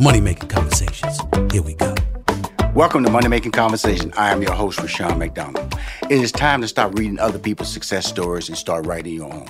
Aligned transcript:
Money 0.00 0.22
Making 0.22 0.48
Conversations. 0.48 1.20
Here 1.52 1.60
we 1.60 1.74
go. 1.74 1.94
Welcome 2.74 3.04
to 3.04 3.10
Money 3.10 3.28
Making 3.28 3.52
Conversation. 3.52 4.14
I 4.16 4.32
am 4.32 4.40
your 4.40 4.54
host, 4.54 4.78
Rushion 4.78 5.18
McDonald. 5.18 5.78
It 6.04 6.22
is 6.22 6.32
time 6.32 6.62
to 6.62 6.68
stop 6.68 6.98
reading 6.98 7.18
other 7.18 7.38
people's 7.38 7.70
success 7.70 8.06
stories 8.06 8.48
and 8.48 8.56
start 8.56 8.86
writing 8.86 9.12
your 9.12 9.30
own. 9.30 9.46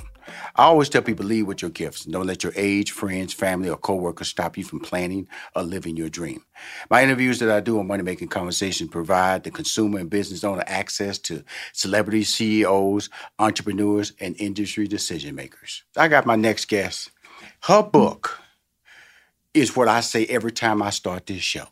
I 0.57 0.65
always 0.65 0.89
tell 0.89 1.03
people 1.03 1.25
lead 1.25 1.45
with 1.45 1.63
your 1.63 1.71
gifts. 1.71 2.05
Don't 2.05 2.27
let 2.27 2.43
your 2.43 2.53
age, 2.57 2.91
friends, 2.91 3.33
family, 3.33 3.71
or 3.71 3.77
coworkers 3.77 4.27
stop 4.27 4.59
you 4.59 4.65
from 4.65 4.81
planning 4.81 5.29
or 5.55 5.63
living 5.63 5.97
your 5.97 6.09
dream. 6.09 6.45
My 6.91 7.05
interviews 7.05 7.39
that 7.39 7.51
I 7.51 7.61
do 7.61 7.79
on 7.79 7.87
Money 7.87 8.03
Making 8.03 8.27
Conversation 8.27 8.89
provide 8.89 9.45
the 9.45 9.53
consumer 9.53 10.01
and 10.01 10.11
business 10.11 10.43
owner 10.43 10.65
access 10.67 11.19
to 11.19 11.45
celebrities, 11.73 12.35
CEOs, 12.35 13.09
entrepreneurs, 13.39 14.15
and 14.19 14.35
industry 14.41 14.89
decision 14.89 15.37
makers. 15.37 15.85
I 15.97 16.09
got 16.09 16.27
my 16.27 16.35
next 16.35 16.65
guest. 16.65 17.13
Her 17.61 17.85
book 17.85 18.41
is 19.55 19.77
what 19.77 19.89
I 19.89 20.01
say 20.01 20.27
every 20.27 20.53
time 20.53 20.83
I 20.83 20.91
start 20.91 21.27
this 21.27 21.43
show. 21.43 21.67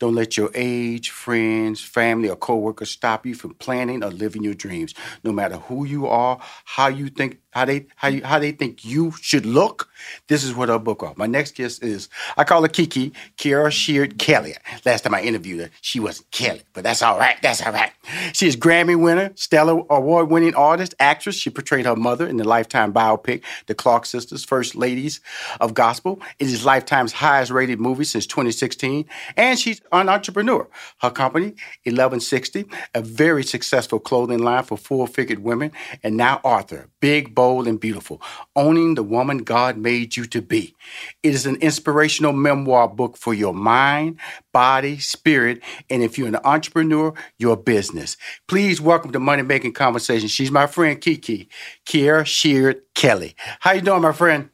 Don't 0.00 0.14
let 0.16 0.36
your 0.36 0.50
age, 0.54 1.10
friends, 1.10 1.80
family, 1.80 2.28
or 2.28 2.36
coworkers 2.36 2.90
stop 2.90 3.24
you 3.24 3.34
from 3.34 3.54
planning 3.54 4.02
or 4.02 4.10
living 4.10 4.42
your 4.42 4.54
dreams. 4.54 4.94
No 5.22 5.32
matter 5.32 5.56
who 5.56 5.84
you 5.84 6.06
are, 6.06 6.40
how 6.64 6.88
you 6.88 7.08
think, 7.08 7.38
how 7.50 7.64
they 7.64 7.86
how 7.96 8.08
you, 8.08 8.24
how 8.24 8.38
they 8.38 8.52
think 8.52 8.84
you 8.84 9.12
should 9.20 9.46
look. 9.46 9.88
This 10.28 10.44
is 10.44 10.54
what 10.54 10.70
our 10.70 10.78
book 10.78 11.02
are. 11.02 11.14
My 11.16 11.26
next 11.26 11.56
guest 11.56 11.82
is 11.82 12.08
I 12.36 12.44
call 12.44 12.62
her 12.62 12.68
Kiki 12.68 13.12
Kierra 13.36 13.70
Sheard 13.70 14.18
Kelly. 14.18 14.54
Last 14.84 15.02
time 15.02 15.14
I 15.14 15.22
interviewed 15.22 15.60
her, 15.60 15.70
she 15.80 16.00
wasn't 16.00 16.30
Kelly, 16.30 16.62
but 16.72 16.84
that's 16.84 17.02
all 17.02 17.18
right. 17.18 17.36
That's 17.42 17.62
all 17.62 17.72
right. 17.72 17.92
She 18.32 18.46
is 18.46 18.56
Grammy 18.56 19.00
winner, 19.00 19.32
Stellar 19.34 19.82
Award 19.90 20.30
winning 20.30 20.54
artist, 20.54 20.94
actress. 20.98 21.36
She 21.36 21.50
portrayed 21.50 21.86
her 21.86 21.96
mother 21.96 22.26
in 22.26 22.36
the 22.36 22.44
Lifetime 22.44 22.92
biopic, 22.92 23.42
The 23.66 23.74
Clark 23.74 24.06
Sisters, 24.06 24.44
First 24.44 24.74
Ladies 24.74 25.20
of 25.60 25.74
Gospel. 25.74 26.20
It 26.38 26.46
is 26.48 26.64
Lifetime's 26.64 27.12
highest 27.12 27.50
rated 27.50 27.80
movie 27.80 28.04
since 28.04 28.26
2016, 28.26 29.04
and 29.36 29.58
she's 29.58 29.80
an 29.92 30.08
entrepreneur. 30.08 30.68
Her 31.00 31.10
company, 31.10 31.48
1160, 31.84 32.66
a 32.94 33.00
very 33.00 33.44
successful 33.44 33.98
clothing 33.98 34.38
line 34.40 34.64
for 34.64 34.76
full-figured 34.76 35.40
women, 35.40 35.72
and 36.02 36.16
now 36.16 36.40
author, 36.44 36.88
Big 37.00 37.34
bold, 37.40 37.66
and 37.66 37.80
beautiful, 37.80 38.20
owning 38.54 38.96
the 38.96 39.02
woman 39.02 39.38
God 39.38 39.78
made 39.78 40.14
you 40.14 40.26
to 40.26 40.42
be. 40.42 40.74
It 41.22 41.32
is 41.34 41.46
an 41.46 41.56
inspirational 41.56 42.34
memoir 42.34 42.86
book 42.86 43.16
for 43.16 43.32
your 43.32 43.54
mind, 43.54 44.20
body, 44.52 44.98
spirit, 44.98 45.62
and 45.88 46.02
if 46.02 46.18
you're 46.18 46.28
an 46.28 46.36
entrepreneur, 46.44 47.14
your 47.38 47.56
business. 47.56 48.18
Please 48.46 48.78
welcome 48.78 49.10
to 49.12 49.18
Money 49.18 49.42
Making 49.42 49.72
Conversation. 49.72 50.28
She's 50.28 50.50
my 50.50 50.66
friend 50.66 51.00
Kiki, 51.00 51.48
Kierra 51.86 52.26
Sheard 52.26 52.82
Kelly. 52.94 53.34
How 53.60 53.72
you 53.72 53.80
doing, 53.80 54.02
my 54.02 54.12
friend? 54.12 54.50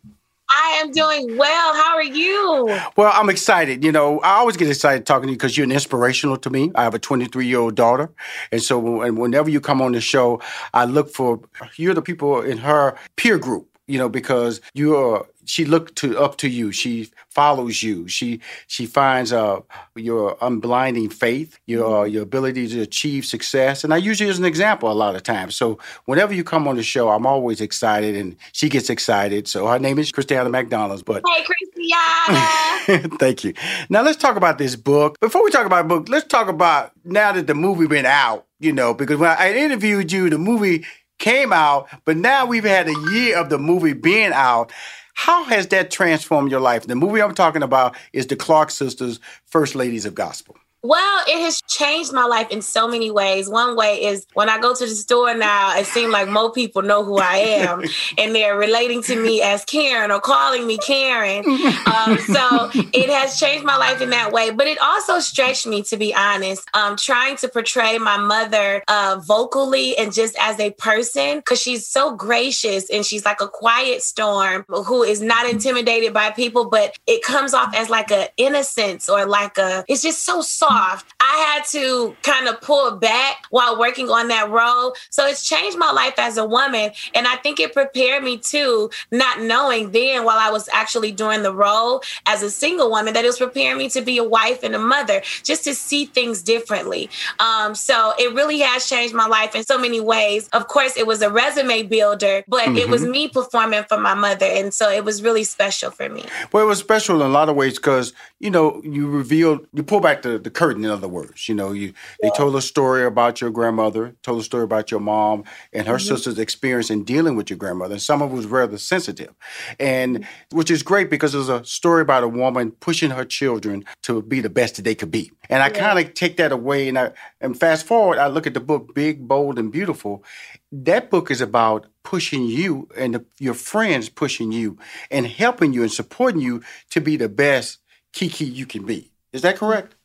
I 0.48 0.80
am 0.82 0.90
doing 0.90 1.36
well. 1.36 1.74
How 1.74 1.94
are 1.96 2.02
you? 2.02 2.66
Well, 2.96 3.12
I'm 3.14 3.28
excited. 3.28 3.84
You 3.84 3.92
know, 3.92 4.20
I 4.20 4.34
always 4.34 4.56
get 4.56 4.68
excited 4.68 5.06
talking 5.06 5.26
to 5.26 5.32
you 5.32 5.36
because 5.36 5.56
you're 5.56 5.64
an 5.64 5.72
inspirational 5.72 6.36
to 6.38 6.50
me. 6.50 6.70
I 6.74 6.82
have 6.84 6.94
a 6.94 6.98
23 6.98 7.46
year 7.46 7.58
old 7.58 7.74
daughter, 7.74 8.10
and 8.52 8.62
so 8.62 8.78
whenever 8.78 9.50
you 9.50 9.60
come 9.60 9.82
on 9.82 9.92
the 9.92 10.00
show, 10.00 10.40
I 10.72 10.84
look 10.84 11.10
for 11.10 11.40
you're 11.76 11.94
the 11.94 12.02
people 12.02 12.40
in 12.40 12.58
her 12.58 12.96
peer 13.16 13.38
group. 13.38 13.68
You 13.86 13.98
know, 13.98 14.08
because 14.08 14.60
you 14.74 14.96
are 14.96 15.26
she 15.46 15.64
looked 15.64 15.96
to 15.96 16.18
up 16.18 16.36
to 16.38 16.48
you. 16.48 16.72
She 16.72 17.08
follows 17.30 17.82
you. 17.82 18.08
She 18.08 18.40
she 18.66 18.84
finds 18.84 19.32
uh, 19.32 19.60
your 19.94 20.36
unblinding 20.36 21.12
faith, 21.12 21.58
your 21.66 22.06
your 22.06 22.22
ability 22.22 22.68
to 22.68 22.80
achieve 22.82 23.24
success. 23.24 23.84
And 23.84 23.94
I 23.94 23.96
use 23.96 24.20
you 24.20 24.28
as 24.28 24.38
an 24.38 24.44
example 24.44 24.90
a 24.90 24.94
lot 24.94 25.14
of 25.14 25.22
times. 25.22 25.56
So 25.56 25.78
whenever 26.04 26.34
you 26.34 26.44
come 26.44 26.68
on 26.68 26.76
the 26.76 26.82
show, 26.82 27.08
I'm 27.08 27.26
always 27.26 27.60
excited, 27.60 28.16
and 28.16 28.36
she 28.52 28.68
gets 28.68 28.90
excited. 28.90 29.48
So 29.48 29.66
her 29.66 29.78
name 29.78 29.98
is 29.98 30.12
Christiana 30.12 30.50
McDonald's. 30.50 31.02
But 31.02 31.22
hey, 31.26 31.44
Christiana. 31.44 33.08
Thank 33.18 33.44
you. 33.44 33.54
Now 33.88 34.02
let's 34.02 34.18
talk 34.18 34.36
about 34.36 34.58
this 34.58 34.76
book. 34.76 35.18
Before 35.20 35.44
we 35.44 35.50
talk 35.50 35.66
about 35.66 35.88
the 35.88 35.94
book, 35.94 36.08
let's 36.08 36.26
talk 36.26 36.48
about 36.48 36.92
now 37.04 37.32
that 37.32 37.46
the 37.46 37.54
movie 37.54 37.86
been 37.86 38.06
out. 38.06 38.46
You 38.58 38.72
know, 38.72 38.94
because 38.94 39.18
when 39.18 39.28
I 39.30 39.52
interviewed 39.52 40.10
you, 40.10 40.30
the 40.30 40.38
movie 40.38 40.86
came 41.18 41.52
out, 41.52 41.88
but 42.04 42.16
now 42.16 42.46
we've 42.46 42.64
had 42.64 42.88
a 42.88 43.10
year 43.10 43.38
of 43.38 43.48
the 43.48 43.58
movie 43.58 43.92
being 43.92 44.32
out. 44.32 44.72
How 45.14 45.44
has 45.44 45.68
that 45.68 45.90
transformed 45.90 46.50
your 46.50 46.60
life? 46.60 46.86
The 46.86 46.94
movie 46.94 47.22
I'm 47.22 47.34
talking 47.34 47.62
about 47.62 47.96
is 48.12 48.26
the 48.26 48.36
Clark 48.36 48.70
Sisters, 48.70 49.18
First 49.46 49.74
Ladies 49.74 50.04
of 50.04 50.14
Gospel. 50.14 50.56
Well, 50.82 51.24
it 51.26 51.40
has 51.40 51.62
changed 51.62 52.12
my 52.12 52.26
life 52.26 52.50
in 52.50 52.62
so 52.62 52.86
many 52.86 53.10
ways. 53.10 53.48
One 53.48 53.76
way 53.76 54.04
is 54.04 54.26
when 54.34 54.48
I 54.48 54.60
go 54.60 54.74
to 54.74 54.84
the 54.86 54.94
store 54.94 55.34
now, 55.34 55.76
it 55.76 55.86
seems 55.86 56.12
like 56.12 56.28
more 56.28 56.52
people 56.52 56.82
know 56.82 57.02
who 57.02 57.18
I 57.18 57.38
am 57.38 57.82
and 58.18 58.34
they're 58.34 58.56
relating 58.56 59.02
to 59.04 59.20
me 59.20 59.42
as 59.42 59.64
Karen 59.64 60.12
or 60.12 60.20
calling 60.20 60.66
me 60.66 60.78
Karen. 60.78 61.44
Um, 61.86 62.18
so 62.18 62.70
it 62.92 63.08
has 63.08 63.38
changed 63.38 63.64
my 63.64 63.76
life 63.76 64.00
in 64.00 64.10
that 64.10 64.32
way. 64.32 64.50
But 64.50 64.66
it 64.68 64.78
also 64.80 65.18
stretched 65.18 65.66
me, 65.66 65.82
to 65.84 65.96
be 65.96 66.14
honest, 66.14 66.68
um, 66.74 66.96
trying 66.96 67.36
to 67.38 67.48
portray 67.48 67.98
my 67.98 68.18
mother 68.18 68.84
uh, 68.86 69.20
vocally 69.26 69.96
and 69.96 70.12
just 70.12 70.36
as 70.38 70.60
a 70.60 70.70
person 70.72 71.38
because 71.38 71.60
she's 71.60 71.86
so 71.86 72.14
gracious 72.14 72.88
and 72.90 73.04
she's 73.04 73.24
like 73.24 73.40
a 73.40 73.48
quiet 73.48 74.02
storm 74.02 74.64
who 74.68 75.02
is 75.02 75.20
not 75.20 75.48
intimidated 75.48 76.12
by 76.12 76.30
people, 76.30 76.68
but 76.68 76.96
it 77.06 77.24
comes 77.24 77.54
off 77.54 77.74
as 77.74 77.90
like 77.90 78.10
a 78.10 78.28
innocence 78.36 79.08
or 79.08 79.26
like 79.26 79.58
a, 79.58 79.84
it's 79.88 80.02
just 80.02 80.22
so 80.24 80.40
soft 80.42 80.65
off. 80.68 81.04
I 81.20 81.54
had 81.54 81.64
to 81.66 82.16
kind 82.22 82.48
of 82.48 82.60
pull 82.60 82.96
back 82.96 83.46
while 83.50 83.78
working 83.78 84.08
on 84.10 84.28
that 84.28 84.50
role. 84.50 84.94
So 85.10 85.26
it's 85.26 85.46
changed 85.46 85.78
my 85.78 85.90
life 85.90 86.14
as 86.18 86.36
a 86.36 86.44
woman. 86.44 86.90
And 87.14 87.26
I 87.26 87.36
think 87.36 87.60
it 87.60 87.72
prepared 87.72 88.22
me 88.22 88.38
too, 88.38 88.90
not 89.10 89.40
knowing 89.40 89.92
then 89.92 90.24
while 90.24 90.38
I 90.38 90.50
was 90.50 90.68
actually 90.72 91.12
doing 91.12 91.42
the 91.42 91.54
role 91.54 92.02
as 92.26 92.42
a 92.42 92.50
single 92.50 92.90
woman, 92.90 93.14
that 93.14 93.24
it 93.24 93.28
was 93.28 93.38
preparing 93.38 93.78
me 93.78 93.88
to 93.90 94.02
be 94.02 94.18
a 94.18 94.24
wife 94.24 94.62
and 94.62 94.74
a 94.74 94.78
mother, 94.78 95.22
just 95.42 95.64
to 95.64 95.74
see 95.74 96.06
things 96.06 96.42
differently. 96.42 97.08
Um, 97.38 97.74
so 97.74 98.12
it 98.18 98.34
really 98.34 98.60
has 98.60 98.88
changed 98.88 99.14
my 99.14 99.26
life 99.26 99.54
in 99.54 99.64
so 99.64 99.78
many 99.78 100.00
ways. 100.00 100.48
Of 100.48 100.68
course, 100.68 100.96
it 100.96 101.06
was 101.06 101.22
a 101.22 101.30
resume 101.30 101.82
builder, 101.84 102.44
but 102.48 102.64
mm-hmm. 102.64 102.76
it 102.76 102.88
was 102.88 103.02
mm-hmm. 103.02 103.10
me 103.10 103.28
performing 103.28 103.84
for 103.84 103.98
my 103.98 104.14
mother. 104.14 104.46
And 104.46 104.72
so 104.72 104.90
it 104.90 105.04
was 105.04 105.22
really 105.22 105.44
special 105.44 105.90
for 105.90 106.08
me. 106.08 106.24
Well, 106.52 106.62
it 106.62 106.66
was 106.66 106.78
special 106.78 107.20
in 107.20 107.26
a 107.26 107.30
lot 107.30 107.48
of 107.48 107.56
ways 107.56 107.74
because, 107.74 108.12
you 108.40 108.50
know, 108.50 108.80
you 108.84 109.08
revealed, 109.08 109.66
you 109.72 109.82
pull 109.82 110.00
back 110.00 110.22
the, 110.22 110.38
the 110.38 110.50
curtain 110.56 110.84
in 110.84 110.90
other 110.90 111.06
words. 111.06 111.48
You 111.48 111.54
know, 111.54 111.70
you 111.70 111.92
they 112.22 112.30
told 112.30 112.56
a 112.56 112.62
story 112.62 113.04
about 113.04 113.40
your 113.40 113.50
grandmother, 113.50 114.16
told 114.22 114.40
a 114.40 114.44
story 114.44 114.64
about 114.64 114.90
your 114.90 115.00
mom 115.00 115.44
and 115.72 115.86
her 115.86 115.94
mm-hmm. 115.94 116.08
sister's 116.08 116.38
experience 116.38 116.90
in 116.90 117.04
dealing 117.04 117.36
with 117.36 117.50
your 117.50 117.58
grandmother. 117.58 117.92
And 117.92 118.02
some 118.02 118.22
of 118.22 118.32
it 118.32 118.34
was 118.34 118.46
rather 118.46 118.78
sensitive. 118.78 119.34
And 119.78 120.20
mm-hmm. 120.20 120.56
which 120.56 120.70
is 120.70 120.82
great 120.82 121.10
because 121.10 121.34
it 121.34 121.38
was 121.38 121.50
a 121.50 121.64
story 121.64 122.02
about 122.02 122.24
a 122.24 122.28
woman 122.28 122.72
pushing 122.72 123.10
her 123.10 123.24
children 123.24 123.84
to 124.02 124.22
be 124.22 124.40
the 124.40 124.50
best 124.50 124.76
that 124.76 124.82
they 124.82 124.94
could 124.94 125.10
be. 125.10 125.30
And 125.50 125.62
I 125.62 125.66
yeah. 125.66 125.78
kind 125.78 125.98
of 125.98 126.14
take 126.14 126.38
that 126.38 126.52
away 126.52 126.88
and 126.88 126.98
I 126.98 127.12
and 127.40 127.58
fast 127.58 127.86
forward, 127.86 128.18
I 128.18 128.26
look 128.28 128.46
at 128.46 128.54
the 128.54 128.60
book 128.60 128.94
Big, 128.94 129.28
Bold, 129.28 129.58
and 129.58 129.70
Beautiful. 129.70 130.24
That 130.72 131.10
book 131.10 131.30
is 131.30 131.40
about 131.40 131.86
pushing 132.02 132.46
you 132.46 132.88
and 132.96 133.14
the, 133.14 133.24
your 133.38 133.54
friends 133.54 134.08
pushing 134.08 134.52
you 134.52 134.78
and 135.10 135.26
helping 135.26 135.72
you 135.72 135.82
and 135.82 135.92
supporting 135.92 136.40
you 136.40 136.62
to 136.90 137.00
be 137.00 137.16
the 137.16 137.28
best 137.28 137.78
Kiki 138.12 138.44
you 138.46 138.64
can 138.64 138.86
be. 138.86 139.10
Is 139.32 139.42
that 139.42 139.56
correct? 139.56 139.95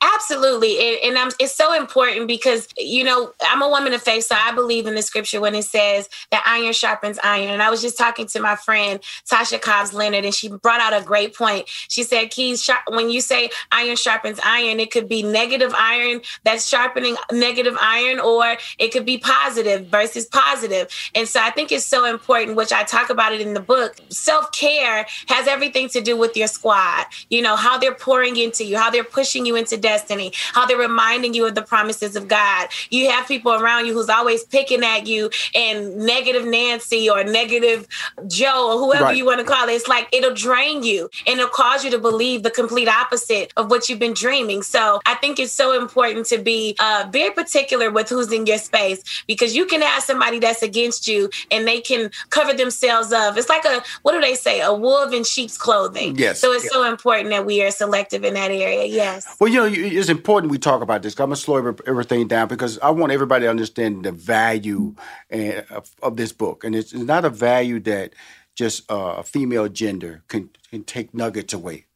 Absolutely. 0.00 0.98
And, 1.02 1.16
and 1.16 1.34
it's 1.40 1.54
so 1.54 1.74
important 1.74 2.28
because, 2.28 2.68
you 2.76 3.04
know, 3.04 3.32
I'm 3.42 3.62
a 3.62 3.68
woman 3.68 3.92
of 3.92 4.02
faith. 4.02 4.24
So 4.24 4.36
I 4.38 4.52
believe 4.52 4.86
in 4.86 4.94
the 4.94 5.02
scripture 5.02 5.40
when 5.40 5.54
it 5.54 5.64
says 5.64 6.08
that 6.30 6.42
iron 6.46 6.72
sharpens 6.72 7.18
iron. 7.22 7.50
And 7.50 7.62
I 7.62 7.70
was 7.70 7.82
just 7.82 7.98
talking 7.98 8.26
to 8.28 8.40
my 8.40 8.56
friend, 8.56 9.00
Tasha 9.30 9.60
Cobbs 9.60 9.92
Leonard, 9.92 10.24
and 10.24 10.34
she 10.34 10.48
brought 10.48 10.80
out 10.80 11.00
a 11.00 11.04
great 11.04 11.34
point. 11.34 11.68
She 11.88 12.02
said, 12.02 12.30
Keys, 12.30 12.68
when 12.88 13.10
you 13.10 13.20
say 13.20 13.50
iron 13.72 13.96
sharpens 13.96 14.40
iron, 14.44 14.80
it 14.80 14.90
could 14.90 15.08
be 15.08 15.22
negative 15.22 15.74
iron 15.76 16.20
that's 16.44 16.66
sharpening 16.66 17.16
negative 17.32 17.76
iron, 17.80 18.20
or 18.20 18.56
it 18.78 18.92
could 18.92 19.04
be 19.04 19.18
positive 19.18 19.86
versus 19.86 20.26
positive. 20.26 20.88
And 21.14 21.28
so 21.28 21.40
I 21.40 21.50
think 21.50 21.72
it's 21.72 21.84
so 21.84 22.04
important, 22.04 22.56
which 22.56 22.72
I 22.72 22.84
talk 22.84 23.10
about 23.10 23.32
it 23.32 23.40
in 23.40 23.54
the 23.54 23.60
book. 23.60 23.96
Self 24.08 24.52
care 24.52 25.06
has 25.26 25.46
everything 25.46 25.88
to 25.90 26.00
do 26.00 26.16
with 26.16 26.36
your 26.36 26.48
squad, 26.48 27.06
you 27.30 27.42
know, 27.42 27.56
how 27.56 27.78
they're 27.78 27.94
pouring 27.94 28.36
into 28.36 28.64
you, 28.64 28.76
how 28.76 28.90
they're 28.90 29.04
pushing 29.04 29.46
you 29.46 29.56
into 29.58 29.76
destiny, 29.76 30.32
how 30.54 30.66
they're 30.66 30.78
reminding 30.78 31.34
you 31.34 31.46
of 31.46 31.54
the 31.54 31.62
promises 31.62 32.16
of 32.16 32.28
God. 32.28 32.68
You 32.90 33.10
have 33.10 33.28
people 33.28 33.52
around 33.52 33.86
you 33.86 33.92
who's 33.92 34.08
always 34.08 34.44
picking 34.44 34.82
at 34.84 35.06
you 35.06 35.30
and 35.54 35.98
negative 35.98 36.46
Nancy 36.46 37.10
or 37.10 37.24
negative 37.24 37.86
Joe 38.26 38.72
or 38.72 38.78
whoever 38.78 39.04
right. 39.04 39.16
you 39.16 39.26
want 39.26 39.40
to 39.40 39.44
call 39.44 39.68
it. 39.68 39.72
It's 39.72 39.88
like 39.88 40.08
it'll 40.12 40.34
drain 40.34 40.82
you 40.82 41.10
and 41.26 41.38
it'll 41.38 41.50
cause 41.50 41.84
you 41.84 41.90
to 41.90 41.98
believe 41.98 42.42
the 42.42 42.50
complete 42.50 42.88
opposite 42.88 43.52
of 43.56 43.70
what 43.70 43.88
you've 43.88 43.98
been 43.98 44.14
dreaming. 44.14 44.62
So 44.62 45.00
I 45.06 45.14
think 45.16 45.38
it's 45.38 45.52
so 45.52 45.78
important 45.80 46.26
to 46.26 46.38
be 46.38 46.76
uh, 46.78 47.08
very 47.10 47.32
particular 47.32 47.90
with 47.90 48.08
who's 48.08 48.32
in 48.32 48.46
your 48.46 48.58
space 48.58 49.02
because 49.26 49.54
you 49.54 49.66
can 49.66 49.82
have 49.82 50.02
somebody 50.02 50.38
that's 50.38 50.62
against 50.62 51.08
you 51.08 51.30
and 51.50 51.66
they 51.66 51.80
can 51.80 52.10
cover 52.30 52.54
themselves 52.54 53.12
up. 53.12 53.36
It's 53.36 53.48
like 53.48 53.64
a, 53.64 53.82
what 54.02 54.12
do 54.12 54.20
they 54.20 54.34
say? 54.34 54.60
A 54.60 54.72
wolf 54.72 55.12
in 55.12 55.24
sheep's 55.24 55.58
clothing. 55.58 56.16
Yes. 56.16 56.40
So 56.40 56.52
it's 56.52 56.68
so 56.70 56.84
important 56.84 57.30
that 57.30 57.44
we 57.44 57.62
are 57.62 57.70
selective 57.70 58.24
in 58.24 58.34
that 58.34 58.50
area. 58.50 58.84
Yes. 58.84 59.36
Well, 59.40 59.47
you 59.52 59.58
know, 59.58 59.66
it's 59.66 60.08
important 60.08 60.50
we 60.50 60.58
talk 60.58 60.82
about 60.82 61.02
this. 61.02 61.14
I'm 61.14 61.26
gonna 61.26 61.36
slow 61.36 61.74
everything 61.86 62.28
down 62.28 62.48
because 62.48 62.78
I 62.78 62.90
want 62.90 63.12
everybody 63.12 63.44
to 63.44 63.50
understand 63.50 64.04
the 64.04 64.12
value 64.12 64.94
eh, 65.30 65.62
of, 65.70 65.90
of 66.02 66.16
this 66.16 66.32
book, 66.32 66.64
and 66.64 66.74
it's, 66.74 66.92
not 66.92 67.24
a 67.24 67.30
value 67.30 67.80
that 67.80 68.14
just 68.54 68.90
uh, 68.90 69.16
a 69.18 69.22
female 69.22 69.68
gender 69.68 70.22
can, 70.28 70.50
can 70.70 70.84
take 70.84 71.14
nuggets 71.14 71.52
away. 71.52 71.86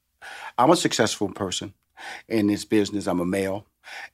I'm 0.56 0.70
a 0.70 0.76
successful 0.76 1.28
person 1.28 1.74
in 2.28 2.46
this 2.46 2.64
business. 2.64 3.06
I'm 3.06 3.20
a 3.20 3.26
male, 3.26 3.66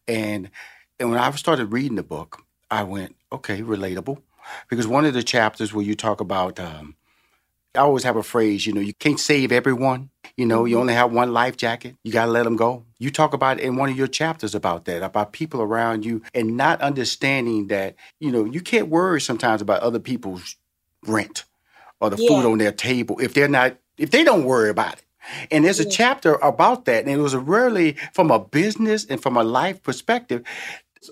and 0.07 0.51
and 0.99 1.11
when 1.11 1.19
I 1.19 1.31
started 1.33 1.73
reading 1.73 1.97
the 1.97 2.03
book, 2.03 2.43
I 2.71 2.83
went, 2.83 3.17
okay, 3.33 3.63
relatable, 3.63 4.21
because 4.69 4.87
one 4.87 5.05
of 5.05 5.15
the 5.15 5.23
chapters 5.23 5.73
where 5.73 5.85
you 5.85 5.95
talk 5.95 6.21
about 6.21 6.59
um, 6.59 6.97
I 7.75 7.81
always 7.81 8.05
have 8.05 8.17
a 8.17 8.23
phrase, 8.23 8.67
you 8.67 8.73
know, 8.73 8.81
you 8.81 8.95
can't 8.95 9.21
save 9.21 9.53
everyone. 9.53 10.11
You 10.37 10.47
know, 10.47 10.65
you 10.65 10.75
mm-hmm. 10.75 10.81
only 10.81 10.95
have 10.95 11.13
one 11.13 11.33
life 11.33 11.57
jacket. 11.57 11.97
You 12.03 12.13
got 12.13 12.27
to 12.27 12.31
let 12.31 12.45
them 12.45 12.57
go. 12.57 12.85
You 12.99 13.11
talk 13.11 13.33
about 13.33 13.61
in 13.61 13.77
one 13.77 13.91
of 13.91 13.97
your 13.97 14.09
chapters 14.09 14.55
about 14.55 14.85
that, 14.87 15.03
about 15.03 15.33
people 15.33 15.63
around 15.63 16.05
you 16.05 16.23
and 16.35 16.57
not 16.57 16.81
understanding 16.81 17.69
that, 17.69 17.95
you 18.19 18.33
know, 18.33 18.45
you 18.45 18.61
can't 18.61 18.89
worry 18.89 19.21
sometimes 19.21 19.63
about 19.63 19.83
other 19.83 20.01
people's 20.01 20.57
rent 21.07 21.45
or 22.01 22.11
the 22.11 22.17
yeah. 22.17 22.29
food 22.29 22.51
on 22.51 22.59
their 22.59 22.73
table 22.73 23.19
if 23.21 23.35
they're 23.35 23.49
not, 23.49 23.77
if 23.97 24.11
they 24.11 24.25
don't 24.25 24.45
worry 24.45 24.69
about 24.69 24.95
it. 24.95 25.05
And 25.51 25.65
there's 25.65 25.79
a 25.79 25.85
yeah. 25.85 25.91
chapter 25.91 26.35
about 26.35 26.87
that. 26.87 27.05
And 27.05 27.13
it 27.13 27.19
was 27.19 27.37
really 27.37 27.97
from 28.13 28.31
a 28.31 28.39
business 28.39 29.05
and 29.05 29.23
from 29.23 29.37
a 29.37 29.45
life 29.45 29.83
perspective. 29.83 30.43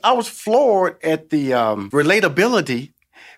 I 0.02 0.12
was 0.12 0.28
floored 0.28 0.96
at 1.04 1.30
the 1.30 1.54
um, 1.54 1.90
relatability 1.90 2.92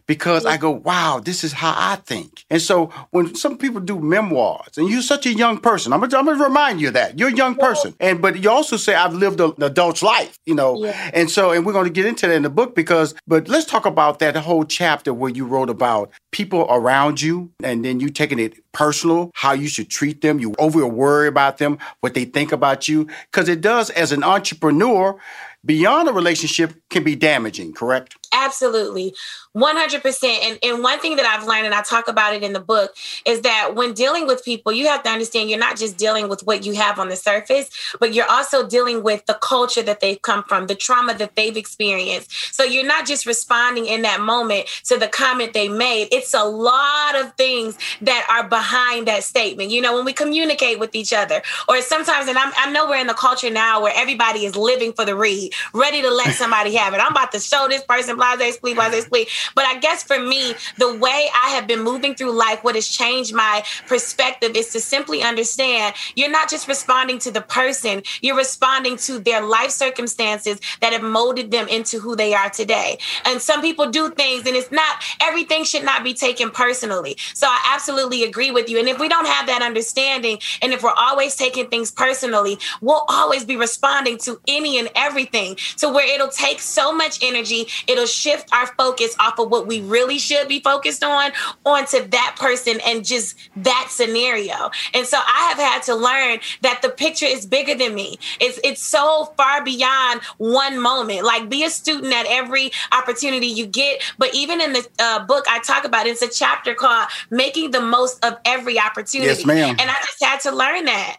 because 0.09 0.47
I 0.47 0.57
go, 0.57 0.71
wow, 0.71 1.21
this 1.23 1.45
is 1.45 1.53
how 1.53 1.75
I 1.77 1.97
think. 1.97 2.45
And 2.51 2.61
so 2.61 2.87
when 3.11 3.35
some 3.37 3.59
people 3.59 3.81
do 3.81 4.01
memoirs, 4.01 4.77
and 4.77 4.89
you're 4.89 5.03
such 5.03 5.27
a 5.27 5.35
young 5.35 5.59
person, 5.59 5.93
I'm 5.93 6.01
gonna, 6.01 6.17
I'm 6.17 6.25
gonna 6.25 6.43
remind 6.43 6.81
you 6.81 6.89
of 6.89 6.95
that 6.95 7.19
you're 7.19 7.29
a 7.29 7.37
young 7.37 7.55
person, 7.55 7.95
and 8.01 8.21
but 8.21 8.43
you 8.43 8.51
also 8.51 8.77
say 8.77 8.95
I've 8.95 9.15
lived 9.15 9.41
an 9.41 9.63
adult's 9.63 10.03
life, 10.03 10.39
you 10.47 10.55
know, 10.55 10.83
yeah. 10.83 11.11
and 11.15 11.31
so 11.31 11.53
and 11.53 11.65
we're 11.65 11.75
gonna 11.75 11.91
get 11.91 12.07
into 12.07 12.27
that 12.27 12.35
in 12.35 12.43
the 12.43 12.51
book 12.51 12.75
because, 12.75 13.15
but 13.27 13.49
let's 13.49 13.67
talk 13.67 13.87
about 13.87 14.19
that 14.19 14.35
whole 14.37 14.65
chapter 14.65 15.13
where 15.13 15.31
you 15.31 15.45
wrote 15.45 15.71
about 15.71 16.11
people 16.33 16.67
around 16.71 17.21
you, 17.21 17.51
and 17.63 17.85
then 17.85 18.01
you 18.01 18.09
taking 18.09 18.39
it 18.39 18.55
personal, 18.73 19.31
how 19.35 19.53
you 19.53 19.69
should 19.69 19.91
treat 19.91 20.23
them, 20.23 20.41
you 20.41 20.55
over 20.59 20.87
worry 20.87 21.29
about 21.29 21.59
them, 21.59 21.79
what 22.01 22.15
they 22.15 22.25
think 22.25 22.53
about 22.53 22.89
you, 22.89 23.07
because 23.31 23.49
it 23.49 23.61
does 23.61 23.91
as 23.91 24.13
an 24.13 24.25
entrepreneur 24.25 25.19
beyond 25.65 26.09
a 26.09 26.13
relationship 26.13 26.75
can 26.89 27.05
be 27.05 27.15
damaging, 27.15 27.73
correct? 27.73 28.17
Absolutely. 28.33 29.15
100%. 29.57 30.25
And, 30.43 30.59
and 30.63 30.83
one 30.83 31.01
thing 31.01 31.17
that 31.17 31.27
I've 31.27 31.47
learned, 31.47 31.67
and 31.67 31.75
I 31.75 31.83
talk 31.83 32.09
about 32.09 32.35
it 32.35 32.43
in 32.43 32.53
the 32.53 32.61
book, 32.61 32.95
is 33.25 33.41
that 33.41 33.75
when 33.75 33.93
dealing 33.95 34.27
with 34.27 34.45
people, 34.45 34.73
you 34.73 34.87
have 34.87 35.03
to 35.03 35.11
understand 35.11 35.51
you're 35.51 35.59
not 35.59 35.77
just 35.77 35.97
dealing 35.97 36.29
with 36.29 36.43
what 36.43 36.65
you 36.65 36.75
have 36.75 36.99
on 36.99 37.09
the 37.09 37.17
surface, 37.17 37.71
but 37.99 38.15
you're 38.15 38.31
also 38.31 38.67
dealing 38.67 39.03
with 39.03 39.25
the 39.27 39.35
culture 39.35 39.83
that 39.83 40.01
they've 40.01 40.21
come 40.21 40.45
from, 40.45 40.67
the 40.67 40.75
trauma 40.75 41.15
that 41.15 41.35
they've 41.35 41.57
experienced. 41.57 42.55
So 42.55 42.63
you're 42.63 42.87
not 42.87 43.07
just 43.07 43.27
responding 43.27 43.87
in 43.87 44.03
that 44.03 44.21
moment 44.21 44.69
to 44.85 44.99
the 44.99 45.09
comment 45.09 45.55
they 45.55 45.69
made. 45.69 46.09
It's 46.13 46.35
a 46.35 46.45
lot 46.45 47.17
of 47.17 47.35
things 47.35 47.79
that 48.03 48.27
are 48.31 48.49
behind 48.49 49.09
that 49.09 49.25
statement. 49.25 49.71
You 49.71 49.81
know, 49.81 49.97
when 49.97 50.05
we 50.05 50.13
communicate 50.13 50.79
with 50.79 50.95
each 50.95 51.13
other, 51.13 51.43
or 51.69 51.81
sometimes, 51.81 52.29
and 52.29 52.39
I'm, 52.39 52.53
I 52.57 52.71
know 52.71 52.89
we're 52.89 53.01
in 53.01 53.07
the 53.07 53.15
culture 53.15 53.51
now 53.51 53.83
where 53.83 53.93
everybody 53.97 54.45
is 54.45 54.57
living 54.57 54.93
for 54.93 55.05
the 55.05 55.17
read, 55.17 55.53
ready 55.73 56.03
to 56.03 56.11
let 56.11 56.35
somebody 56.35 56.75
have 56.75 56.95
it. 56.95 56.99
I'm 56.99 57.13
about 57.13 57.33
to 57.33 57.41
show 57.41 57.67
this 57.69 57.83
person, 57.83 58.18
blase, 58.19 58.57
split, 58.57 58.77
blase, 58.77 59.05
split. 59.05 59.29
But 59.55 59.65
I 59.67 59.79
guess 59.79 60.03
for 60.03 60.19
me, 60.19 60.55
the 60.77 60.97
way 60.97 61.29
I 61.35 61.51
have 61.51 61.67
been 61.67 61.81
moving 61.81 62.15
through 62.15 62.33
life, 62.33 62.63
what 62.63 62.75
has 62.75 62.89
changed 62.89 63.35
my 63.35 63.65
perspective 63.87 64.53
is 64.55 64.71
to 64.71 64.81
simply 64.81 65.23
understand 65.23 65.95
you're 66.15 66.31
not 66.31 66.51
just 66.51 66.69
responding 66.69 67.19
to 67.21 67.31
the 67.31 67.41
person, 67.41 68.03
you're 68.21 68.37
responding 68.37 68.97
to 68.99 69.19
their 69.19 69.45
life 69.45 69.71
circumstances 69.71 70.61
that 70.81 70.93
have 70.93 71.03
molded 71.03 71.51
them 71.51 71.69
into 71.69 71.99
who 71.99 72.17
they 72.17 72.35
are 72.35 72.51
today. 72.51 72.99
And 73.25 73.41
some 73.41 73.61
people 73.61 73.91
do 73.91 74.11
things, 74.11 74.47
and 74.47 74.57
it's 74.57 74.73
not 74.73 75.03
everything 75.21 75.65
should 75.65 75.85
not 75.85 76.05
be 76.05 76.15
taken 76.15 76.51
personally. 76.51 77.17
So 77.35 77.47
I 77.47 77.73
absolutely 77.75 78.25
agree 78.25 78.51
with 78.51 78.69
you. 78.69 78.79
And 78.79 78.89
if 78.89 78.99
we 78.99 79.09
don't 79.09 79.27
have 79.27 79.47
that 79.47 79.63
understanding, 79.63 80.39
and 80.63 80.73
if 80.73 80.83
we're 80.83 80.91
always 80.97 81.37
taking 81.37 81.69
things 81.69 81.91
personally, 81.91 82.59
we'll 82.81 83.05
always 83.09 83.45
be 83.45 83.57
responding 83.57 84.19
to 84.19 84.41
any 84.49 84.79
and 84.79 84.89
everything 84.95 85.57
to 85.77 85.89
where 85.89 86.13
it'll 86.13 86.29
take 86.29 86.61
so 86.61 86.93
much 86.93 87.23
energy, 87.23 87.67
it'll 87.87 88.07
shift 88.09 88.53
our 88.53 88.67
focus 88.67 89.15
off 89.19 89.39
of 89.39 89.51
what 89.51 89.67
we 89.67 89.81
really 89.81 90.19
should 90.19 90.49
be 90.49 90.61
focused 90.61 91.05
on 91.05 91.33
onto 91.65 92.07
that 92.09 92.37
person 92.39 92.81
and 92.87 93.05
just 93.05 93.37
that 93.57 93.89
scenario. 93.91 94.71
And 94.95 95.07
so 95.07 95.19
I 95.19 95.55
have 95.55 95.59
had 95.59 95.83
to 95.85 95.95
learn 95.95 96.41
that 96.63 96.83
the 96.83 96.89
picture 96.89 97.27
is 97.27 97.47
bigger 97.47 97.75
than 97.75 97.95
me. 97.95 98.19
It's 98.41 98.59
it's 98.65 98.83
so 98.83 99.33
far 99.37 99.63
beyond 99.63 100.23
one 100.39 100.81
moment. 100.81 101.25
Like 101.25 101.49
be 101.49 101.65
a 101.65 101.71
student 101.71 102.13
at 102.13 102.27
every 102.29 102.71
opportunity 102.93 103.47
you 103.47 103.67
get. 103.67 104.03
But 104.19 104.35
even 104.35 104.61
in 104.61 104.73
the 104.73 104.89
uh, 104.99 105.25
book 105.27 105.45
I 105.49 105.61
talk 105.61 105.85
about, 105.85 106.07
it's 106.07 106.23
a 106.23 106.29
chapter 106.29 106.75
called 106.75 107.09
"Making 107.31 107.71
the 107.71 107.81
Most 107.81 108.25
of 108.25 108.39
Every 108.45 108.79
Opportunity." 108.79 109.29
Yes, 109.29 109.45
ma'am. 109.45 109.77
And 109.79 109.91
I 109.91 109.97
just 110.05 110.23
had 110.23 110.41
to 110.41 110.53
learn 110.53 110.85
that. 110.87 111.19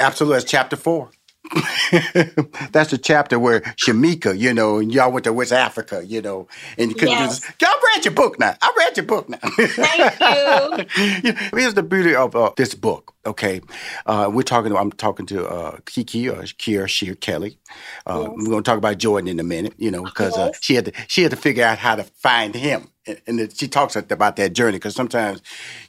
Absolutely, 0.00 0.38
that's 0.38 0.50
chapter 0.50 0.76
four. 0.76 1.10
That's 2.72 2.90
the 2.90 2.98
chapter 3.02 3.38
where 3.38 3.60
Shamika, 3.60 4.38
you 4.38 4.54
know, 4.54 4.78
and 4.78 4.92
y'all 4.92 5.10
went 5.12 5.24
to 5.24 5.32
West 5.32 5.52
Africa, 5.52 6.04
you 6.06 6.22
know, 6.22 6.46
and 6.78 6.90
you 6.90 6.94
couldn't 6.94 7.12
Yes. 7.12 7.40
just, 7.40 7.60
y'all 7.60 7.70
read 7.94 8.04
your 8.04 8.14
book 8.14 8.38
now. 8.38 8.54
I 8.62 8.72
read 8.76 8.96
your 8.96 9.06
book 9.06 9.28
now. 9.28 9.38
Thank 9.42 10.20
you. 10.20 10.86
You 11.24 11.32
know, 11.32 11.38
Here's 11.52 11.74
the 11.74 11.82
beauty 11.82 12.14
of 12.14 12.34
uh, 12.36 12.52
this 12.56 12.74
book. 12.74 13.14
Okay, 13.24 13.60
uh, 14.06 14.28
we're 14.32 14.42
talking. 14.42 14.74
I'm 14.76 14.90
talking 14.90 15.26
to 15.26 15.46
uh, 15.46 15.76
Kiki 15.86 16.28
or 16.28 16.42
Kierra 16.42 16.88
Shear 16.88 17.14
Kelly. 17.14 17.56
Uh, 18.04 18.28
We're 18.30 18.46
going 18.50 18.62
to 18.64 18.68
talk 18.68 18.78
about 18.78 18.98
Jordan 18.98 19.28
in 19.28 19.38
a 19.38 19.44
minute. 19.44 19.74
You 19.78 19.92
know, 19.92 20.02
because 20.02 20.36
uh, 20.36 20.46
Yes. 20.52 20.58
she 20.60 20.74
had 20.74 20.84
to 20.86 20.92
she 21.06 21.22
had 21.22 21.30
to 21.30 21.36
figure 21.36 21.64
out 21.64 21.78
how 21.78 21.94
to 21.94 22.02
find 22.02 22.52
him, 22.54 22.88
and, 23.06 23.20
and 23.28 23.56
she 23.56 23.68
talks 23.68 23.94
about 23.94 24.34
that 24.36 24.54
journey. 24.54 24.78
Because 24.78 24.96
sometimes, 24.96 25.40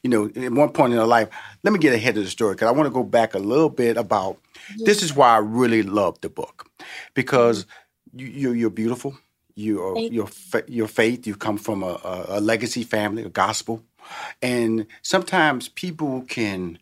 you 0.03 0.09
know, 0.11 0.25
at 0.27 0.51
one 0.51 0.69
point 0.69 0.93
in 0.93 0.99
her 0.99 1.07
life, 1.07 1.29
let 1.63 1.73
me 1.73 1.79
get 1.79 1.93
ahead 1.93 2.17
of 2.17 2.23
the 2.23 2.29
story 2.29 2.53
because 2.53 2.67
I 2.67 2.71
want 2.71 2.85
to 2.85 2.93
go 2.93 3.03
back 3.03 3.33
a 3.33 3.39
little 3.39 3.69
bit 3.69 3.97
about. 3.97 4.37
This 4.77 5.03
is 5.03 5.15
why 5.15 5.35
I 5.35 5.37
really 5.37 5.83
love 5.83 6.19
the 6.21 6.29
book 6.29 6.69
because 7.13 7.65
mm-hmm. 7.65 8.19
you, 8.19 8.27
you 8.27 8.51
you're 8.53 8.69
beautiful. 8.69 9.17
You 9.55 9.83
are 9.83 9.97
your 9.97 10.29
your 10.67 10.87
faith. 10.87 11.27
You 11.27 11.35
come 11.35 11.57
from 11.57 11.83
a, 11.83 11.99
a, 12.27 12.41
legacy 12.41 12.83
family, 12.83 13.23
a 13.23 13.29
gospel, 13.29 13.83
and 14.41 14.87
sometimes 15.03 15.69
people 15.69 16.21
can 16.27 16.79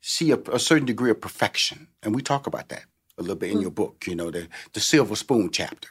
see 0.00 0.30
a, 0.30 0.38
a 0.52 0.58
certain 0.58 0.86
degree 0.86 1.10
of 1.10 1.20
perfection, 1.20 1.88
and 2.02 2.14
we 2.14 2.22
talk 2.22 2.46
about 2.46 2.68
that 2.68 2.84
a 3.18 3.22
little 3.22 3.36
bit 3.36 3.50
in 3.50 3.58
mm. 3.58 3.62
your 3.62 3.70
book. 3.72 4.04
You 4.06 4.14
know, 4.14 4.30
the 4.30 4.48
the 4.74 4.80
silver 4.80 5.16
spoon 5.16 5.50
chapter. 5.50 5.88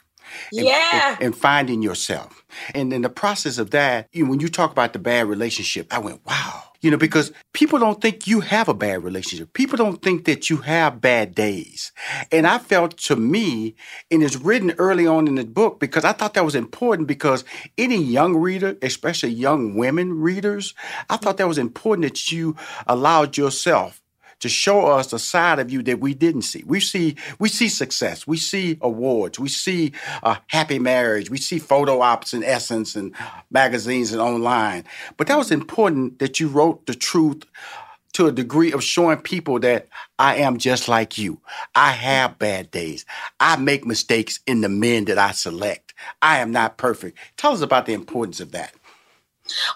And- 0.52 0.64
Yeah. 0.64 1.12
and, 1.16 1.22
and 1.22 1.36
finding 1.36 1.82
yourself, 1.82 2.46
and 2.74 2.90
in 2.92 3.02
the 3.02 3.10
process 3.10 3.58
of 3.58 3.70
that, 3.72 4.08
you 4.12 4.24
when 4.24 4.40
you 4.40 4.48
talk 4.48 4.70
about 4.72 4.94
the 4.94 4.98
bad 4.98 5.26
relationship, 5.26 5.92
I 5.92 5.98
went, 5.98 6.24
wow. 6.24 6.62
You 6.84 6.90
know, 6.90 6.98
because 6.98 7.32
people 7.54 7.78
don't 7.78 8.02
think 8.02 8.26
you 8.26 8.40
have 8.40 8.68
a 8.68 8.74
bad 8.74 9.02
relationship. 9.02 9.54
People 9.54 9.78
don't 9.78 10.02
think 10.02 10.26
that 10.26 10.50
you 10.50 10.58
have 10.58 11.00
bad 11.00 11.34
days. 11.34 11.92
And 12.30 12.46
I 12.46 12.58
felt 12.58 12.98
to 12.98 13.16
me, 13.16 13.74
and 14.10 14.22
it's 14.22 14.36
written 14.36 14.74
early 14.76 15.06
on 15.06 15.26
in 15.26 15.36
the 15.36 15.46
book 15.46 15.80
because 15.80 16.04
I 16.04 16.12
thought 16.12 16.34
that 16.34 16.44
was 16.44 16.54
important 16.54 17.08
because 17.08 17.42
any 17.78 17.96
young 17.96 18.36
reader, 18.36 18.76
especially 18.82 19.30
young 19.30 19.76
women 19.76 20.20
readers, 20.20 20.74
I 21.08 21.16
thought 21.16 21.38
that 21.38 21.48
was 21.48 21.56
important 21.56 22.04
that 22.04 22.30
you 22.30 22.54
allowed 22.86 23.38
yourself 23.38 24.02
to 24.44 24.48
show 24.50 24.84
us 24.84 25.10
a 25.14 25.18
side 25.18 25.58
of 25.58 25.70
you 25.70 25.82
that 25.82 26.00
we 26.00 26.12
didn't 26.12 26.42
see. 26.42 26.62
We 26.66 26.78
see 26.78 27.16
we 27.38 27.48
see 27.48 27.70
success, 27.70 28.26
we 28.26 28.36
see 28.36 28.76
awards, 28.82 29.38
we 29.38 29.48
see 29.48 29.92
a 30.22 30.36
happy 30.48 30.78
marriage, 30.78 31.30
we 31.30 31.38
see 31.38 31.58
photo 31.58 32.02
ops 32.02 32.34
and 32.34 32.44
essence 32.44 32.94
and 32.94 33.14
magazines 33.50 34.12
and 34.12 34.20
online. 34.20 34.84
But 35.16 35.28
that 35.28 35.38
was 35.38 35.50
important 35.50 36.18
that 36.18 36.40
you 36.40 36.48
wrote 36.48 36.84
the 36.84 36.94
truth 36.94 37.44
to 38.12 38.26
a 38.26 38.32
degree 38.32 38.70
of 38.70 38.84
showing 38.84 39.16
people 39.16 39.58
that 39.60 39.88
I 40.18 40.36
am 40.36 40.58
just 40.58 40.88
like 40.88 41.16
you. 41.16 41.40
I 41.74 41.92
have 41.92 42.38
bad 42.38 42.70
days. 42.70 43.06
I 43.40 43.56
make 43.56 43.86
mistakes 43.86 44.40
in 44.46 44.60
the 44.60 44.68
men 44.68 45.06
that 45.06 45.16
I 45.16 45.30
select. 45.32 45.94
I 46.20 46.40
am 46.40 46.52
not 46.52 46.76
perfect. 46.76 47.16
Tell 47.38 47.54
us 47.54 47.62
about 47.62 47.86
the 47.86 47.94
importance 47.94 48.40
of 48.40 48.52
that. 48.52 48.74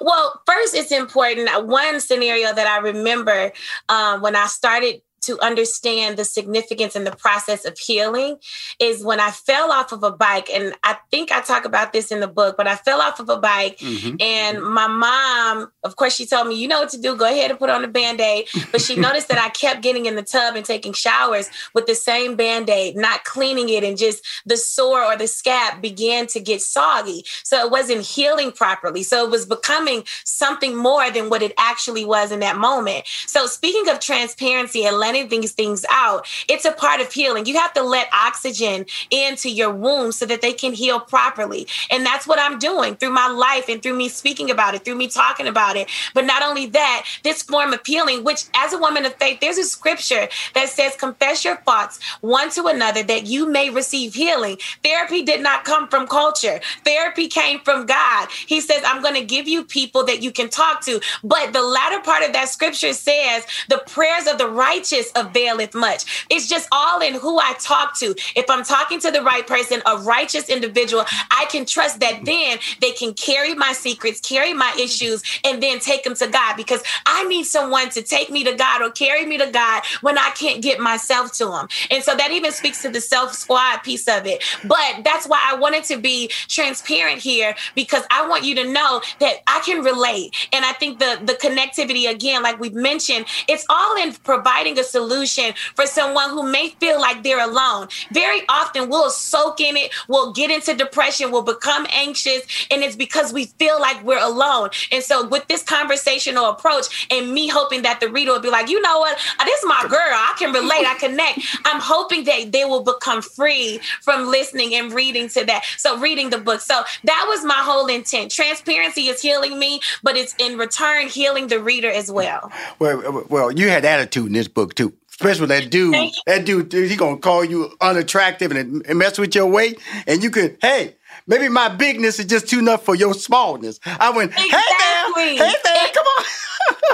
Well, 0.00 0.40
first, 0.46 0.74
it's 0.74 0.92
important. 0.92 1.50
One 1.66 2.00
scenario 2.00 2.54
that 2.54 2.66
I 2.66 2.78
remember 2.78 3.52
um, 3.88 4.22
when 4.22 4.36
I 4.36 4.46
started 4.46 5.02
to 5.22 5.40
understand 5.40 6.16
the 6.16 6.24
significance 6.24 6.94
and 6.96 7.06
the 7.06 7.16
process 7.16 7.64
of 7.64 7.78
healing 7.78 8.36
is 8.78 9.04
when 9.04 9.20
I 9.20 9.30
fell 9.30 9.72
off 9.72 9.92
of 9.92 10.02
a 10.02 10.10
bike. 10.10 10.48
And 10.52 10.74
I 10.84 10.96
think 11.10 11.32
I 11.32 11.40
talk 11.40 11.64
about 11.64 11.92
this 11.92 12.10
in 12.10 12.20
the 12.20 12.28
book, 12.28 12.56
but 12.56 12.66
I 12.66 12.76
fell 12.76 13.00
off 13.00 13.20
of 13.20 13.28
a 13.28 13.38
bike. 13.38 13.78
Mm-hmm. 13.78 14.16
And 14.20 14.58
mm-hmm. 14.58 14.72
my 14.72 14.86
mom, 14.86 15.72
of 15.84 15.96
course, 15.96 16.14
she 16.14 16.26
told 16.26 16.48
me, 16.48 16.56
you 16.56 16.68
know 16.68 16.80
what 16.80 16.90
to 16.90 17.00
do. 17.00 17.16
Go 17.16 17.24
ahead 17.24 17.50
and 17.50 17.58
put 17.58 17.70
on 17.70 17.84
a 17.84 17.88
band 17.88 18.20
aid. 18.20 18.48
But 18.70 18.80
she 18.80 18.96
noticed 19.00 19.28
that 19.28 19.38
I 19.38 19.48
kept 19.50 19.82
getting 19.82 20.06
in 20.06 20.16
the 20.16 20.22
tub 20.22 20.56
and 20.56 20.64
taking 20.64 20.92
showers 20.92 21.50
with 21.74 21.86
the 21.86 21.94
same 21.94 22.36
band 22.36 22.70
aid, 22.70 22.96
not 22.96 23.24
cleaning 23.24 23.68
it. 23.68 23.84
And 23.84 23.96
just 23.96 24.24
the 24.46 24.56
sore 24.56 25.04
or 25.04 25.16
the 25.16 25.26
scab 25.26 25.82
began 25.82 26.26
to 26.28 26.40
get 26.40 26.62
soggy. 26.62 27.24
So 27.42 27.64
it 27.64 27.70
wasn't 27.70 28.02
healing 28.02 28.52
properly. 28.52 29.02
So 29.02 29.24
it 29.24 29.30
was 29.30 29.46
becoming 29.46 30.04
something 30.24 30.76
more 30.76 31.10
than 31.10 31.30
what 31.30 31.42
it 31.42 31.52
actually 31.58 32.04
was 32.04 32.32
in 32.32 32.40
that 32.40 32.56
moment. 32.56 33.06
So 33.26 33.46
speaking 33.46 33.88
of 33.88 34.00
transparency 34.00 34.84
and 34.84 34.96
letting 35.08 35.28
these 35.28 35.52
things 35.52 35.84
out, 35.90 36.26
it's 36.48 36.64
a 36.64 36.72
part 36.72 37.00
of 37.00 37.10
healing. 37.12 37.46
You 37.46 37.58
have 37.58 37.72
to 37.74 37.82
let 37.82 38.08
oxygen 38.12 38.86
into 39.10 39.50
your 39.50 39.72
womb 39.72 40.12
so 40.12 40.26
that 40.26 40.42
they 40.42 40.52
can 40.52 40.72
heal 40.72 41.00
properly. 41.00 41.66
And 41.90 42.04
that's 42.04 42.26
what 42.26 42.38
I'm 42.38 42.58
doing 42.58 42.96
through 42.96 43.12
my 43.12 43.28
life 43.28 43.68
and 43.68 43.82
through 43.82 43.96
me 43.96 44.08
speaking 44.08 44.50
about 44.50 44.74
it, 44.74 44.84
through 44.84 44.96
me 44.96 45.08
talking 45.08 45.46
about 45.46 45.76
it. 45.76 45.88
But 46.14 46.26
not 46.26 46.42
only 46.42 46.66
that, 46.66 47.06
this 47.24 47.42
form 47.42 47.72
of 47.72 47.80
healing, 47.86 48.24
which 48.24 48.44
as 48.54 48.72
a 48.72 48.78
woman 48.78 49.06
of 49.06 49.14
faith, 49.14 49.40
there's 49.40 49.58
a 49.58 49.64
scripture 49.64 50.28
that 50.54 50.68
says, 50.68 50.94
confess 50.96 51.44
your 51.44 51.56
faults 51.64 51.98
one 52.20 52.50
to 52.50 52.66
another 52.66 53.02
that 53.02 53.26
you 53.26 53.48
may 53.50 53.70
receive 53.70 54.14
healing. 54.14 54.58
Therapy 54.82 55.22
did 55.22 55.42
not 55.42 55.64
come 55.64 55.88
from 55.88 56.06
culture. 56.06 56.60
Therapy 56.84 57.28
came 57.28 57.60
from 57.60 57.86
God. 57.86 58.28
He 58.30 58.60
says, 58.60 58.82
I'm 58.84 59.02
going 59.02 59.14
to 59.14 59.24
give 59.24 59.48
you 59.48 59.64
people 59.64 60.04
that 60.04 60.22
you 60.22 60.32
can 60.32 60.50
talk 60.50 60.84
to. 60.84 61.00
But 61.24 61.52
the 61.52 61.62
latter 61.62 62.00
part 62.02 62.24
of 62.24 62.32
that 62.32 62.48
scripture 62.48 62.92
says, 62.92 63.44
the 63.68 63.82
prayers 63.86 64.26
of 64.26 64.38
the 64.38 64.48
righteous 64.48 64.97
availeth 65.14 65.74
much. 65.74 66.26
It's 66.30 66.48
just 66.48 66.68
all 66.72 67.00
in 67.00 67.14
who 67.14 67.38
I 67.38 67.54
talk 67.60 67.98
to. 67.98 68.14
If 68.36 68.48
I'm 68.48 68.64
talking 68.64 69.00
to 69.00 69.10
the 69.10 69.22
right 69.22 69.46
person, 69.46 69.82
a 69.86 69.96
righteous 69.98 70.48
individual, 70.48 71.04
I 71.30 71.46
can 71.50 71.64
trust 71.64 72.00
that 72.00 72.24
then 72.24 72.58
they 72.80 72.92
can 72.92 73.14
carry 73.14 73.54
my 73.54 73.72
secrets, 73.72 74.20
carry 74.20 74.54
my 74.54 74.74
issues, 74.78 75.22
and 75.44 75.62
then 75.62 75.78
take 75.80 76.04
them 76.04 76.14
to 76.14 76.26
God 76.28 76.56
because 76.56 76.82
I 77.06 77.24
need 77.24 77.44
someone 77.44 77.90
to 77.90 78.02
take 78.02 78.30
me 78.30 78.44
to 78.44 78.54
God 78.54 78.82
or 78.82 78.90
carry 78.90 79.24
me 79.26 79.38
to 79.38 79.50
God 79.50 79.82
when 80.00 80.18
I 80.18 80.30
can't 80.30 80.62
get 80.62 80.80
myself 80.80 81.32
to 81.38 81.52
Him. 81.52 81.68
And 81.90 82.02
so 82.02 82.14
that 82.16 82.30
even 82.30 82.52
speaks 82.52 82.82
to 82.82 82.90
the 82.90 83.00
self 83.00 83.32
squad 83.34 83.78
piece 83.78 84.08
of 84.08 84.26
it. 84.26 84.42
But 84.64 85.04
that's 85.04 85.26
why 85.26 85.40
I 85.50 85.56
wanted 85.56 85.84
to 85.84 85.98
be 85.98 86.28
transparent 86.48 87.20
here 87.20 87.54
because 87.74 88.02
I 88.10 88.26
want 88.28 88.44
you 88.44 88.54
to 88.56 88.72
know 88.72 89.00
that 89.20 89.36
I 89.46 89.60
can 89.64 89.82
relate. 89.84 90.34
And 90.52 90.64
I 90.64 90.72
think 90.72 90.98
the 90.98 91.20
the 91.22 91.34
connectivity 91.34 92.10
again, 92.10 92.42
like 92.42 92.58
we've 92.58 92.74
mentioned, 92.74 93.26
it's 93.48 93.64
all 93.68 93.96
in 93.96 94.12
providing 94.12 94.78
a 94.78 94.84
solution 94.88 95.52
for 95.74 95.86
someone 95.86 96.30
who 96.30 96.42
may 96.42 96.70
feel 96.80 97.00
like 97.00 97.22
they're 97.22 97.44
alone. 97.44 97.88
Very 98.12 98.42
often 98.48 98.88
we'll 98.88 99.10
soak 99.10 99.60
in 99.60 99.76
it, 99.76 99.92
we'll 100.08 100.32
get 100.32 100.50
into 100.50 100.74
depression, 100.74 101.30
we'll 101.30 101.42
become 101.42 101.86
anxious, 101.92 102.42
and 102.70 102.82
it's 102.82 102.96
because 102.96 103.32
we 103.32 103.46
feel 103.58 103.80
like 103.80 104.02
we're 104.04 104.22
alone. 104.22 104.70
And 104.90 105.02
so 105.02 105.26
with 105.26 105.46
this 105.48 105.62
conversational 105.62 106.46
approach 106.46 107.06
and 107.10 107.32
me 107.32 107.48
hoping 107.48 107.82
that 107.82 108.00
the 108.00 108.08
reader 108.08 108.32
will 108.32 108.40
be 108.40 108.50
like, 108.50 108.68
you 108.68 108.80
know 108.80 108.98
what, 108.98 109.16
Uh, 109.38 109.44
this 109.44 109.58
is 109.60 109.66
my 109.66 109.82
girl. 109.88 109.98
I 110.00 110.34
can 110.38 110.52
relate, 110.52 110.86
I 110.86 110.94
connect. 110.98 111.40
I'm 111.64 111.80
hoping 111.80 112.24
that 112.24 112.52
they 112.52 112.64
will 112.64 112.82
become 112.82 113.22
free 113.22 113.80
from 114.02 114.26
listening 114.26 114.74
and 114.74 114.92
reading 114.92 115.28
to 115.30 115.44
that. 115.44 115.64
So 115.76 115.98
reading 115.98 116.30
the 116.30 116.38
book. 116.38 116.60
So 116.60 116.82
that 117.04 117.26
was 117.28 117.44
my 117.44 117.60
whole 117.68 117.86
intent. 117.86 118.30
Transparency 118.32 119.08
is 119.08 119.20
healing 119.20 119.58
me, 119.58 119.80
but 120.02 120.16
it's 120.16 120.34
in 120.38 120.58
return 120.58 121.08
healing 121.08 121.48
the 121.48 121.60
reader 121.60 121.90
as 121.90 122.10
well. 122.10 122.50
Well, 122.78 123.26
well, 123.28 123.52
you 123.52 123.68
had 123.68 123.84
attitude 123.84 124.26
in 124.26 124.32
this 124.32 124.48
book 124.48 124.74
Especially 125.20 125.46
that 125.46 125.70
dude. 125.70 126.12
That 126.26 126.44
dude, 126.44 126.72
he 126.72 126.94
gonna 126.94 127.18
call 127.18 127.44
you 127.44 127.72
unattractive 127.80 128.52
and, 128.52 128.86
and 128.86 128.98
mess 128.98 129.18
with 129.18 129.34
your 129.34 129.46
weight, 129.46 129.80
and 130.06 130.22
you 130.22 130.30
could, 130.30 130.58
hey, 130.62 130.94
maybe 131.26 131.48
my 131.48 131.68
bigness 131.68 132.20
is 132.20 132.26
just 132.26 132.48
too 132.48 132.60
enough 132.60 132.84
for 132.84 132.94
your 132.94 133.14
smallness. 133.14 133.80
I 133.84 134.10
went, 134.10 134.32
hey 134.32 134.44
Exactly. 134.44 134.97
Man, 135.18 135.36
hey 135.36 135.54
man, 135.64 135.76
And- 135.76 135.94
come 135.94 136.06
on. 136.06 136.24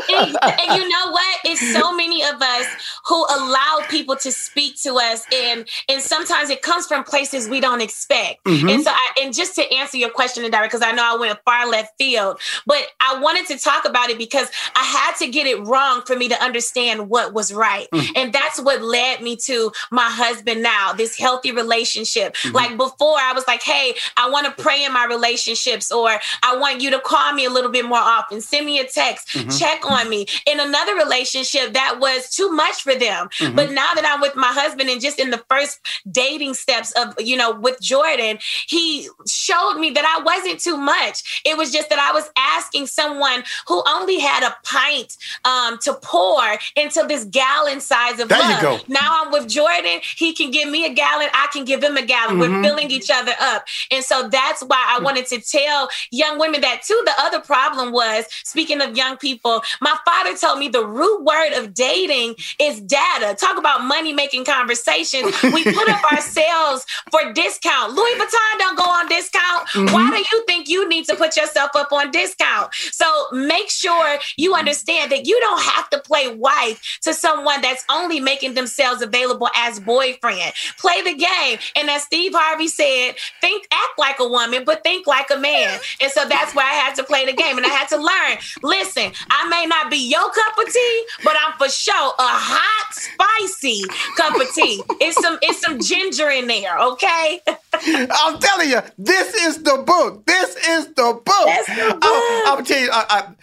and, 0.09 0.37
and 0.43 0.83
you 0.83 0.89
know 0.89 1.11
what? 1.11 1.39
It's 1.45 1.73
so 1.73 1.95
many 1.95 2.23
of 2.23 2.41
us 2.41 2.67
who 3.07 3.25
allow 3.25 3.81
people 3.89 4.17
to 4.17 4.31
speak 4.31 4.81
to 4.83 4.95
us, 4.95 5.25
and 5.33 5.69
and 5.89 6.01
sometimes 6.03 6.51
it 6.51 6.63
comes 6.63 6.87
from 6.87 7.05
places 7.05 7.49
we 7.49 7.61
don't 7.61 7.81
expect. 7.81 8.45
Mm-hmm. 8.45 8.69
And 8.69 8.83
so, 8.85 8.91
I, 8.91 9.23
and 9.23 9.35
just 9.35 9.55
to 9.57 9.75
answer 9.75 9.97
your 9.97 10.11
question, 10.11 10.45
Indira, 10.45 10.65
because 10.65 10.83
I 10.83 10.93
know 10.93 11.03
I 11.03 11.19
went 11.19 11.39
far 11.45 11.69
left 11.69 11.95
field, 11.99 12.41
but 12.67 12.87
I 13.01 13.19
wanted 13.21 13.47
to 13.47 13.59
talk 13.59 13.85
about 13.85 14.11
it 14.11 14.19
because 14.19 14.49
I 14.77 14.83
had 14.83 15.17
to 15.17 15.31
get 15.31 15.47
it 15.47 15.61
wrong 15.63 16.03
for 16.03 16.17
me 16.17 16.29
to 16.29 16.43
understand 16.43 17.09
what 17.09 17.33
was 17.33 17.53
right, 17.53 17.89
mm. 17.93 18.07
and 18.17 18.33
that's 18.33 18.61
what 18.61 18.83
led 18.83 19.23
me 19.23 19.37
to 19.47 19.73
my 19.91 20.09
husband 20.09 20.63
now, 20.63 20.93
this 20.93 21.19
healthy 21.19 21.53
relationship. 21.53 22.35
Mm-hmm. 22.37 22.55
Like 22.55 22.77
before, 22.77 23.17
I 23.19 23.33
was 23.35 23.47
like, 23.47 23.63
hey, 23.63 23.95
I 24.17 24.31
want 24.31 24.47
to 24.47 24.63
pray 24.63 24.85
in 24.85 24.93
my 24.93 25.07
relationships, 25.07 25.91
or 25.91 26.11
I 26.43 26.57
want 26.57 26.81
you 26.81 26.91
to 26.91 27.01
call 27.01 27.33
me 27.33 27.45
a 27.45 27.51
little 27.51 27.71
bit 27.71 27.85
more 27.85 27.99
often, 28.19 28.41
send 28.41 28.67
me 28.67 28.79
a 28.79 28.87
text, 28.87 29.29
Mm-hmm. 29.35 29.51
check 29.59 29.81
on 29.91 30.09
me. 30.09 30.27
In 30.47 30.61
another 30.61 30.95
relationship, 30.95 31.73
that 31.75 31.99
was 32.01 32.31
too 32.31 32.51
much 32.51 32.83
for 32.83 32.95
them. 32.95 33.29
Mm-hmm. 33.39 33.57
But 33.57 33.73
now 33.73 33.91
that 33.95 34.05
I'm 34.07 34.21
with 34.21 34.37
my 34.37 34.53
husband 34.61 34.89
and 34.91 35.01
just 35.01 35.19
in 35.19 35.31
the 35.31 35.43
first 35.51 35.81
dating 36.11 36.55
steps 36.55 36.93
of, 36.93 37.15
you 37.19 37.37
know, 37.37 37.51
with 37.53 37.81
Jordan, 37.81 38.39
he 38.67 39.09
showed 39.29 39.75
me 39.79 39.91
that 39.91 40.05
I 40.05 40.23
wasn't 40.23 40.61
too 40.61 40.77
much. 40.77 41.43
It 41.45 41.57
was 41.57 41.73
just 41.73 41.89
that 41.91 41.99
I 41.99 42.13
was 42.13 42.31
asking 42.37 42.87
someone 42.87 43.43
who 43.69 43.83
only 43.89 44.19
had 44.21 44.43
a 44.45 44.55
pint 44.63 45.17
um, 45.45 45.79
to 45.83 45.95
pour 46.03 46.43
into 46.77 47.05
this 47.09 47.25
gallon 47.25 47.81
size 47.81 48.21
of 48.21 48.29
There 48.29 48.39
you 48.39 48.45
love. 48.55 48.63
go. 48.63 48.79
Now 48.89 49.23
I'm 49.25 49.33
with 49.33 49.49
Jordan. 49.49 50.01
He 50.17 50.33
can 50.35 50.51
give 50.51 50.69
me 50.69 50.87
a 50.87 50.93
gallon. 50.95 51.29
I 51.33 51.49
can 51.53 51.65
give 51.65 51.83
him 51.83 51.97
a 51.97 52.05
gallon. 52.05 52.39
We're 52.39 52.63
filling 52.63 52.91
each 52.91 53.11
other 53.13 53.33
up. 53.41 53.65
And 53.91 54.05
so 54.05 54.29
that's 54.29 54.63
why 54.63 54.83
I 54.97 55.03
wanted 55.03 55.27
to 55.27 55.41
tell 55.41 55.89
young 56.11 56.39
women 56.39 56.61
that 56.61 56.83
too. 56.83 57.01
The 57.05 57.13
other 57.19 57.41
problem 57.41 57.93
was, 57.93 58.04
speaking 58.45 58.81
of 58.81 58.97
young 58.97 59.17
people, 59.17 59.63
my 59.81 59.97
father 60.05 60.37
told 60.37 60.59
me 60.59 60.69
the 60.69 60.87
root 60.87 61.25
word 61.25 61.53
of 61.55 61.75
dating 61.75 62.37
is 62.61 62.81
data. 62.81 63.37
Talk 63.39 63.59
about 63.59 63.85
money 63.85 64.13
making 64.13 64.45
conversations. 64.45 65.35
We 65.43 65.65
put 65.65 65.89
up 65.89 66.05
ourselves 66.13 66.87
for 67.11 67.33
discount. 67.33 67.93
Louis 67.93 68.15
Vuitton 68.15 68.59
don't 68.59 68.77
go 68.77 68.85
on 68.85 69.09
discount. 69.09 69.69
Why 69.75 69.83
mm-hmm. 69.83 70.11
do 70.11 70.19
you 70.19 70.45
think 70.47 70.69
you 70.69 70.89
need 70.89 71.07
to 71.07 71.17
put 71.17 71.37
yourself 71.37 71.71
up 71.75 71.93
on 71.93 72.11
discount? 72.11 72.73
So 72.75 73.07
make 73.33 73.71
sure 73.71 74.19
you 74.37 74.55
understand 74.55 75.13
that 75.13 75.27
you 75.27 75.39
don't 75.41 75.63
have 75.63 75.91
to 75.91 75.99
play 76.01 76.35
wife 76.35 76.99
to 77.03 77.15
someone 77.15 77.61
that's 77.61 77.85
only 77.91 78.21
making 78.21 78.55
themselves 78.55 79.03
available 79.03 79.49
as 79.57 79.81
boyfriend. 79.81 80.53
Play 80.79 81.03
the 81.03 81.15
game. 81.15 81.59
And 81.77 81.91
as 81.91 82.03
Steve 82.03 82.33
Harvey 82.35 82.69
said, 82.69 83.15
think, 83.41 83.67
act 83.73 83.99
like 83.99 84.19
a 84.21 84.29
woman, 84.29 84.65
but 84.65 84.83
think 84.83 85.07
like 85.07 85.31
a 85.31 85.39
man. 85.39 85.79
And 86.01 86.11
so 86.11 86.27
that's 86.29 86.55
why 86.55 86.63
I 86.63 86.75
had 86.75 86.95
to 86.97 87.05
play 87.05 87.27
the 87.27 87.33
game 87.33 87.57
and 87.57 87.67
I 87.67 87.71
had 87.71 87.89
to 87.89 87.94
learn. 87.97 88.39
Listen, 88.63 89.13
I 89.31 89.49
may 89.49 89.67
not 89.67 89.91
be 89.91 89.97
your 90.09 90.31
cup 90.31 90.59
of 90.59 90.73
tea, 90.73 91.05
but 91.23 91.35
I'm 91.45 91.57
for 91.59 91.69
sure 91.69 91.95
a 91.95 92.13
hot, 92.19 92.95
spicy 92.95 93.83
cup 94.17 94.35
of 94.41 94.55
tea. 94.55 94.83
It's 95.01 95.21
some, 95.21 95.39
it's 95.43 95.61
some 95.61 95.81
ginger 95.81 96.31
in 96.31 96.47
there, 96.47 96.79
okay? 96.79 97.41
I'm 97.75 98.39
telling 98.39 98.71
you, 98.71 98.81
this 98.97 99.35
is 99.35 99.63
the 99.63 99.83
book. 99.87 100.25
This 100.25 100.57
is 100.69 100.87
the 100.89 101.21
book. 101.25 101.47
That's 101.47 101.67
the 101.67 101.89
uh, 101.89 101.93
book. 101.95 102.03
I'm, 102.03 102.59
I'm 102.59 102.65
telling 102.65 102.85
you, 102.85 102.91
I, 102.91 103.05
I, 103.11 103.35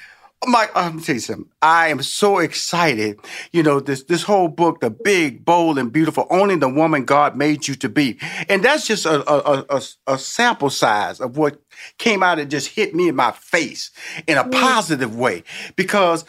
Mike, 0.47 0.71
I'm 0.73 0.93
gonna 0.93 1.03
tell 1.03 1.15
you 1.15 1.21
something. 1.21 1.49
I 1.61 1.89
am 1.89 2.01
so 2.01 2.39
excited. 2.39 3.19
You 3.51 3.61
know, 3.61 3.79
this 3.79 4.03
this 4.03 4.23
whole 4.23 4.47
book, 4.47 4.81
the 4.81 4.89
big, 4.89 5.45
bold, 5.45 5.77
and 5.77 5.93
beautiful, 5.93 6.25
only 6.31 6.55
the 6.55 6.67
woman 6.69 7.05
God 7.05 7.35
made 7.35 7.67
you 7.67 7.75
to 7.75 7.89
be, 7.89 8.17
and 8.49 8.63
that's 8.63 8.87
just 8.87 9.05
a 9.05 9.21
a, 9.31 9.65
a, 9.69 9.81
a 10.07 10.17
sample 10.17 10.71
size 10.71 11.19
of 11.21 11.37
what 11.37 11.61
came 11.97 12.23
out 12.23 12.39
and 12.39 12.49
just 12.49 12.69
hit 12.69 12.93
me 12.95 13.07
in 13.07 13.15
my 13.15 13.31
face 13.31 13.91
in 14.27 14.37
a 14.37 14.43
mm. 14.43 14.51
positive 14.51 15.15
way. 15.15 15.43
Because 15.75 16.25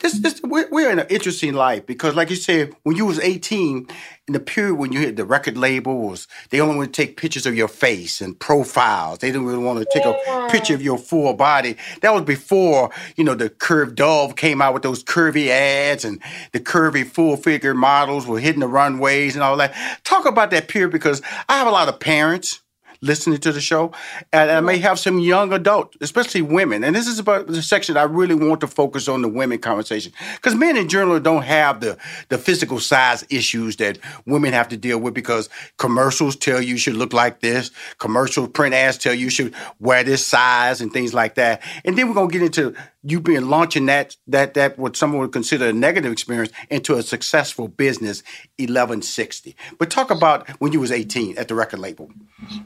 this 0.00 0.18
this 0.20 0.40
we're, 0.42 0.68
we're 0.70 0.90
in 0.90 0.98
an 0.98 1.06
interesting 1.08 1.54
life. 1.54 1.86
Because, 1.86 2.14
like 2.14 2.30
you 2.30 2.36
said, 2.36 2.74
when 2.82 2.96
you 2.96 3.06
was 3.06 3.18
18, 3.18 3.88
in 4.28 4.34
the 4.34 4.40
period 4.40 4.76
when 4.76 4.92
you 4.92 5.00
hit 5.00 5.16
the 5.16 5.24
record 5.24 5.58
labels, 5.58 6.28
they 6.50 6.60
only 6.60 6.76
want 6.76 6.94
to 6.94 7.02
take 7.02 7.16
pictures 7.16 7.44
of 7.44 7.56
your 7.56 7.68
face 7.68 8.20
and 8.20 8.38
profiles. 8.38 9.18
They 9.18 9.28
didn't 9.28 9.46
really 9.46 9.62
want 9.62 9.80
to 9.80 9.86
take 9.92 10.04
a 10.04 10.48
picture 10.48 10.74
of 10.74 10.82
your 10.82 10.96
full 10.96 11.34
body. 11.34 11.76
That 12.02 12.14
was 12.14 12.22
before, 12.22 12.90
you 13.16 13.24
know, 13.24 13.34
the 13.34 13.50
curved 13.50 13.96
dove 13.96 14.36
came 14.36 14.62
out 14.62 14.74
with 14.74 14.84
those 14.84 15.04
curvy 15.04 15.48
ads 15.48 16.04
and 16.04 16.22
the 16.52 16.60
curvy 16.60 17.04
full 17.04 17.36
figure 17.36 17.74
models 17.74 18.26
were 18.26 18.38
hitting 18.38 18.60
the 18.60 18.68
runways 18.68 19.34
and 19.34 19.42
all 19.42 19.56
that. 19.56 19.74
Talk 20.04 20.24
about 20.24 20.50
that 20.52 20.68
period 20.68 20.92
because 20.92 21.20
I 21.48 21.58
have 21.58 21.66
a 21.66 21.72
lot 21.72 21.88
of 21.88 22.00
parents 22.00 22.61
listening 23.02 23.38
to 23.38 23.52
the 23.52 23.60
show, 23.60 23.92
and 24.32 24.50
I 24.50 24.60
may 24.60 24.78
have 24.78 24.98
some 24.98 25.18
young 25.18 25.52
adult, 25.52 25.96
especially 26.00 26.42
women. 26.42 26.84
And 26.84 26.96
this 26.96 27.06
is 27.06 27.18
about 27.18 27.48
the 27.48 27.62
section 27.62 27.96
I 27.96 28.04
really 28.04 28.34
want 28.34 28.60
to 28.62 28.66
focus 28.66 29.08
on 29.08 29.22
the 29.22 29.28
women 29.28 29.58
conversation 29.58 30.12
because 30.36 30.54
men 30.54 30.76
in 30.76 30.88
general 30.88 31.20
don't 31.20 31.42
have 31.42 31.80
the 31.80 31.98
the 32.28 32.38
physical 32.38 32.80
size 32.80 33.24
issues 33.28 33.76
that 33.76 33.98
women 34.26 34.52
have 34.52 34.68
to 34.68 34.76
deal 34.76 34.98
with 34.98 35.14
because 35.14 35.48
commercials 35.78 36.36
tell 36.36 36.62
you 36.62 36.78
should 36.78 36.96
look 36.96 37.12
like 37.12 37.40
this, 37.40 37.70
commercial 37.98 38.48
print 38.48 38.74
ads 38.74 38.98
tell 38.98 39.12
you 39.12 39.22
you 39.24 39.30
should 39.30 39.54
wear 39.78 40.02
this 40.04 40.26
size 40.26 40.80
and 40.80 40.92
things 40.92 41.14
like 41.14 41.34
that. 41.36 41.62
And 41.84 41.96
then 41.96 42.08
we're 42.08 42.14
gonna 42.14 42.30
get 42.30 42.42
into 42.42 42.74
you 43.02 43.20
being 43.20 43.48
launching 43.48 43.86
that 43.86 44.16
that 44.26 44.54
that 44.54 44.78
what 44.78 44.96
someone 44.96 45.20
would 45.20 45.32
consider 45.32 45.68
a 45.68 45.72
negative 45.72 46.12
experience 46.12 46.52
into 46.70 46.94
a 46.94 47.02
successful 47.02 47.68
business 47.68 48.22
1160 48.58 49.56
but 49.78 49.90
talk 49.90 50.10
about 50.10 50.48
when 50.60 50.72
you 50.72 50.80
was 50.80 50.92
18 50.92 51.36
at 51.36 51.48
the 51.48 51.54
record 51.54 51.80
label 51.80 52.10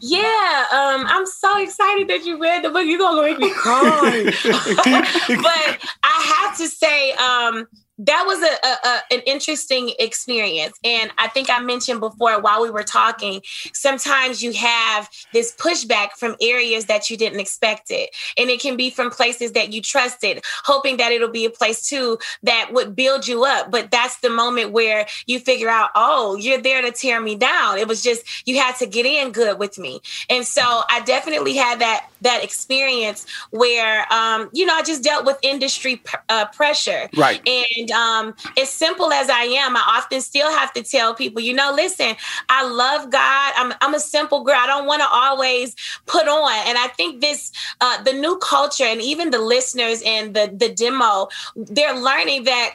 Yeah, 0.01 0.26
um, 0.73 1.07
I'm 1.07 1.27
so 1.27 1.61
excited 1.61 2.09
that 2.09 2.25
you 2.25 2.41
read 2.41 2.65
the 2.65 2.71
book. 2.71 2.85
You're 2.85 2.99
gonna 2.99 3.23
make 3.23 3.39
me 3.39 3.51
cry. 3.51 4.33
but 4.45 5.91
I 6.03 6.35
have 6.39 6.57
to 6.59 6.69
say, 6.69 7.13
um, 7.13 7.67
that 7.99 8.25
was 8.27 8.43
a, 8.43 8.89
a, 8.89 9.15
an 9.15 9.23
interesting 9.27 9.93
experience, 9.99 10.79
and 10.85 11.11
I 11.19 11.29
think 11.29 11.49
I 11.51 11.61
mentioned 11.61 12.01
before 12.01 12.41
while 12.41 12.63
we 12.63 12.71
were 12.71 12.83
talking. 12.83 13.41
Sometimes 13.73 14.43
you 14.43 14.53
have 14.53 15.09
this 15.33 15.55
pushback 15.57 16.13
from 16.13 16.37
areas 16.41 16.87
that 16.87 17.09
you 17.09 17.17
didn't 17.17 17.41
expect 17.41 17.91
it, 17.91 18.11
and 18.37 18.51
it 18.51 18.61
can 18.61 18.77
be 18.77 18.91
from 18.91 19.11
places 19.11 19.53
that 19.53 19.73
you 19.73 19.81
trusted, 19.81 20.45
hoping 20.65 20.99
that 20.99 21.13
it'll 21.13 21.29
be 21.31 21.45
a 21.45 21.51
place 21.51 21.89
too 21.89 22.19
that 22.43 22.71
would 22.73 22.95
build 22.95 23.27
you 23.27 23.45
up. 23.45 23.71
But 23.71 23.91
that's 23.91 24.19
the 24.19 24.31
moment 24.31 24.73
where 24.73 25.07
you 25.27 25.39
figure 25.41 25.69
out, 25.69 25.91
oh, 25.95 26.37
you're 26.37 26.61
there 26.61 26.83
to 26.83 26.93
tear 26.93 27.21
me 27.21 27.35
down. 27.35 27.79
It 27.79 27.89
was 27.89 28.03
just 28.03 28.47
you 28.47 28.59
had 28.59 28.77
to 28.77 28.87
get 28.87 29.07
in 29.07 29.33
good 29.33 29.59
with 29.59 29.79
me, 29.79 30.01
and 30.29 30.45
so 30.45 30.83
I 30.91 31.01
definitely 31.01 31.55
had 31.57 31.81
that 31.81 32.09
that 32.27 32.43
experience 32.45 33.27
where 33.51 34.13
um, 34.13 34.51
you 34.53 34.67
know 34.67 34.75
I 34.75 34.83
just 34.83 35.03
dealt 35.03 35.25
with 35.25 35.39
industry 35.43 35.97
pr- 35.97 36.17
uh, 36.29 36.47
pressure, 36.47 37.09
Right. 37.17 37.41
And 37.47 37.91
um, 37.91 38.35
as 38.59 38.69
simple 38.69 39.13
as 39.13 39.31
I 39.31 39.43
am, 39.43 39.77
I 39.77 39.83
often 39.99 40.21
still 40.21 40.51
have 40.51 40.73
to 40.75 40.83
tell 40.83 41.15
people, 41.15 41.41
you 41.41 41.55
know, 41.55 41.73
listen, 41.75 42.15
I 42.49 42.67
love 42.67 43.11
God. 43.11 43.53
I'm 43.57 43.73
I'm 43.81 43.95
a 43.95 44.01
simple 44.01 44.45
girl. 44.45 44.57
I 44.59 44.67
don't 44.67 44.87
want 44.87 45.03
to 45.03 45.09
always 45.11 45.75
put 46.07 46.29
on, 46.29 46.53
and 46.67 46.77
I 46.77 46.89
think 46.89 47.21
this 47.21 47.53
uh, 47.81 48.03
the 48.03 48.13
new 48.13 48.39
culture 48.39 48.85
and 48.85 49.01
even 49.01 49.31
the 49.31 49.39
listeners 49.39 50.03
and 50.05 50.35
the 50.35 50.53
the 50.55 50.69
demo, 50.69 51.29
they're 51.57 51.99
learning 51.99 52.45
that 52.45 52.75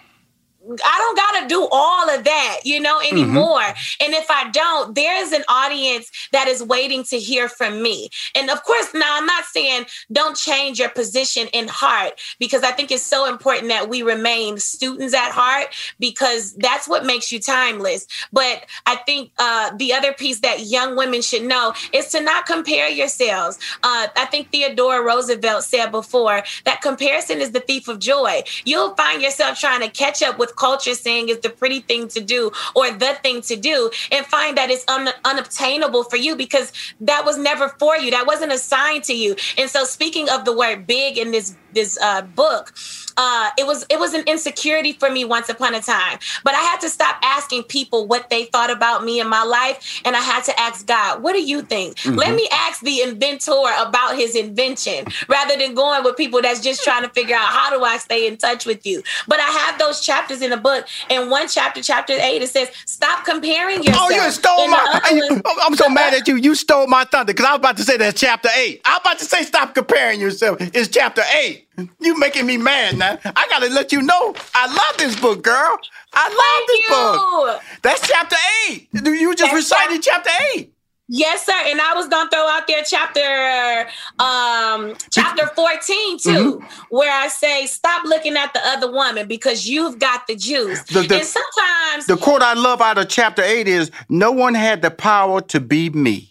I 0.70 0.98
don't 1.00 1.18
got 1.18 1.42
to 1.42 1.48
do 1.48 1.68
all 1.72 2.10
of 2.10 2.24
that, 2.24 2.60
you 2.64 2.80
know, 2.80 3.00
anymore. 3.00 3.64
And 3.64 4.14
if 4.14 4.30
I 4.30 4.50
don't, 4.52 4.94
there's 4.96 5.32
an 5.32 5.44
audience 5.50 6.12
that 6.32 6.48
is 6.48 6.62
waiting 6.62 7.04
to 7.06 7.18
hear 7.18 7.50
from 7.50 7.82
me. 7.82 8.10
And 8.36 8.50
of 8.50 8.64
course, 8.64 8.94
now 8.94 9.18
I'm 9.18 9.26
not 9.26 9.46
saying 9.46 9.86
don't 10.12 10.38
change 10.38 10.80
your 10.80 10.90
position 10.90 11.48
in 11.54 11.68
heart 11.68 12.20
because 12.40 12.64
I 12.64 12.72
think 12.72 12.92
it's 12.92 13.04
so 13.04 13.28
important 13.28 13.70
that 13.70 13.90
we 13.90 14.04
remain 14.04 14.58
students 14.58 15.14
at 15.14 15.32
heart 15.32 15.68
because 16.00 16.54
that's 16.56 16.88
what 16.88 17.06
makes 17.06 17.32
you 17.32 17.40
timeless. 17.40 18.06
But 18.32 18.66
I 18.86 18.98
think 18.98 19.32
uh, 19.40 19.72
the 19.78 19.94
other 19.94 20.14
piece 20.14 20.42
that 20.42 20.62
young 20.62 20.96
women 20.96 21.22
should 21.22 21.44
know 21.44 21.74
is 21.92 22.10
to 22.10 22.22
not 22.22 22.46
compare 22.46 22.90
yourselves. 22.90 23.58
Uh, 23.84 24.08
I 24.16 24.26
think 24.26 24.52
Theodore 24.52 25.04
Roosevelt 25.06 25.64
said 25.64 25.92
before 25.92 26.44
that 26.66 26.82
comparison 26.82 27.42
is 27.42 27.52
the 27.52 27.60
thief 27.60 27.88
of 27.88 28.00
joy. 28.00 28.44
You'll 28.64 28.96
find 28.96 29.22
yourself 29.22 29.60
trying 29.60 29.82
to 29.82 29.90
catch 29.90 30.22
up 30.22 30.38
with 30.38 30.51
culture 30.52 30.94
saying 30.94 31.30
is 31.30 31.40
the 31.40 31.50
pretty 31.50 31.82
thing 31.82 32.08
to 32.10 32.22
do 32.22 32.52
or 32.76 32.92
the 32.92 33.18
thing 33.24 33.42
to 33.42 33.56
do 33.56 33.90
and 34.12 34.26
find 34.26 34.58
that 34.58 34.70
it's 34.70 34.86
un- 34.88 35.10
unobtainable 35.26 36.04
for 36.04 36.18
you 36.18 36.36
because 36.36 36.72
that 37.00 37.26
was 37.26 37.38
never 37.38 37.70
for 37.80 37.98
you. 37.98 38.12
That 38.12 38.28
wasn't 38.28 38.52
assigned 38.52 39.04
to 39.06 39.14
you. 39.14 39.36
And 39.58 39.70
so 39.70 39.84
speaking 39.86 40.30
of 40.30 40.46
the 40.46 40.56
word 40.56 40.88
big 40.88 41.18
in 41.18 41.32
this 41.32 41.56
this 41.74 41.98
uh, 42.02 42.22
book, 42.24 42.74
uh, 43.18 43.50
it 43.58 43.66
was 43.66 43.86
it 43.90 44.00
was 44.00 44.14
an 44.14 44.24
insecurity 44.28 44.94
for 44.94 45.10
me 45.10 45.26
once 45.26 45.50
upon 45.50 45.74
a 45.76 45.82
time. 45.82 46.20
But 46.44 46.54
I 46.56 46.60
had 46.62 46.80
to 46.82 46.90
stop 46.90 47.18
asking 47.24 47.64
people 47.64 48.08
what 48.08 48.30
they 48.30 48.46
thought 48.46 48.70
about 48.70 49.04
me 49.04 49.20
in 49.20 49.28
my 49.28 49.44
life, 49.44 50.02
and 50.06 50.16
I 50.16 50.20
had 50.22 50.44
to 50.46 50.60
ask 50.60 50.86
God, 50.88 51.22
"What 51.22 51.34
do 51.34 51.42
you 51.44 51.62
think?" 51.62 51.98
Let 52.06 52.36
me 52.36 52.48
ask 52.52 52.82
the 52.82 53.02
inventor 53.02 53.52
about 53.80 54.16
his 54.16 54.36
invention 54.36 55.06
rather 55.28 55.58
than 55.58 55.74
going 55.76 56.04
with 56.04 56.18
people 56.18 56.42
that's 56.42 56.60
just 56.62 56.84
trying 56.84 57.04
to 57.04 57.10
figure 57.10 57.36
out 57.36 57.48
how 57.48 57.70
do 57.78 57.84
I 57.84 57.98
stay 57.98 58.28
in 58.28 58.38
touch 58.38 58.66
with 58.66 58.86
you. 58.86 59.04
But 59.28 59.40
I 59.40 59.44
have 59.50 59.80
those 59.80 60.02
chapters 60.02 60.42
in 60.42 60.50
the 60.52 60.58
book, 60.58 60.86
and 61.10 61.30
one 61.30 61.48
chapter, 61.48 61.82
chapter 61.82 62.14
eight, 62.14 62.42
it 62.42 62.50
says, 62.50 62.70
"Stop 62.86 63.26
comparing 63.26 63.84
yourself." 63.84 64.10
Oh, 64.12 64.16
you 64.26 64.32
stole 64.32 64.68
my. 64.68 65.02
you- 65.14 65.42
I'm 65.64 65.76
so 65.76 65.90
mad 65.90 66.14
at 66.14 66.28
you. 66.28 66.36
You 66.36 66.56
stole 66.56 66.88
my 66.88 67.04
thunder 67.06 67.34
because 67.34 67.46
I 67.46 67.52
was 67.52 67.60
about 67.60 67.78
to 67.78 67.84
say 67.84 67.98
that's 67.98 68.20
chapter 68.20 68.50
eight. 68.58 68.82
I 68.86 68.92
was 68.94 69.02
about 69.04 69.20
to 69.20 69.26
say 69.26 69.44
stop 69.44 69.74
comparing 69.76 70.20
yourself. 70.20 70.58
It's 70.60 70.88
chapter 70.88 71.22
eight. 71.36 71.68
You 72.00 72.20
making 72.20 72.46
me 72.46 72.58
mad 72.58 72.98
now. 72.98 73.18
I 73.26 73.48
gotta 73.50 73.70
let 73.70 73.92
you 73.92 74.02
know. 74.02 74.36
I 74.54 74.68
love 74.68 74.98
this 74.98 75.20
book, 75.20 75.44
girl. 75.44 75.78
I 76.14 76.28
love 76.28 76.68
this 76.68 76.88
Thank 76.88 77.18
book. 77.18 77.82
That's 77.82 78.08
chapter 78.08 78.36
eight. 78.70 78.90
You 78.94 79.34
just 79.36 79.52
That's 79.52 79.72
recited 79.72 80.02
chapter 80.04 80.30
eight. 80.54 80.74
Yes, 81.14 81.46
sir. 81.46 81.52
And 81.66 81.82
I 81.82 81.94
was 81.96 82.08
gonna 82.08 82.30
throw 82.30 82.48
out 82.48 82.68
there 82.68 82.84
chapter 82.84 83.90
um 84.20 84.96
chapter 85.12 85.48
14 85.48 86.20
too, 86.20 86.30
Mm-hmm. 86.30 86.66
where 86.90 87.12
I 87.12 87.28
say 87.28 87.66
stop 87.66 88.06
looking 88.06 88.38
at 88.38 88.54
the 88.54 88.66
other 88.66 88.92
woman 88.92 89.28
because 89.28 89.68
you've 89.68 90.00
got 90.00 90.28
the 90.28 90.36
juice. 90.36 90.82
The- 90.84 91.02
the- 91.02 91.16
and 91.18 91.26
sometimes 91.26 92.06
The 92.06 92.18
quote 92.18 92.42
I 92.42 92.54
love 92.54 92.82
out 92.82 92.98
of 92.98 93.10
chapter 93.10 93.42
eight 93.42 93.68
is, 93.68 93.92
"No 94.10 94.32
one 94.32 94.54
had 94.54 94.82
the 94.82 94.92
power 94.92 95.42
to 95.42 95.60
be 95.60 95.90
me." 95.90 96.31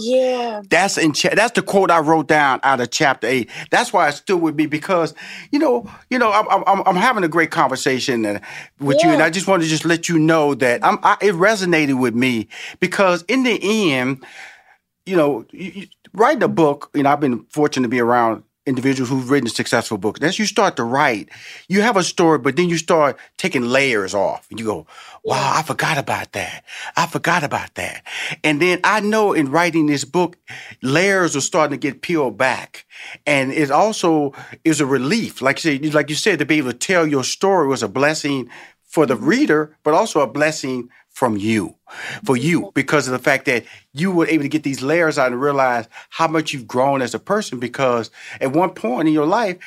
Yeah. 0.00 0.62
That's 0.68 0.98
in 0.98 1.12
cha- 1.12 1.34
that's 1.34 1.52
the 1.52 1.62
quote 1.62 1.90
I 1.90 2.00
wrote 2.00 2.28
down 2.28 2.60
out 2.62 2.80
of 2.80 2.90
chapter 2.90 3.26
eight. 3.26 3.50
That's 3.70 3.92
why 3.92 4.08
it 4.08 4.12
stood 4.12 4.38
with 4.38 4.56
me 4.56 4.66
because 4.66 5.14
you 5.52 5.58
know 5.58 5.90
you 6.10 6.18
know 6.18 6.32
I'm 6.32 6.46
I'm, 6.66 6.82
I'm 6.86 6.96
having 6.96 7.24
a 7.24 7.28
great 7.28 7.50
conversation 7.50 8.40
with 8.80 9.02
you, 9.02 9.10
and 9.10 9.22
I 9.22 9.30
just 9.30 9.46
want 9.46 9.62
to 9.62 9.68
just 9.68 9.84
let 9.84 10.08
you 10.08 10.18
know 10.18 10.54
that 10.54 10.84
I'm 10.84 10.98
I, 11.02 11.16
it 11.20 11.34
resonated 11.34 12.00
with 12.00 12.14
me 12.14 12.48
because 12.80 13.22
in 13.28 13.42
the 13.44 13.92
end, 13.92 14.24
you 15.06 15.16
know, 15.16 15.44
you, 15.50 15.72
you, 15.74 15.86
writing 16.12 16.42
a 16.42 16.48
book. 16.48 16.90
You 16.94 17.02
know, 17.02 17.10
I've 17.10 17.20
been 17.20 17.44
fortunate 17.50 17.84
to 17.84 17.90
be 17.90 18.00
around 18.00 18.42
individuals 18.70 19.10
who've 19.10 19.30
written 19.30 19.50
successful 19.50 19.98
books. 19.98 20.20
As 20.22 20.38
you 20.38 20.46
start 20.46 20.76
to 20.76 20.84
write, 20.84 21.28
you 21.68 21.82
have 21.82 21.98
a 21.98 22.02
story, 22.02 22.38
but 22.38 22.56
then 22.56 22.70
you 22.70 22.78
start 22.78 23.18
taking 23.36 23.64
layers 23.64 24.14
off, 24.14 24.46
and 24.50 24.58
you 24.58 24.64
go, 24.64 24.86
"Wow, 25.22 25.52
I 25.58 25.62
forgot 25.62 25.98
about 25.98 26.32
that. 26.32 26.64
I 26.96 27.06
forgot 27.06 27.44
about 27.44 27.74
that." 27.74 28.02
And 28.42 28.62
then 28.62 28.80
I 28.84 29.00
know 29.00 29.34
in 29.34 29.50
writing 29.50 29.86
this 29.86 30.04
book, 30.04 30.38
layers 30.80 31.36
are 31.36 31.42
starting 31.42 31.78
to 31.78 31.86
get 31.86 32.00
peeled 32.00 32.38
back, 32.38 32.86
and 33.26 33.52
it 33.52 33.70
also 33.70 34.32
is 34.64 34.80
a 34.80 34.86
relief. 34.86 35.42
Like 35.42 35.60
like 35.98 36.08
you 36.08 36.16
said, 36.16 36.38
to 36.38 36.46
be 36.46 36.58
able 36.58 36.72
to 36.72 36.78
tell 36.78 37.06
your 37.06 37.24
story 37.24 37.68
was 37.68 37.82
a 37.82 37.88
blessing 37.88 38.48
for 38.90 39.06
the 39.06 39.16
reader, 39.16 39.76
but 39.84 39.94
also 39.94 40.20
a 40.20 40.26
blessing 40.26 40.88
from 41.10 41.36
you, 41.36 41.74
for 42.24 42.36
you, 42.36 42.62
mm-hmm. 42.62 42.70
because 42.74 43.06
of 43.06 43.12
the 43.12 43.18
fact 43.18 43.44
that 43.46 43.64
you 43.92 44.10
were 44.10 44.26
able 44.26 44.42
to 44.42 44.48
get 44.48 44.62
these 44.62 44.82
layers 44.82 45.18
out 45.18 45.32
and 45.32 45.40
realize 45.40 45.88
how 46.08 46.28
much 46.28 46.52
you've 46.52 46.68
grown 46.68 47.02
as 47.02 47.14
a 47.14 47.18
person. 47.18 47.58
Because 47.58 48.10
at 48.40 48.52
one 48.52 48.70
point 48.70 49.08
in 49.08 49.14
your 49.14 49.26
life, 49.26 49.58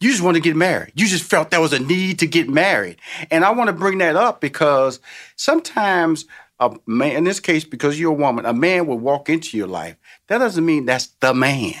you 0.00 0.10
just 0.10 0.22
wanted 0.22 0.42
to 0.42 0.48
get 0.48 0.56
married. 0.56 0.92
You 0.94 1.06
just 1.06 1.24
felt 1.24 1.50
there 1.50 1.60
was 1.60 1.72
a 1.72 1.78
need 1.78 2.18
to 2.20 2.26
get 2.26 2.48
married. 2.48 2.96
And 3.30 3.44
I 3.44 3.50
want 3.50 3.68
to 3.68 3.72
bring 3.72 3.98
that 3.98 4.16
up 4.16 4.40
because 4.40 5.00
sometimes 5.36 6.26
a 6.60 6.76
man, 6.86 7.16
in 7.16 7.24
this 7.24 7.40
case, 7.40 7.64
because 7.64 7.98
you're 7.98 8.12
a 8.12 8.14
woman, 8.14 8.46
a 8.46 8.52
man 8.52 8.86
will 8.86 8.98
walk 8.98 9.28
into 9.28 9.56
your 9.56 9.66
life. 9.66 9.96
That 10.28 10.38
doesn't 10.38 10.64
mean 10.64 10.86
that's 10.86 11.08
the 11.20 11.34
man. 11.34 11.74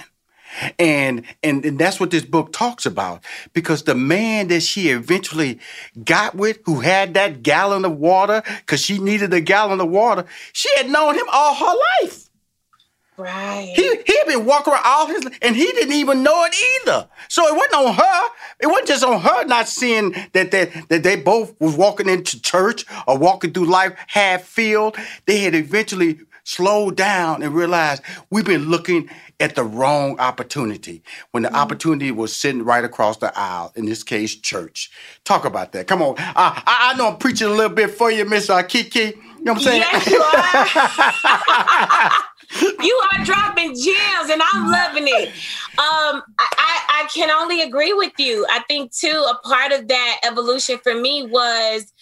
And, 0.78 1.24
and 1.42 1.64
and 1.64 1.78
that's 1.78 1.98
what 1.98 2.10
this 2.10 2.24
book 2.24 2.52
talks 2.52 2.86
about. 2.86 3.24
Because 3.52 3.84
the 3.84 3.94
man 3.94 4.48
that 4.48 4.62
she 4.62 4.88
eventually 4.88 5.58
got 6.04 6.34
with 6.34 6.58
who 6.64 6.80
had 6.80 7.14
that 7.14 7.42
gallon 7.42 7.84
of 7.84 7.98
water 7.98 8.42
because 8.60 8.80
she 8.80 8.98
needed 8.98 9.32
a 9.32 9.40
gallon 9.40 9.80
of 9.80 9.88
water 9.88 10.24
she 10.52 10.70
had 10.76 10.90
known 10.90 11.14
him 11.14 11.26
all 11.32 11.54
her 11.54 11.78
life. 12.02 12.20
Right. 13.16 13.72
he 13.76 13.82
he 13.82 14.18
had 14.18 14.26
been 14.26 14.44
walking 14.44 14.72
around 14.72 14.82
all 14.84 15.06
his 15.06 15.24
and 15.40 15.54
he 15.54 15.66
didn't 15.66 15.92
even 15.92 16.24
know 16.24 16.44
it 16.46 16.54
either. 16.82 17.08
So 17.28 17.46
it 17.46 17.54
wasn't 17.54 17.74
on 17.74 17.94
her. 17.94 18.28
It 18.58 18.66
wasn't 18.66 18.88
just 18.88 19.04
on 19.04 19.20
her 19.20 19.44
not 19.44 19.68
seeing 19.68 20.16
that 20.32 20.50
that, 20.50 20.88
that 20.88 21.04
they 21.04 21.14
both 21.14 21.54
was 21.60 21.76
walking 21.76 22.08
into 22.08 22.42
church 22.42 22.84
or 23.06 23.16
walking 23.16 23.52
through 23.52 23.66
life 23.66 23.94
half 24.08 24.42
filled 24.42 24.96
they 25.26 25.38
had 25.38 25.54
eventually 25.54 26.18
slowed 26.44 26.96
down 26.96 27.42
and 27.42 27.54
realize 27.54 28.00
we've 28.30 28.44
been 28.44 28.70
looking 28.70 29.10
at 29.40 29.56
the 29.56 29.64
wrong 29.64 30.18
opportunity. 30.20 31.02
When 31.32 31.42
the 31.42 31.54
opportunity 31.54 32.10
was 32.10 32.34
sitting 32.34 32.64
right 32.64 32.84
across 32.84 33.16
the 33.16 33.36
aisle 33.36 33.72
in 33.74 33.86
this 33.86 34.02
case 34.02 34.36
church. 34.36 34.90
Talk 35.24 35.44
about 35.44 35.72
that. 35.72 35.86
Come 35.86 36.02
on. 36.02 36.14
I 36.18 36.62
i, 36.66 36.92
I 36.92 36.96
know 36.96 37.08
i'm 37.08 37.16
preaching 37.16 37.48
a 37.48 37.50
little 37.50 37.74
bit 37.74 37.90
for 37.90 38.10
you 38.10 38.24
miss 38.24 38.50
kiki 38.68 39.00
you 39.44 39.52
know 39.52 39.52
what 39.52 39.58
i'm 39.58 39.64
saying? 39.64 39.82
Yes, 39.82 40.06
you 40.06 40.22
are. 40.22 42.10
you 42.84 43.02
are 43.12 43.24
dropping 43.24 43.74
gems, 43.74 44.30
and 44.30 44.40
I'm 44.52 44.70
loving 44.70 45.04
it. 45.06 45.28
Um, 45.76 46.22
I, 46.38 46.80
I 46.88 47.08
can 47.14 47.30
only 47.30 47.62
agree 47.62 47.92
with 47.92 48.12
you. 48.18 48.46
I 48.50 48.60
think 48.68 48.92
too, 48.92 49.26
a 49.28 49.38
part 49.46 49.72
of 49.72 49.88
that 49.88 50.20
evolution 50.24 50.78
for 50.82 50.94
me 50.94 51.26
was 51.26 51.92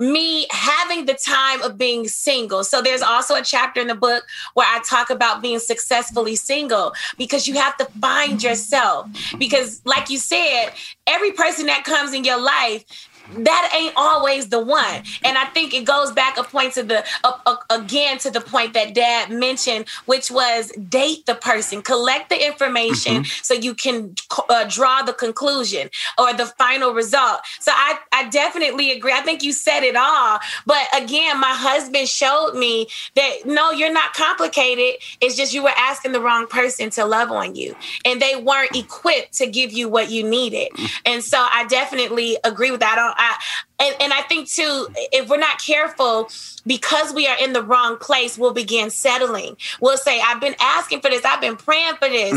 me 0.00 0.46
having 0.50 1.04
the 1.04 1.14
time 1.14 1.62
of 1.62 1.76
being 1.76 2.08
single. 2.08 2.64
So 2.64 2.80
there's 2.80 3.02
also 3.02 3.34
a 3.34 3.42
chapter 3.42 3.80
in 3.80 3.86
the 3.86 3.94
book 3.94 4.24
where 4.54 4.66
I 4.66 4.80
talk 4.80 5.10
about 5.10 5.42
being 5.42 5.58
successfully 5.58 6.36
single 6.36 6.94
because 7.18 7.46
you 7.46 7.54
have 7.54 7.76
to 7.76 7.84
find 8.00 8.42
yourself. 8.42 9.08
Because, 9.38 9.82
like 9.84 10.08
you 10.08 10.16
said, 10.16 10.70
every 11.06 11.32
person 11.32 11.66
that 11.66 11.84
comes 11.84 12.14
in 12.14 12.24
your 12.24 12.40
life 12.40 13.09
that 13.38 13.72
ain't 13.76 13.94
always 13.96 14.48
the 14.48 14.60
one. 14.60 15.02
And 15.24 15.38
I 15.38 15.44
think 15.46 15.74
it 15.74 15.84
goes 15.84 16.12
back 16.12 16.36
a 16.38 16.42
point 16.42 16.74
to 16.74 16.82
the 16.82 17.04
uh, 17.24 17.32
uh, 17.46 17.56
again 17.70 18.18
to 18.18 18.30
the 18.30 18.40
point 18.40 18.74
that 18.74 18.94
Dad 18.94 19.30
mentioned, 19.30 19.86
which 20.06 20.30
was 20.30 20.70
date 20.88 21.26
the 21.26 21.34
person, 21.34 21.82
collect 21.82 22.28
the 22.30 22.46
information 22.46 23.24
so 23.42 23.54
you 23.54 23.74
can 23.74 24.14
uh, 24.48 24.64
draw 24.68 25.02
the 25.02 25.12
conclusion 25.12 25.90
or 26.18 26.32
the 26.32 26.46
final 26.46 26.92
result. 26.92 27.40
So 27.60 27.72
I 27.74 27.98
I 28.12 28.28
definitely 28.28 28.92
agree. 28.92 29.12
I 29.12 29.20
think 29.20 29.42
you 29.42 29.52
said 29.52 29.82
it 29.82 29.96
all. 29.96 30.38
But 30.66 30.86
again, 30.96 31.40
my 31.40 31.52
husband 31.52 32.08
showed 32.08 32.54
me 32.54 32.88
that 33.16 33.46
no, 33.46 33.70
you're 33.70 33.92
not 33.92 34.14
complicated. 34.14 35.00
It's 35.20 35.36
just 35.36 35.54
you 35.54 35.62
were 35.62 35.72
asking 35.76 36.12
the 36.12 36.20
wrong 36.20 36.46
person 36.46 36.90
to 36.90 37.04
love 37.04 37.30
on 37.30 37.54
you, 37.54 37.74
and 38.04 38.20
they 38.20 38.36
weren't 38.36 38.74
equipped 38.74 39.34
to 39.34 39.46
give 39.46 39.72
you 39.72 39.88
what 39.88 40.10
you 40.10 40.28
needed. 40.28 40.68
And 41.04 41.22
so 41.22 41.38
I 41.38 41.66
definitely 41.66 42.36
agree 42.44 42.70
with 42.70 42.80
that. 42.80 42.92
I 42.92 42.96
don't, 42.96 43.19
I, 43.20 43.38
and, 43.80 43.96
and 44.00 44.12
I 44.12 44.22
think 44.22 44.48
too, 44.48 44.88
if 45.12 45.28
we're 45.28 45.38
not 45.38 45.60
careful, 45.60 46.28
because 46.66 47.14
we 47.14 47.26
are 47.26 47.36
in 47.42 47.54
the 47.54 47.62
wrong 47.62 47.96
place, 47.96 48.36
we'll 48.36 48.52
begin 48.52 48.90
settling. 48.90 49.56
We'll 49.80 49.96
say, 49.96 50.20
I've 50.20 50.40
been 50.40 50.54
asking 50.60 51.00
for 51.00 51.08
this, 51.08 51.24
I've 51.24 51.40
been 51.40 51.56
praying 51.56 51.94
for 51.94 52.08
this. 52.08 52.32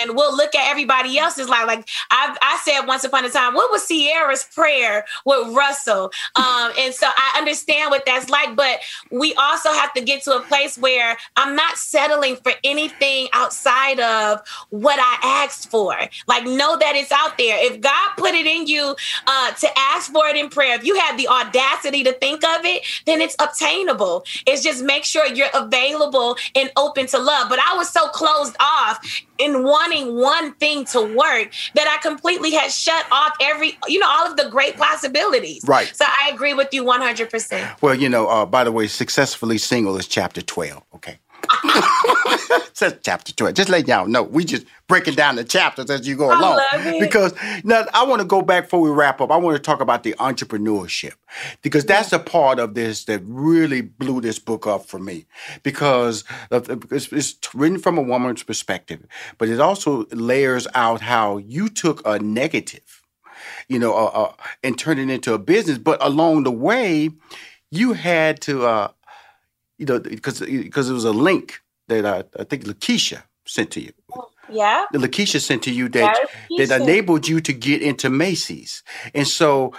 And 0.00 0.16
we'll 0.16 0.36
look 0.36 0.54
at 0.54 0.68
everybody 0.68 1.16
else's 1.18 1.48
life. 1.48 1.66
Like 1.66 1.88
I, 2.10 2.36
I 2.42 2.58
said 2.64 2.86
once 2.86 3.04
upon 3.04 3.24
a 3.24 3.30
time, 3.30 3.54
what 3.54 3.70
was 3.70 3.86
Ciara's 3.86 4.44
prayer 4.52 5.04
with 5.24 5.54
Russell? 5.54 6.10
Um, 6.34 6.72
and 6.78 6.92
so 6.92 7.06
I 7.06 7.38
understand 7.38 7.90
what 7.90 8.04
that's 8.06 8.28
like, 8.28 8.56
but 8.56 8.80
we 9.10 9.34
also 9.34 9.70
have 9.72 9.92
to 9.94 10.00
get 10.02 10.24
to 10.24 10.36
a 10.36 10.40
place 10.40 10.76
where 10.76 11.16
I'm 11.36 11.54
not 11.54 11.76
settling 11.76 12.36
for 12.36 12.52
anything 12.64 13.28
outside 13.32 14.00
of 14.00 14.42
what 14.70 14.98
I 14.98 15.44
asked 15.44 15.70
for. 15.70 15.94
Like, 16.26 16.44
know 16.44 16.76
that 16.76 16.96
it's 16.96 17.12
out 17.12 17.38
there. 17.38 17.56
If 17.60 17.80
God 17.80 18.10
put 18.16 18.34
it 18.34 18.46
in 18.46 18.66
you 18.66 18.96
uh, 19.26 19.52
to 19.52 19.68
ask 19.78 20.12
for 20.12 20.26
it 20.26 20.36
in 20.36 20.48
prayer, 20.48 20.63
if 20.72 20.84
you 20.84 20.98
have 20.98 21.16
the 21.16 21.28
audacity 21.28 22.04
to 22.04 22.12
think 22.12 22.44
of 22.44 22.64
it, 22.64 22.82
then 23.06 23.20
it's 23.20 23.36
obtainable. 23.38 24.24
It's 24.46 24.62
just 24.62 24.82
make 24.82 25.04
sure 25.04 25.26
you're 25.26 25.48
available 25.54 26.36
and 26.54 26.70
open 26.76 27.06
to 27.08 27.18
love. 27.18 27.48
But 27.48 27.58
I 27.58 27.76
was 27.76 27.90
so 27.90 28.08
closed 28.08 28.56
off 28.60 29.04
in 29.38 29.64
wanting 29.64 30.16
one 30.16 30.54
thing 30.54 30.84
to 30.86 31.00
work 31.00 31.52
that 31.74 31.88
I 31.88 32.00
completely 32.02 32.52
had 32.52 32.70
shut 32.70 33.04
off 33.10 33.32
every, 33.40 33.76
you 33.88 33.98
know, 33.98 34.08
all 34.08 34.30
of 34.30 34.36
the 34.36 34.48
great 34.48 34.76
possibilities. 34.76 35.64
Right. 35.66 35.90
So 35.94 36.04
I 36.06 36.30
agree 36.32 36.54
with 36.54 36.68
you 36.72 36.84
100%. 36.84 37.82
Well, 37.82 37.94
you 37.94 38.08
know, 38.08 38.28
uh, 38.28 38.46
by 38.46 38.64
the 38.64 38.72
way, 38.72 38.86
successfully 38.86 39.58
single 39.58 39.96
is 39.96 40.06
chapter 40.06 40.40
twelve. 40.42 40.82
Okay. 40.94 41.18
Says 42.72 42.96
chapter 43.02 43.32
12. 43.32 43.54
Just 43.54 43.68
let 43.68 43.86
y'all 43.86 44.06
know. 44.06 44.22
We 44.22 44.44
just 44.44 44.66
breaking 44.88 45.14
down 45.14 45.36
the 45.36 45.44
chapters 45.44 45.90
as 45.90 46.06
you 46.06 46.16
go 46.16 46.30
I 46.30 46.38
along. 46.38 47.00
Because 47.00 47.34
now 47.62 47.84
I 47.94 48.04
want 48.04 48.20
to 48.20 48.26
go 48.26 48.42
back 48.42 48.64
before 48.64 48.80
we 48.80 48.90
wrap 48.90 49.20
up. 49.20 49.30
I 49.30 49.36
want 49.36 49.56
to 49.56 49.62
talk 49.62 49.80
about 49.80 50.02
the 50.02 50.14
entrepreneurship. 50.14 51.14
Because 51.62 51.84
that's 51.84 52.12
a 52.12 52.18
part 52.18 52.58
of 52.58 52.74
this 52.74 53.04
that 53.04 53.22
really 53.24 53.80
blew 53.80 54.20
this 54.20 54.38
book 54.38 54.66
up 54.66 54.86
for 54.86 54.98
me. 54.98 55.26
Because 55.62 56.24
it's, 56.50 57.12
it's 57.12 57.36
written 57.54 57.78
from 57.78 57.98
a 57.98 58.02
woman's 58.02 58.42
perspective, 58.42 59.06
but 59.38 59.48
it 59.48 59.60
also 59.60 60.06
layers 60.12 60.66
out 60.74 61.00
how 61.00 61.38
you 61.38 61.68
took 61.68 62.02
a 62.06 62.18
negative, 62.18 63.02
you 63.68 63.78
know, 63.78 63.94
uh, 63.94 64.04
uh, 64.06 64.32
and 64.62 64.78
turned 64.78 65.00
it 65.00 65.10
into 65.10 65.32
a 65.32 65.38
business. 65.38 65.78
But 65.78 66.04
along 66.04 66.44
the 66.44 66.52
way, 66.52 67.10
you 67.70 67.92
had 67.92 68.40
to 68.42 68.66
uh, 68.66 68.88
you 69.78 69.86
know, 69.86 69.98
because 69.98 70.40
because 70.40 70.88
it 70.88 70.92
was 70.92 71.04
a 71.04 71.12
link 71.12 71.60
that 71.88 72.06
I, 72.06 72.24
I 72.40 72.44
think 72.44 72.64
Lakeisha 72.64 73.22
sent 73.46 73.70
to 73.72 73.80
you. 73.80 73.92
Yeah. 74.48 74.84
The 74.92 74.98
Lakeisha 74.98 75.40
sent 75.40 75.62
to 75.64 75.70
you 75.70 75.88
that 75.90 76.18
that 76.58 76.70
enabled 76.70 77.28
you 77.28 77.40
to 77.40 77.52
get 77.52 77.82
into 77.82 78.10
Macy's, 78.10 78.82
and 79.14 79.26
so 79.26 79.74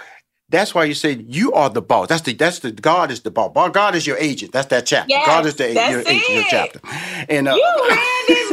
that's 0.48 0.74
why 0.74 0.84
you 0.84 0.94
said 0.94 1.24
you 1.28 1.52
are 1.52 1.70
the 1.70 1.82
boss. 1.82 2.08
That's 2.08 2.22
the 2.22 2.34
that's 2.34 2.60
the 2.60 2.72
God 2.72 3.10
is 3.10 3.22
the 3.22 3.30
boss. 3.30 3.52
God 3.72 3.94
is 3.94 4.06
your 4.06 4.18
agent. 4.18 4.52
That's 4.52 4.68
that 4.68 4.86
chapter. 4.86 5.10
Yes, 5.10 5.26
God 5.26 5.46
is 5.46 5.56
the 5.56 5.72
your 5.72 6.00
agent. 6.00 6.28
Your 6.28 6.42
it. 6.42 6.46
chapter. 6.48 6.80
And 7.28 7.48
uh, 7.48 7.56
You 7.56 7.88
read 7.88 8.24
this 8.28 8.50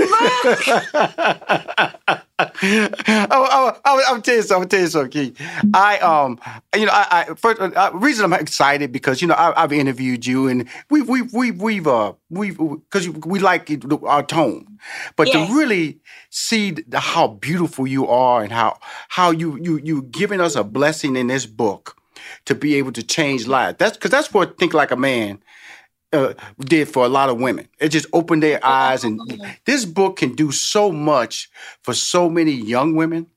book. 0.88 2.19
I, 2.63 3.80
I, 3.86 4.04
I'm 4.10 4.21
tell 4.23 4.36
you 4.36 4.43
something. 4.43 4.63
I'm 4.63 4.69
tell 4.69 4.82
you 4.82 4.88
something, 4.88 5.12
Keith. 5.12 5.41
I 5.73 5.99
um, 5.99 6.39
you 6.76 6.86
know, 6.88 6.93
I, 6.93 7.26
I 7.30 7.36
first 7.36 7.62
uh, 7.62 7.91
reason 7.95 8.26
I'm 8.26 8.34
excited 8.39 8.91
because 8.93 9.21
you 9.21 9.28
know 9.30 9.36
I, 9.36 9.63
I've 9.63 9.73
interviewed 9.73 10.26
you 10.26 10.47
and 10.49 10.69
we've 10.91 11.10
we've 11.10 11.34
we've 11.34 11.62
we've 11.62 11.88
uh 11.88 12.13
we've 12.32 12.58
because 12.58 13.10
we 13.10 13.39
like 13.39 13.71
it- 13.71 13.86
our 14.04 14.23
tone, 14.23 14.80
but 15.17 15.32
Yes. 15.34 15.49
to 15.49 15.56
really 15.56 15.99
see 16.32 16.71
the, 16.71 16.99
how 16.99 17.28
beautiful 17.30 17.88
you 17.88 18.08
are 18.08 18.43
and 18.43 18.54
how 18.54 18.80
how 19.10 19.32
you 19.32 19.58
you 19.62 19.80
you 19.84 20.04
giving 20.04 20.41
us 20.41 20.56
a 20.56 20.63
blessing 20.63 21.17
in 21.17 21.28
this 21.28 21.45
book 21.47 21.97
to 22.45 22.56
be 22.56 22.76
able 22.76 22.93
to 22.93 23.04
change 23.04 23.47
lives. 23.47 23.78
That's 23.80 23.97
because 23.97 24.12
that's 24.12 24.34
what 24.34 24.58
think 24.60 24.73
like 24.73 24.91
a 24.91 24.97
man 24.97 25.39
uh, 26.13 26.34
did 26.60 26.88
for 26.88 27.06
a 27.06 27.10
lot 27.10 27.30
of 27.30 27.39
women. 27.39 27.67
It 27.80 27.89
just 27.89 28.08
opened 28.13 28.43
their 28.43 28.63
eyes, 28.65 29.04
and 29.04 29.19
this 29.65 29.86
book 29.86 30.17
can 30.17 30.36
do 30.36 30.52
so 30.52 30.91
much 30.91 31.49
for 31.82 31.93
so 31.93 32.30
many 32.30 32.52
young 32.52 32.95
women 32.95 33.28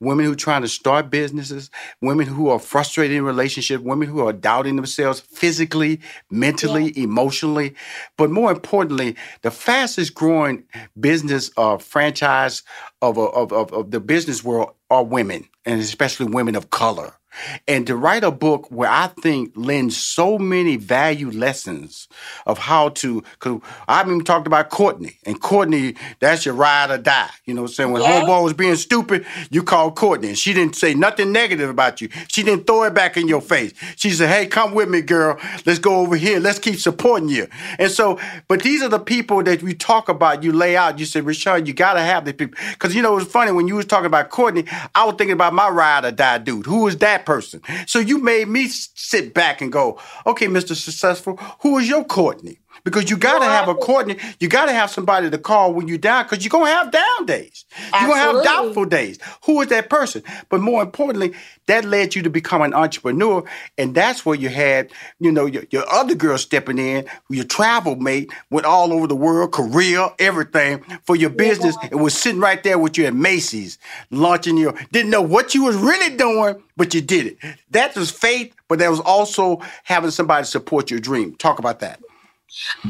women 0.00 0.24
who 0.24 0.32
are 0.32 0.36
trying 0.36 0.62
to 0.62 0.68
start 0.68 1.10
businesses, 1.10 1.70
women 2.00 2.26
who 2.26 2.48
are 2.48 2.58
frustrated 2.58 3.16
in 3.16 3.24
relationships, 3.24 3.82
women 3.82 4.08
who 4.08 4.26
are 4.26 4.32
doubting 4.32 4.76
themselves 4.76 5.20
physically, 5.20 6.00
mentally, 6.30 6.96
emotionally. 6.98 7.74
But 8.16 8.30
more 8.30 8.50
importantly, 8.50 9.16
the 9.42 9.50
fastest 9.50 10.14
growing 10.14 10.64
business 10.98 11.50
uh, 11.56 11.78
franchise 11.78 12.62
of, 13.02 13.18
of, 13.18 13.52
of, 13.52 13.72
of 13.72 13.90
the 13.90 14.00
business 14.00 14.44
world 14.44 14.74
are 14.90 15.04
women, 15.04 15.48
and 15.64 15.80
especially 15.80 16.26
women 16.26 16.56
of 16.56 16.70
color 16.70 17.14
and 17.68 17.86
to 17.86 17.96
write 17.96 18.24
a 18.24 18.30
book 18.30 18.70
where 18.70 18.90
I 18.90 19.08
think 19.08 19.52
lends 19.56 19.96
so 19.96 20.38
many 20.38 20.76
value 20.76 21.30
lessons 21.30 22.08
of 22.46 22.58
how 22.58 22.90
to, 22.90 23.22
because 23.32 23.60
I've 23.88 24.06
even 24.06 24.24
talked 24.24 24.46
about 24.46 24.70
Courtney, 24.70 25.18
and 25.24 25.40
Courtney, 25.40 25.94
that's 26.18 26.44
your 26.44 26.54
ride 26.54 26.90
or 26.90 26.98
die. 26.98 27.30
You 27.44 27.54
know 27.54 27.62
what 27.62 27.70
I'm 27.70 27.74
saying? 27.74 27.92
When 27.92 28.02
Yeah. 28.02 28.20
homeboy 28.20 28.42
was 28.42 28.52
being 28.52 28.76
stupid, 28.76 29.24
you 29.50 29.62
called 29.62 29.96
Courtney, 29.96 30.28
and 30.28 30.38
she 30.38 30.52
didn't 30.52 30.76
say 30.76 30.94
nothing 30.94 31.32
negative 31.32 31.70
about 31.70 32.00
you. 32.00 32.08
She 32.28 32.42
didn't 32.42 32.66
throw 32.66 32.84
it 32.84 32.94
back 32.94 33.16
in 33.16 33.28
your 33.28 33.40
face. 33.40 33.72
She 33.96 34.10
said, 34.10 34.28
hey, 34.28 34.46
come 34.46 34.74
with 34.74 34.88
me, 34.88 35.00
girl. 35.00 35.38
Let's 35.66 35.78
go 35.78 35.96
over 36.00 36.16
here. 36.16 36.40
Let's 36.40 36.58
keep 36.58 36.76
supporting 36.76 37.28
you. 37.28 37.46
And 37.78 37.90
so, 37.90 38.18
but 38.48 38.62
these 38.62 38.82
are 38.82 38.88
the 38.88 38.98
people 38.98 39.42
that 39.44 39.62
we 39.62 39.74
talk 39.74 40.08
about, 40.08 40.42
you 40.42 40.52
lay 40.52 40.76
out. 40.76 40.98
You 40.98 41.04
said, 41.06 41.24
Rashad, 41.24 41.66
you 41.66 41.72
got 41.72 41.94
to 41.94 42.00
have 42.00 42.24
the 42.24 42.32
people. 42.32 42.58
Because, 42.72 42.94
you 42.94 43.02
know, 43.02 43.12
it 43.12 43.16
was 43.16 43.24
funny 43.28 43.52
when 43.52 43.68
you 43.68 43.76
was 43.76 43.86
talking 43.86 44.06
about 44.06 44.30
Courtney, 44.30 44.64
I 44.94 45.04
was 45.04 45.14
thinking 45.16 45.32
about 45.32 45.54
my 45.54 45.68
ride 45.68 46.04
or 46.04 46.10
die 46.10 46.38
dude. 46.38 46.66
Who 46.66 46.86
is 46.86 46.98
that 46.98 47.19
person? 47.26 47.62
So 47.86 47.98
you 47.98 48.18
made 48.18 48.48
me 48.48 48.68
sit 48.68 49.34
back 49.34 49.60
and 49.60 49.72
go, 49.72 49.98
okay, 50.26 50.46
Mr. 50.46 50.74
Successful, 50.74 51.36
who 51.62 51.78
is 51.78 51.88
your 51.88 52.04
Courtney? 52.04 52.58
Because 52.84 53.10
you 53.10 53.16
got 53.16 53.40
to 53.40 53.44
have 53.44 53.68
a 53.68 53.74
Courtney. 53.74 54.16
You 54.38 54.48
got 54.48 54.66
to 54.66 54.72
have 54.72 54.90
somebody 54.90 55.30
to 55.30 55.38
call 55.38 55.72
when 55.74 55.88
you're 55.88 55.98
down 55.98 56.24
because 56.24 56.44
you're 56.44 56.50
going 56.50 56.66
to 56.66 56.72
have 56.72 56.90
down 56.90 57.26
days. 57.26 57.64
You're 57.92 58.08
going 58.08 58.12
to 58.12 58.18
have 58.18 58.44
doubtful 58.44 58.84
days. 58.84 59.18
Who 59.44 59.60
is 59.60 59.68
that 59.68 59.90
person? 59.90 60.22
But 60.48 60.60
more 60.60 60.82
importantly, 60.82 61.34
that 61.66 61.84
led 61.84 62.14
you 62.14 62.22
to 62.22 62.30
become 62.30 62.62
an 62.62 62.74
entrepreneur. 62.74 63.44
And 63.78 63.94
that's 63.94 64.24
where 64.26 64.36
you 64.36 64.48
had, 64.48 64.90
you 65.18 65.30
know, 65.30 65.46
your, 65.46 65.64
your 65.70 65.88
other 65.92 66.14
girl 66.14 66.38
stepping 66.38 66.78
in, 66.78 67.06
your 67.28 67.44
travel 67.44 67.96
mate, 67.96 68.32
went 68.50 68.66
all 68.66 68.92
over 68.92 69.06
the 69.06 69.16
world, 69.16 69.52
Korea, 69.52 70.12
everything 70.18 70.82
for 71.04 71.16
your 71.16 71.30
business, 71.30 71.76
and 71.90 72.00
was 72.00 72.14
sitting 72.14 72.40
right 72.40 72.62
there 72.62 72.78
with 72.78 72.98
you 72.98 73.06
at 73.06 73.14
Macy's, 73.14 73.78
launching 74.10 74.56
your, 74.56 74.74
didn't 74.92 75.10
know 75.10 75.22
what 75.22 75.54
you 75.54 75.64
was 75.64 75.76
really 75.76 76.16
doing, 76.16 76.62
but 76.76 76.94
you 76.94 77.00
did 77.00 77.26
it. 77.26 77.38
That 77.70 77.94
was 77.96 78.10
faith, 78.10 78.54
but 78.68 78.78
that 78.78 78.90
was 78.90 79.00
also 79.00 79.60
having 79.84 80.10
somebody 80.10 80.46
support 80.46 80.90
your 80.90 81.00
dream. 81.00 81.34
Talk 81.36 81.58
about 81.58 81.80
that. 81.80 82.00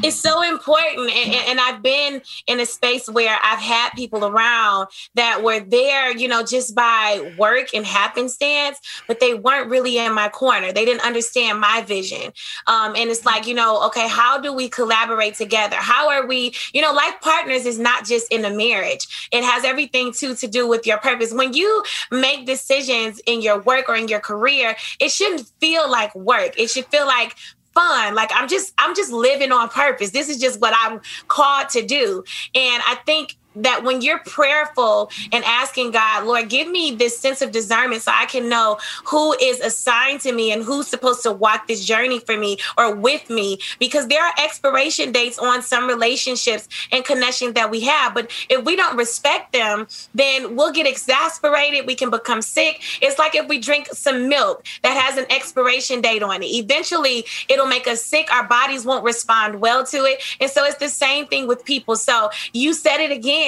It's 0.02 0.16
so 0.16 0.42
important 0.42 1.10
and, 1.10 1.34
and- 1.34 1.60
i've 1.60 1.82
been 1.82 2.22
in 2.46 2.58
a 2.58 2.66
space 2.66 3.08
where 3.08 3.38
i've 3.42 3.58
had 3.58 3.90
people 3.90 4.24
around 4.24 4.88
that 5.14 5.42
were 5.42 5.60
there 5.60 6.16
you 6.16 6.26
know 6.26 6.42
just 6.42 6.74
by 6.74 7.34
work 7.38 7.68
and 7.74 7.84
happenstance 7.84 8.78
but 9.06 9.20
they 9.20 9.34
weren't 9.34 9.70
really 9.70 9.98
in 9.98 10.12
my 10.14 10.28
corner. 10.28 10.72
They 10.72 10.84
didn't 10.84 11.04
understand 11.04 11.60
my 11.60 11.82
vision. 11.82 12.32
Um, 12.66 12.94
and 12.96 13.10
it's 13.10 13.24
like 13.24 13.46
you 13.46 13.54
know 13.54 13.84
okay 13.86 14.08
how 14.08 14.38
do 14.38 14.52
we 14.52 14.68
collaborate 14.68 15.34
together? 15.34 15.76
How 15.76 16.08
are 16.10 16.26
we 16.26 16.54
you 16.72 16.80
know 16.82 16.92
life 16.92 17.14
partners 17.20 17.66
is 17.66 17.78
not 17.78 18.06
just 18.06 18.30
in 18.30 18.44
a 18.44 18.50
marriage. 18.50 19.28
It 19.32 19.44
has 19.44 19.64
everything 19.64 20.12
too 20.12 20.34
to 20.36 20.46
do 20.46 20.66
with 20.68 20.86
your 20.86 20.98
purpose. 20.98 21.32
When 21.32 21.52
you 21.52 21.82
make 22.10 22.46
decisions 22.46 23.20
in 23.26 23.40
your 23.40 23.60
work 23.60 23.88
or 23.88 23.96
in 23.96 24.08
your 24.08 24.20
career 24.20 24.76
it 24.98 25.10
shouldn't 25.10 25.50
feel 25.60 25.90
like 25.90 26.14
work. 26.14 26.58
It 26.58 26.70
should 26.70 26.86
feel 26.86 27.06
like 27.06 27.34
fun. 27.74 28.14
Like 28.14 28.30
i'm 28.34 28.48
just 28.48 28.74
i'm 28.78 28.94
just 28.94 29.12
living 29.12 29.52
on 29.52 29.68
purpose. 29.68 30.10
This 30.10 30.28
is 30.28 30.38
just 30.38 30.60
what 30.60 30.74
i'm 30.76 31.00
called 31.28 31.68
to 31.70 31.82
do. 31.84 32.24
And 32.54 32.82
i 32.86 32.98
think 33.06 33.36
that 33.56 33.82
when 33.82 34.00
you're 34.00 34.20
prayerful 34.20 35.10
and 35.32 35.44
asking 35.44 35.90
God, 35.90 36.26
Lord, 36.26 36.48
give 36.48 36.68
me 36.68 36.94
this 36.94 37.18
sense 37.18 37.42
of 37.42 37.50
discernment 37.50 38.02
so 38.02 38.12
I 38.14 38.26
can 38.26 38.48
know 38.48 38.78
who 39.06 39.34
is 39.40 39.60
assigned 39.60 40.20
to 40.20 40.32
me 40.32 40.52
and 40.52 40.62
who's 40.62 40.86
supposed 40.86 41.22
to 41.24 41.32
walk 41.32 41.66
this 41.66 41.84
journey 41.84 42.20
for 42.20 42.36
me 42.36 42.58
or 42.78 42.94
with 42.94 43.28
me, 43.28 43.58
because 43.78 44.06
there 44.08 44.24
are 44.24 44.32
expiration 44.38 45.12
dates 45.12 45.38
on 45.38 45.62
some 45.62 45.86
relationships 45.86 46.68
and 46.92 47.04
connections 47.04 47.54
that 47.54 47.70
we 47.70 47.80
have. 47.80 48.14
But 48.14 48.30
if 48.48 48.64
we 48.64 48.76
don't 48.76 48.96
respect 48.96 49.52
them, 49.52 49.88
then 50.14 50.54
we'll 50.54 50.72
get 50.72 50.86
exasperated. 50.86 51.86
We 51.86 51.94
can 51.94 52.10
become 52.10 52.42
sick. 52.42 52.82
It's 53.02 53.18
like 53.18 53.34
if 53.34 53.48
we 53.48 53.58
drink 53.58 53.88
some 53.88 54.28
milk 54.28 54.64
that 54.82 54.96
has 54.96 55.18
an 55.18 55.26
expiration 55.30 56.00
date 56.00 56.22
on 56.22 56.42
it. 56.42 56.46
Eventually, 56.46 57.24
it'll 57.48 57.66
make 57.66 57.88
us 57.88 58.02
sick. 58.02 58.32
Our 58.32 58.46
bodies 58.46 58.84
won't 58.84 59.04
respond 59.04 59.60
well 59.60 59.84
to 59.86 60.04
it. 60.04 60.22
And 60.40 60.50
so 60.50 60.64
it's 60.64 60.76
the 60.76 60.88
same 60.88 61.26
thing 61.26 61.48
with 61.48 61.64
people. 61.64 61.96
So 61.96 62.30
you 62.52 62.74
said 62.74 62.98
it 63.00 63.10
again 63.10 63.39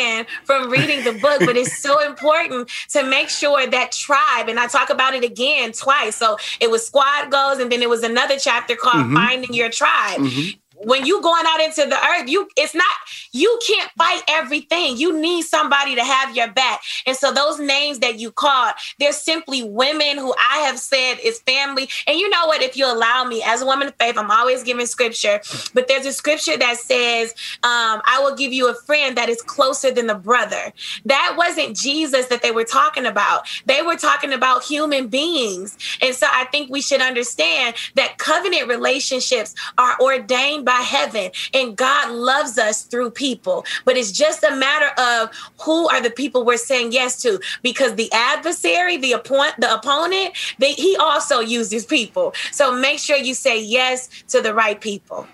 from 0.45 0.71
reading 0.71 1.05
the 1.05 1.13
book, 1.13 1.41
but 1.41 1.57
it's 1.57 1.79
so 1.79 2.05
important 2.05 2.71
to 2.91 3.03
make 3.03 3.29
sure 3.29 3.67
that 3.67 3.93
tribe, 3.93 4.49
and 4.49 4.59
I 4.59 4.67
talk 4.67 4.91
about 4.91 5.15
it 5.15 5.25
again 5.25 5.73
twice. 5.73 6.17
So 6.17 6.37
it 6.61 6.71
was 6.71 6.87
squad 6.87 7.31
goals, 7.31 7.59
and 7.59 7.71
then 7.71 7.83
it 7.83 7.89
was 7.89 8.03
another 8.03 8.39
chapter 8.39 8.77
called 8.77 9.07
mm-hmm. 9.07 9.15
Finding 9.15 9.55
Your 9.55 9.71
Tribe. 9.71 10.21
Mm-hmm. 10.21 10.59
When 10.85 11.07
you 11.07 11.21
going 11.23 11.45
out 11.47 11.61
into 11.61 11.83
the 11.83 11.97
earth, 11.97 12.29
you 12.29 12.49
it's 12.57 12.75
not 12.75 12.87
you 13.33 13.59
can't 13.67 13.91
fight 13.97 14.23
everything. 14.29 14.97
You 14.97 15.19
need 15.19 15.43
somebody 15.43 15.95
to 15.95 16.05
have 16.05 16.37
your 16.37 16.51
back. 16.51 16.81
And 17.07 17.17
so 17.17 17.33
those 17.33 17.59
names 17.59 18.01
that 18.01 18.19
you 18.19 18.31
called, 18.31 18.75
they're 18.99 19.13
simply 19.13 19.63
women 19.63 20.19
who 20.19 20.35
I 20.39 20.59
have 20.61 20.79
said 20.79 21.17
is 21.23 21.41
family. 21.41 21.89
And 22.07 22.19
you 22.19 22.29
know 22.29 22.47
what? 22.47 22.63
If 22.63 22.77
you 22.77 22.87
allow 22.87 23.25
me, 23.25 23.43
as 23.45 23.63
a 23.63 23.67
woman 23.67 23.89
of 23.89 23.95
faith, 23.97 24.19
I'm 24.19 24.31
always 24.31 24.63
giving 24.63 24.87
scripture. 24.87 25.41
But 25.75 25.89
there's 25.89 26.07
a 26.07 26.13
scripture 26.13 26.57
that 26.59 26.77
says, 26.77 27.31
um, 27.63 28.03
I 28.05 28.21
will 28.23 28.37
give 28.37 28.53
you 28.53 28.69
a 28.69 28.75
friend 28.75 29.17
that 29.17 29.29
is 29.29 29.43
closer 29.43 29.91
than 29.91 30.07
the 30.07 30.15
brother. 30.15 30.73
That 31.05 31.35
wasn't 31.37 31.77
Jesus 31.77 32.27
that 32.27 32.43
they 32.43 32.51
were 32.51 32.65
talking 32.65 33.07
about. 33.07 33.49
They 33.67 33.83
were 33.83 33.97
talking 33.97 34.33
about 34.33 34.65
human 34.65 35.09
beings. 35.09 35.77
And 36.01 36.15
so 36.15 36.27
I 36.31 36.45
think 36.47 36.71
we 36.71 36.83
should 36.83 37.01
understand 37.01 37.77
that 37.95 38.19
covenant 38.19 38.69
relationships 38.69 39.55
are 39.79 39.99
ordained 40.01 40.65
by 40.65 40.72
heaven 40.81 41.31
and 41.53 41.77
God 41.77 42.13
loves 42.13 42.59
us 42.59 42.83
through 42.83 43.11
people. 43.11 43.65
But 43.85 43.97
it's 43.97 44.13
just 44.13 44.43
a 44.43 44.55
matter 44.55 44.91
of 45.01 45.31
who 45.61 45.89
are 45.89 46.01
the 46.01 46.11
people 46.11 46.45
we're 46.45 46.57
saying 46.57 46.93
yes 46.93 47.21
to 47.23 47.41
because 47.63 47.97
the 47.97 48.11
adversary, 48.13 48.97
the 48.97 49.13
opponent, 49.13 49.55
the 49.59 49.75
opponent, 49.75 50.35
they, 50.59 50.73
he 50.73 50.97
also 50.97 51.41
uses 51.41 51.85
people. 51.85 52.35
So 52.51 52.75
make 52.75 52.99
sure 52.99 53.17
you 53.17 53.35
say 53.35 53.63
yes 53.63 54.09
to 54.29 54.41
the 54.41 54.55
right 54.55 54.81
people. 54.81 55.27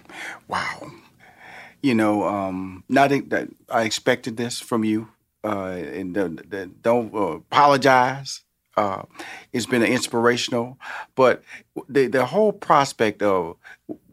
Wow. 0.48 0.92
You 1.82 1.94
know, 1.94 2.24
um, 2.24 2.82
not 2.88 3.10
that 3.10 3.48
I 3.68 3.82
expected 3.82 4.36
this 4.36 4.58
from 4.58 4.84
you, 4.84 5.08
uh, 5.44 5.68
and 5.68 6.12
don't 6.82 7.14
uh, 7.14 7.18
apologize. 7.18 8.42
Uh, 8.76 9.02
it's 9.52 9.66
been 9.66 9.82
inspirational, 9.82 10.78
but 11.14 11.42
the 11.88 12.06
the 12.06 12.26
whole 12.26 12.52
prospect 12.52 13.22
of 13.22 13.56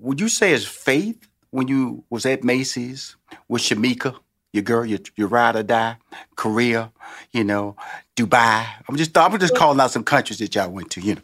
would 0.06 0.22
you 0.22 0.30
say 0.30 0.54
is 0.54 0.68
faith 0.68 1.28
when 1.50 1.68
you 1.68 2.04
was 2.12 2.26
at 2.26 2.44
Macy's 2.44 3.16
with 3.48 3.64
Shamika, 3.64 4.16
your 4.56 4.64
girl, 4.64 4.86
your 4.86 5.00
your 5.16 5.28
ride 5.28 5.56
or 5.56 5.64
die, 5.64 5.98
Korea, 6.36 6.92
you 7.32 7.44
know, 7.44 7.76
Dubai. 8.16 8.66
I'm 8.88 8.96
just 8.96 9.16
I'm 9.18 9.38
just 9.40 9.54
calling 9.56 9.80
out 9.80 9.92
some 9.92 10.04
countries 10.04 10.40
that 10.40 10.56
y'all 10.56 10.70
went 10.70 10.90
to, 10.92 11.02
you 11.02 11.18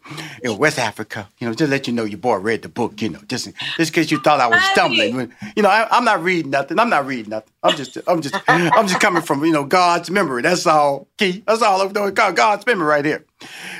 know, 0.43 0.55
West 0.55 0.77
Africa, 0.77 1.29
you 1.39 1.47
know, 1.47 1.53
just 1.53 1.71
let 1.71 1.87
you 1.87 1.93
know 1.93 2.03
your 2.03 2.17
boy 2.19 2.35
read 2.37 2.61
the 2.61 2.69
book, 2.69 3.01
you 3.01 3.09
know, 3.09 3.19
just 3.27 3.45
just 3.77 3.89
in 3.91 3.93
case 3.93 4.11
you 4.11 4.19
thought 4.19 4.41
I 4.41 4.47
was 4.47 4.61
stumbling. 4.73 5.31
You 5.55 5.63
know, 5.63 5.69
I, 5.69 5.87
I'm 5.89 6.03
not 6.03 6.21
reading 6.21 6.51
nothing. 6.51 6.77
I'm 6.79 6.89
not 6.89 7.05
reading 7.05 7.29
nothing. 7.29 7.51
I'm 7.63 7.75
just 7.77 7.97
I'm 8.07 8.21
just 8.21 8.35
I'm 8.47 8.87
just 8.87 8.99
coming 8.99 9.21
from 9.23 9.43
you 9.45 9.53
know 9.53 9.63
God's 9.63 10.11
memory. 10.11 10.41
That's 10.41 10.67
all. 10.67 11.07
Key. 11.17 11.43
That's 11.47 11.61
all 11.61 11.81
I'm 11.81 11.93
doing. 11.93 12.13
God's 12.13 12.65
memory 12.65 12.87
right 12.87 13.05
here. 13.05 13.25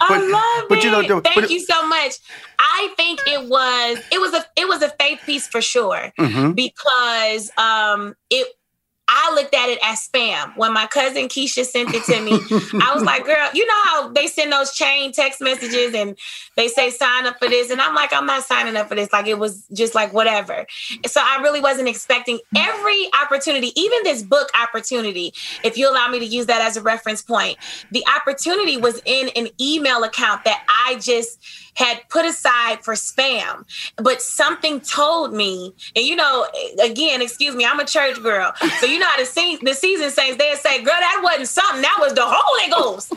I 0.01 0.17
love 0.19 0.69
but 0.69 0.77
it. 0.79 0.83
you 0.85 0.91
know, 0.91 1.01
the- 1.01 1.21
Thank 1.21 1.35
but- 1.41 1.49
you 1.51 1.59
so 1.59 1.85
much. 1.87 2.13
I 2.59 2.93
think 2.95 3.19
it 3.27 3.49
was 3.49 3.97
it 4.11 4.21
was 4.21 4.33
a 4.33 4.45
it 4.55 4.67
was 4.67 4.81
a 4.81 4.89
faith 4.99 5.19
piece 5.25 5.47
for 5.47 5.61
sure 5.61 6.13
Mhm. 6.17 6.55
because 6.55 7.51
um 7.57 8.15
it 8.29 8.47
I 9.13 9.33
looked 9.35 9.53
at 9.53 9.67
it 9.67 9.77
as 9.83 10.07
spam. 10.07 10.55
When 10.55 10.73
my 10.73 10.87
cousin 10.87 11.27
Keisha 11.27 11.65
sent 11.65 11.93
it 11.93 12.03
to 12.05 12.21
me, 12.21 12.31
I 12.81 12.93
was 12.93 13.03
like, 13.03 13.25
girl, 13.25 13.49
you 13.53 13.67
know 13.67 13.83
how 13.83 14.07
they 14.07 14.27
send 14.27 14.53
those 14.53 14.73
chain 14.73 15.11
text 15.11 15.41
messages 15.41 15.93
and 15.93 16.17
they 16.55 16.69
say 16.69 16.89
sign 16.89 17.27
up 17.27 17.37
for 17.37 17.49
this. 17.49 17.71
And 17.71 17.81
I'm 17.81 17.93
like, 17.93 18.13
I'm 18.13 18.25
not 18.25 18.43
signing 18.43 18.77
up 18.77 18.87
for 18.87 18.95
this. 18.95 19.11
Like 19.11 19.27
it 19.27 19.37
was 19.37 19.65
just 19.73 19.93
like 19.93 20.13
whatever. 20.13 20.65
So 21.05 21.21
I 21.21 21.41
really 21.41 21.59
wasn't 21.59 21.89
expecting 21.89 22.39
every 22.55 23.07
opportunity, 23.21 23.73
even 23.75 23.99
this 24.03 24.23
book 24.23 24.49
opportunity, 24.61 25.33
if 25.63 25.77
you 25.77 25.91
allow 25.91 26.07
me 26.07 26.19
to 26.19 26.25
use 26.25 26.45
that 26.45 26.61
as 26.61 26.77
a 26.77 26.81
reference 26.81 27.21
point, 27.21 27.57
the 27.91 28.05
opportunity 28.15 28.77
was 28.77 29.01
in 29.05 29.29
an 29.35 29.49
email 29.59 30.03
account 30.03 30.45
that 30.45 30.63
I 30.87 30.95
just 30.99 31.37
had 31.73 32.01
put 32.09 32.25
aside 32.25 32.83
for 32.83 32.93
spam, 32.95 33.65
but 33.95 34.21
something 34.21 34.81
told 34.81 35.33
me, 35.33 35.73
and 35.95 36.05
you 36.05 36.15
know, 36.17 36.45
again, 36.83 37.21
excuse 37.21 37.55
me, 37.55 37.65
I'm 37.65 37.79
a 37.79 37.85
church 37.85 38.21
girl, 38.21 38.53
so 38.79 38.85
you 38.85 38.99
know 39.01 39.07
how 39.07 39.17
the, 39.17 39.25
se- 39.25 39.59
the 39.61 39.73
season 39.73 40.09
says 40.11 40.37
they 40.37 40.55
say, 40.55 40.77
"Girl, 40.83 40.95
that 40.97 41.21
wasn't 41.23 41.49
something, 41.49 41.81
that 41.81 41.97
was 41.99 42.13
the 42.13 42.23
Holy 42.25 42.71
Ghost." 42.71 43.13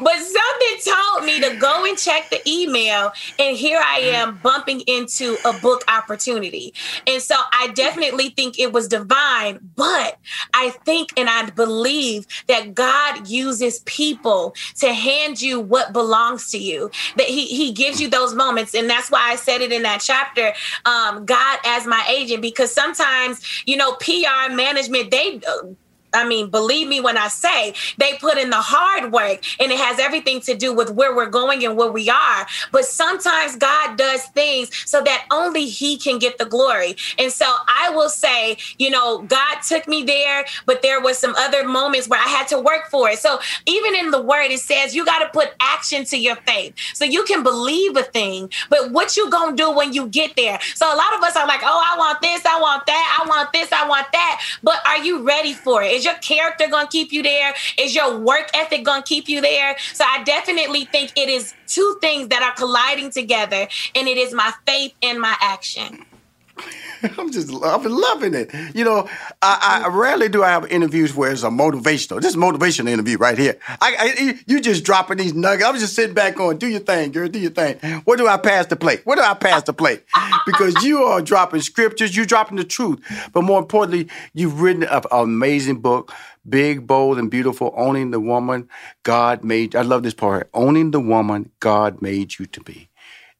but 0.00 0.16
something 0.16 0.94
told 0.94 1.24
me 1.24 1.40
to 1.40 1.56
go 1.56 1.84
and 1.84 1.96
check 1.98 2.30
the 2.30 2.40
email, 2.46 3.12
and 3.38 3.56
here 3.56 3.80
I 3.82 4.00
am 4.00 4.38
bumping 4.38 4.80
into 4.82 5.38
a 5.44 5.52
book 5.52 5.84
opportunity, 5.88 6.74
and 7.06 7.22
so 7.22 7.36
I 7.52 7.68
definitely 7.68 8.30
think 8.30 8.58
it 8.58 8.72
was 8.72 8.88
divine, 8.88 9.58
but 9.76 10.18
I 10.54 10.70
think 10.84 11.12
and 11.16 11.28
I 11.28 11.50
believe 11.50 12.26
that 12.48 12.74
God 12.74 13.28
uses 13.28 13.80
people 13.80 14.54
to 14.76 14.92
hand 14.92 15.40
you 15.40 15.60
what 15.60 15.92
belongs 15.92 16.50
to 16.50 16.58
you. 16.58 16.90
That 17.16 17.26
He 17.26 17.46
He 17.46 17.72
gives 17.72 18.00
you 18.00 18.08
those 18.08 18.34
moments, 18.34 18.74
and 18.74 18.88
that's 18.88 19.10
why 19.10 19.30
I 19.30 19.36
said 19.36 19.60
it 19.60 19.72
in 19.72 19.82
that 19.82 20.00
chapter. 20.00 20.52
Um, 20.84 21.24
God 21.24 21.58
as 21.64 21.86
my 21.86 22.04
agent, 22.08 22.42
because 22.42 22.72
sometimes 22.72 23.62
you 23.66 23.76
know 23.76 23.94
PR 23.94 24.52
management 24.52 25.10
they. 25.10 25.27
Uh, 25.36 25.74
I 26.12 26.26
mean, 26.26 26.50
believe 26.50 26.88
me 26.88 27.00
when 27.00 27.16
I 27.16 27.28
say 27.28 27.74
they 27.98 28.14
put 28.18 28.38
in 28.38 28.50
the 28.50 28.56
hard 28.56 29.12
work 29.12 29.44
and 29.60 29.70
it 29.70 29.78
has 29.78 29.98
everything 29.98 30.40
to 30.42 30.54
do 30.54 30.72
with 30.72 30.90
where 30.90 31.14
we're 31.14 31.26
going 31.26 31.64
and 31.64 31.76
where 31.76 31.90
we 31.90 32.08
are. 32.08 32.46
But 32.72 32.84
sometimes 32.84 33.56
God 33.56 33.96
does 33.96 34.24
things 34.26 34.70
so 34.88 35.02
that 35.02 35.26
only 35.30 35.66
He 35.66 35.98
can 35.98 36.18
get 36.18 36.38
the 36.38 36.46
glory. 36.46 36.96
And 37.18 37.32
so 37.32 37.46
I 37.66 37.90
will 37.94 38.08
say, 38.08 38.56
you 38.78 38.90
know, 38.90 39.22
God 39.22 39.58
took 39.66 39.86
me 39.86 40.02
there, 40.04 40.44
but 40.66 40.82
there 40.82 41.00
was 41.00 41.18
some 41.18 41.34
other 41.36 41.66
moments 41.66 42.08
where 42.08 42.20
I 42.20 42.28
had 42.28 42.48
to 42.48 42.58
work 42.58 42.88
for 42.90 43.10
it. 43.10 43.18
So 43.18 43.40
even 43.66 43.94
in 43.94 44.10
the 44.10 44.20
word, 44.22 44.50
it 44.50 44.60
says 44.60 44.94
you 44.94 45.04
got 45.04 45.20
to 45.20 45.28
put 45.28 45.50
action 45.60 46.04
to 46.06 46.16
your 46.16 46.36
faith. 46.36 46.74
So 46.94 47.04
you 47.04 47.24
can 47.24 47.42
believe 47.42 47.96
a 47.96 48.02
thing, 48.02 48.50
but 48.70 48.92
what 48.92 49.16
you 49.16 49.30
gonna 49.30 49.56
do 49.56 49.70
when 49.70 49.92
you 49.92 50.08
get 50.08 50.36
there? 50.36 50.58
So 50.74 50.86
a 50.86 50.96
lot 50.96 51.14
of 51.16 51.22
us 51.22 51.36
are 51.36 51.46
like, 51.46 51.60
oh, 51.62 51.84
I 51.92 51.98
want 51.98 52.20
this, 52.20 52.44
I 52.46 52.60
want 52.60 52.86
that, 52.86 53.20
I 53.22 53.28
want 53.28 53.52
this, 53.52 53.72
I 53.72 53.88
want 53.88 54.06
that. 54.12 54.40
But 54.62 54.80
are 54.86 54.98
you 54.98 55.22
ready 55.22 55.52
for 55.52 55.82
it? 55.82 55.97
Is 55.98 56.04
your 56.04 56.14
character 56.14 56.68
going 56.68 56.86
to 56.86 56.92
keep 56.92 57.12
you 57.12 57.24
there? 57.24 57.52
Is 57.76 57.92
your 57.92 58.18
work 58.18 58.50
ethic 58.54 58.84
going 58.84 59.02
to 59.02 59.08
keep 59.08 59.28
you 59.28 59.40
there? 59.40 59.76
So 59.94 60.04
I 60.06 60.22
definitely 60.22 60.84
think 60.84 61.10
it 61.16 61.28
is 61.28 61.54
two 61.66 61.98
things 62.00 62.28
that 62.28 62.40
are 62.40 62.54
colliding 62.54 63.10
together, 63.10 63.66
and 63.96 64.06
it 64.06 64.16
is 64.16 64.32
my 64.32 64.52
faith 64.64 64.94
and 65.02 65.20
my 65.20 65.36
action. 65.40 66.04
I'm 67.18 67.30
just 67.30 67.52
I'm 67.52 67.84
loving 67.84 68.34
it. 68.34 68.52
You 68.74 68.84
know, 68.84 69.08
I, 69.42 69.82
I 69.84 69.88
rarely 69.88 70.28
do 70.28 70.42
I 70.42 70.48
have 70.48 70.66
interviews 70.70 71.14
where 71.14 71.30
it's 71.30 71.42
a 71.42 71.48
motivational. 71.48 72.20
This 72.20 72.32
is 72.32 72.36
motivational 72.36 72.88
interview 72.88 73.18
right 73.18 73.38
here. 73.38 73.58
I, 73.80 73.96
I 73.98 74.40
you 74.46 74.60
just 74.60 74.84
dropping 74.84 75.18
these 75.18 75.34
nuggets. 75.34 75.64
I'm 75.64 75.78
just 75.78 75.94
sitting 75.94 76.14
back 76.14 76.36
going, 76.36 76.58
do 76.58 76.66
your 76.66 76.80
thing, 76.80 77.12
girl, 77.12 77.28
do 77.28 77.38
your 77.38 77.50
thing. 77.50 77.78
What 78.04 78.18
do 78.18 78.26
I 78.26 78.36
pass 78.36 78.66
the 78.66 78.76
plate? 78.76 79.02
What 79.04 79.16
do 79.16 79.22
I 79.22 79.34
pass 79.34 79.62
the 79.64 79.72
plate? 79.72 80.04
Because 80.46 80.82
you 80.84 81.04
are 81.04 81.20
dropping 81.20 81.60
scriptures, 81.60 82.16
you're 82.16 82.26
dropping 82.26 82.56
the 82.56 82.64
truth. 82.64 83.00
But 83.32 83.42
more 83.42 83.58
importantly, 83.60 84.08
you've 84.34 84.60
written 84.60 84.84
an 84.84 85.02
amazing 85.10 85.80
book, 85.80 86.12
big, 86.48 86.86
bold, 86.86 87.18
and 87.18 87.30
beautiful, 87.30 87.72
owning 87.76 88.10
the 88.10 88.20
woman 88.20 88.68
God 89.02 89.44
made. 89.44 89.76
I 89.76 89.82
love 89.82 90.02
this 90.02 90.14
part. 90.14 90.50
Owning 90.54 90.90
the 90.90 91.00
woman 91.00 91.50
God 91.60 92.02
made 92.02 92.38
you 92.38 92.46
to 92.46 92.60
be. 92.60 92.87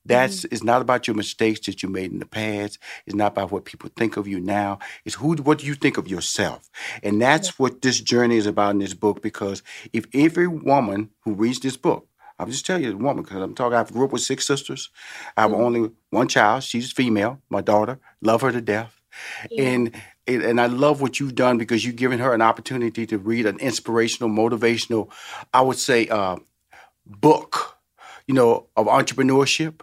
That's 0.09 0.45
Mm-hmm. 0.45 0.55
it's 0.55 0.65
not 0.65 0.83
about 0.83 1.09
your 1.09 1.17
mistakes 1.17 1.61
that 1.67 1.83
you 1.83 1.91
made 1.91 2.13
in 2.13 2.21
the 2.21 2.27
past. 2.27 2.79
It's 3.07 3.17
not 3.17 3.33
about 3.33 3.53
what 3.53 3.67
people 3.67 3.91
think 3.97 4.19
of 4.19 4.29
you 4.29 4.41
now. 4.41 4.81
It's 5.07 5.17
who 5.17 5.37
what 5.37 5.61
do 5.61 5.67
you 5.67 5.75
think 5.77 5.99
of 5.99 6.09
yourself? 6.09 6.71
And 7.05 7.23
that's 7.23 7.59
what 7.59 7.83
this 7.83 8.01
journey 8.01 8.39
is 8.39 8.47
about 8.47 8.73
in 8.73 8.81
this 8.81 8.95
book. 8.95 9.23
Because 9.23 9.63
if 9.93 10.07
every 10.15 10.49
woman 10.49 11.11
who 11.25 11.35
reads 11.35 11.61
this 11.61 11.79
book, 11.79 12.09
I'll 12.39 12.47
just 12.49 12.67
tell 12.67 12.81
you, 12.81 12.91
the 12.93 12.99
woman, 12.99 13.25
because 13.25 13.43
I'm 13.43 13.55
talking, 13.55 13.77
I 13.77 13.85
grew 13.85 14.07
up 14.07 14.13
with 14.13 14.23
six 14.23 14.47
sisters. 14.47 14.91
I 15.37 15.43
have 15.43 15.53
only 15.55 15.91
one 16.11 16.29
child. 16.29 16.65
She's 16.65 16.93
female, 16.93 17.41
my 17.51 17.63
daughter. 17.63 18.01
Love 18.23 18.43
her 18.43 18.53
to 18.53 18.61
death. 18.63 19.01
And 19.59 19.95
and 20.27 20.43
and 20.43 20.61
I 20.61 20.67
love 20.67 21.01
what 21.03 21.21
you've 21.21 21.35
done 21.37 21.59
because 21.59 21.85
you've 21.85 21.97
given 21.97 22.21
her 22.21 22.35
an 22.35 22.43
opportunity 22.43 23.07
to 23.07 23.19
read 23.19 23.47
an 23.47 23.59
inspirational, 23.61 24.31
motivational, 24.31 25.11
I 25.55 25.63
would 25.63 25.79
say, 25.79 26.09
uh, 26.09 26.37
book, 27.07 27.79
you 28.27 28.35
know, 28.35 28.69
of 28.77 28.87
entrepreneurship 28.87 29.81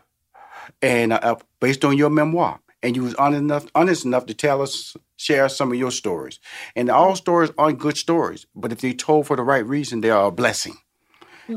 and 0.81 1.13
uh, 1.13 1.35
based 1.59 1.85
on 1.85 1.97
your 1.97 2.09
memoir. 2.09 2.59
And 2.83 2.95
you 2.95 3.03
was 3.03 3.15
honest 3.15 3.39
enough, 3.39 3.65
honest 3.73 4.05
enough 4.05 4.27
to 4.27 4.33
tell 4.35 4.61
us, 4.61 4.95
share 5.17 5.49
some 5.49 5.71
of 5.71 5.77
your 5.77 5.91
stories. 5.91 6.39
And 6.75 6.89
all 6.89 7.15
stories 7.15 7.49
aren't 7.57 7.79
good 7.79 7.97
stories, 7.97 8.45
but 8.55 8.71
if 8.71 8.81
they're 8.81 8.93
told 8.93 9.25
for 9.25 9.35
the 9.35 9.41
right 9.43 9.65
reason, 9.65 10.01
they 10.01 10.11
are 10.11 10.27
a 10.27 10.31
blessing. 10.31 10.75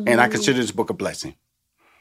And 0.07 0.21
I 0.21 0.29
consider 0.29 0.59
this 0.61 0.71
book 0.71 0.91
a 0.91 0.95
blessing. 0.95 1.35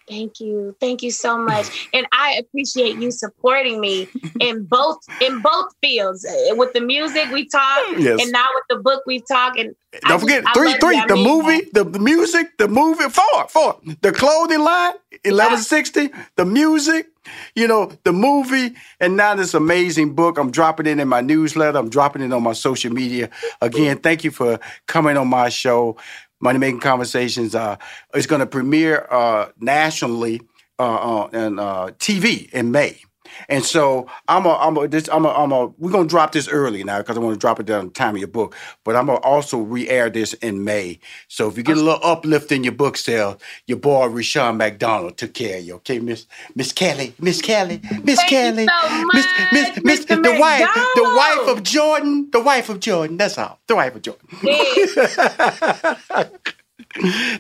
Thank 0.07 0.39
you. 0.39 0.75
Thank 0.79 1.03
you 1.03 1.11
so 1.11 1.37
much. 1.37 1.89
And 1.93 2.07
I 2.13 2.39
appreciate 2.39 2.95
you 2.95 3.11
supporting 3.11 3.81
me 3.81 4.07
in 4.39 4.63
both 4.63 4.97
in 5.21 5.41
both 5.41 5.73
fields. 5.81 6.25
Uh, 6.25 6.55
With 6.55 6.73
the 6.73 6.81
music 6.81 7.29
we 7.31 7.47
talk 7.49 7.79
Yes. 7.97 8.21
and 8.21 8.31
now 8.31 8.47
with 8.55 8.63
the 8.69 8.77
book 8.77 9.03
we 9.05 9.19
talk 9.19 9.57
and 9.57 9.75
Don't 10.07 10.19
forget 10.19 10.45
three, 10.53 10.73
three. 10.79 11.01
The 11.07 11.15
movie, 11.15 11.69
the, 11.73 11.83
the 11.83 11.99
music, 11.99 12.57
the 12.57 12.67
movie. 12.67 13.09
Four, 13.09 13.47
four. 13.49 13.79
The 14.01 14.11
clothing 14.11 14.59
line, 14.61 14.93
eleven 15.23 15.57
sixty. 15.57 16.09
The 16.35 16.45
music, 16.45 17.07
you 17.55 17.67
know, 17.67 17.91
the 18.03 18.13
movie, 18.13 18.75
and 18.99 19.17
now 19.17 19.35
this 19.35 19.53
amazing 19.53 20.13
book. 20.13 20.37
I'm 20.37 20.51
dropping 20.51 20.85
it 20.85 20.99
in 20.99 21.07
my 21.07 21.21
newsletter. 21.21 21.77
I'm 21.77 21.89
dropping 21.89 22.21
it 22.21 22.31
on 22.31 22.43
my 22.43 22.53
social 22.53 22.93
media. 22.93 23.29
Again, 23.61 23.97
thank 23.97 24.23
you 24.23 24.31
for 24.31 24.59
coming 24.87 25.17
on 25.17 25.27
my 25.27 25.49
show, 25.49 25.97
Money 26.39 26.59
Making 26.59 26.79
Conversations. 26.79 27.55
Uh, 27.55 27.77
it's 28.13 28.27
going 28.27 28.39
to 28.39 28.45
premiere 28.45 29.07
uh, 29.09 29.49
nationally 29.59 30.41
uh, 30.79 30.83
on 30.83 31.35
on, 31.35 31.59
uh, 31.59 31.87
TV 31.97 32.49
in 32.51 32.71
May. 32.71 33.01
And 33.49 33.63
so 33.63 34.07
I'm 34.27 34.45
a, 34.45 34.55
I'm 34.55 34.77
a, 34.77 34.87
this, 34.87 35.09
I'm 35.11 35.25
a, 35.25 35.29
I'm 35.29 35.51
a, 35.51 35.67
we're 35.77 35.91
gonna 35.91 36.07
drop 36.07 36.31
this 36.31 36.47
early 36.47 36.83
now 36.83 36.99
because 36.99 37.17
I 37.17 37.19
want 37.19 37.35
to 37.35 37.39
drop 37.39 37.59
it 37.59 37.65
down 37.65 37.85
the 37.85 37.91
time 37.91 38.15
of 38.15 38.19
your 38.19 38.27
book. 38.27 38.55
But 38.83 38.95
I'm 38.95 39.07
gonna 39.07 39.19
also 39.19 39.59
re-air 39.59 40.09
this 40.09 40.33
in 40.35 40.63
May. 40.63 40.99
So 41.27 41.47
if 41.47 41.57
you 41.57 41.63
get 41.63 41.77
a 41.77 41.81
little 41.81 42.03
uplift 42.03 42.51
in 42.51 42.63
your 42.63 42.73
book 42.73 42.97
sale, 42.97 43.39
your 43.65 43.77
boy 43.77 44.07
Rushion 44.07 44.57
McDonald 44.57 45.17
took 45.17 45.33
care 45.33 45.59
of 45.59 45.63
you. 45.63 45.75
Okay, 45.75 45.99
Miss 45.99 46.25
Miss 46.55 46.71
Kelly, 46.71 47.13
Miss 47.19 47.41
Kelly, 47.41 47.81
Miss 48.03 48.19
Thank 48.19 48.29
Kelly, 48.29 48.67
so 48.67 49.03
Miss 49.13 49.27
Miss 49.51 49.83
Miss 49.83 50.05
Mr. 50.05 50.23
the 50.23 50.39
wife, 50.39 50.69
the 50.95 51.03
wife 51.03 51.57
of 51.57 51.63
Jordan, 51.63 52.29
the 52.31 52.41
wife 52.41 52.69
of 52.69 52.79
Jordan. 52.79 53.17
That's 53.17 53.37
all. 53.37 53.59
The 53.67 53.75
wife 53.75 53.95
of 53.95 54.01
Jordan. 54.01 54.27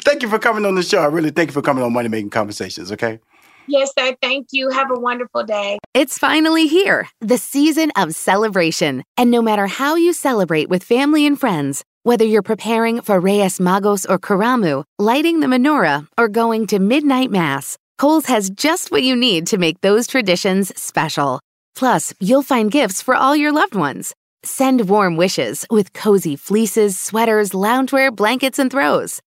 thank 0.01 0.21
you 0.21 0.29
for 0.29 0.39
coming 0.39 0.65
on 0.65 0.75
the 0.75 0.83
show. 0.83 0.99
I 0.99 1.07
really 1.07 1.31
thank 1.31 1.49
you 1.49 1.53
for 1.53 1.61
coming 1.61 1.83
on 1.83 1.93
Money 1.93 2.09
Making 2.09 2.29
Conversations. 2.29 2.91
Okay. 2.91 3.19
Yes, 3.67 3.91
sir. 3.97 4.15
Thank 4.21 4.47
you. 4.51 4.69
Have 4.69 4.91
a 4.91 4.99
wonderful 4.99 5.43
day. 5.43 5.77
It's 5.93 6.17
finally 6.17 6.67
here, 6.67 7.07
the 7.21 7.37
season 7.37 7.91
of 7.95 8.15
celebration. 8.15 9.03
And 9.17 9.29
no 9.29 9.41
matter 9.41 9.67
how 9.67 9.95
you 9.95 10.13
celebrate 10.13 10.69
with 10.69 10.83
family 10.83 11.25
and 11.25 11.39
friends, 11.39 11.83
whether 12.03 12.23
you're 12.23 12.41
preparing 12.41 13.01
for 13.01 13.19
Reyes 13.19 13.59
Magos 13.59 14.09
or 14.09 14.17
Karamu, 14.17 14.83
lighting 14.97 15.41
the 15.41 15.47
menorah, 15.47 16.07
or 16.17 16.29
going 16.29 16.67
to 16.67 16.79
midnight 16.79 17.31
mass, 17.31 17.77
Kohl's 17.97 18.27
has 18.27 18.49
just 18.49 18.91
what 18.91 19.03
you 19.03 19.15
need 19.15 19.47
to 19.47 19.57
make 19.57 19.81
those 19.81 20.07
traditions 20.07 20.71
special. 20.81 21.41
Plus, 21.75 22.13
you'll 22.19 22.43
find 22.43 22.71
gifts 22.71 23.01
for 23.01 23.15
all 23.15 23.35
your 23.35 23.51
loved 23.51 23.75
ones. 23.75 24.13
Send 24.43 24.87
warm 24.87 25.17
wishes 25.17 25.65
with 25.69 25.93
cozy 25.93 26.35
fleeces, 26.35 26.97
sweaters, 26.97 27.51
loungewear, 27.51 28.15
blankets, 28.15 28.59
and 28.59 28.71
throws. 28.71 29.19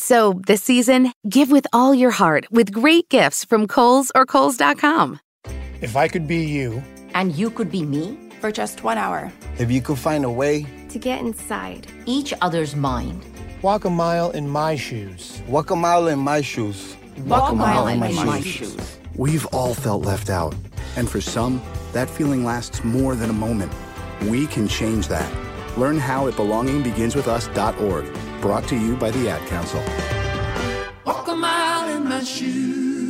So 0.00 0.40
this 0.46 0.62
season, 0.62 1.12
give 1.28 1.50
with 1.50 1.66
all 1.74 1.94
your 1.94 2.10
heart 2.10 2.46
with 2.50 2.72
great 2.72 3.10
gifts 3.10 3.44
from 3.44 3.66
Kohl's 3.66 4.10
or 4.14 4.24
Kohl's.com. 4.24 5.20
If 5.82 5.94
I 5.94 6.08
could 6.08 6.26
be 6.26 6.38
you, 6.38 6.82
And 7.12 7.32
you 7.36 7.50
could 7.50 7.70
be 7.70 7.82
me 7.82 8.16
for 8.40 8.50
just 8.50 8.82
one 8.82 8.96
hour. 8.96 9.30
if 9.58 9.70
you 9.70 9.82
could 9.82 9.98
find 9.98 10.24
a 10.24 10.30
way, 10.30 10.64
To 10.88 10.98
get 10.98 11.20
inside 11.20 11.86
each 12.06 12.32
other's 12.40 12.74
mind. 12.74 13.22
walk 13.60 13.84
a 13.84 13.90
mile 13.90 14.30
in 14.30 14.48
my 14.48 14.74
shoes. 14.74 15.42
Walk 15.46 15.70
a 15.70 15.76
mile 15.76 16.08
in 16.08 16.18
my 16.18 16.40
shoes. 16.40 16.96
Walk 17.26 17.52
a 17.52 17.54
mile 17.54 17.86
in 17.88 17.98
my 18.00 18.40
shoes. 18.40 18.98
We've 19.16 19.44
all 19.52 19.74
felt 19.74 20.06
left 20.06 20.30
out. 20.30 20.54
And 20.96 21.10
for 21.10 21.20
some, 21.20 21.60
that 21.92 22.08
feeling 22.08 22.42
lasts 22.42 22.82
more 22.84 23.14
than 23.14 23.28
a 23.28 23.34
moment. 23.34 23.70
We 24.30 24.46
can 24.46 24.66
change 24.66 25.08
that. 25.08 25.30
Learn 25.76 25.98
how 25.98 26.28
at 26.28 26.34
belongingbeginswithus.org. 26.34 28.40
Brought 28.40 28.68
to 28.68 28.76
you 28.76 28.96
by 28.96 29.10
the 29.10 29.28
Ad 29.28 29.46
Council. 29.48 29.82
Walk 31.04 31.28
a 31.28 31.34
mile 31.34 31.96
in 31.96 32.08
my 32.08 32.22
shoes. 32.22 33.09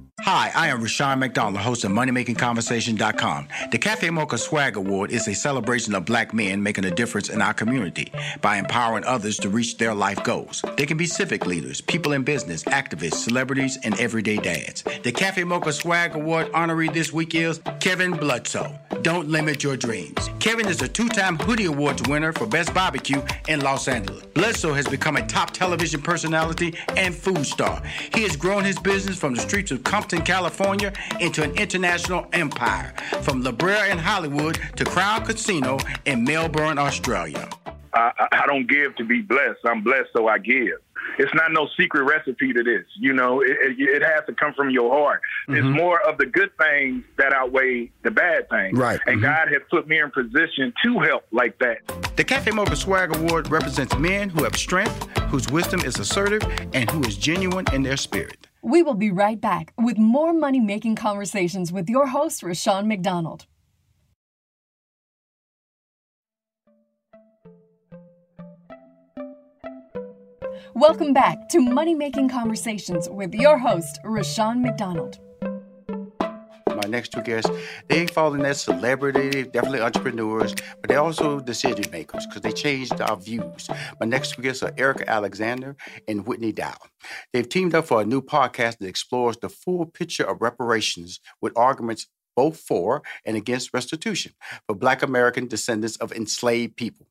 Hi, 0.19 0.51
I 0.53 0.67
am 0.67 0.81
Rushion 0.81 1.17
McDonald, 1.17 1.57
host 1.57 1.83
of 1.83 1.91
MoneyMakingConversation.com. 1.93 3.47
The 3.71 3.77
Cafe 3.79 4.07
Mocha 4.11 4.37
Swag 4.37 4.75
Award 4.75 5.09
is 5.09 5.27
a 5.27 5.33
celebration 5.33 5.95
of 5.95 6.05
black 6.05 6.31
men 6.31 6.61
making 6.61 6.85
a 6.85 6.91
difference 6.91 7.29
in 7.29 7.41
our 7.41 7.55
community 7.55 8.11
by 8.39 8.57
empowering 8.57 9.03
others 9.05 9.37
to 9.39 9.49
reach 9.49 9.77
their 9.77 9.95
life 9.95 10.23
goals. 10.23 10.63
They 10.77 10.85
can 10.85 10.97
be 10.97 11.07
civic 11.07 11.47
leaders, 11.47 11.81
people 11.81 12.11
in 12.11 12.21
business, 12.21 12.63
activists, 12.65 13.15
celebrities, 13.15 13.79
and 13.83 13.99
everyday 13.99 14.37
dads. 14.37 14.83
The 15.01 15.11
Cafe 15.11 15.43
Mocha 15.43 15.73
Swag 15.73 16.15
Award 16.15 16.51
honoree 16.51 16.93
this 16.93 17.11
week 17.11 17.33
is 17.33 17.59
Kevin 17.79 18.13
Bludso. 18.13 18.77
Don't 19.01 19.29
limit 19.29 19.63
your 19.63 19.75
dreams. 19.75 20.29
Kevin 20.39 20.67
is 20.67 20.83
a 20.83 20.87
two-time 20.87 21.37
Hoodie 21.39 21.65
Awards 21.65 22.07
winner 22.07 22.31
for 22.31 22.45
Best 22.45 22.71
Barbecue 22.75 23.23
in 23.47 23.61
Los 23.61 23.87
Angeles. 23.87 24.23
Bludso 24.25 24.75
has 24.75 24.87
become 24.87 25.17
a 25.17 25.25
top 25.25 25.49
television 25.51 25.99
personality 26.01 26.75
and 26.95 27.15
food 27.15 27.43
star. 27.45 27.81
He 28.13 28.21
has 28.21 28.35
grown 28.35 28.63
his 28.63 28.77
business 28.77 29.17
from 29.17 29.33
the 29.33 29.41
streets 29.41 29.71
of 29.71 29.83
Compton 29.83 30.10
in 30.13 30.21
California 30.21 30.93
into 31.19 31.43
an 31.43 31.51
international 31.57 32.27
empire, 32.33 32.93
from 33.21 33.41
La 33.43 33.51
Brea 33.51 33.89
in 33.89 33.97
Hollywood 33.97 34.59
to 34.75 34.85
Crown 34.85 35.25
Casino 35.25 35.77
in 36.05 36.23
Melbourne, 36.23 36.77
Australia. 36.77 37.49
I, 37.93 38.27
I 38.31 38.45
don't 38.47 38.67
give 38.67 38.95
to 38.95 39.03
be 39.03 39.21
blessed. 39.21 39.59
I'm 39.65 39.83
blessed, 39.83 40.09
so 40.15 40.27
I 40.27 40.37
give. 40.37 40.79
It's 41.17 41.33
not 41.33 41.51
no 41.51 41.67
secret 41.77 42.03
recipe 42.03 42.53
to 42.53 42.63
this. 42.63 42.85
You 42.97 43.13
know, 43.13 43.41
it, 43.41 43.49
it, 43.49 43.79
it 43.79 44.03
has 44.03 44.25
to 44.27 44.33
come 44.33 44.53
from 44.53 44.69
your 44.69 44.91
heart. 44.91 45.21
Mm-hmm. 45.47 45.55
It's 45.55 45.77
more 45.77 45.99
of 46.07 46.17
the 46.17 46.25
good 46.25 46.51
things 46.57 47.03
that 47.17 47.33
outweigh 47.33 47.91
the 48.03 48.11
bad 48.11 48.49
things. 48.49 48.77
Right. 48.77 48.99
And 49.07 49.17
mm-hmm. 49.17 49.25
God 49.25 49.47
has 49.49 49.61
put 49.69 49.87
me 49.87 49.99
in 49.99 50.09
position 50.11 50.73
to 50.83 50.99
help 50.99 51.25
like 51.31 51.57
that. 51.59 51.79
The 52.15 52.23
Cafe 52.23 52.51
Mocha 52.51 52.75
Swag 52.75 53.15
Award 53.15 53.49
represents 53.49 53.97
men 53.97 54.29
who 54.29 54.43
have 54.43 54.55
strength, 54.55 55.05
whose 55.29 55.49
wisdom 55.49 55.81
is 55.81 55.99
assertive, 55.99 56.43
and 56.73 56.89
who 56.89 57.01
is 57.01 57.17
genuine 57.17 57.65
in 57.73 57.83
their 57.83 57.97
spirit. 57.97 58.47
We 58.63 58.83
will 58.83 58.93
be 58.93 59.09
right 59.09 59.41
back 59.41 59.73
with 59.75 59.97
more 59.97 60.33
money 60.33 60.59
making 60.59 60.95
conversations 60.95 61.71
with 61.71 61.89
your 61.89 62.05
host, 62.07 62.43
Rushion 62.43 62.87
McDonald. 62.87 63.47
Welcome 70.75 71.13
back 71.13 71.49
to 71.49 71.59
Money 71.59 71.95
Making 71.95 72.29
Conversations 72.29 73.09
with 73.09 73.33
your 73.33 73.57
host, 73.57 73.99
Rushion 74.03 74.61
McDonald 74.61 75.19
next 76.91 77.11
two 77.11 77.21
guests, 77.21 77.49
they 77.87 78.05
fall 78.07 78.33
in 78.33 78.41
that 78.41 78.57
celebrity, 78.57 79.43
definitely 79.43 79.81
entrepreneurs, 79.81 80.53
but 80.79 80.87
they're 80.87 80.99
also 80.99 81.39
decision 81.39 81.85
makers 81.91 82.25
because 82.27 82.41
they 82.41 82.51
changed 82.51 82.99
our 83.01 83.17
views. 83.17 83.69
My 83.99 84.05
next 84.05 84.35
two 84.35 84.41
guests 84.41 84.61
are 84.63 84.73
Erika 84.77 85.09
Alexander 85.09 85.75
and 86.07 86.25
Whitney 86.27 86.51
Dow. 86.51 86.75
They've 87.33 87.47
teamed 87.47 87.73
up 87.73 87.87
for 87.87 88.01
a 88.01 88.05
new 88.05 88.21
podcast 88.21 88.77
that 88.77 88.87
explores 88.87 89.37
the 89.37 89.49
full 89.49 89.85
picture 89.85 90.23
of 90.23 90.41
reparations 90.41 91.19
with 91.41 91.57
arguments 91.57 92.07
both 92.35 92.57
for 92.57 93.01
and 93.25 93.35
against 93.35 93.73
restitution 93.73 94.33
for 94.65 94.75
Black 94.75 95.03
American 95.03 95.47
descendants 95.47 95.97
of 95.97 96.11
enslaved 96.11 96.75
people. 96.75 97.07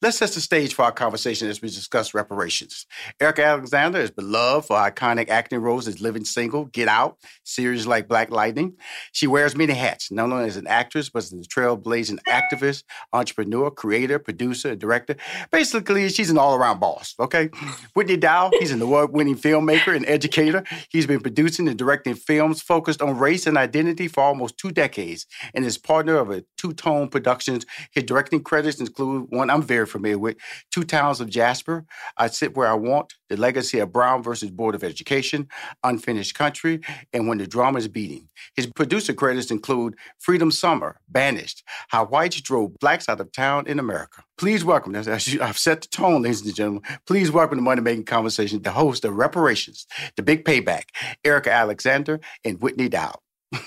Let's 0.00 0.18
set 0.18 0.30
the 0.30 0.40
stage 0.40 0.74
for 0.74 0.82
our 0.82 0.92
conversation 0.92 1.48
as 1.48 1.62
we 1.62 1.68
discuss 1.68 2.14
reparations. 2.14 2.86
Erika 3.20 3.44
Alexander 3.44 4.00
is 4.00 4.10
beloved 4.10 4.66
for 4.66 4.76
iconic 4.76 5.28
acting 5.28 5.60
roles 5.60 5.86
as 5.86 6.00
Living 6.00 6.24
Single, 6.24 6.66
Get 6.66 6.88
Out, 6.88 7.18
series 7.44 7.86
like 7.86 8.08
Black 8.08 8.30
Lightning. 8.30 8.74
She 9.12 9.26
wears 9.26 9.56
many 9.56 9.74
hats, 9.74 10.10
not 10.10 10.32
only 10.32 10.46
as 10.46 10.56
an 10.56 10.66
actress, 10.66 11.08
but 11.08 11.22
as 11.22 11.32
a 11.32 11.36
trailblazing 11.36 12.18
activist, 12.28 12.84
entrepreneur, 13.12 13.70
creator, 13.70 14.18
producer, 14.18 14.70
and 14.70 14.80
director. 14.80 15.16
Basically, 15.50 16.08
she's 16.08 16.30
an 16.30 16.38
all 16.38 16.54
around 16.54 16.80
boss, 16.80 17.14
okay? 17.20 17.50
Whitney 17.94 18.16
Dow, 18.16 18.50
he's 18.58 18.72
an 18.72 18.82
award 18.82 19.12
winning 19.12 19.36
filmmaker 19.36 19.94
and 19.94 20.06
educator. 20.06 20.64
He's 20.90 21.06
been 21.06 21.20
producing 21.20 21.68
and 21.68 21.78
directing 21.78 22.14
films 22.14 22.60
focused 22.60 23.02
on 23.02 23.18
race 23.18 23.46
and 23.46 23.56
identity 23.56 24.08
for 24.08 24.22
almost 24.22 24.58
two 24.58 24.70
decades 24.70 25.26
and 25.54 25.64
is 25.64 25.78
partner 25.78 26.16
of 26.16 26.30
a 26.30 26.44
two 26.56 26.72
tone 26.72 27.08
productions. 27.08 27.66
His 27.92 28.04
directing 28.04 28.42
credits 28.42 28.80
include 28.80 29.26
one 29.30 29.50
I'm 29.52 29.62
very 29.62 29.86
familiar 29.86 30.18
with. 30.18 30.36
Two 30.70 30.82
Towns 30.82 31.20
of 31.20 31.28
Jasper, 31.28 31.84
I 32.16 32.28
Sit 32.28 32.56
Where 32.56 32.68
I 32.68 32.74
Want, 32.74 33.12
The 33.28 33.36
Legacy 33.36 33.78
of 33.80 33.92
Brown 33.92 34.22
versus 34.22 34.50
Board 34.50 34.74
of 34.74 34.82
Education, 34.82 35.48
Unfinished 35.84 36.34
Country, 36.34 36.80
and 37.12 37.28
When 37.28 37.38
the 37.38 37.46
Drum 37.46 37.76
is 37.76 37.86
Beating. 37.86 38.28
His 38.56 38.66
producer 38.66 39.12
credits 39.12 39.50
include 39.50 39.94
Freedom 40.18 40.50
Summer, 40.50 40.98
Banished, 41.08 41.62
How 41.88 42.06
Whites 42.06 42.40
Drove 42.40 42.78
Blacks 42.78 43.08
Out 43.08 43.20
of 43.20 43.30
Town 43.32 43.66
in 43.66 43.78
America. 43.78 44.22
Please 44.38 44.64
welcome, 44.64 44.96
as 44.96 45.06
I've 45.06 45.58
set 45.58 45.82
the 45.82 45.88
tone, 45.88 46.22
ladies 46.22 46.40
and 46.42 46.54
gentlemen, 46.54 46.82
please 47.06 47.30
welcome 47.30 47.58
the 47.58 47.62
Money 47.62 47.82
Making 47.82 48.04
Conversation, 48.04 48.62
the 48.62 48.70
host 48.72 49.04
of 49.04 49.16
Reparations, 49.16 49.86
The 50.16 50.22
Big 50.22 50.44
Payback, 50.44 50.84
Erika 51.24 51.52
Alexander 51.52 52.20
and 52.44 52.60
Whitney 52.62 52.88
Dow. 52.88 53.16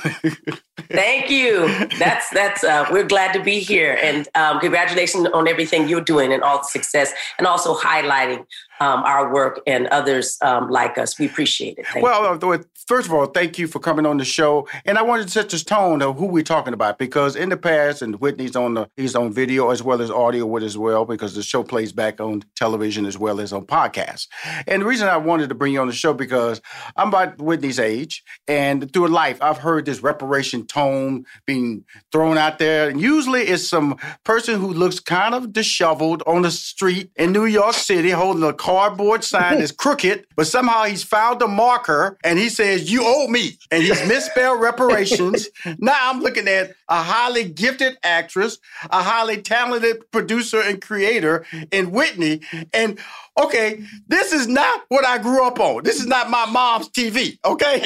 Thank 0.90 1.30
you. 1.30 1.68
That's 1.98 2.30
that's. 2.32 2.64
Uh, 2.64 2.86
we're 2.92 3.08
glad 3.08 3.34
to 3.34 3.42
be 3.42 3.60
here, 3.60 3.98
and 4.02 4.28
um, 4.36 4.60
congratulations 4.60 5.28
on 5.34 5.48
everything 5.48 5.88
you're 5.88 6.02
doing 6.02 6.34
and 6.34 6.44
all 6.44 6.60
the 6.60 6.66
success, 6.66 7.14
and 7.38 7.48
also 7.48 7.76
highlighting 7.76 8.46
um, 8.80 9.04
our 9.04 9.34
work 9.34 9.62
and 9.66 9.88
others 9.88 10.38
um, 10.42 10.70
like 10.70 10.98
us. 10.98 11.18
We 11.18 11.26
appreciate 11.26 11.78
it. 11.78 11.88
Thank 11.88 12.04
well, 12.04 12.38
you. 12.42 12.52
Uh, 12.52 12.58
first 12.88 13.08
of 13.08 13.14
all, 13.14 13.26
thank 13.26 13.58
you 13.58 13.68
for 13.68 13.80
coming 13.80 14.06
on 14.06 14.18
the 14.18 14.26
show. 14.26 14.68
And 14.86 14.98
I 14.98 15.02
wanted 15.02 15.24
to 15.24 15.30
set 15.30 15.50
this 15.50 15.64
tone 15.64 16.02
of 16.02 16.18
who 16.18 16.26
we're 16.26 16.44
talking 16.44 16.74
about 16.74 16.98
because 16.98 17.36
in 17.36 17.50
the 17.50 17.58
past, 17.58 18.02
and 18.02 18.20
Whitney's 18.20 18.56
on 18.56 18.74
the 18.74 18.90
he's 18.98 19.16
on 19.16 19.32
video 19.32 19.70
as 19.70 19.82
well 19.82 20.02
as 20.02 20.12
audio 20.12 20.46
with 20.46 20.64
as 20.64 20.78
well 20.78 21.06
because 21.06 21.36
the 21.36 21.44
show 21.44 21.64
plays 21.64 21.92
back 21.92 22.20
on 22.20 22.44
television 22.56 23.06
as 23.06 23.18
well 23.18 23.40
as 23.40 23.54
on 23.54 23.66
podcasts. 23.66 24.28
And 24.68 24.82
the 24.82 24.86
reason 24.86 25.08
I 25.08 25.18
wanted 25.18 25.50
to 25.50 25.56
bring 25.56 25.74
you 25.74 25.82
on 25.82 25.88
the 25.88 25.94
show 25.94 26.14
because 26.14 26.62
I'm 26.96 27.10
about 27.10 27.42
Whitney's 27.42 27.80
age, 27.80 28.24
and 28.48 28.92
through 28.92 29.08
life, 29.08 29.42
I've 29.42 29.58
heard 29.58 29.86
this 29.86 30.04
reparation 30.04 30.65
tone 30.66 31.26
being 31.46 31.86
thrown 32.12 32.38
out 32.38 32.60
there. 32.60 32.90
And 32.90 33.00
usually, 33.00 33.44
it's 33.44 33.68
some 33.68 33.98
person 34.24 34.60
who 34.60 34.74
looks 34.74 35.00
kind 35.00 35.34
of 35.36 35.54
disheveled 35.54 36.24
on 36.28 36.42
the 36.42 36.52
street 36.52 37.12
in 37.16 37.32
New 37.32 37.46
York 37.46 37.74
City 37.74 38.10
holding 38.12 38.44
a 38.44 38.54
cardboard 38.54 39.24
sign 39.24 39.60
that's 39.60 39.72
crooked, 39.72 40.26
but 40.36 40.48
somehow 40.48 40.84
he's 40.84 41.04
found 41.04 41.42
a 41.42 41.48
marker 41.48 42.18
and 42.24 42.40
he 42.40 42.50
says, 42.50 42.92
You 42.92 43.04
owe 43.04 43.28
me. 43.28 43.58
And 43.72 43.84
he's 43.84 44.08
misspelled 44.08 44.62
reparations. 44.62 45.48
now 45.78 45.98
I'm 46.12 46.22
looking 46.22 46.48
at 46.48 46.74
a 46.88 47.02
highly 47.02 47.46
gifted 47.50 47.98
actress, 48.04 48.60
a 48.90 49.02
highly 49.04 49.42
talented 49.42 50.10
producer 50.12 50.62
and 50.62 50.82
creator 50.82 51.46
in 51.72 51.92
Whitney. 51.92 52.42
And 52.74 53.00
okay, 53.38 53.84
this 54.08 54.32
is 54.32 54.48
not 54.48 54.84
what 54.90 55.06
I 55.06 55.18
grew 55.18 55.46
up 55.46 55.60
on. 55.60 55.84
This 55.84 56.00
is 56.00 56.06
not 56.06 56.30
my 56.30 56.46
mom's 56.46 56.90
TV, 56.90 57.38
okay? 57.44 57.78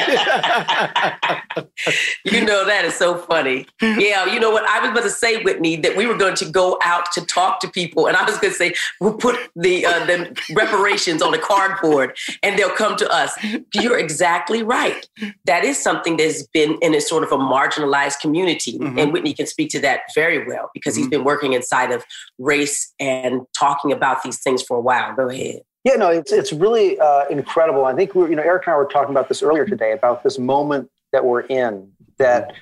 you 2.26 2.45
know, 2.45 2.66
that 2.66 2.86
is 2.86 2.93
so 2.95 3.18
funny. 3.18 3.66
Yeah, 3.82 4.32
you 4.32 4.39
know 4.39 4.52
what? 4.52 4.64
I 4.66 4.80
was 4.80 4.91
about 4.91 5.04
to 5.04 5.10
say, 5.10 5.41
Whitney, 5.41 5.78
that 5.78 5.97
we 5.97 6.06
were 6.06 6.18
going 6.18 6.36
to 6.36 6.45
go 6.45 6.78
out 6.84 7.12
to 7.14 7.26
talk 7.26 7.60
to 7.62 7.68
people, 7.68 8.08
and 8.08 8.16
I 8.16 8.24
was 8.24 8.38
going 8.38 8.52
to 8.54 8.58
say, 8.58 8.74
we'll 9.00 9.16
put 9.18 9.38
the, 9.56 9.86
uh, 9.86 10.06
the 10.06 10.39
reparations 10.56 11.22
on 11.22 11.34
a 11.34 11.39
cardboard 11.39 12.16
and 12.43 12.58
they'll 12.58 12.70
come 12.70 12.95
to 12.97 13.12
us. 13.12 13.34
You're 13.74 13.97
exactly 13.97 14.62
right. 14.64 15.08
That 15.45 15.64
is 15.64 15.82
something 15.82 16.18
that's 16.18 16.43
been 16.47 16.78
in 16.82 16.93
a 16.93 17.02
sort 17.02 17.24
of 17.24 17.32
a 17.32 17.38
marginalized 17.38 18.20
community. 18.20 18.78
Mm-hmm. 18.89 18.99
And 18.99 19.13
Whitney 19.13 19.33
can 19.33 19.47
speak 19.47 19.69
to 19.71 19.79
that 19.81 20.01
very 20.13 20.47
well 20.47 20.69
because 20.73 20.93
mm-hmm. 20.93 21.03
he's 21.03 21.09
been 21.09 21.23
working 21.23 21.53
inside 21.53 21.91
of 21.91 22.03
race 22.37 22.93
and 22.99 23.41
talking 23.57 23.91
about 23.91 24.23
these 24.23 24.41
things 24.41 24.61
for 24.61 24.77
a 24.77 24.81
while. 24.81 25.15
Go 25.15 25.29
ahead. 25.29 25.61
Yeah, 25.85 25.95
no, 25.95 26.09
it's 26.09 26.31
it's 26.31 26.51
really 26.51 26.99
uh, 26.99 27.25
incredible. 27.29 27.85
I 27.85 27.95
think 27.95 28.13
we, 28.13 28.29
you 28.29 28.35
know, 28.35 28.43
Eric 28.43 28.63
and 28.67 28.73
I 28.73 28.77
were 28.77 28.85
talking 28.85 29.11
about 29.11 29.29
this 29.29 29.41
earlier 29.41 29.65
today 29.65 29.93
about 29.93 30.23
this 30.23 30.37
moment 30.37 30.89
that 31.13 31.23
we're 31.23 31.41
in, 31.41 31.91
that 32.17 32.49
mm-hmm. 32.49 32.57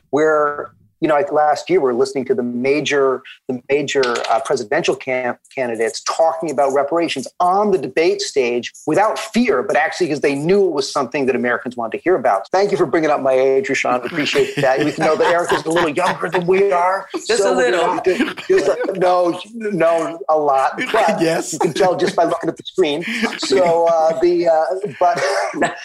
You 1.00 1.08
know, 1.08 1.14
like 1.14 1.32
last 1.32 1.70
year 1.70 1.80
we 1.80 1.90
are 1.92 1.94
listening 1.94 2.26
to 2.26 2.36
the 2.36 2.44
major, 2.44 3.22
the 3.48 3.62
major 3.70 4.04
uh, 4.30 4.40
presidential 4.44 4.96
camp 4.96 5.40
candidates 5.54 6.02
talking 6.02 6.50
about 6.50 6.74
reparations 6.74 7.28
on 7.40 7.72
the 7.72 7.78
debate 7.78 8.22
stage 8.22 8.74
without 8.86 9.20
fear, 9.20 9.64
but 9.64 9.76
actually 9.76 10.08
because 10.08 10.22
they 10.22 10.36
knew 10.36 10.66
it 10.66 10.72
was 10.72 10.92
something 10.92 11.26
that 11.28 11.36
Americans 11.36 11.78
wanted 11.78 11.98
to 11.98 12.04
hear 12.04 12.16
about. 12.16 12.48
Thank 12.52 12.72
you 12.72 12.78
for 12.78 12.86
bringing 12.86 13.10
up 13.10 13.22
my 13.22 13.34
age, 13.34 13.70
Rushion. 13.70 13.92
Appreciate 14.06 14.56
that. 14.58 14.80
We 14.80 14.86
know 14.98 15.16
that 15.16 15.32
Erika's 15.32 15.66
a 15.66 15.70
little 15.70 15.90
younger 15.90 16.30
than 16.30 16.48
we 16.48 16.72
are. 16.72 17.08
Just 17.14 17.44
so 17.44 17.54
a 17.54 17.56
little. 17.56 18.02
Just 18.48 18.68
a, 18.68 18.94
no, 18.98 19.40
no, 19.54 20.20
a 20.30 20.38
lot. 20.38 20.82
But 20.98 21.22
yes, 21.22 21.54
you 21.54 21.60
can 21.60 21.74
tell 21.74 21.96
just 21.96 22.16
by 22.16 22.24
looking 22.24 22.50
at 22.50 22.58
the 22.58 22.64
screen. 22.64 23.04
So 23.40 23.88
uh, 23.88 24.20
the 24.20 24.48
uh, 24.48 24.94
but 25.00 25.22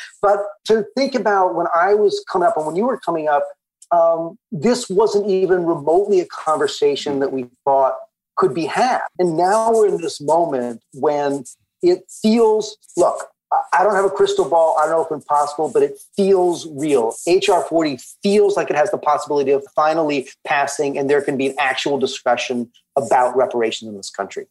but 0.22 0.38
to 0.66 0.84
think 0.96 1.14
about 1.14 1.54
when 1.54 1.66
I 1.74 1.94
was 1.94 2.24
coming 2.30 2.48
up 2.48 2.56
and 2.56 2.66
when 2.66 2.76
you 2.76 2.86
were 2.86 2.98
coming 2.98 3.28
up 3.28 3.44
um, 3.92 4.38
this 4.50 4.88
wasn't 4.88 5.28
even 5.28 5.64
remotely 5.64 6.20
a 6.20 6.26
conversation 6.26 7.20
that 7.20 7.32
we 7.32 7.46
thought 7.64 7.94
could 8.36 8.54
be 8.54 8.64
had. 8.64 9.02
And 9.18 9.36
now 9.36 9.72
we're 9.72 9.86
in 9.86 10.00
this 10.00 10.20
moment 10.20 10.82
when 10.94 11.44
it 11.82 12.04
feels 12.22 12.76
look, 12.96 13.28
I 13.72 13.82
don't 13.82 13.94
have 13.94 14.04
a 14.04 14.10
crystal 14.10 14.48
ball. 14.48 14.78
I 14.78 14.86
don't 14.86 14.92
know 14.92 15.04
if 15.04 15.12
it's 15.12 15.26
possible, 15.26 15.70
but 15.72 15.82
it 15.82 15.98
feels 16.16 16.66
real. 16.70 17.14
HR 17.26 17.60
40 17.68 17.98
feels 18.22 18.56
like 18.56 18.70
it 18.70 18.76
has 18.76 18.90
the 18.90 18.98
possibility 18.98 19.50
of 19.50 19.62
finally 19.74 20.28
passing, 20.46 20.96
and 20.96 21.10
there 21.10 21.20
can 21.20 21.36
be 21.36 21.48
an 21.48 21.54
actual 21.58 21.98
discussion 21.98 22.70
about 22.96 23.36
reparations 23.36 23.90
in 23.90 23.96
this 23.96 24.08
country. 24.08 24.46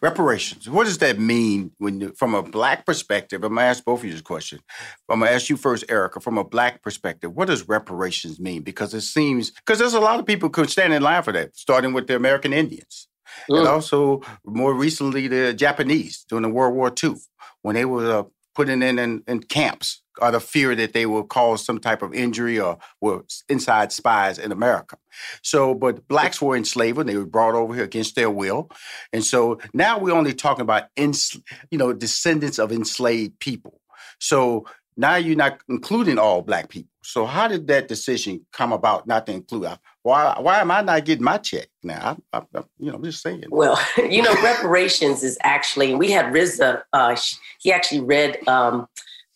Reparations. 0.00 0.68
What 0.68 0.84
does 0.84 0.98
that 0.98 1.18
mean 1.18 1.72
when, 1.78 2.00
you, 2.00 2.12
from 2.16 2.34
a 2.34 2.42
black 2.42 2.86
perspective? 2.86 3.44
I'm 3.44 3.54
gonna 3.54 3.66
ask 3.66 3.84
both 3.84 4.00
of 4.00 4.04
you 4.04 4.12
this 4.12 4.20
question. 4.20 4.60
I'm 5.08 5.20
gonna 5.20 5.30
ask 5.30 5.48
you 5.48 5.56
first, 5.56 5.84
Erika. 5.88 6.20
From 6.20 6.38
a 6.38 6.44
black 6.44 6.82
perspective, 6.82 7.34
what 7.34 7.48
does 7.48 7.68
reparations 7.68 8.40
mean? 8.40 8.62
Because 8.62 8.94
it 8.94 9.02
seems 9.02 9.50
because 9.50 9.78
there's 9.78 9.94
a 9.94 10.00
lot 10.00 10.20
of 10.20 10.26
people 10.26 10.50
could 10.50 10.70
stand 10.70 10.92
in 10.92 11.02
line 11.02 11.22
for 11.22 11.32
that, 11.32 11.56
starting 11.56 11.92
with 11.92 12.06
the 12.06 12.16
American 12.16 12.52
Indians, 12.52 13.08
mm. 13.50 13.58
and 13.58 13.68
also 13.68 14.22
more 14.44 14.74
recently 14.74 15.28
the 15.28 15.54
Japanese 15.54 16.24
during 16.28 16.42
the 16.42 16.48
World 16.48 16.74
War 16.74 16.92
II 17.02 17.16
when 17.62 17.74
they 17.74 17.84
were 17.84 18.20
uh, 18.20 18.22
putting 18.54 18.82
in, 18.82 18.98
in 18.98 19.22
in 19.26 19.40
camps 19.40 20.02
out 20.20 20.34
of 20.34 20.44
fear 20.44 20.74
that 20.74 20.92
they 20.92 21.06
will 21.06 21.24
cause 21.24 21.64
some 21.64 21.78
type 21.78 22.02
of 22.02 22.12
injury 22.12 22.60
or 22.60 22.78
were 23.00 23.24
inside 23.48 23.92
spies 23.92 24.38
in 24.38 24.52
America. 24.52 24.96
So, 25.42 25.74
but 25.74 26.06
blacks 26.08 26.42
were 26.42 26.56
enslaved 26.56 26.98
and 26.98 27.08
they 27.08 27.16
were 27.16 27.26
brought 27.26 27.54
over 27.54 27.74
here 27.74 27.84
against 27.84 28.14
their 28.14 28.30
will. 28.30 28.70
And 29.12 29.24
so 29.24 29.58
now 29.72 29.98
we're 29.98 30.14
only 30.14 30.34
talking 30.34 30.62
about, 30.62 30.84
ins- 30.96 31.40
you 31.70 31.78
know, 31.78 31.92
descendants 31.92 32.58
of 32.58 32.72
enslaved 32.72 33.38
people. 33.38 33.80
So 34.18 34.66
now 34.96 35.16
you're 35.16 35.36
not 35.36 35.60
including 35.68 36.18
all 36.18 36.42
black 36.42 36.68
people. 36.68 36.90
So 37.02 37.24
how 37.26 37.48
did 37.48 37.66
that 37.68 37.88
decision 37.88 38.46
come 38.52 38.72
about 38.72 39.06
not 39.06 39.26
to 39.26 39.32
include? 39.32 39.78
Why 40.02 40.36
why 40.38 40.60
am 40.60 40.70
I 40.70 40.82
not 40.82 41.04
getting 41.04 41.24
my 41.24 41.38
check 41.38 41.68
now? 41.82 42.18
I, 42.32 42.38
I, 42.38 42.58
I, 42.58 42.62
you 42.78 42.90
know, 42.90 42.96
I'm 42.96 43.04
just 43.04 43.22
saying. 43.22 43.44
Well, 43.50 43.78
you 43.96 44.22
know, 44.22 44.34
reparations 44.42 45.22
is 45.22 45.38
actually 45.42 45.94
we 45.94 46.10
had 46.10 46.26
Rizza. 46.26 46.82
Uh, 46.92 47.16
he 47.60 47.72
actually 47.72 48.00
read 48.00 48.46
um, 48.48 48.88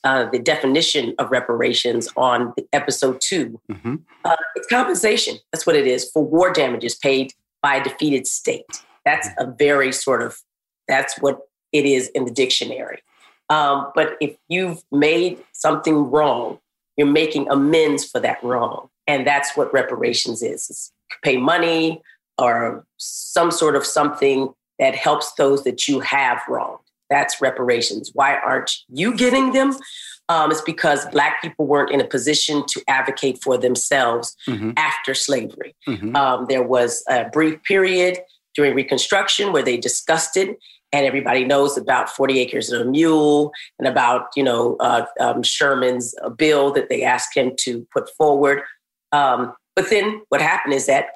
uh, 0.05 0.29
the 0.31 0.39
definition 0.39 1.15
of 1.19 1.31
reparations 1.31 2.09
on 2.17 2.55
episode 2.73 3.21
2 3.21 3.61
mm-hmm. 3.71 3.97
uh, 4.25 4.37
it's 4.55 4.67
compensation. 4.69 5.37
That's 5.53 5.67
what 5.67 5.77
it 5.77 5.87
is 5.87 6.11
for 6.11 6.25
war 6.25 6.53
damages 6.53 6.95
paid 6.95 7.33
by 7.63 7.77
a 7.77 7.85
defeated 7.85 8.27
state. 8.27 8.85
That's 9.05 9.29
a 9.39 9.47
very 9.47 9.93
sort 9.93 10.23
of 10.23 10.39
that's 10.89 11.21
what 11.21 11.41
it 11.73 11.85
is 11.85 12.09
in 12.09 12.25
the 12.25 12.31
dictionary. 12.31 13.03
Um, 13.49 13.91
but 13.95 14.17
if 14.21 14.37
you've 14.49 14.83
made 14.91 15.39
something 15.53 16.11
wrong, 16.11 16.59
you're 16.97 17.07
making 17.07 17.49
amends 17.51 18.05
for 18.05 18.21
that 18.21 18.43
wrong, 18.43 18.89
and 19.07 19.27
that's 19.27 19.57
what 19.57 19.73
reparations 19.73 20.43
is. 20.43 20.69
It's 20.71 20.93
pay 21.23 21.37
money 21.37 22.03
or 22.39 22.85
some 22.97 23.51
sort 23.51 23.77
of 23.77 23.87
something 23.87 24.53
that 24.79 24.95
helps 24.95 25.33
those 25.35 25.65
that 25.65 25.89
you 25.89 26.01
have 26.01 26.41
wronged. 26.49 26.81
That's 27.09 27.41
reparations. 27.41 28.11
Why 28.15 28.37
aren't 28.37 28.71
you 28.89 29.17
getting 29.17 29.53
them? 29.53 29.77
Um, 30.29 30.51
it's 30.51 30.61
because 30.61 31.07
Black 31.07 31.41
people 31.41 31.67
weren't 31.67 31.93
in 31.93 32.01
a 32.01 32.07
position 32.07 32.65
to 32.69 32.83
advocate 32.89 33.41
for 33.43 33.57
themselves 33.57 34.37
mm-hmm. 34.49 34.73
after 34.77 35.15
slavery. 35.15 35.77
Mm-hmm. 35.89 36.17
Um, 36.17 36.47
there 36.49 36.65
was 36.65 37.05
a 37.09 37.29
brief 37.29 37.63
period 37.63 38.19
during 38.55 38.75
Reconstruction 38.75 39.53
where 39.53 39.63
they 39.63 39.77
discussed 39.77 40.37
it, 40.37 40.59
and 40.93 41.07
everybody 41.07 41.45
knows 41.45 41.77
about 41.77 42.09
40 42.11 42.41
acres 42.41 42.71
and 42.71 42.83
a 42.83 42.91
mule 42.91 43.53
and 43.79 43.87
about 43.87 44.29
you 44.35 44.43
know 44.43 44.77
uh, 44.81 45.05
um, 45.21 45.43
Sherman's 45.43 46.15
uh, 46.23 46.29
bill 46.29 46.73
that 46.73 46.89
they 46.89 47.05
asked 47.05 47.37
him 47.37 47.53
to 47.61 47.87
put 47.93 48.11
forward. 48.17 48.63
Um, 49.17 49.55
but 49.75 49.89
then 49.89 50.23
what 50.29 50.41
happened 50.41 50.75
is 50.75 50.87
that 50.87 51.07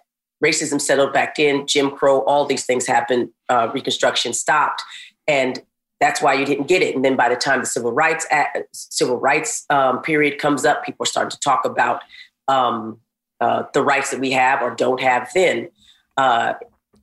racism 0.42 0.80
settled 0.80 1.12
back 1.12 1.38
in, 1.38 1.66
Jim 1.66 1.90
Crow, 1.90 2.20
all 2.22 2.46
these 2.46 2.64
things 2.64 2.86
happened, 2.86 3.28
uh, 3.48 3.68
Reconstruction 3.74 4.32
stopped, 4.32 4.82
and 5.26 5.62
that's 6.00 6.22
why 6.22 6.32
you 6.32 6.46
didn't 6.46 6.66
get 6.66 6.80
it. 6.82 6.94
And 6.94 7.04
then 7.04 7.14
by 7.14 7.28
the 7.28 7.36
time 7.36 7.60
the 7.60 7.66
civil 7.66 7.92
rights 7.92 8.26
Act, 8.30 8.58
civil 8.72 9.18
rights 9.18 9.66
um, 9.68 10.00
period 10.00 10.38
comes 10.38 10.64
up, 10.64 10.82
people 10.82 11.04
are 11.04 11.06
starting 11.06 11.30
to 11.30 11.40
talk 11.40 11.66
about 11.66 12.00
um, 12.48 12.98
uh, 13.40 13.64
the 13.74 13.82
rights 13.82 14.10
that 14.10 14.20
we 14.20 14.30
have 14.30 14.62
or 14.62 14.74
don't 14.74 15.00
have. 15.00 15.28
Then 15.34 15.68
uh, 16.16 16.54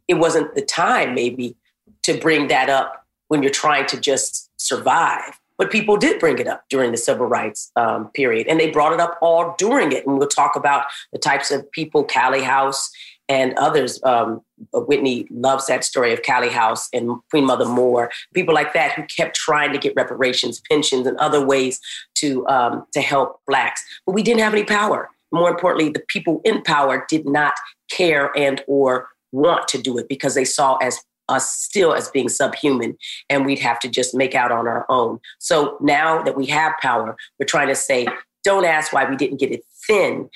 it 0.08 0.16
wasn't 0.16 0.56
the 0.56 0.64
time 0.64 1.14
maybe 1.14 1.56
to 2.04 2.20
bring 2.20 2.48
that 2.48 2.70
up 2.70 3.06
when 3.28 3.43
you're 3.43 3.52
trying 3.52 3.86
to 3.88 4.00
just 4.00 4.50
survive. 4.58 5.39
But 5.58 5.72
people 5.72 5.97
did 5.97 6.20
bring 6.20 6.38
it 6.39 6.47
up 6.47 6.64
during 6.70 6.91
the 6.91 6.97
civil 6.97 7.26
rights 7.26 7.72
um, 7.76 8.10
period, 8.12 8.47
and 8.47 8.60
they 8.60 8.70
brought 8.70 8.93
it 8.93 8.99
up 8.99 9.18
all 9.22 9.55
during 9.58 9.91
it. 9.91 10.05
And 10.05 10.18
we'll 10.18 10.28
talk 10.28 10.55
about 10.55 10.86
the 11.12 11.20
types 11.20 11.51
of 11.51 11.70
people, 11.72 12.03
Callie 12.03 12.43
House 12.43 12.91
and 13.30 13.53
others. 13.58 13.99
Um, 14.03 14.41
Whitney 14.74 15.28
loves 15.30 15.68
that 15.68 15.84
story 15.84 16.14
of 16.14 16.22
Callie 16.24 16.49
House 16.49 16.89
and 16.93 17.20
Queen 17.30 17.45
Mother 17.45 17.66
Moore, 17.66 18.12
people 18.34 18.53
like 18.53 18.74
that 18.74 18.93
who 18.93 19.03
kept 19.03 19.36
trying 19.36 19.72
to 19.74 19.78
get 19.78 19.93
reparations, 19.95 20.62
pensions, 20.70 21.08
and 21.08 21.18
other 21.18 21.45
ways 21.45 21.80
to 22.16 22.47
um, 22.47 22.86
to 22.93 23.01
help 23.01 23.41
blacks. 23.47 23.84
But 24.05 24.14
we 24.14 24.24
didn't 24.24 24.41
have 24.41 24.53
any 24.53 24.64
power. 24.64 25.10
More 25.32 25.49
importantly, 25.49 25.89
the 25.89 26.03
people 26.08 26.41
in 26.45 26.62
power 26.62 27.05
did 27.10 27.28
not 27.28 27.53
care 27.91 28.32
and 28.38 28.64
or 28.68 29.10
want 29.32 29.68
to 29.70 29.82
do 29.82 29.97
it 29.97 30.08
because 30.08 30.36
they 30.36 30.45
saw 30.45 30.78
as 30.78 31.01
us 31.30 31.52
still 31.52 31.94
as 31.94 32.10
being 32.10 32.30
subhuman 32.30 32.98
and 33.30 33.46
we'd 33.46 33.60
have 33.60 33.80
to 33.80 33.90
just 33.90 34.16
make 34.16 34.36
out 34.36 34.52
on 34.52 34.68
our 34.68 34.86
own. 34.90 35.20
So 35.40 35.78
now 35.82 36.22
that 36.24 36.36
we 36.36 36.46
have 36.48 36.74
power, 36.82 37.16
we're 37.40 37.46
trying 37.46 37.68
to 37.68 37.76
say, 37.76 38.08
don't 38.44 38.66
ask 38.66 38.94
why 38.94 39.10
we 39.10 39.16
didn't 39.16 39.40
get 39.40 39.52
it 39.52 39.64
thin. 39.88 40.30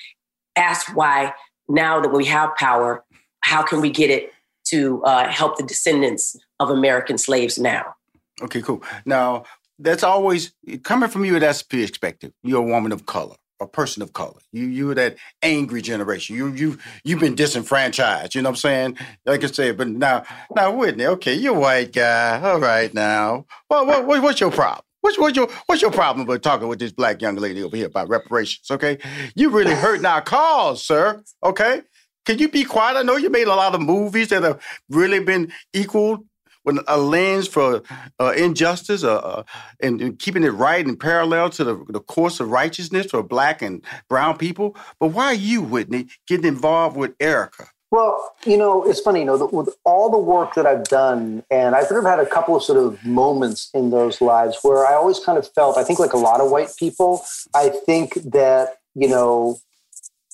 Ask 0.56 0.94
why 0.94 1.32
now 1.68 2.00
that 2.00 2.12
we 2.12 2.26
have 2.26 2.54
power, 2.56 3.04
how 3.40 3.62
can 3.62 3.80
we 3.80 3.90
get 3.90 4.10
it 4.10 4.32
to 4.64 5.02
uh, 5.04 5.28
help 5.28 5.56
the 5.56 5.62
descendants 5.62 6.36
of 6.60 6.70
American 6.70 7.18
slaves 7.18 7.58
now? 7.58 7.94
Okay, 8.42 8.62
cool. 8.62 8.82
Now, 9.04 9.44
that's 9.78 10.02
always 10.02 10.52
coming 10.82 11.08
from 11.08 11.24
you, 11.24 11.38
that's 11.38 11.64
expected. 11.72 12.32
You're 12.42 12.62
a 12.62 12.66
woman 12.66 12.92
of 12.92 13.06
color, 13.06 13.36
a 13.62 13.68
person 13.68 14.02
of 14.02 14.12
color. 14.12 14.40
You 14.52 14.66
you're 14.66 14.94
that 14.94 15.16
angry 15.42 15.82
generation. 15.82 16.36
You 16.36 16.48
you 16.52 16.78
you've 17.04 17.20
been 17.20 17.34
disenfranchised. 17.34 18.34
You 18.34 18.42
know 18.42 18.50
what 18.50 18.56
I'm 18.56 18.60
saying? 18.60 18.98
Like 19.24 19.44
I 19.44 19.46
said, 19.46 19.76
but 19.76 19.88
now 19.88 20.24
now 20.54 20.72
Whitney, 20.72 21.06
okay, 21.06 21.34
you're 21.34 21.56
a 21.56 21.58
white 21.58 21.92
guy. 21.92 22.40
All 22.42 22.60
right 22.60 22.92
now. 22.92 23.46
Well, 23.70 23.86
what, 23.86 24.06
what 24.06 24.22
what's 24.22 24.40
your 24.40 24.50
problem? 24.50 24.84
What's, 25.00 25.18
what's 25.18 25.36
your 25.36 25.48
what's 25.66 25.82
your 25.82 25.90
problem 25.90 26.26
with 26.26 26.42
talking 26.42 26.68
with 26.68 26.78
this 26.78 26.92
black 26.92 27.20
young 27.20 27.36
lady 27.36 27.62
over 27.62 27.76
here 27.76 27.86
about 27.86 28.08
reparations? 28.08 28.70
Okay, 28.70 28.98
you 29.34 29.50
really 29.50 29.74
hurting 29.74 30.06
our 30.06 30.22
cause, 30.22 30.84
sir. 30.84 31.22
Okay, 31.42 31.82
can 32.24 32.38
you 32.38 32.48
be 32.48 32.64
quiet? 32.64 32.96
I 32.96 33.02
know 33.02 33.16
you 33.16 33.28
made 33.30 33.48
a 33.48 33.54
lot 33.54 33.74
of 33.74 33.80
movies 33.80 34.28
that 34.28 34.44
have 34.44 34.62
really 34.88 35.18
been 35.18 35.52
equal 35.72 36.24
with 36.64 36.78
a 36.86 36.98
lens 36.98 37.48
for 37.48 37.82
uh, 38.20 38.32
injustice 38.36 39.04
uh, 39.04 39.16
uh, 39.16 39.42
and, 39.80 40.00
and, 40.00 40.18
keeping 40.18 40.44
it 40.44 40.50
right 40.50 40.86
and 40.86 40.98
parallel 40.98 41.50
to 41.50 41.64
the, 41.64 41.84
the 41.88 42.00
course 42.00 42.40
of 42.40 42.50
righteousness 42.50 43.06
for 43.06 43.22
black 43.22 43.62
and 43.62 43.84
brown 44.08 44.36
people. 44.36 44.76
But 45.00 45.08
why 45.08 45.26
are 45.26 45.34
you, 45.34 45.62
Whitney, 45.62 46.08
getting 46.26 46.46
involved 46.46 46.96
with 46.96 47.14
Erika? 47.18 47.68
Well, 47.92 48.32
you 48.46 48.56
know, 48.56 48.88
it's 48.88 49.00
funny, 49.00 49.20
you 49.20 49.26
know, 49.26 49.50
with 49.52 49.68
all 49.84 50.10
the 50.10 50.18
work 50.18 50.54
that 50.54 50.64
I've 50.64 50.84
done, 50.84 51.44
and 51.50 51.74
I've 51.74 51.88
sort 51.88 52.02
of 52.02 52.08
had 52.08 52.20
a 52.20 52.26
couple 52.26 52.56
of 52.56 52.62
sort 52.62 52.78
of 52.78 53.04
moments 53.04 53.68
in 53.74 53.90
those 53.90 54.22
lives 54.22 54.56
where 54.62 54.86
I 54.86 54.94
always 54.94 55.20
kind 55.20 55.36
of 55.36 55.46
felt, 55.52 55.76
I 55.76 55.84
think, 55.84 55.98
like 55.98 56.14
a 56.14 56.18
lot 56.18 56.40
of 56.40 56.50
white 56.50 56.70
people, 56.78 57.22
I 57.54 57.68
think 57.68 58.14
that, 58.14 58.78
you 58.94 59.08
know, 59.08 59.58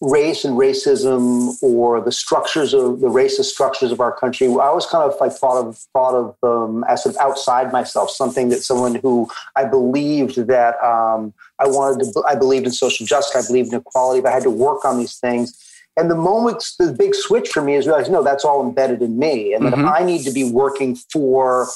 race 0.01 0.45
and 0.45 0.57
racism 0.57 1.61
or 1.63 2.01
the 2.01 2.13
structures 2.13 2.73
of 2.73 3.01
the 3.01 3.09
racist 3.09 3.47
structures 3.47 3.91
of 3.91 4.01
our 4.01 4.13
country, 4.13 4.47
I 4.47 4.67
always 4.67 4.87
kind 4.87 5.11
of 5.11 5.19
like 5.21 5.33
thought 5.33 5.67
of 5.67 5.79
thought 5.93 6.15
of 6.15 6.37
them 6.43 6.85
as 6.89 7.03
sort 7.03 7.15
of 7.15 7.21
outside 7.21 7.73
myself, 7.73 8.11
something 8.11 8.49
that 8.51 8.63
someone 8.63 8.97
who 8.97 9.29
I 9.57 9.65
believed 9.65 10.37
that 10.47 10.83
um, 10.83 11.35
I 11.59 11.67
wanted 11.67 12.13
to, 12.13 12.23
I 12.29 12.35
believed 12.35 12.67
in 12.67 12.73
social 12.73 13.07
justice, 13.07 13.45
I 13.45 13.47
believed 13.47 13.73
in 13.73 13.81
equality, 13.81 14.21
but 14.21 14.31
I 14.31 14.35
had 14.35 14.45
to 14.45 14.51
work 14.51 14.85
on 14.85 14.99
these 14.99 15.17
things 15.17 15.65
and 15.99 16.09
the 16.09 16.15
moment, 16.15 16.65
the 16.79 16.93
big 16.93 17.13
switch 17.13 17.49
for 17.49 17.61
me 17.61 17.75
is 17.75 17.89
realizing, 17.89 18.13
no, 18.13 18.23
that's 18.23 18.45
all 18.45 18.65
embedded 18.65 19.03
in 19.03 19.19
me. 19.19 19.53
And 19.53 19.65
mm-hmm. 19.65 19.83
that 19.83 20.01
I 20.01 20.05
need 20.05 20.23
to 20.25 20.31
be 20.31 20.45
working 20.49 20.95
for 20.95 21.67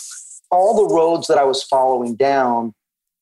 all 0.51 0.77
the 0.77 0.95
roads 0.95 1.27
that 1.27 1.39
I 1.39 1.45
was 1.45 1.65
following 1.65 2.15
down 2.15 2.73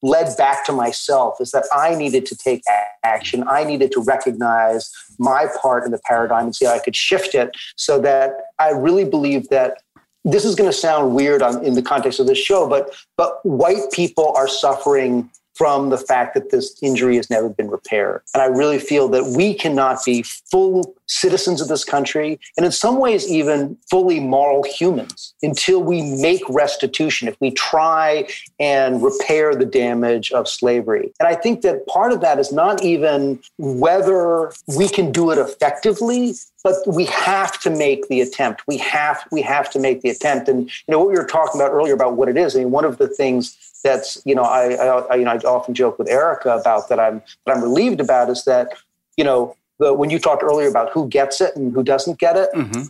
led 0.02 0.36
back 0.36 0.64
to 0.66 0.72
myself 0.72 1.40
is 1.40 1.50
that 1.50 1.64
I 1.74 1.94
needed 1.94 2.26
to 2.26 2.36
take 2.36 2.62
action. 3.04 3.44
I 3.46 3.64
needed 3.64 3.92
to 3.92 4.00
recognize 4.00 4.90
my 5.18 5.46
part 5.60 5.84
in 5.84 5.90
the 5.90 6.00
paradigm 6.04 6.46
and 6.46 6.56
see 6.56 6.66
how 6.66 6.72
I 6.72 6.78
could 6.78 6.96
shift 6.96 7.34
it 7.34 7.50
so 7.76 8.00
that 8.00 8.32
I 8.58 8.70
really 8.70 9.04
believe 9.04 9.48
that 9.48 9.82
this 10.24 10.44
is 10.44 10.54
going 10.54 10.70
to 10.70 10.76
sound 10.76 11.14
weird 11.14 11.42
on, 11.42 11.64
in 11.64 11.74
the 11.74 11.82
context 11.82 12.20
of 12.20 12.26
this 12.26 12.38
show, 12.38 12.68
but 12.68 12.94
but 13.16 13.44
white 13.44 13.90
people 13.92 14.34
are 14.36 14.48
suffering 14.48 15.30
from 15.60 15.90
the 15.90 15.98
fact 15.98 16.32
that 16.32 16.50
this 16.50 16.74
injury 16.80 17.16
has 17.16 17.28
never 17.28 17.50
been 17.50 17.68
repaired. 17.68 18.22
And 18.32 18.42
I 18.42 18.46
really 18.46 18.78
feel 18.78 19.10
that 19.10 19.34
we 19.36 19.52
cannot 19.52 20.02
be 20.06 20.22
full 20.22 20.94
citizens 21.06 21.60
of 21.60 21.68
this 21.68 21.84
country, 21.84 22.40
and 22.56 22.64
in 22.64 22.72
some 22.72 22.98
ways, 22.98 23.30
even 23.30 23.76
fully 23.90 24.20
moral 24.20 24.62
humans 24.62 25.34
until 25.42 25.82
we 25.82 26.00
make 26.22 26.40
restitution, 26.48 27.28
if 27.28 27.36
we 27.40 27.50
try 27.50 28.26
and 28.58 29.02
repair 29.02 29.54
the 29.54 29.66
damage 29.66 30.32
of 30.32 30.48
slavery. 30.48 31.12
And 31.20 31.28
I 31.28 31.34
think 31.34 31.60
that 31.60 31.86
part 31.86 32.12
of 32.12 32.22
that 32.22 32.38
is 32.38 32.52
not 32.52 32.82
even 32.82 33.38
whether 33.58 34.52
we 34.78 34.88
can 34.88 35.12
do 35.12 35.30
it 35.30 35.36
effectively, 35.36 36.36
but 36.64 36.76
we 36.86 37.04
have 37.06 37.60
to 37.60 37.70
make 37.70 38.08
the 38.08 38.22
attempt. 38.22 38.62
We 38.66 38.78
have 38.78 39.22
we 39.30 39.42
have 39.42 39.70
to 39.72 39.78
make 39.78 40.00
the 40.00 40.10
attempt. 40.10 40.48
And 40.48 40.64
you 40.64 40.92
know 40.92 41.00
what 41.00 41.08
we 41.08 41.14
were 41.14 41.26
talking 41.26 41.60
about 41.60 41.72
earlier 41.72 41.94
about 41.94 42.14
what 42.16 42.28
it 42.28 42.38
is. 42.38 42.56
I 42.56 42.60
mean, 42.60 42.70
one 42.70 42.84
of 42.86 42.96
the 42.96 43.08
things 43.08 43.56
that's 43.82 44.20
you 44.24 44.34
know 44.34 44.42
I, 44.42 44.74
I, 44.74 45.14
you 45.16 45.24
know 45.24 45.32
I 45.32 45.36
often 45.38 45.74
joke 45.74 45.98
with 45.98 46.08
Erika 46.08 46.56
about 46.56 46.88
that 46.88 47.00
I'm 47.00 47.22
that 47.46 47.56
I'm 47.56 47.62
relieved 47.62 48.00
about 48.00 48.30
is 48.30 48.44
that 48.44 48.68
you 49.16 49.24
know 49.24 49.56
the, 49.78 49.94
when 49.94 50.10
you 50.10 50.18
talked 50.18 50.42
earlier 50.42 50.68
about 50.68 50.92
who 50.92 51.08
gets 51.08 51.40
it 51.40 51.56
and 51.56 51.72
who 51.72 51.82
doesn't 51.82 52.18
get 52.18 52.36
it. 52.36 52.50
Mm-hmm. 52.54 52.82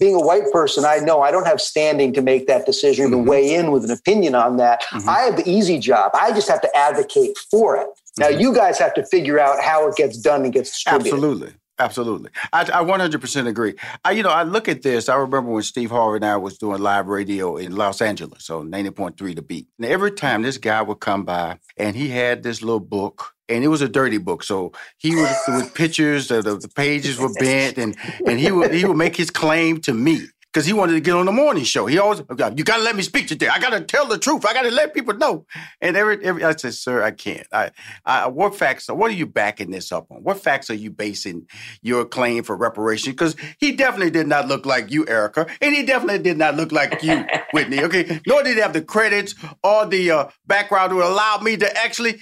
Being 0.00 0.16
a 0.16 0.20
white 0.20 0.50
person, 0.52 0.84
I 0.84 0.96
know 0.96 1.22
I 1.22 1.30
don't 1.30 1.46
have 1.46 1.60
standing 1.60 2.12
to 2.14 2.22
make 2.22 2.48
that 2.48 2.66
decision 2.66 3.06
mm-hmm. 3.10 3.24
to 3.24 3.30
weigh 3.30 3.54
in 3.54 3.70
with 3.70 3.84
an 3.84 3.92
opinion 3.92 4.34
on 4.34 4.56
that. 4.56 4.82
Mm-hmm. 4.90 5.08
I 5.08 5.20
have 5.20 5.36
the 5.36 5.48
easy 5.48 5.78
job. 5.78 6.10
I 6.14 6.32
just 6.32 6.48
have 6.48 6.60
to 6.62 6.76
advocate 6.76 7.38
for 7.48 7.76
it. 7.76 7.86
Now 8.18 8.28
you 8.28 8.52
guys 8.52 8.76
have 8.78 8.94
to 8.94 9.06
figure 9.06 9.38
out 9.38 9.62
how 9.62 9.86
it 9.88 9.94
gets 9.94 10.18
done 10.18 10.42
and 10.42 10.52
gets 10.52 10.70
distributed. 10.70 11.14
Absolutely. 11.14 11.52
Absolutely. 11.78 12.30
I, 12.52 12.62
I 12.62 12.84
100% 12.84 13.48
agree. 13.48 13.74
I, 14.04 14.12
you 14.12 14.22
know, 14.22 14.30
I 14.30 14.44
look 14.44 14.68
at 14.68 14.82
this. 14.82 15.08
I 15.08 15.16
remember 15.16 15.50
when 15.50 15.62
Steve 15.64 15.90
Harvey 15.90 16.16
and 16.16 16.24
I 16.24 16.36
was 16.36 16.56
doing 16.56 16.80
live 16.80 17.08
radio 17.08 17.56
in 17.56 17.74
Los 17.74 18.00
Angeles 18.00 18.44
so 18.44 18.62
90.3 18.62 19.36
to 19.36 19.42
Beat. 19.42 19.66
And 19.78 19.86
every 19.86 20.12
time 20.12 20.42
this 20.42 20.58
guy 20.58 20.82
would 20.82 21.00
come 21.00 21.24
by 21.24 21.58
and 21.76 21.96
he 21.96 22.08
had 22.08 22.42
this 22.42 22.62
little 22.62 22.80
book 22.80 23.34
and 23.48 23.64
it 23.64 23.68
was 23.68 23.82
a 23.82 23.88
dirty 23.88 24.18
book. 24.18 24.42
So 24.42 24.72
he 24.98 25.14
would 25.14 25.30
with 25.48 25.74
pictures, 25.74 26.28
the, 26.28 26.42
the 26.42 26.70
pages 26.74 27.18
were 27.18 27.32
bent, 27.34 27.78
and 27.78 27.96
and 28.26 28.38
he 28.38 28.50
would 28.50 28.72
he 28.72 28.84
would 28.84 28.96
make 28.96 29.16
his 29.16 29.30
claim 29.30 29.80
to 29.82 29.92
me 29.92 30.20
because 30.54 30.66
he 30.66 30.72
wanted 30.72 30.92
to 30.92 31.00
get 31.00 31.16
on 31.16 31.26
the 31.26 31.32
morning 31.32 31.64
show. 31.64 31.86
He 31.86 31.98
always, 31.98 32.20
you 32.20 32.62
got 32.62 32.76
to 32.76 32.82
let 32.82 32.94
me 32.94 33.02
speak 33.02 33.26
today. 33.26 33.48
I 33.48 33.58
got 33.58 33.70
to 33.70 33.80
tell 33.80 34.06
the 34.06 34.16
truth. 34.16 34.46
I 34.46 34.52
got 34.52 34.62
to 34.62 34.70
let 34.70 34.94
people 34.94 35.14
know. 35.14 35.46
And 35.80 35.96
every, 35.96 36.24
every, 36.24 36.44
I 36.44 36.54
said, 36.54 36.74
sir, 36.74 37.02
I 37.02 37.10
can't. 37.10 37.44
I, 37.52 37.72
I, 38.06 38.28
what 38.28 38.54
facts? 38.54 38.88
What 38.88 39.10
are 39.10 39.14
you 39.14 39.26
backing 39.26 39.72
this 39.72 39.90
up 39.90 40.06
on? 40.12 40.22
What 40.22 40.38
facts 40.38 40.70
are 40.70 40.74
you 40.74 40.92
basing 40.92 41.48
your 41.82 42.04
claim 42.04 42.44
for 42.44 42.56
reparation? 42.56 43.10
Because 43.10 43.34
he 43.58 43.72
definitely 43.72 44.12
did 44.12 44.28
not 44.28 44.46
look 44.46 44.64
like 44.64 44.92
you, 44.92 45.04
Erika, 45.08 45.48
and 45.60 45.74
he 45.74 45.82
definitely 45.82 46.22
did 46.22 46.38
not 46.38 46.54
look 46.54 46.70
like 46.70 47.02
you, 47.02 47.26
Whitney. 47.52 47.82
Okay, 47.82 48.20
nor 48.24 48.44
did 48.44 48.54
he 48.54 48.62
have 48.62 48.74
the 48.74 48.82
credits 48.82 49.34
or 49.64 49.86
the 49.86 50.08
uh, 50.12 50.28
background 50.46 50.90
to 50.90 51.02
allow 51.02 51.38
me 51.38 51.56
to 51.56 51.76
actually 51.76 52.20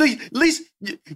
at 0.00 0.32
least 0.32 0.62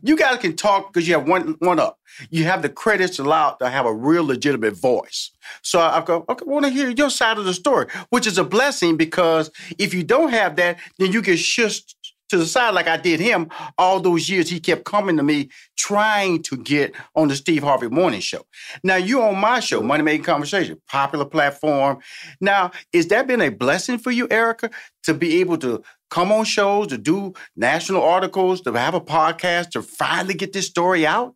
you 0.02 0.16
guys 0.16 0.38
can 0.38 0.56
talk 0.56 0.92
because 0.92 1.08
you 1.08 1.14
have 1.14 1.28
one 1.28 1.56
one 1.58 1.78
up. 1.78 1.98
You 2.30 2.44
have 2.44 2.62
the 2.62 2.68
credits 2.68 3.18
allowed 3.18 3.56
to 3.60 3.68
have 3.68 3.86
a 3.86 3.92
real 3.92 4.24
legitimate 4.24 4.74
voice. 4.74 5.30
So 5.62 5.80
I 5.80 6.02
go, 6.02 6.24
okay, 6.28 6.44
I 6.46 6.50
want 6.50 6.64
to 6.66 6.70
hear 6.70 6.90
your 6.90 7.10
side 7.10 7.38
of 7.38 7.44
the 7.44 7.54
story, 7.54 7.86
which 8.10 8.26
is 8.26 8.38
a 8.38 8.44
blessing 8.44 8.96
because 8.96 9.50
if 9.78 9.94
you 9.94 10.02
don't 10.02 10.30
have 10.30 10.56
that, 10.56 10.78
then 10.98 11.12
you 11.12 11.22
get 11.22 11.38
shushed 11.38 11.94
to 12.30 12.38
the 12.38 12.46
side 12.46 12.74
like 12.74 12.88
I 12.88 12.96
did 12.96 13.20
him 13.20 13.50
all 13.78 14.00
those 14.00 14.28
years. 14.28 14.48
He 14.48 14.60
kept 14.60 14.84
coming 14.84 15.16
to 15.16 15.22
me 15.22 15.50
trying 15.76 16.42
to 16.44 16.56
get 16.56 16.94
on 17.14 17.28
the 17.28 17.36
Steve 17.36 17.62
Harvey 17.62 17.88
Morning 17.88 18.20
Show. 18.20 18.46
Now 18.82 18.96
you 18.96 19.22
on 19.22 19.38
my 19.38 19.60
show, 19.60 19.82
Money 19.82 20.02
Making 20.02 20.24
Conversation, 20.24 20.80
popular 20.88 21.26
platform. 21.26 21.98
Now, 22.40 22.72
is 22.92 23.08
that 23.08 23.26
been 23.26 23.42
a 23.42 23.50
blessing 23.50 23.98
for 23.98 24.10
you, 24.10 24.26
Erika, 24.30 24.70
to 25.04 25.14
be 25.14 25.40
able 25.40 25.58
to 25.58 25.82
come 26.14 26.30
on 26.30 26.44
shows, 26.44 26.86
to 26.86 26.96
do 26.96 27.34
national 27.56 28.00
articles, 28.00 28.60
to 28.60 28.72
have 28.72 28.94
a 28.94 29.00
podcast, 29.00 29.70
to 29.70 29.82
finally 29.82 30.34
get 30.34 30.52
this 30.52 30.66
story 30.66 31.04
out? 31.04 31.34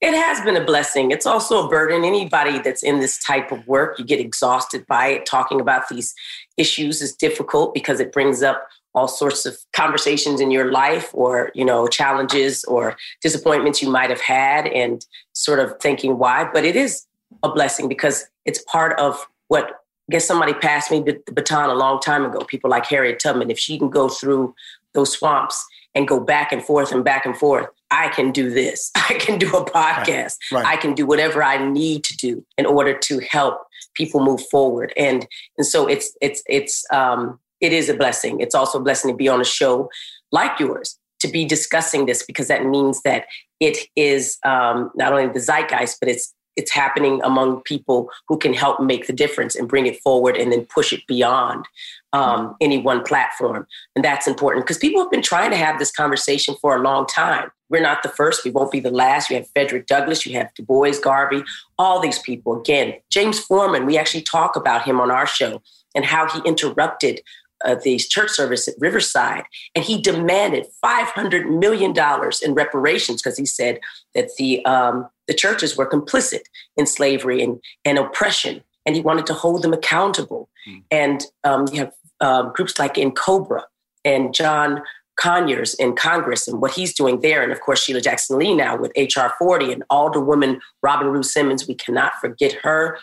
It 0.00 0.14
has 0.14 0.40
been 0.40 0.56
a 0.56 0.64
blessing. 0.64 1.10
It's 1.10 1.26
also 1.26 1.66
a 1.66 1.68
burden. 1.68 2.02
Anybody 2.02 2.58
that's 2.60 2.82
in 2.82 3.00
this 3.00 3.22
type 3.22 3.52
of 3.52 3.66
work, 3.66 3.98
you 3.98 4.06
get 4.06 4.20
exhausted 4.20 4.86
by 4.86 5.08
it. 5.08 5.26
Talking 5.26 5.60
about 5.60 5.88
these 5.90 6.14
issues 6.56 7.02
is 7.02 7.14
difficult 7.14 7.74
because 7.74 8.00
it 8.00 8.10
brings 8.10 8.42
up 8.42 8.66
all 8.94 9.08
sorts 9.08 9.44
of 9.44 9.58
conversations 9.74 10.40
in 10.40 10.50
your 10.50 10.72
life 10.72 11.10
or 11.12 11.52
you 11.54 11.64
know 11.64 11.86
challenges 11.86 12.64
or 12.64 12.96
disappointments 13.20 13.82
you 13.82 13.90
might 13.90 14.08
have 14.08 14.22
had 14.22 14.66
and 14.68 15.04
sort 15.34 15.58
of 15.58 15.78
thinking 15.82 16.16
why 16.16 16.48
but 16.54 16.64
it 16.64 16.74
is 16.74 17.04
a 17.42 17.50
blessing 17.50 17.88
because 17.88 18.24
it's 18.46 18.62
part 18.62 18.98
of 18.98 19.26
what 19.48 19.82
I 20.08 20.12
guess 20.12 20.26
somebody 20.26 20.54
passed 20.54 20.90
me 20.90 21.00
the 21.00 21.20
baton 21.32 21.70
a 21.70 21.74
long 21.74 22.00
time 22.00 22.24
ago 22.24 22.40
people 22.46 22.70
like 22.70 22.86
harriet 22.86 23.18
tubman 23.18 23.50
if 23.50 23.58
she 23.58 23.78
can 23.78 23.90
go 23.90 24.08
through 24.08 24.54
those 24.94 25.12
swamps 25.12 25.64
and 25.94 26.06
go 26.06 26.20
back 26.20 26.52
and 26.52 26.62
forth 26.62 26.92
and 26.92 27.04
back 27.04 27.26
and 27.26 27.36
forth 27.36 27.66
i 27.90 28.08
can 28.08 28.30
do 28.30 28.50
this 28.50 28.90
i 28.96 29.14
can 29.14 29.38
do 29.38 29.48
a 29.48 29.64
podcast 29.64 30.36
right. 30.52 30.62
Right. 30.62 30.66
i 30.66 30.76
can 30.76 30.94
do 30.94 31.06
whatever 31.06 31.42
i 31.42 31.56
need 31.56 32.04
to 32.04 32.16
do 32.16 32.44
in 32.56 32.66
order 32.66 32.96
to 32.96 33.20
help 33.30 33.62
people 33.94 34.24
move 34.24 34.40
forward 34.48 34.92
and 34.96 35.26
and 35.58 35.66
so 35.66 35.86
it's 35.86 36.16
it's 36.20 36.42
it's 36.46 36.84
um 36.92 37.40
it 37.60 37.72
is 37.72 37.88
a 37.88 37.94
blessing. 37.94 38.40
It's 38.40 38.54
also 38.54 38.78
a 38.78 38.82
blessing 38.82 39.10
to 39.10 39.16
be 39.16 39.28
on 39.28 39.40
a 39.40 39.44
show 39.44 39.90
like 40.32 40.58
yours 40.58 40.98
to 41.20 41.28
be 41.28 41.44
discussing 41.44 42.06
this 42.06 42.22
because 42.22 42.48
that 42.48 42.66
means 42.66 43.00
that 43.02 43.26
it 43.60 43.88
is 43.96 44.38
um, 44.44 44.90
not 44.94 45.12
only 45.12 45.32
the 45.32 45.40
zeitgeist, 45.40 45.98
but 46.00 46.08
it's 46.08 46.34
it's 46.56 46.72
happening 46.72 47.20
among 47.22 47.62
people 47.62 48.10
who 48.28 48.38
can 48.38 48.54
help 48.54 48.80
make 48.80 49.06
the 49.06 49.12
difference 49.12 49.54
and 49.54 49.68
bring 49.68 49.86
it 49.86 50.00
forward 50.00 50.36
and 50.36 50.50
then 50.52 50.66
push 50.66 50.92
it 50.92 51.06
beyond 51.06 51.66
um, 52.12 52.56
any 52.60 52.78
one 52.78 53.02
platform. 53.04 53.66
And 53.94 54.04
that's 54.04 54.26
important 54.26 54.64
because 54.64 54.78
people 54.78 55.02
have 55.02 55.10
been 55.10 55.22
trying 55.22 55.50
to 55.50 55.56
have 55.56 55.78
this 55.78 55.90
conversation 55.90 56.56
for 56.60 56.76
a 56.76 56.82
long 56.82 57.06
time. 57.06 57.50
We're 57.68 57.82
not 57.82 58.02
the 58.02 58.08
first, 58.08 58.44
we 58.44 58.50
won't 58.50 58.70
be 58.70 58.80
the 58.80 58.90
last. 58.90 59.28
You 59.28 59.36
have 59.36 59.50
Frederick 59.50 59.86
Douglass, 59.86 60.24
you 60.24 60.34
have 60.34 60.54
Du 60.54 60.62
Bois, 60.62 60.98
Garvey, 61.02 61.42
all 61.78 62.00
these 62.00 62.18
people. 62.20 62.58
Again, 62.58 62.94
James 63.10 63.38
Forman, 63.38 63.86
we 63.86 63.98
actually 63.98 64.22
talk 64.22 64.56
about 64.56 64.84
him 64.84 65.00
on 65.00 65.10
our 65.10 65.26
show 65.26 65.62
and 65.94 66.04
how 66.04 66.28
he 66.28 66.40
interrupted 66.46 67.20
uh, 67.66 67.74
the 67.82 67.98
church 67.98 68.30
service 68.30 68.68
at 68.68 68.74
Riverside, 68.78 69.44
and 69.74 69.84
he 69.84 70.00
demanded 70.00 70.66
five 70.80 71.08
hundred 71.08 71.50
million 71.50 71.92
dollars 71.92 72.40
in 72.40 72.54
reparations 72.54 73.20
because 73.20 73.36
he 73.36 73.44
said 73.44 73.80
that 74.14 74.30
the 74.38 74.64
um, 74.64 75.08
the 75.26 75.34
churches 75.34 75.76
were 75.76 75.88
complicit 75.88 76.42
in 76.76 76.86
slavery 76.86 77.42
and, 77.42 77.60
and 77.84 77.98
oppression, 77.98 78.62
and 78.86 78.94
he 78.94 79.02
wanted 79.02 79.26
to 79.26 79.34
hold 79.34 79.62
them 79.62 79.72
accountable. 79.72 80.48
Mm. 80.68 80.82
And 80.90 81.24
um, 81.44 81.66
you 81.72 81.80
have 81.80 81.92
um, 82.20 82.52
groups 82.54 82.78
like 82.78 82.94
N'COBRA 82.94 83.62
and 84.04 84.32
John 84.32 84.82
Conyers 85.16 85.74
in 85.74 85.96
Congress 85.96 86.46
and 86.46 86.60
what 86.60 86.72
he's 86.72 86.94
doing 86.94 87.20
there, 87.20 87.42
and 87.42 87.50
of 87.50 87.60
course 87.60 87.82
Sheila 87.82 88.00
Jackson 88.00 88.38
Lee 88.38 88.54
now 88.54 88.76
with 88.76 88.92
HR 88.96 89.28
40 89.38 89.72
and 89.72 89.84
Alderwoman 89.90 90.60
Robin 90.82 91.08
Rue 91.08 91.22
Simmons. 91.22 91.66
We 91.66 91.74
cannot 91.74 92.14
forget 92.20 92.52
her 92.62 92.98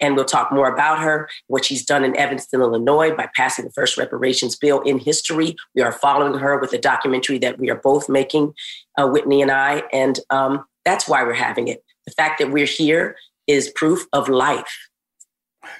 and 0.00 0.16
we'll 0.16 0.24
talk 0.24 0.52
more 0.52 0.72
about 0.72 1.00
her, 1.00 1.28
what 1.46 1.64
she's 1.64 1.84
done 1.84 2.04
in 2.04 2.16
Evanston, 2.16 2.60
Illinois 2.60 3.14
by 3.14 3.28
passing 3.34 3.64
the 3.64 3.72
first 3.72 3.96
reparations 3.96 4.56
bill 4.56 4.80
in 4.82 4.98
history. 4.98 5.56
We 5.74 5.82
are 5.82 5.92
following 5.92 6.38
her 6.38 6.58
with 6.58 6.72
a 6.72 6.78
documentary 6.78 7.38
that 7.38 7.58
we 7.58 7.70
are 7.70 7.76
both 7.76 8.08
making, 8.08 8.54
uh, 8.96 9.08
Whitney 9.08 9.42
and 9.42 9.50
I. 9.50 9.82
And 9.92 10.20
um, 10.30 10.64
that's 10.84 11.08
why 11.08 11.22
we're 11.22 11.34
having 11.34 11.68
it. 11.68 11.84
The 12.06 12.12
fact 12.12 12.38
that 12.38 12.50
we're 12.50 12.66
here 12.66 13.16
is 13.46 13.70
proof 13.70 14.06
of 14.12 14.28
life. 14.28 14.87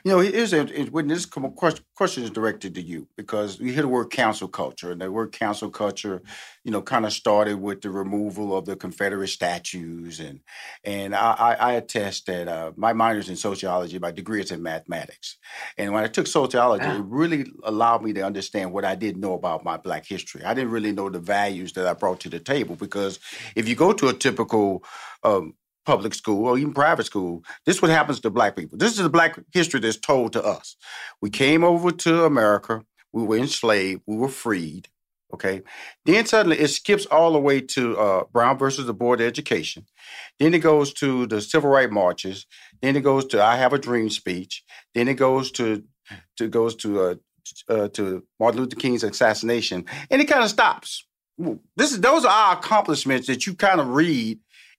You 0.05 0.12
know, 0.12 0.18
here's 0.20 0.53
a, 0.53 0.64
when 0.86 1.09
this 1.09 1.26
question 1.26 2.24
is 2.24 2.30
directed 2.30 2.74
to 2.74 2.82
you 2.82 3.09
because 3.16 3.59
we 3.59 3.72
hear 3.72 3.82
the 3.82 3.89
word 3.89 4.07
cancel 4.07 4.49
culture, 4.49 4.91
and 4.91 5.01
the 5.01 5.11
word 5.11 5.32
cancel 5.32 5.70
culture, 5.70 6.22
you 6.64 6.70
know, 6.70 6.82
kind 6.82 7.05
of 7.05 7.12
started 7.12 7.61
with 7.61 7.82
the 7.82 7.91
removal 7.91 8.57
of 8.57 8.64
the 8.64 8.76
Confederate 8.76 9.28
statues, 9.28 10.20
and 10.20 10.41
and 10.84 11.14
I, 11.14 11.57
I 11.59 11.72
attest 11.72 12.26
that 12.26 12.49
uh, 12.49 12.72
my 12.76 12.93
minor 12.93 13.18
is 13.18 13.28
in 13.28 13.36
sociology, 13.36 13.99
my 13.99 14.11
degree 14.11 14.41
is 14.41 14.51
in 14.51 14.62
mathematics, 14.62 15.36
and 15.76 15.93
when 15.93 16.05
I 16.05 16.09
took 16.09 16.26
sociology, 16.26 16.86
it 16.86 17.05
really 17.05 17.47
allowed 17.64 18.03
me 18.03 18.12
to 18.14 18.22
understand 18.22 18.72
what 18.72 18.84
I 18.84 18.95
didn't 18.95 19.20
know 19.20 19.34
about 19.34 19.64
my 19.64 19.76
Black 19.76 20.07
history. 20.07 20.45
I 20.45 20.55
didn't 20.55 20.70
really 20.70 20.93
know 20.93 21.11
the 21.11 21.20
values 21.20 21.72
that 21.74 21.86
I 21.86 21.93
brought 21.93 22.20
to 22.20 22.28
the 22.28 22.41
table 22.41 22.76
because 22.76 23.18
if 23.55 23.68
you 23.68 23.74
go 23.74 23.93
to 23.93 24.09
a 24.09 24.14
typical 24.14 24.84
um, 25.24 25.55
public 25.89 26.12
school 26.12 26.47
or 26.47 26.59
even 26.59 26.74
private 26.74 27.07
school. 27.07 27.43
This 27.64 27.76
is 27.76 27.82
what 27.82 27.91
happens 27.91 28.20
to 28.20 28.30
black 28.30 28.57
people. 28.57 28.76
This 28.76 28.93
is 28.93 28.99
the 28.99 29.09
black 29.09 29.41
history 29.53 29.80
that's 29.80 29.97
told 29.97 30.34
to 30.34 30.45
us. 30.45 30.76
We 31.22 31.30
came 31.30 31.64
over 31.64 31.91
to 31.91 32.24
America, 32.24 32.84
we 33.11 33.22
were 33.24 33.39
enslaved, 33.39 34.03
we 34.07 34.16
were 34.16 34.28
freed. 34.28 34.89
Okay. 35.32 35.62
Then 36.05 36.26
suddenly 36.26 36.59
it 36.59 36.68
skips 36.68 37.07
all 37.07 37.32
the 37.32 37.39
way 37.39 37.61
to 37.61 37.99
uh, 37.99 38.24
Brown 38.32 38.59
versus 38.59 38.84
the 38.84 38.95
Board 38.95 39.20
of 39.20 39.26
Education. 39.26 39.86
Then 40.39 40.53
it 40.53 40.61
goes 40.61 40.93
to 40.95 41.26
the 41.26 41.41
civil 41.41 41.70
rights 41.70 41.93
marches. 41.93 42.47
Then 42.82 42.95
it 42.97 43.03
goes 43.03 43.24
to 43.26 43.43
I 43.43 43.57
Have 43.57 43.72
a 43.72 43.78
Dream 43.78 44.11
speech. 44.11 44.62
Then 44.95 45.09
it 45.09 45.14
goes 45.14 45.51
to 45.53 45.82
to 46.36 46.49
goes 46.49 46.76
to 46.76 47.01
uh, 47.01 47.14
uh, 47.68 47.89
to 47.89 48.24
Martin 48.39 48.61
Luther 48.61 48.76
King's 48.76 49.05
assassination, 49.05 49.84
and 50.11 50.20
it 50.20 50.26
kind 50.26 50.45
of 50.45 50.51
stops. 50.51 51.05
This 51.76 51.93
is 51.93 52.01
those 52.01 52.24
are 52.24 52.32
our 52.32 52.59
accomplishments 52.59 53.26
that 53.26 53.47
you 53.47 53.55
kind 53.55 53.80
of 53.80 53.89
read 53.89 54.39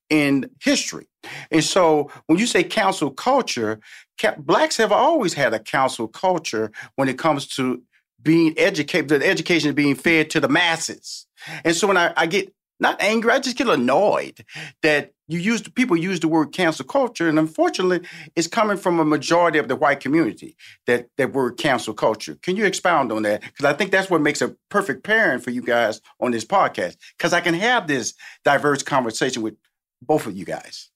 in 0.10 0.50
history. 0.62 1.08
And 1.52 1.64
so 1.64 2.10
when 2.28 2.40
you 2.40 2.48
say 2.48 2.64
cancel 2.64 3.12
culture, 3.12 3.80
ca- 4.20 4.36
blacks 4.38 4.78
have 4.78 4.92
always 4.92 5.34
had 5.34 5.54
a 5.54 5.60
cancel 5.60 6.08
culture 6.08 6.72
when 6.96 7.10
it 7.10 7.18
comes 7.18 7.48
to 7.56 7.84
being 8.22 8.54
educated, 8.58 9.10
the 9.10 9.28
education 9.28 9.74
being 9.76 9.96
fed 9.96 10.30
to 10.32 10.40
the 10.40 10.50
masses. 10.50 11.26
And 11.64 11.76
so 11.76 11.88
when 11.88 11.98
I, 11.98 12.14
I 12.18 12.26
get 12.26 12.54
not 12.80 13.02
angry, 13.02 13.32
I 13.32 13.40
just 13.40 13.58
get 13.58 13.68
annoyed 13.68 14.46
that 14.84 15.12
you 15.28 15.40
use 15.40 15.62
people 15.62 15.98
use 15.98 16.20
the 16.20 16.28
word 16.28 16.54
cancel 16.54 16.86
culture, 16.86 17.28
and 17.28 17.38
unfortunately, 17.38 18.08
it's 18.36 18.48
coming 18.48 18.78
from 18.78 19.00
a 19.00 19.06
majority 19.06 19.60
of 19.60 19.68
the 19.68 19.76
white 19.76 20.00
community 20.00 20.56
that 20.88 21.08
that 21.18 21.34
word 21.34 21.58
cancel 21.58 21.94
culture. 21.94 22.36
Can 22.42 22.56
you 22.56 22.66
expound 22.66 23.12
on 23.12 23.24
that? 23.24 23.42
Because 23.42 23.66
I 23.66 23.74
think 23.74 23.92
that's 23.92 24.10
what 24.10 24.22
makes 24.22 24.42
a 24.42 24.56
perfect 24.70 25.04
pairing 25.04 25.40
for 25.40 25.52
you 25.52 25.62
guys 25.62 26.02
on 26.20 26.32
this 26.32 26.46
podcast. 26.46 26.96
Because 27.18 27.34
I 27.34 27.42
can 27.42 27.54
have 27.54 27.88
this 27.88 28.14
diverse 28.44 28.82
conversation 28.82 29.44
with 29.44 29.56
both 30.02 30.26
of 30.26 30.36
you 30.36 30.46
guys. 30.46 30.90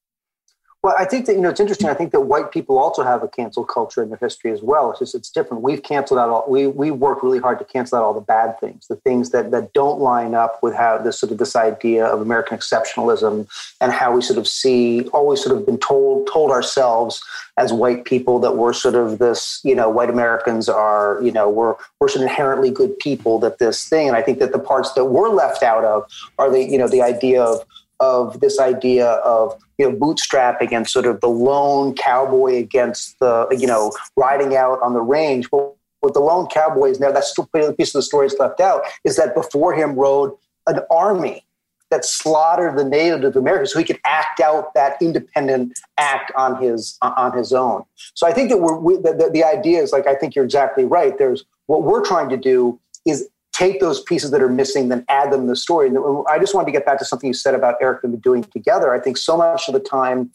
Well, 0.84 0.94
I 0.98 1.06
think 1.06 1.24
that 1.24 1.32
you 1.32 1.40
know 1.40 1.48
it's 1.48 1.60
interesting. 1.60 1.88
I 1.88 1.94
think 1.94 2.12
that 2.12 2.20
white 2.20 2.52
people 2.52 2.78
also 2.78 3.02
have 3.02 3.22
a 3.22 3.28
cancel 3.28 3.64
culture 3.64 4.02
in 4.02 4.10
their 4.10 4.18
history 4.18 4.50
as 4.50 4.60
well. 4.60 4.90
It's 4.90 4.98
just 4.98 5.14
it's 5.14 5.30
different. 5.30 5.62
We've 5.62 5.82
canceled 5.82 6.20
out 6.20 6.28
all 6.28 6.44
we 6.46 6.66
we 6.66 6.90
work 6.90 7.22
really 7.22 7.38
hard 7.38 7.58
to 7.60 7.64
cancel 7.64 7.96
out 7.96 8.04
all 8.04 8.12
the 8.12 8.20
bad 8.20 8.60
things, 8.60 8.86
the 8.86 8.96
things 8.96 9.30
that 9.30 9.50
that 9.50 9.72
don't 9.72 10.00
line 10.00 10.34
up 10.34 10.62
with 10.62 10.74
how 10.74 10.98
this 10.98 11.18
sort 11.18 11.32
of 11.32 11.38
this 11.38 11.56
idea 11.56 12.04
of 12.04 12.20
American 12.20 12.58
exceptionalism 12.58 13.48
and 13.80 13.92
how 13.92 14.12
we 14.14 14.20
sort 14.20 14.38
of 14.38 14.46
see 14.46 15.08
always 15.14 15.42
sort 15.42 15.56
of 15.56 15.64
been 15.64 15.78
told 15.78 16.28
told 16.30 16.50
ourselves 16.50 17.22
as 17.56 17.72
white 17.72 18.04
people 18.04 18.38
that 18.40 18.58
we're 18.58 18.74
sort 18.74 18.94
of 18.94 19.18
this 19.18 19.62
you 19.64 19.74
know 19.74 19.88
white 19.88 20.10
Americans 20.10 20.68
are 20.68 21.18
you 21.22 21.32
know 21.32 21.48
we're 21.48 21.76
we're 21.98 22.08
sort 22.08 22.22
of 22.22 22.28
inherently 22.28 22.70
good 22.70 22.98
people 22.98 23.38
that 23.38 23.56
this 23.56 23.88
thing. 23.88 24.06
And 24.06 24.18
I 24.18 24.20
think 24.20 24.38
that 24.38 24.52
the 24.52 24.58
parts 24.58 24.92
that 24.92 25.06
we're 25.06 25.30
left 25.30 25.62
out 25.62 25.82
of 25.82 26.04
are 26.38 26.50
the 26.50 26.62
you 26.62 26.76
know 26.76 26.88
the 26.88 27.00
idea 27.00 27.42
of 27.42 27.64
of 28.04 28.40
this 28.40 28.58
idea 28.60 29.06
of 29.34 29.58
you 29.78 29.88
know 29.88 29.96
bootstrapping 29.96 30.72
and 30.72 30.88
sort 30.88 31.06
of 31.06 31.20
the 31.20 31.28
lone 31.28 31.94
cowboy 31.94 32.56
against 32.56 33.18
the 33.18 33.46
you 33.58 33.66
know 33.66 33.92
riding 34.16 34.56
out 34.56 34.78
on 34.82 34.92
the 34.92 35.00
range. 35.00 35.50
Well, 35.50 35.76
what 36.00 36.14
the 36.14 36.20
lone 36.20 36.46
cowboy 36.46 36.90
is 36.90 37.00
now 37.00 37.12
that's 37.12 37.32
the 37.34 37.74
piece 37.78 37.94
of 37.94 37.98
the 37.98 38.02
story 38.02 38.26
is 38.26 38.36
left 38.38 38.60
out 38.60 38.82
is 39.04 39.16
that 39.16 39.34
before 39.34 39.74
him 39.74 39.94
rode 39.94 40.32
an 40.66 40.80
army 40.90 41.44
that 41.90 42.04
slaughtered 42.04 42.76
the 42.76 42.84
Native 42.84 43.36
Americans 43.36 43.72
so 43.72 43.78
he 43.78 43.84
could 43.84 44.00
act 44.04 44.40
out 44.40 44.74
that 44.74 45.00
independent 45.00 45.78
act 45.96 46.32
on 46.36 46.60
his 46.62 46.98
on 47.00 47.36
his 47.36 47.52
own. 47.52 47.84
So 48.14 48.26
I 48.26 48.32
think 48.32 48.50
that 48.50 48.58
we're 48.58 48.76
we, 48.76 48.96
the, 48.96 49.14
the, 49.14 49.30
the 49.32 49.44
idea 49.44 49.82
is 49.82 49.92
like 49.92 50.06
I 50.06 50.14
think 50.14 50.34
you're 50.34 50.44
exactly 50.44 50.84
right. 50.84 51.16
There's 51.16 51.44
what 51.66 51.82
we're 51.82 52.04
trying 52.04 52.28
to 52.28 52.36
do 52.36 52.78
is 53.06 53.28
take 53.54 53.80
those 53.80 54.02
pieces 54.02 54.32
that 54.32 54.42
are 54.42 54.48
missing, 54.48 54.88
then 54.88 55.04
add 55.08 55.32
them 55.32 55.42
to 55.42 55.46
the 55.46 55.56
story. 55.56 55.88
And 55.88 55.96
I 56.28 56.38
just 56.38 56.54
wanted 56.54 56.66
to 56.66 56.72
get 56.72 56.84
back 56.84 56.98
to 56.98 57.04
something 57.04 57.28
you 57.28 57.34
said 57.34 57.54
about 57.54 57.76
Eric 57.80 58.02
and 58.02 58.20
doing 58.20 58.42
together. 58.44 58.92
I 58.92 59.00
think 59.00 59.16
so 59.16 59.36
much 59.36 59.68
of 59.68 59.74
the 59.74 59.80
time, 59.80 60.32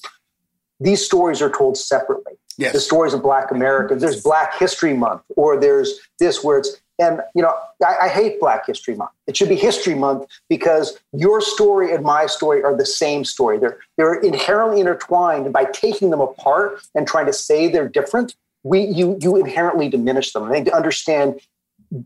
these 0.79 1.05
stories 1.05 1.41
are 1.41 1.51
told 1.51 1.77
separately. 1.77 2.33
Yes. 2.57 2.73
The 2.73 2.79
stories 2.79 3.13
of 3.13 3.21
Black 3.21 3.51
Americans. 3.51 4.01
There's 4.01 4.21
Black 4.21 4.57
History 4.57 4.93
Month, 4.93 5.21
or 5.35 5.59
there's 5.59 5.99
this 6.17 6.43
where 6.43 6.57
it's 6.57 6.75
and 6.99 7.21
you 7.33 7.41
know 7.41 7.55
I, 7.81 7.95
I 8.03 8.09
hate 8.09 8.39
Black 8.41 8.67
History 8.67 8.95
Month. 8.95 9.11
It 9.27 9.37
should 9.37 9.47
be 9.47 9.55
History 9.55 9.95
Month 9.95 10.27
because 10.49 10.99
your 11.13 11.39
story 11.39 11.93
and 11.93 12.03
my 12.03 12.25
story 12.25 12.61
are 12.61 12.75
the 12.75 12.85
same 12.85 13.23
story. 13.23 13.59
They're 13.59 13.79
they're 13.95 14.15
inherently 14.15 14.81
intertwined, 14.81 15.45
and 15.45 15.53
by 15.53 15.65
taking 15.65 16.09
them 16.09 16.19
apart 16.19 16.81
and 16.95 17.07
trying 17.07 17.27
to 17.27 17.33
say 17.33 17.69
they're 17.69 17.87
different, 17.87 18.35
we 18.63 18.81
you 18.81 19.17
you 19.21 19.37
inherently 19.37 19.87
diminish 19.87 20.33
them. 20.33 20.43
I 20.43 20.51
think 20.51 20.65
to 20.65 20.75
understand 20.75 21.39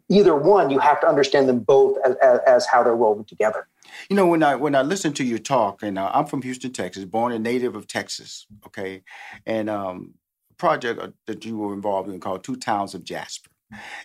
either 0.10 0.36
one, 0.36 0.70
you 0.70 0.80
have 0.80 1.00
to 1.02 1.08
understand 1.08 1.50
them 1.50 1.60
both 1.60 1.98
as, 2.06 2.16
as, 2.22 2.40
as 2.48 2.66
how 2.66 2.84
they're 2.84 2.96
woven 2.96 3.26
together. 3.26 3.68
You 4.10 4.16
know, 4.16 4.26
when 4.26 4.44
I 4.44 4.56
when 4.56 4.76
I 4.76 4.82
listen 4.82 5.14
to 5.14 5.24
you 5.24 5.38
talk, 5.38 5.84
and 5.84 6.00
uh, 6.00 6.10
I'm 6.14 6.26
from 6.26 6.42
Houston, 6.42 6.72
Texas, 6.72 7.06
born 7.06 7.32
a 7.32 7.40
native 7.40 7.76
of 7.76 7.88
Texas, 7.88 8.48
okay, 8.66 9.04
and 9.46 9.70
um, 9.70 10.16
project 10.58 11.00
uh, 11.00 11.10
that 11.28 11.46
you 11.46 11.58
were 11.58 11.74
involved 11.74 12.10
in 12.10 12.20
called 12.20 12.44
Two 12.44 12.56
Towns 12.56 12.96
of 12.96 13.04
Jasper, 13.04 13.52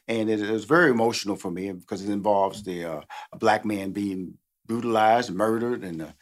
and 0.07 0.29
it, 0.29 0.41
it 0.41 0.51
was 0.51 0.65
very 0.65 0.91
emotional 0.91 1.37
for 1.37 1.51
me 1.51 1.73
because 1.73 2.05
it 2.05 2.13
involves 2.13 2.63
the 2.65 2.85
uh, 2.85 3.01
black 3.39 3.65
man 3.65 3.93
being 3.93 4.35
brutalized, 4.67 5.33
murdered, 5.33 5.83
and 5.83 6.03
uh, 6.03 6.13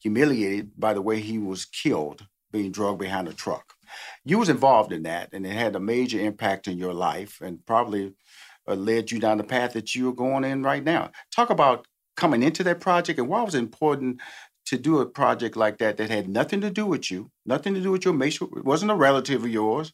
humiliated 0.00 0.70
by 0.78 0.94
the 0.94 1.02
way 1.02 1.20
he 1.20 1.38
was 1.38 1.64
killed, 1.64 2.26
being 2.52 2.70
drugged 2.70 3.00
behind 3.00 3.28
a 3.28 3.32
truck. 3.32 3.74
You 4.24 4.38
was 4.38 4.48
involved 4.48 4.92
in 4.92 5.02
that, 5.04 5.30
and 5.32 5.46
it 5.46 5.52
had 5.52 5.76
a 5.76 5.80
major 5.80 6.20
impact 6.20 6.68
in 6.68 6.78
your 6.78 6.94
life, 6.94 7.40
and 7.40 7.64
probably 7.66 8.14
uh, 8.68 8.74
led 8.74 9.10
you 9.10 9.18
down 9.18 9.38
the 9.38 9.44
path 9.44 9.72
that 9.72 9.94
you're 9.94 10.12
going 10.12 10.44
in 10.44 10.62
right 10.62 10.84
now. 10.84 11.10
Talk 11.34 11.50
about 11.50 11.86
coming 12.16 12.42
into 12.42 12.64
that 12.64 12.80
project 12.80 13.18
and 13.18 13.28
why 13.28 13.42
was 13.42 13.54
it 13.54 13.58
important 13.58 14.20
to 14.66 14.76
do 14.76 14.98
a 14.98 15.06
project 15.06 15.56
like 15.56 15.78
that 15.78 15.96
that 15.96 16.10
had 16.10 16.28
nothing 16.28 16.60
to 16.60 16.70
do 16.70 16.86
with 16.86 17.10
you, 17.10 17.30
nothing 17.44 17.74
to 17.74 17.80
do 17.80 17.92
with 17.92 18.04
your 18.04 18.14
mate, 18.14 18.40
it 18.40 18.64
wasn't 18.64 18.90
a 18.90 18.96
relative 18.96 19.44
of 19.44 19.50
yours, 19.50 19.92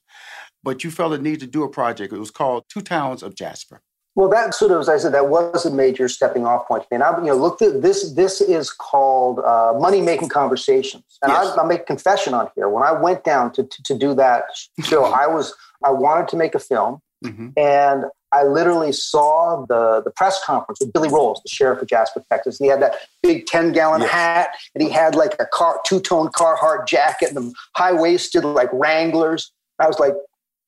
but 0.62 0.83
you 0.83 0.91
felt 0.91 1.12
a 1.12 1.18
need 1.18 1.41
to 1.41 1.47
do 1.47 1.62
a 1.62 1.68
project. 1.68 2.12
It 2.12 2.18
was 2.18 2.31
called 2.31 2.64
Two 2.68 2.81
Towns 2.81 3.23
of 3.23 3.35
Jasper. 3.35 3.83
Well, 4.14 4.29
that 4.29 4.55
sort 4.55 4.73
of, 4.73 4.81
as 4.81 4.89
I 4.91 4.99
said, 4.99 5.12
that 5.14 5.29
was 5.29 5.64
a 5.64 5.70
major 5.70 6.07
stepping 6.07 6.45
off 6.45 6.68
point. 6.68 6.85
And 6.91 7.03
I, 7.03 7.16
you 7.18 7.29
know, 7.29 7.37
look, 7.37 7.59
this. 7.59 8.12
This 8.12 8.43
is 8.43 8.70
called 8.70 9.39
uh, 9.39 9.73
money 9.79 10.03
making 10.03 10.29
conversations, 10.29 11.18
and 11.23 11.33
yes. 11.33 11.57
I, 11.57 11.62
will 11.62 11.68
make 11.68 11.81
a 11.81 11.85
confession 11.85 12.35
on 12.35 12.51
here. 12.55 12.68
When 12.68 12.83
I 12.83 12.93
went 12.93 13.25
down 13.25 13.53
to, 13.55 13.64
to, 13.64 13.83
to 13.85 13.99
do 13.99 14.12
that 14.14 14.45
show, 14.85 15.05
I 15.23 15.27
was 15.27 15.55
I 15.83 15.91
wanted 15.91 16.29
to 16.29 16.37
make 16.37 16.55
a 16.55 16.59
film, 16.59 17.01
mm-hmm. 17.25 17.49
and 17.57 18.05
I 18.33 18.45
literally 18.45 18.93
saw 18.93 19.66
the, 19.66 20.01
the 20.03 20.11
press 20.11 20.43
conference 20.45 20.80
with 20.80 20.93
Billy 20.93 21.09
Rowles, 21.09 21.43
the 21.45 21.51
sheriff 21.51 21.83
of 21.83 21.89
Jasper, 21.89 22.24
Texas. 22.30 22.59
And 22.59 22.64
he 22.64 22.70
had 22.70 22.80
that 22.80 22.95
big 23.22 23.47
10 23.47 23.72
gallon 23.72 24.01
yes. 24.01 24.11
hat 24.11 24.51
and 24.74 24.83
he 24.83 24.91
had 24.91 25.14
like 25.14 25.35
a 25.39 25.47
car, 25.47 25.80
two 25.85 26.01
tone 26.01 26.28
Carhartt 26.28 26.87
jacket 26.87 27.28
and 27.28 27.37
the 27.37 27.55
high 27.76 27.93
waisted 27.93 28.45
like 28.45 28.70
Wranglers. 28.72 29.53
I 29.78 29.87
was 29.87 29.99
like, 29.99 30.14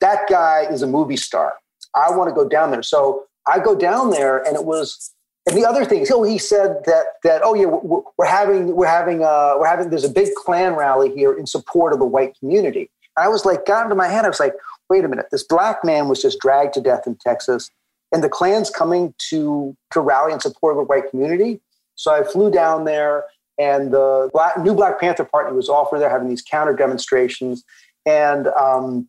that 0.01 0.29
guy 0.29 0.67
is 0.71 0.83
a 0.83 0.87
movie 0.87 1.17
star. 1.17 1.55
I 1.95 2.15
want 2.15 2.29
to 2.29 2.35
go 2.35 2.47
down 2.47 2.71
there. 2.71 2.83
So 2.83 3.25
I 3.47 3.59
go 3.61 3.75
down 3.75 4.11
there 4.11 4.39
and 4.39 4.57
it 4.57 4.65
was, 4.65 5.12
and 5.47 5.57
the 5.57 5.65
other 5.67 5.85
thing 5.85 6.01
is, 6.01 6.11
oh, 6.11 6.23
he 6.23 6.39
said 6.39 6.83
that, 6.85 7.07
that, 7.23 7.43
oh 7.45 7.55
yeah, 7.55 7.67
we're, 7.67 8.03
we're 8.19 8.27
having, 8.27 8.75
we're 8.77 8.87
having, 8.87 9.23
uh, 9.23 9.55
we're 9.59 9.67
having, 9.67 9.89
there's 9.89 10.05
a 10.05 10.11
big 10.11 10.29
Klan 10.35 10.75
rally 10.75 11.15
here 11.15 11.33
in 11.33 11.47
support 11.47 11.93
of 11.93 11.99
the 11.99 12.05
white 12.05 12.39
community. 12.39 12.91
I 13.17 13.29
was 13.29 13.45
like, 13.45 13.67
got 13.67 13.85
into 13.85 13.95
my 13.95 14.09
head. 14.09 14.25
I 14.25 14.29
was 14.29 14.41
like, 14.41 14.55
wait 14.89 15.05
a 15.05 15.09
minute, 15.09 15.27
this 15.31 15.45
black 15.45 15.85
man 15.85 16.09
was 16.09 16.21
just 16.21 16.39
dragged 16.41 16.75
to 16.75 16.81
death 16.81 17.07
in 17.07 17.17
Texas, 17.17 17.71
and 18.12 18.23
the 18.23 18.29
Klan's 18.29 18.71
coming 18.71 19.15
to 19.31 19.77
to 19.93 20.01
rally 20.01 20.33
in 20.33 20.41
support 20.41 20.73
of 20.73 20.79
the 20.79 20.85
white 20.85 21.11
community. 21.11 21.61
So 21.97 22.12
I 22.12 22.25
flew 22.25 22.51
down 22.51 22.85
there, 22.85 23.25
and 23.59 23.93
the 23.93 24.31
black, 24.33 24.59
new 24.59 24.75
Black 24.75 25.01
Panther 25.01 25.25
Party 25.25 25.55
was 25.55 25.67
for 25.67 25.99
there 25.99 26.11
having 26.11 26.29
these 26.29 26.43
counter 26.43 26.75
demonstrations. 26.75 27.65
And 28.07 28.49
um, 28.49 29.09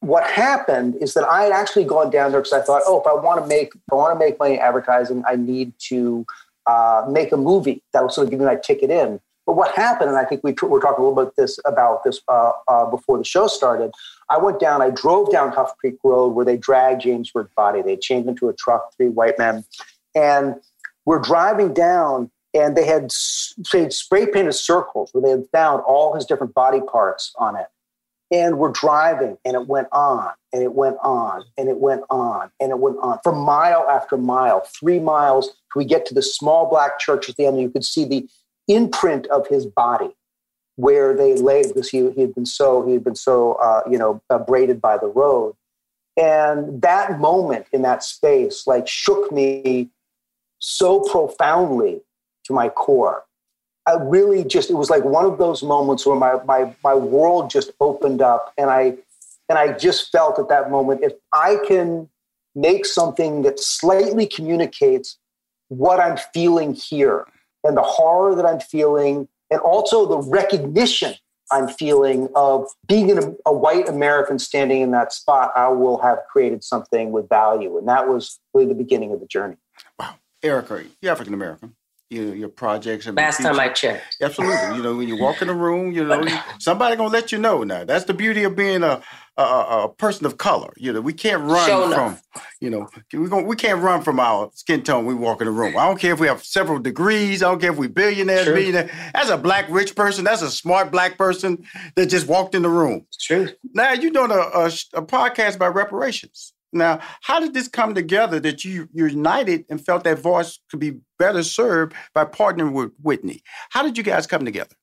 what 0.00 0.24
happened 0.24 0.96
is 0.96 1.14
that 1.14 1.24
I 1.24 1.44
had 1.44 1.52
actually 1.52 1.84
gone 1.84 2.10
down 2.10 2.32
there 2.32 2.40
because 2.40 2.52
I 2.52 2.62
thought, 2.62 2.82
oh, 2.86 3.00
if 3.00 3.06
I 3.06 3.14
want 3.14 3.40
to 3.42 3.46
make, 3.46 3.72
I 3.90 3.94
want 3.94 4.18
to 4.18 4.24
make 4.24 4.38
money 4.38 4.58
advertising, 4.58 5.22
I 5.26 5.36
need 5.36 5.72
to 5.88 6.26
uh, 6.66 7.06
make 7.08 7.32
a 7.32 7.36
movie 7.36 7.82
that 7.92 8.02
will 8.02 8.10
sort 8.10 8.26
of 8.26 8.30
give 8.30 8.40
me 8.40 8.46
my 8.46 8.56
ticket 8.56 8.90
in. 8.90 9.20
But 9.50 9.56
what 9.56 9.74
happened, 9.74 10.08
and 10.10 10.16
I 10.16 10.24
think 10.24 10.44
we 10.44 10.52
t- 10.52 10.64
were 10.66 10.78
talking 10.78 11.04
a 11.04 11.08
little 11.08 11.24
bit 11.24 11.34
this 11.34 11.58
about 11.64 12.04
this 12.04 12.20
uh, 12.28 12.52
uh, 12.68 12.86
before 12.86 13.18
the 13.18 13.24
show 13.24 13.48
started. 13.48 13.90
I 14.28 14.38
went 14.38 14.60
down, 14.60 14.80
I 14.80 14.90
drove 14.90 15.32
down 15.32 15.50
Huff 15.50 15.76
Creek 15.78 15.96
Road 16.04 16.36
where 16.36 16.44
they 16.44 16.56
dragged 16.56 17.02
James 17.02 17.32
Byrd's 17.32 17.50
body. 17.56 17.82
They 17.82 17.96
chained 17.96 18.28
him 18.28 18.36
to 18.36 18.48
a 18.48 18.52
truck, 18.52 18.94
three 18.96 19.08
white 19.08 19.40
men, 19.40 19.64
and 20.14 20.54
we're 21.04 21.18
driving 21.18 21.74
down, 21.74 22.30
and 22.54 22.76
they 22.76 22.86
had 22.86 23.10
say 23.10 23.88
spray 23.88 24.26
painted 24.26 24.52
circles 24.52 25.10
where 25.12 25.22
they 25.22 25.30
had 25.30 25.48
found 25.50 25.82
all 25.82 26.14
his 26.14 26.26
different 26.26 26.54
body 26.54 26.80
parts 26.82 27.32
on 27.36 27.56
it. 27.56 27.66
And 28.30 28.56
we're 28.56 28.70
driving, 28.70 29.36
and 29.44 29.56
it 29.56 29.66
went 29.66 29.88
on, 29.90 30.30
and 30.52 30.62
it 30.62 30.74
went 30.74 30.98
on, 31.02 31.42
and 31.58 31.68
it 31.68 31.78
went 31.78 32.04
on, 32.08 32.52
and 32.60 32.70
it 32.70 32.78
went 32.78 32.98
on 33.02 33.18
for 33.24 33.34
mile 33.34 33.84
after 33.90 34.16
mile, 34.16 34.60
three 34.78 35.00
miles. 35.00 35.50
We 35.74 35.84
get 35.84 36.06
to 36.06 36.14
the 36.14 36.22
small 36.22 36.70
black 36.70 37.00
church 37.00 37.28
at 37.28 37.34
the 37.34 37.46
end, 37.46 37.56
and 37.56 37.62
you 37.64 37.70
could 37.70 37.84
see 37.84 38.04
the 38.04 38.28
imprint 38.72 39.26
of 39.28 39.46
his 39.48 39.66
body 39.66 40.10
where 40.76 41.14
they 41.14 41.34
lay 41.36 41.62
because 41.62 41.90
he, 41.90 42.10
he 42.12 42.22
had 42.22 42.34
been 42.34 42.46
so 42.46 42.86
he 42.86 42.94
had 42.94 43.04
been 43.04 43.14
so 43.14 43.52
uh, 43.54 43.82
you 43.90 43.98
know 43.98 44.22
braided 44.46 44.80
by 44.80 44.96
the 44.96 45.08
road. 45.08 45.54
And 46.16 46.82
that 46.82 47.18
moment 47.18 47.66
in 47.72 47.82
that 47.82 48.02
space 48.02 48.66
like 48.66 48.88
shook 48.88 49.30
me 49.32 49.88
so 50.58 51.00
profoundly 51.00 52.02
to 52.44 52.52
my 52.52 52.68
core. 52.68 53.24
I 53.86 53.94
really 53.94 54.44
just 54.44 54.70
it 54.70 54.74
was 54.74 54.90
like 54.90 55.04
one 55.04 55.24
of 55.24 55.38
those 55.38 55.62
moments 55.62 56.06
where 56.06 56.16
my 56.16 56.34
my 56.44 56.74
my 56.84 56.94
world 56.94 57.50
just 57.50 57.72
opened 57.80 58.22
up 58.22 58.52
and 58.56 58.70
i 58.70 58.96
and 59.48 59.58
i 59.58 59.72
just 59.72 60.12
felt 60.12 60.38
at 60.38 60.48
that 60.48 60.70
moment 60.70 61.02
if 61.02 61.12
i 61.32 61.58
can 61.66 62.08
make 62.54 62.84
something 62.84 63.42
that 63.42 63.58
slightly 63.58 64.26
communicates 64.26 65.18
what 65.68 65.98
i'm 65.98 66.18
feeling 66.34 66.74
here 66.74 67.26
and 67.64 67.76
the 67.76 67.82
horror 67.82 68.34
that 68.34 68.46
I'm 68.46 68.60
feeling, 68.60 69.28
and 69.50 69.60
also 69.60 70.06
the 70.06 70.18
recognition 70.18 71.14
I'm 71.50 71.68
feeling 71.68 72.28
of 72.34 72.68
being 72.86 73.16
a, 73.18 73.34
a 73.46 73.52
white 73.52 73.88
American 73.88 74.38
standing 74.38 74.82
in 74.82 74.92
that 74.92 75.12
spot, 75.12 75.50
I 75.56 75.68
will 75.68 76.00
have 76.00 76.18
created 76.30 76.62
something 76.62 77.10
with 77.10 77.28
value. 77.28 77.76
And 77.76 77.88
that 77.88 78.08
was 78.08 78.38
really 78.54 78.68
the 78.68 78.74
beginning 78.74 79.12
of 79.12 79.20
the 79.20 79.26
journey. 79.26 79.56
Erika, 80.42 80.84
you're 81.02 81.12
African 81.12 81.34
American. 81.34 81.74
Your, 82.10 82.34
your 82.34 82.48
projects. 82.48 83.06
and 83.06 83.16
Last 83.16 83.40
time 83.40 83.60
I 83.60 83.68
checked. 83.68 84.16
Absolutely. 84.20 84.76
You 84.76 84.82
know, 84.82 84.96
when 84.96 85.06
you 85.06 85.16
walk 85.16 85.40
in 85.42 85.46
the 85.48 85.54
room, 85.54 85.92
you 85.92 86.04
know, 86.04 86.24
somebody 86.58 86.96
gonna 86.96 87.08
let 87.08 87.30
you 87.30 87.38
know 87.38 87.62
now. 87.62 87.84
That's 87.84 88.04
the 88.04 88.14
beauty 88.14 88.42
of 88.42 88.56
being 88.56 88.82
a 88.82 89.00
a, 89.36 89.84
a 89.84 89.88
person 89.88 90.26
of 90.26 90.36
color. 90.36 90.72
You 90.76 90.92
know, 90.92 91.00
we 91.00 91.12
can't 91.12 91.42
run 91.42 91.66
Show 91.68 91.82
from, 91.84 91.92
enough. 91.92 92.22
you 92.60 92.70
know, 92.70 92.88
we 93.12 93.28
gon' 93.28 93.46
we 93.46 93.56
can't 93.56 93.80
run 93.80 94.02
from 94.02 94.20
our 94.20 94.50
skin 94.54 94.82
tone 94.82 95.06
when 95.06 95.16
we 95.16 95.22
walk 95.22 95.40
in 95.40 95.46
the 95.46 95.52
room. 95.52 95.76
I 95.76 95.86
don't 95.86 95.98
care 95.98 96.12
if 96.12 96.20
we 96.20 96.26
have 96.26 96.42
several 96.44 96.78
degrees. 96.78 97.42
I 97.42 97.50
don't 97.50 97.60
care 97.60 97.72
if 97.72 97.78
we 97.78 97.88
billionaires, 97.88 98.44
True. 98.44 98.72
That's 98.72 99.30
a 99.30 99.38
black 99.38 99.66
rich 99.70 99.94
person. 99.94 100.24
That's 100.24 100.42
a 100.42 100.50
smart 100.50 100.90
black 100.90 101.16
person 101.16 101.64
that 101.94 102.06
just 102.06 102.26
walked 102.26 102.54
in 102.54 102.62
the 102.62 102.68
room. 102.68 103.06
True. 103.20 103.48
Now 103.72 103.92
you're 103.92 104.10
doing 104.12 104.30
a, 104.30 104.34
a, 104.34 104.66
a 104.94 105.02
podcast 105.02 105.56
about 105.56 105.74
reparations. 105.74 106.52
Now, 106.72 107.00
how 107.22 107.40
did 107.40 107.54
this 107.54 107.68
come 107.68 107.94
together 107.94 108.38
that 108.40 108.64
you 108.64 108.88
united 108.92 109.64
and 109.68 109.84
felt 109.84 110.04
that 110.04 110.18
voice 110.18 110.60
could 110.70 110.80
be 110.80 110.98
better 111.18 111.42
served 111.42 111.94
by 112.14 112.24
partnering 112.24 112.72
with 112.72 112.92
Whitney? 113.02 113.42
How 113.70 113.82
did 113.82 113.98
you 113.98 114.04
guys 114.04 114.26
come 114.26 114.44
together? 114.44 114.74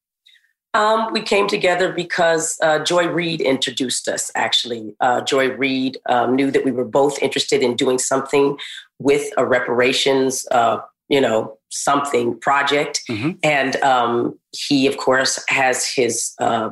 Um, 0.73 1.11
we 1.11 1.21
came 1.21 1.47
together 1.47 1.91
because 1.91 2.57
uh, 2.61 2.79
Joy 2.83 3.07
Reid 3.07 3.41
introduced 3.41 4.07
us, 4.07 4.31
actually. 4.35 4.95
Uh, 4.99 5.21
Joy 5.21 5.49
Reid 5.55 5.97
um, 6.07 6.35
knew 6.35 6.51
that 6.51 6.65
we 6.65 6.71
were 6.71 6.85
both 6.85 7.17
interested 7.19 7.63
in 7.63 7.75
doing 7.75 7.97
something 7.97 8.57
with 8.99 9.31
a 9.37 9.45
reparations, 9.45 10.45
uh, 10.51 10.79
you 11.09 11.21
know, 11.21 11.57
something 11.69 12.37
project. 12.39 13.01
And 13.43 13.75
um, 13.77 14.37
he, 14.51 14.87
of 14.87 14.97
course, 14.97 15.43
has 15.47 15.87
his 15.87 16.33
uh, 16.39 16.69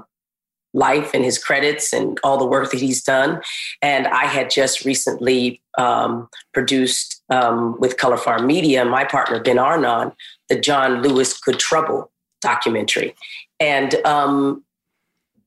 life 0.75 1.11
and 1.13 1.23
his 1.23 1.37
credits 1.37 1.93
and 1.93 2.19
all 2.23 2.37
the 2.37 2.45
work 2.45 2.69
that 2.71 2.79
he's 2.79 3.01
done. 3.01 3.41
And 3.81 4.07
I 4.07 4.25
had 4.25 4.49
just 4.49 4.85
recently 4.85 5.61
um, 5.77 6.29
produced 6.53 7.23
um, 7.29 7.79
with 7.79 7.97
Color 7.97 8.17
Farm 8.17 8.45
Media, 8.45 8.85
my 8.85 9.05
partner 9.05 9.39
Ben 9.39 9.57
Arnon, 9.57 10.11
the 10.49 10.59
John 10.59 11.01
Lewis 11.01 11.39
Good 11.39 11.59
Trouble 11.59 12.11
documentary. 12.41 13.15
And 13.59 13.95
um, 14.05 14.63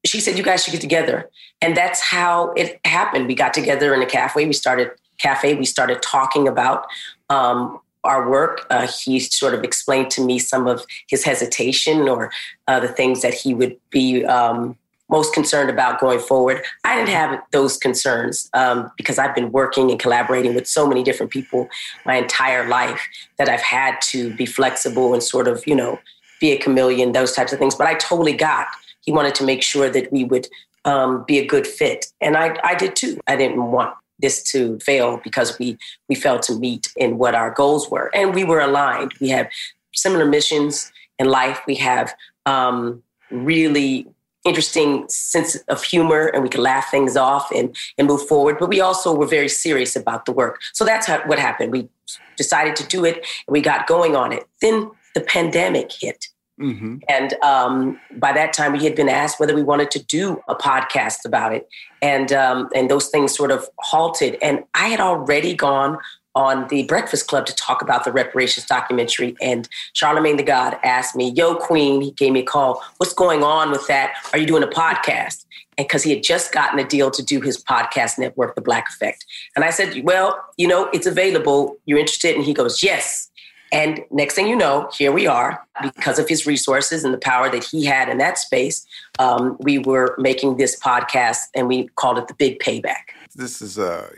she 0.04 0.20
said, 0.20 0.36
"You 0.38 0.42
guys 0.42 0.64
should 0.64 0.72
get 0.72 0.80
together." 0.80 1.30
And 1.60 1.76
that's 1.76 2.00
how 2.00 2.52
it 2.52 2.80
happened. 2.84 3.26
We 3.26 3.34
got 3.34 3.52
together 3.52 3.94
in 3.94 4.02
a 4.02 4.06
cafe. 4.06 4.46
We 4.46 4.52
started 4.52 4.90
cafe. 5.18 5.54
We 5.54 5.66
started 5.66 6.00
talking 6.00 6.48
about 6.48 6.86
um, 7.28 7.80
our 8.04 8.30
work. 8.30 8.66
Uh, 8.70 8.86
he 8.86 9.20
sort 9.20 9.54
of 9.54 9.64
explained 9.64 10.10
to 10.12 10.24
me 10.24 10.38
some 10.38 10.66
of 10.66 10.86
his 11.08 11.24
hesitation 11.24 12.08
or 12.08 12.30
uh, 12.66 12.80
the 12.80 12.88
things 12.88 13.22
that 13.22 13.34
he 13.34 13.54
would 13.54 13.76
be 13.90 14.24
um, 14.24 14.76
most 15.08 15.32
concerned 15.32 15.70
about 15.70 16.00
going 16.00 16.18
forward. 16.18 16.62
I 16.84 16.96
didn't 16.96 17.10
have 17.10 17.40
those 17.50 17.76
concerns 17.76 18.50
um, 18.54 18.90
because 18.96 19.18
I've 19.18 19.34
been 19.34 19.52
working 19.52 19.90
and 19.90 19.98
collaborating 19.98 20.54
with 20.54 20.66
so 20.66 20.86
many 20.86 21.02
different 21.02 21.32
people 21.32 21.68
my 22.04 22.16
entire 22.16 22.68
life 22.68 23.00
that 23.38 23.48
I've 23.48 23.62
had 23.62 24.00
to 24.02 24.34
be 24.36 24.46
flexible 24.46 25.14
and 25.14 25.22
sort 25.22 25.48
of, 25.48 25.66
you 25.66 25.74
know, 25.74 25.98
be 26.40 26.52
a 26.52 26.58
chameleon, 26.58 27.12
those 27.12 27.32
types 27.32 27.52
of 27.52 27.58
things. 27.58 27.74
But 27.74 27.86
I 27.86 27.94
totally 27.94 28.34
got. 28.34 28.66
He 29.00 29.12
wanted 29.12 29.34
to 29.36 29.44
make 29.44 29.62
sure 29.62 29.88
that 29.90 30.12
we 30.12 30.24
would 30.24 30.48
um, 30.84 31.24
be 31.26 31.38
a 31.38 31.46
good 31.46 31.66
fit, 31.66 32.06
and 32.20 32.36
I, 32.36 32.56
I 32.62 32.74
did 32.74 32.94
too. 32.94 33.18
I 33.26 33.36
didn't 33.36 33.70
want 33.70 33.94
this 34.20 34.42
to 34.52 34.78
fail 34.80 35.20
because 35.24 35.58
we 35.58 35.78
we 36.08 36.14
failed 36.14 36.42
to 36.42 36.58
meet 36.58 36.92
in 36.96 37.18
what 37.18 37.34
our 37.34 37.50
goals 37.50 37.90
were, 37.90 38.10
and 38.14 38.34
we 38.34 38.44
were 38.44 38.60
aligned. 38.60 39.12
We 39.20 39.28
have 39.30 39.48
similar 39.94 40.26
missions 40.26 40.92
in 41.18 41.26
life. 41.26 41.60
We 41.66 41.74
have 41.76 42.14
um, 42.46 43.02
really 43.30 44.06
interesting 44.48 45.08
sense 45.08 45.56
of 45.68 45.82
humor 45.82 46.26
and 46.26 46.42
we 46.42 46.48
could 46.48 46.60
laugh 46.60 46.90
things 46.90 47.16
off 47.16 47.50
and, 47.54 47.76
and 47.96 48.08
move 48.08 48.26
forward. 48.26 48.56
But 48.58 48.68
we 48.68 48.80
also 48.80 49.14
were 49.14 49.26
very 49.26 49.48
serious 49.48 49.94
about 49.94 50.24
the 50.24 50.32
work. 50.32 50.60
So 50.72 50.84
that's 50.84 51.06
how, 51.06 51.20
what 51.26 51.38
happened. 51.38 51.72
We 51.72 51.88
decided 52.36 52.76
to 52.76 52.86
do 52.86 53.04
it 53.04 53.16
and 53.16 53.52
we 53.52 53.60
got 53.60 53.86
going 53.86 54.16
on 54.16 54.32
it. 54.32 54.44
Then 54.60 54.90
the 55.14 55.20
pandemic 55.20 55.92
hit. 55.92 56.26
Mm-hmm. 56.60 56.96
And 57.08 57.34
um, 57.42 58.00
by 58.16 58.32
that 58.32 58.52
time, 58.52 58.72
we 58.72 58.82
had 58.82 58.96
been 58.96 59.08
asked 59.08 59.38
whether 59.38 59.54
we 59.54 59.62
wanted 59.62 59.92
to 59.92 60.02
do 60.02 60.42
a 60.48 60.56
podcast 60.56 61.24
about 61.24 61.54
it, 61.54 61.68
and 62.02 62.32
um, 62.32 62.68
and 62.74 62.90
those 62.90 63.08
things 63.10 63.32
sort 63.32 63.52
of 63.52 63.68
halted. 63.78 64.36
And 64.42 64.64
I 64.74 64.88
had 64.88 64.98
already 64.98 65.54
gone 65.54 65.98
on 66.34 66.68
the 66.68 66.84
Breakfast 66.84 67.26
Club 67.26 67.46
to 67.46 67.54
talk 67.54 67.82
about 67.82 68.04
the 68.04 68.12
reparations 68.12 68.66
documentary, 68.66 69.36
and 69.40 69.68
Charlemagne 69.92 70.36
the 70.36 70.42
God 70.42 70.78
asked 70.84 71.16
me, 71.16 71.30
"Yo, 71.30 71.54
Queen," 71.54 72.00
he 72.00 72.10
gave 72.12 72.32
me 72.32 72.40
a 72.40 72.44
call. 72.44 72.84
What's 72.98 73.14
going 73.14 73.42
on 73.42 73.70
with 73.70 73.86
that? 73.88 74.14
Are 74.32 74.38
you 74.38 74.46
doing 74.46 74.62
a 74.62 74.68
podcast? 74.68 75.44
And 75.76 75.86
because 75.86 76.02
he 76.02 76.10
had 76.10 76.22
just 76.22 76.52
gotten 76.52 76.78
a 76.78 76.84
deal 76.84 77.10
to 77.10 77.22
do 77.22 77.40
his 77.40 77.62
podcast 77.62 78.18
network, 78.18 78.54
The 78.54 78.60
Black 78.60 78.88
Effect, 78.88 79.24
and 79.56 79.64
I 79.64 79.70
said, 79.70 80.04
"Well, 80.04 80.44
you 80.56 80.68
know, 80.68 80.88
it's 80.92 81.06
available. 81.06 81.76
You're 81.86 81.98
interested?" 81.98 82.36
And 82.36 82.44
he 82.44 82.54
goes, 82.54 82.82
"Yes." 82.82 83.28
And 83.70 84.00
next 84.10 84.34
thing 84.34 84.46
you 84.46 84.56
know, 84.56 84.88
here 84.96 85.12
we 85.12 85.26
are 85.26 85.62
because 85.82 86.18
of 86.18 86.28
his 86.28 86.46
resources 86.46 87.04
and 87.04 87.12
the 87.12 87.18
power 87.18 87.50
that 87.50 87.64
he 87.64 87.84
had 87.84 88.08
in 88.08 88.18
that 88.18 88.38
space. 88.38 88.86
Um, 89.18 89.56
we 89.60 89.78
were 89.78 90.14
making 90.18 90.56
this 90.56 90.78
podcast 90.78 91.38
and 91.54 91.68
we 91.68 91.88
called 91.96 92.18
it 92.18 92.28
The 92.28 92.34
Big 92.34 92.60
Payback. 92.60 93.12
This 93.34 93.60
is 93.60 93.76
a, 93.76 94.10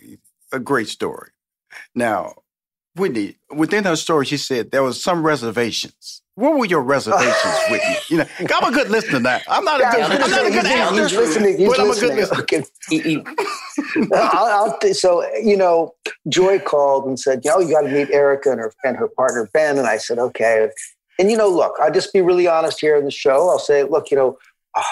a 0.52 0.60
great 0.60 0.88
story. 0.88 1.30
Now, 1.94 2.34
Whitney, 2.96 3.36
within 3.54 3.84
her 3.84 3.96
story, 3.96 4.26
she 4.26 4.36
said 4.36 4.70
there 4.70 4.82
was 4.82 5.02
some 5.02 5.24
reservations. 5.24 6.22
What 6.34 6.56
were 6.58 6.64
your 6.64 6.80
reservations, 6.82 7.54
Whitney? 7.70 7.96
You 8.08 8.16
know, 8.18 8.26
I'm 8.54 8.72
a 8.72 8.74
good 8.74 8.88
listener 8.90 9.20
now. 9.20 9.40
I'm 9.48 9.64
not 9.64 9.80
a 9.80 9.84
good, 9.84 10.02
I'm 10.20 10.30
not 10.30 10.46
a 10.46 10.50
good 10.50 10.66
he's- 10.66 10.90
actor, 10.90 11.02
he's 11.02 11.12
listening, 11.16 11.58
he's 11.58 11.68
but 11.68 11.80
I'm 11.80 11.90
a 11.90 11.94
good 11.94 12.14
listening. 12.14 12.16
listener. 12.16 12.40
Okay. 12.42 14.14
I'll, 14.14 14.78
I'll, 14.82 14.94
so 14.94 15.24
you 15.36 15.56
know, 15.56 15.94
Joy 16.28 16.58
called 16.58 17.06
and 17.06 17.18
said, 17.18 17.44
"Yo, 17.44 17.58
you 17.60 17.70
got 17.70 17.82
to 17.82 17.88
meet 17.88 18.10
Erika 18.10 18.50
and 18.50 18.60
her 18.60 18.72
and 18.84 18.96
her 18.96 19.08
partner 19.08 19.48
Ben." 19.52 19.78
And 19.78 19.86
I 19.86 19.96
said, 19.98 20.18
"Okay." 20.18 20.70
And 21.18 21.30
you 21.30 21.36
know, 21.36 21.48
look, 21.48 21.74
I'll 21.80 21.92
just 21.92 22.12
be 22.12 22.20
really 22.22 22.46
honest 22.46 22.80
here 22.80 22.96
in 22.96 23.04
the 23.04 23.10
show. 23.10 23.50
I'll 23.50 23.58
say, 23.58 23.82
look, 23.82 24.10
you 24.10 24.16
know, 24.16 24.38
ah, 24.74 24.84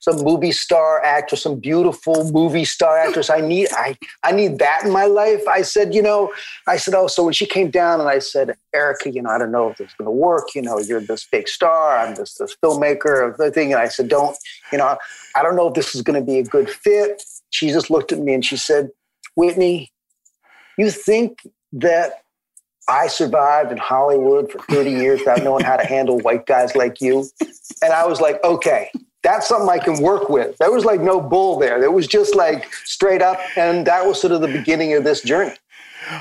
some 0.00 0.16
movie 0.22 0.50
star 0.50 1.02
actress, 1.04 1.42
some 1.42 1.60
beautiful 1.60 2.30
movie 2.32 2.64
star 2.64 2.98
actress. 2.98 3.28
I 3.30 3.40
need, 3.40 3.68
I, 3.72 3.96
I 4.24 4.32
need 4.32 4.58
that 4.58 4.84
in 4.84 4.90
my 4.92 5.04
life. 5.04 5.46
I 5.46 5.62
said, 5.62 5.94
you 5.94 6.02
know, 6.02 6.32
I 6.66 6.78
said, 6.78 6.94
oh, 6.94 7.06
so 7.06 7.24
when 7.24 7.34
she 7.34 7.46
came 7.46 7.70
down 7.70 8.00
and 8.00 8.08
I 8.08 8.18
said, 8.18 8.56
Erika, 8.74 9.10
you 9.10 9.20
know, 9.20 9.30
I 9.30 9.38
don't 9.38 9.52
know 9.52 9.68
if 9.70 9.76
this 9.76 9.88
is 9.88 9.94
going 9.98 10.06
to 10.06 10.10
work. 10.10 10.54
You 10.54 10.62
know, 10.62 10.78
you're 10.78 11.00
this 11.00 11.26
big 11.30 11.48
star. 11.48 11.98
I'm 11.98 12.14
this 12.14 12.34
this 12.34 12.56
filmmaker 12.64 13.28
of 13.28 13.36
the 13.36 13.50
thing. 13.50 13.72
And 13.72 13.80
I 13.80 13.88
said, 13.88 14.08
don't, 14.08 14.36
you 14.72 14.78
know, 14.78 14.96
I 15.36 15.42
don't 15.42 15.54
know 15.54 15.68
if 15.68 15.74
this 15.74 15.94
is 15.94 16.02
going 16.02 16.18
to 16.18 16.24
be 16.24 16.38
a 16.38 16.44
good 16.44 16.70
fit. 16.70 17.22
She 17.50 17.68
just 17.68 17.90
looked 17.90 18.10
at 18.10 18.18
me 18.18 18.32
and 18.32 18.44
she 18.44 18.56
said, 18.56 18.90
Whitney, 19.34 19.92
you 20.78 20.90
think 20.90 21.40
that 21.72 22.22
I 22.88 23.06
survived 23.06 23.70
in 23.70 23.78
Hollywood 23.78 24.50
for 24.50 24.58
30 24.70 24.90
years 24.90 25.20
without 25.20 25.44
knowing 25.44 25.64
how 25.64 25.76
to 25.76 25.86
handle 25.86 26.18
white 26.20 26.46
guys 26.46 26.74
like 26.74 27.00
you? 27.00 27.28
And 27.82 27.92
I 27.92 28.06
was 28.06 28.20
like, 28.20 28.42
okay, 28.42 28.90
that's 29.22 29.48
something 29.48 29.68
I 29.68 29.78
can 29.78 30.00
work 30.02 30.28
with. 30.28 30.56
There 30.58 30.70
was 30.70 30.84
like 30.84 31.00
no 31.00 31.20
bull 31.20 31.58
there. 31.58 31.78
There 31.80 31.90
was 31.90 32.06
just 32.06 32.34
like 32.34 32.72
straight 32.84 33.22
up. 33.22 33.38
And 33.56 33.86
that 33.86 34.06
was 34.06 34.20
sort 34.20 34.32
of 34.32 34.40
the 34.40 34.48
beginning 34.48 34.94
of 34.94 35.04
this 35.04 35.22
journey. 35.22 35.54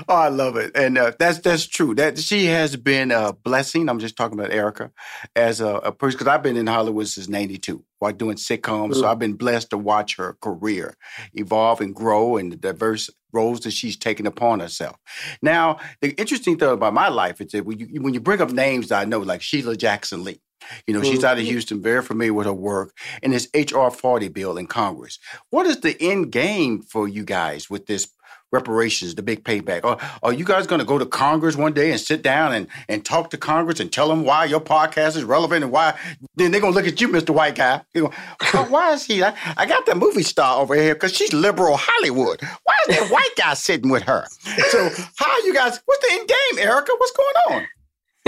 Oh, 0.09 0.15
I 0.15 0.27
love 0.27 0.57
it, 0.57 0.75
and 0.75 0.97
uh, 0.97 1.13
that's 1.17 1.39
that's 1.39 1.65
true. 1.65 1.95
That 1.95 2.19
she 2.19 2.47
has 2.47 2.75
been 2.75 3.11
a 3.11 3.31
blessing. 3.31 3.87
I'm 3.87 3.97
just 3.97 4.17
talking 4.17 4.37
about 4.37 4.51
Erika 4.51 4.91
as 5.37 5.61
a, 5.61 5.67
a 5.67 5.91
person 5.93 6.17
because 6.17 6.27
I've 6.31 6.43
been 6.43 6.57
in 6.57 6.67
Hollywood 6.67 7.07
since 7.07 7.29
'92 7.29 7.83
while 7.97 8.11
doing 8.11 8.35
sitcoms. 8.35 8.95
So 8.95 9.03
Mm. 9.03 9.05
I've 9.09 9.19
been 9.19 9.33
blessed 9.33 9.69
to 9.69 9.77
watch 9.77 10.17
her 10.17 10.35
career 10.41 10.95
evolve 11.33 11.79
and 11.79 11.95
grow, 11.95 12.35
and 12.35 12.51
the 12.51 12.57
diverse 12.57 13.09
roles 13.31 13.61
that 13.61 13.71
she's 13.71 13.95
taken 13.95 14.27
upon 14.27 14.59
herself. 14.59 14.97
Now, 15.41 15.77
the 16.01 16.09
interesting 16.19 16.57
thing 16.57 16.69
about 16.69 16.93
my 16.93 17.07
life 17.07 17.39
is 17.39 17.53
that 17.53 17.65
when 17.65 17.79
you 17.79 18.01
when 18.01 18.13
you 18.13 18.19
bring 18.19 18.41
up 18.41 18.51
names 18.51 18.89
that 18.89 19.01
I 19.01 19.05
know, 19.05 19.19
like 19.19 19.41
Sheila 19.41 19.77
Jackson 19.77 20.25
Lee. 20.25 20.41
You 20.87 20.93
know, 20.93 21.03
she's 21.03 21.23
out 21.23 21.37
of. 21.37 21.49
Houston, 21.49 21.81
very 21.81 22.01
familiar 22.03 22.33
with 22.33 22.45
her 22.45 22.53
work, 22.53 22.95
and 23.23 23.33
this 23.33 23.47
HR 23.55 23.89
40 23.89 24.27
bill 24.27 24.57
in 24.57 24.67
Congress. 24.67 25.17
What 25.49 25.65
is 25.65 25.79
the 25.81 25.99
end 26.01 26.31
game 26.31 26.81
for 26.81 27.07
you 27.07 27.23
guys 27.23 27.69
with 27.69 27.87
this 27.87 28.07
reparations, 28.51 29.15
the 29.15 29.21
big 29.23 29.43
payback? 29.43 29.83
Are, 29.83 29.97
are 30.23 30.33
you 30.33 30.43
guys 30.45 30.67
going 30.67 30.79
to 30.79 30.85
go 30.85 30.97
to 30.97 31.05
Congress 31.05 31.55
one 31.55 31.73
day 31.73 31.91
and 31.91 31.99
sit 31.99 32.21
down 32.21 32.53
and, 32.53 32.67
and 32.87 33.05
talk 33.05 33.29
to 33.31 33.37
Congress 33.37 33.79
and 33.79 33.91
tell 33.91 34.07
them 34.09 34.23
why 34.23 34.45
your 34.45 34.59
podcast 34.59 35.15
is 35.15 35.23
relevant 35.23 35.63
and 35.63 35.71
why? 35.71 35.97
Then 36.35 36.51
they're 36.51 36.61
going 36.61 36.73
to 36.73 36.79
look 36.79 36.87
at 36.87 36.99
you, 37.01 37.07
Mr. 37.09 37.31
White 37.31 37.55
Guy. 37.55 37.81
You 37.93 38.03
know, 38.03 38.11
"Oh, 38.53 38.65
why 38.69 38.93
is 38.93 39.05
he? 39.05 39.23
I, 39.23 39.33
I 39.57 39.65
got 39.65 39.85
the 39.85 39.95
movie 39.95 40.23
star 40.23 40.61
over 40.61 40.75
here 40.75 40.93
because 40.93 41.15
she's 41.15 41.33
liberal 41.33 41.77
Hollywood. 41.77 42.41
Why 42.63 42.75
is 42.87 42.97
that 42.97 43.11
white 43.11 43.35
guy 43.37 43.53
sitting 43.53 43.89
with 43.91 44.03
her? 44.03 44.25
So, 44.69 44.89
how 45.15 45.31
are 45.31 45.39
you 45.41 45.53
guys? 45.53 45.79
What's 45.85 46.07
the 46.07 46.13
end 46.13 46.27
game, 46.27 46.67
Erika? 46.67 46.91
What's 46.97 47.13
going 47.13 47.61
on? 47.61 47.67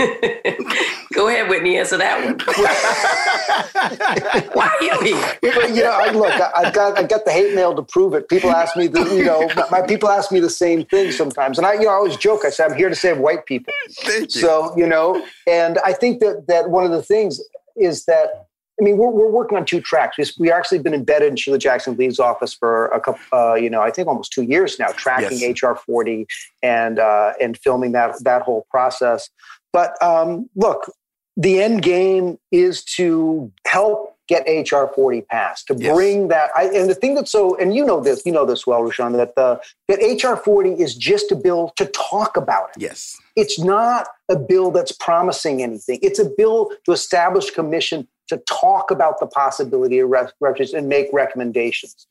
Go 1.12 1.28
ahead, 1.28 1.48
Whitney, 1.48 1.78
answer 1.78 1.96
that 1.98 2.24
one. 2.24 2.38
Why 4.54 4.66
are 4.66 4.84
you 4.84 4.98
here? 5.00 5.38
But, 5.54 5.74
you 5.74 5.82
know, 5.82 5.92
I, 5.92 6.10
look, 6.10 6.40
I, 6.40 6.50
I've 6.56 6.72
got 6.72 6.98
I 6.98 7.02
got 7.02 7.24
the 7.24 7.30
hate 7.30 7.54
mail 7.54 7.74
to 7.74 7.82
prove 7.82 8.14
it. 8.14 8.28
People 8.28 8.50
ask 8.50 8.76
me, 8.76 8.86
the, 8.86 9.00
you 9.14 9.24
know, 9.24 9.50
my, 9.54 9.80
my 9.80 9.86
people 9.86 10.08
ask 10.08 10.32
me 10.32 10.40
the 10.40 10.50
same 10.50 10.84
thing 10.86 11.10
sometimes, 11.10 11.58
and 11.58 11.66
I, 11.66 11.74
you 11.74 11.82
know, 11.82 11.90
I 11.90 11.94
always 11.94 12.16
joke. 12.16 12.44
I 12.44 12.50
say 12.50 12.64
I'm 12.64 12.74
here 12.74 12.88
to 12.88 12.94
save 12.94 13.18
white 13.18 13.46
people. 13.46 13.72
So 14.28 14.74
you 14.76 14.86
know, 14.86 15.26
and 15.46 15.78
I 15.84 15.92
think 15.92 16.20
that 16.20 16.46
that 16.48 16.70
one 16.70 16.84
of 16.84 16.90
the 16.90 17.02
things 17.02 17.40
is 17.76 18.04
that 18.06 18.46
I 18.80 18.84
mean, 18.84 18.96
we're, 18.96 19.10
we're 19.10 19.30
working 19.30 19.58
on 19.58 19.64
two 19.64 19.80
tracks. 19.80 20.16
We, 20.18 20.46
we 20.46 20.52
actually 20.52 20.78
been 20.78 20.94
embedded 20.94 21.28
in 21.28 21.36
Sheila 21.36 21.58
Jackson 21.58 21.96
Lee's 21.96 22.18
office 22.18 22.54
for 22.54 22.86
a 22.86 23.00
couple, 23.00 23.20
uh, 23.32 23.54
you 23.54 23.68
know, 23.68 23.82
I 23.82 23.90
think 23.90 24.08
almost 24.08 24.32
two 24.32 24.42
years 24.42 24.78
now, 24.78 24.88
tracking 24.88 25.40
Yes. 25.40 25.62
HR 25.62 25.74
40 25.74 26.26
and 26.62 26.98
uh, 26.98 27.32
and 27.40 27.58
filming 27.58 27.92
that 27.92 28.14
that 28.24 28.42
whole 28.42 28.66
process. 28.70 29.28
But 29.72 30.00
um, 30.02 30.48
look, 30.54 30.92
the 31.36 31.62
end 31.62 31.82
game 31.82 32.38
is 32.50 32.84
to 32.96 33.50
help 33.66 34.12
get 34.28 34.46
HR 34.46 34.86
40 34.86 35.22
passed, 35.22 35.66
to 35.66 35.74
bring 35.74 36.28
that. 36.28 36.50
I, 36.56 36.64
and 36.64 36.88
the 36.88 36.94
thing 36.94 37.14
that's 37.14 37.30
so, 37.30 37.56
and 37.58 37.74
you 37.74 37.84
know 37.84 38.00
this, 38.00 38.24
you 38.24 38.32
know 38.32 38.46
this 38.46 38.66
well, 38.66 38.82
Rushion, 38.82 39.12
that 39.14 39.34
the 39.34 39.60
that 39.88 39.98
HR 39.98 40.36
40 40.36 40.72
is 40.74 40.94
just 40.94 41.32
a 41.32 41.36
bill 41.36 41.72
to 41.76 41.86
talk 41.86 42.36
about 42.36 42.70
it. 42.70 42.82
Yes. 42.82 43.18
It's 43.36 43.58
not 43.58 44.06
a 44.30 44.36
bill 44.36 44.70
that's 44.70 44.92
promising 44.92 45.62
anything. 45.62 45.98
It's 46.02 46.18
a 46.18 46.24
bill 46.24 46.70
to 46.84 46.92
establish 46.92 47.50
commission 47.50 48.06
to 48.28 48.38
talk 48.48 48.90
about 48.90 49.20
the 49.20 49.26
possibility 49.26 49.98
of 49.98 50.08
ref- 50.08 50.32
refugees 50.40 50.72
and 50.72 50.88
make 50.88 51.08
recommendations. 51.12 52.06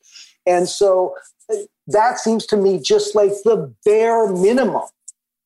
And 0.46 0.68
so 0.68 1.16
uh, 1.50 1.56
that 1.88 2.18
seems 2.18 2.46
to 2.46 2.56
me 2.56 2.78
just 2.78 3.14
like 3.14 3.32
the 3.44 3.72
bare 3.84 4.28
minimum, 4.32 4.82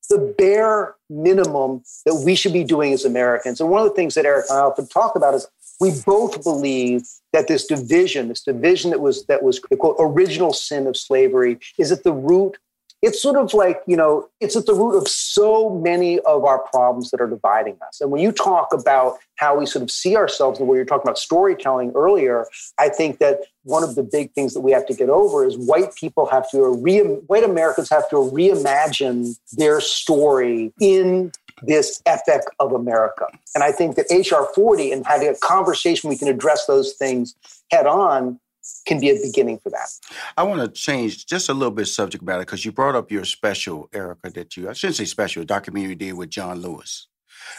the 0.08 0.34
bare 0.38 0.94
minimum 1.08 1.82
that 2.04 2.22
we 2.24 2.34
should 2.34 2.52
be 2.52 2.64
doing 2.64 2.92
as 2.92 3.04
Americans. 3.04 3.60
And 3.60 3.70
one 3.70 3.82
of 3.82 3.88
the 3.88 3.94
things 3.94 4.14
that 4.14 4.26
Eric 4.26 4.46
and 4.48 4.58
I 4.58 4.62
often 4.62 4.86
talk 4.86 5.16
about 5.16 5.34
is 5.34 5.46
we 5.80 5.92
both 6.04 6.42
believe 6.42 7.02
that 7.32 7.48
this 7.48 7.66
division, 7.66 8.28
this 8.28 8.42
division 8.42 8.90
that 8.90 9.00
was 9.00 9.26
that 9.26 9.42
was 9.42 9.60
the 9.70 9.76
quote 9.76 9.96
original 9.98 10.52
sin 10.52 10.86
of 10.86 10.96
slavery, 10.96 11.58
is 11.78 11.92
at 11.92 12.02
the 12.02 12.12
root. 12.12 12.56
It's 13.02 13.20
sort 13.20 13.36
of 13.36 13.54
like 13.54 13.82
you 13.86 13.96
know, 13.96 14.28
it's 14.40 14.56
at 14.56 14.66
the 14.66 14.74
root 14.74 14.96
of 14.96 15.08
so 15.08 15.70
many 15.70 16.18
of 16.20 16.44
our 16.44 16.58
problems 16.58 17.10
that 17.10 17.20
are 17.20 17.28
dividing 17.28 17.76
us. 17.86 18.00
And 18.00 18.10
when 18.10 18.20
you 18.20 18.32
talk 18.32 18.72
about 18.72 19.18
how 19.36 19.58
we 19.58 19.66
sort 19.66 19.82
of 19.82 19.90
see 19.90 20.16
ourselves, 20.16 20.58
and 20.58 20.68
where 20.68 20.76
you're 20.76 20.86
talking 20.86 21.04
about 21.04 21.18
storytelling 21.18 21.92
earlier, 21.94 22.46
I 22.78 22.88
think 22.88 23.18
that 23.18 23.40
one 23.64 23.82
of 23.82 23.94
the 23.94 24.02
big 24.02 24.32
things 24.32 24.54
that 24.54 24.60
we 24.60 24.72
have 24.72 24.86
to 24.86 24.94
get 24.94 25.10
over 25.10 25.44
is 25.44 25.56
white 25.56 25.94
people 25.96 26.26
have 26.26 26.50
to 26.50 26.62
re 26.62 27.00
white 27.00 27.44
Americans 27.44 27.90
have 27.90 28.08
to 28.10 28.16
reimagine 28.16 29.36
their 29.52 29.80
story 29.80 30.72
in 30.80 31.32
this 31.62 32.02
epic 32.06 32.42
of 32.60 32.72
America. 32.72 33.26
And 33.54 33.64
I 33.64 33.72
think 33.72 33.96
that 33.96 34.06
HR 34.10 34.52
40 34.54 34.92
and 34.92 35.06
having 35.06 35.28
a 35.28 35.34
conversation 35.36 36.10
we 36.10 36.18
can 36.18 36.28
address 36.28 36.66
those 36.66 36.92
things 36.94 37.34
head 37.70 37.86
on 37.86 38.38
can 38.86 39.00
be 39.00 39.10
a 39.10 39.20
beginning 39.20 39.58
for 39.58 39.70
that. 39.70 39.88
I 40.36 40.42
want 40.44 40.60
to 40.62 40.68
change 40.68 41.26
just 41.26 41.48
a 41.48 41.54
little 41.54 41.70
bit 41.74 41.86
subject 41.86 42.24
matter 42.24 42.40
because 42.40 42.64
you 42.64 42.72
brought 42.72 42.94
up 42.94 43.10
your 43.10 43.24
special, 43.24 43.88
Erika, 43.92 44.30
that 44.30 44.56
you, 44.56 44.68
I 44.68 44.72
shouldn't 44.72 44.96
say 44.96 45.04
special, 45.04 45.44
documentary 45.44 45.94
did 45.94 46.14
with 46.14 46.30
John 46.30 46.60
Lewis, 46.60 47.08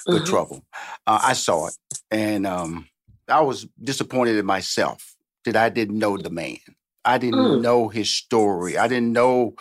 Good 0.05 0.23
Mhm. 0.23 0.25
Trouble. 0.25 0.65
Uh, 1.05 1.19
I 1.23 1.33
saw 1.33 1.67
it 1.67 1.77
and 2.11 2.45
um, 2.47 2.87
I 3.27 3.41
was 3.41 3.67
disappointed 3.81 4.37
in 4.37 4.45
myself 4.45 5.15
that 5.45 5.55
I 5.55 5.69
didn't 5.69 5.99
know 5.99 6.17
the 6.17 6.29
man. 6.29 6.57
I 7.07 7.17
didn't 7.17 7.39
Mm. 7.39 7.61
know 7.61 7.87
his 7.87 8.09
story. 8.09 8.77
I 8.77 8.87
didn't 8.87 9.13
know, 9.13 9.55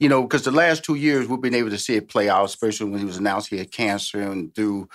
you 0.00 0.08
know, 0.08 0.22
because 0.22 0.42
the 0.42 0.50
last 0.50 0.82
two 0.84 0.96
years 0.96 1.28
we've 1.28 1.40
been 1.40 1.54
able 1.54 1.70
to 1.70 1.78
see 1.78 1.94
it 1.94 2.08
play 2.08 2.28
out, 2.28 2.44
especially 2.46 2.90
when 2.90 2.98
he 2.98 3.04
was 3.06 3.16
announced 3.18 3.48
he 3.48 3.58
had 3.58 3.70
cancer 3.70 4.20
and 4.20 4.54
through 4.54 4.88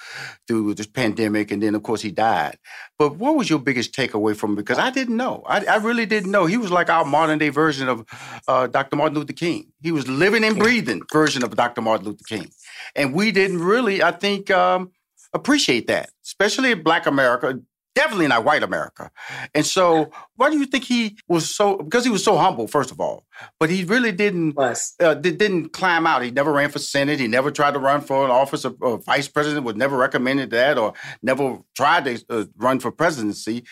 through 0.47 0.73
this 0.73 0.85
pandemic, 0.87 1.49
and 1.51 1.63
then 1.63 1.75
of 1.75 1.83
course 1.83 2.01
he 2.01 2.11
died. 2.11 2.57
But 2.99 3.15
what 3.15 3.35
was 3.35 3.49
your 3.49 3.59
biggest 3.59 3.93
takeaway 3.95 4.35
from 4.35 4.53
it? 4.53 4.55
Because 4.57 4.77
I 4.77 4.89
didn't 4.91 5.17
know. 5.17 5.43
I, 5.47 5.63
I 5.65 5.77
really 5.77 6.05
didn't 6.05 6.31
know. 6.31 6.45
He 6.45 6.57
was 6.57 6.71
like 6.71 6.89
our 6.89 7.05
modern 7.05 7.39
day 7.39 7.49
version 7.49 7.87
of 7.89 8.05
uh, 8.47 8.67
Dr. 8.67 8.95
Martin 8.97 9.17
Luther 9.17 9.33
King. 9.33 9.71
He 9.81 9.91
was 9.91 10.07
living 10.07 10.43
and 10.43 10.57
breathing 10.59 11.01
version 11.11 11.43
of 11.43 11.55
Dr. 11.55 11.81
Martin 11.81 12.05
Luther 12.07 12.25
King, 12.27 12.49
and 12.95 13.13
we 13.13 13.31
didn't 13.31 13.59
really, 13.59 14.03
I 14.03 14.11
think, 14.11 14.51
um, 14.51 14.91
appreciate 15.33 15.87
that, 15.87 16.09
especially 16.25 16.71
in 16.71 16.83
Black 16.83 17.05
America. 17.07 17.59
Definitely 17.95 18.27
not 18.27 18.43
white 18.43 18.63
America. 18.63 19.11
And 19.53 19.65
so, 19.65 20.11
why 20.35 20.49
do 20.49 20.57
you 20.57 20.65
think 20.65 20.83
he 20.83 21.15
was 21.27 21.55
so? 21.55 21.77
Because 21.77 22.03
he 22.03 22.09
was 22.09 22.23
so 22.23 22.37
humble, 22.37 22.67
first 22.67 22.89
of 22.89 22.99
all, 22.99 23.25
but 23.59 23.69
he 23.69 23.83
really 23.83 24.11
didn't 24.11 24.55
uh, 24.99 25.13
di- 25.13 25.31
didn't 25.31 25.73
climb 25.73 26.07
out. 26.07 26.23
He 26.23 26.31
never 26.31 26.51
ran 26.51 26.69
for 26.71 26.79
senate. 26.79 27.19
He 27.19 27.27
never 27.27 27.51
tried 27.51 27.75
to 27.75 27.79
run 27.79 28.01
for 28.01 28.25
an 28.25 28.31
office 28.31 28.65
of, 28.65 28.77
vice 29.05 29.27
president. 29.27 29.63
Was 29.65 29.75
never 29.75 29.95
recommended 29.95 30.49
that, 30.49 30.79
or 30.79 30.93
never 31.21 31.59
tried 31.75 32.05
to 32.05 32.25
uh, 32.29 32.45
run 32.57 32.79
for 32.79 32.91
presidency. 32.91 33.63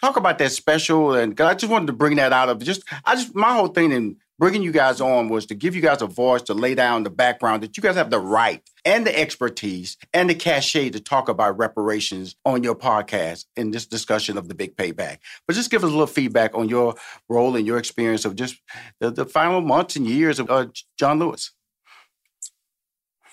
Talk 0.00 0.16
about 0.16 0.38
that 0.38 0.52
special, 0.52 1.12
and 1.14 1.36
'cause 1.36 1.46
I 1.46 1.54
just 1.54 1.70
wanted 1.70 1.88
to 1.88 1.92
bring 1.92 2.16
that 2.16 2.32
out 2.32 2.48
of 2.48 2.62
just. 2.64 2.82
I 3.04 3.16
just 3.16 3.34
my 3.34 3.52
whole 3.52 3.68
thing 3.68 3.92
in 3.92 4.16
bringing 4.38 4.62
you 4.62 4.70
guys 4.72 5.00
on 5.00 5.28
was 5.28 5.46
to 5.46 5.54
give 5.54 5.74
you 5.74 5.82
guys 5.82 6.00
a 6.00 6.06
voice 6.06 6.42
to 6.42 6.54
lay 6.54 6.74
down 6.74 7.02
the 7.02 7.10
background 7.10 7.62
that 7.62 7.76
you 7.76 7.82
guys 7.82 7.96
have 7.96 8.10
the 8.10 8.20
right 8.20 8.62
and 8.84 9.06
the 9.06 9.18
expertise 9.18 9.96
and 10.14 10.30
the 10.30 10.34
cachet 10.34 10.90
to 10.90 11.00
talk 11.00 11.28
about 11.28 11.58
reparations 11.58 12.36
on 12.44 12.62
your 12.62 12.74
podcast 12.74 13.46
in 13.56 13.72
this 13.72 13.86
discussion 13.86 14.38
of 14.38 14.48
the 14.48 14.54
big 14.54 14.76
payback. 14.76 15.18
But 15.46 15.54
just 15.54 15.70
give 15.70 15.82
us 15.82 15.88
a 15.88 15.90
little 15.90 16.06
feedback 16.06 16.54
on 16.54 16.68
your 16.68 16.94
role 17.28 17.56
and 17.56 17.66
your 17.66 17.78
experience 17.78 18.24
of 18.24 18.36
just 18.36 18.56
the, 19.00 19.10
the 19.10 19.26
final 19.26 19.60
months 19.60 19.96
and 19.96 20.06
years 20.06 20.38
of 20.38 20.50
uh, 20.50 20.66
John 20.98 21.18
Lewis. 21.18 21.52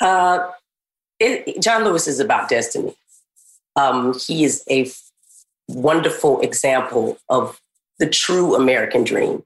Uh, 0.01 0.49
it, 1.19 1.61
John 1.61 1.83
Lewis 1.83 2.07
is 2.07 2.19
about 2.19 2.49
destiny. 2.49 2.95
Um, 3.75 4.17
he 4.27 4.43
is 4.43 4.63
a 4.69 4.91
wonderful 5.67 6.41
example 6.41 7.17
of 7.29 7.59
the 7.99 8.09
true 8.09 8.55
American 8.55 9.03
dream. 9.03 9.43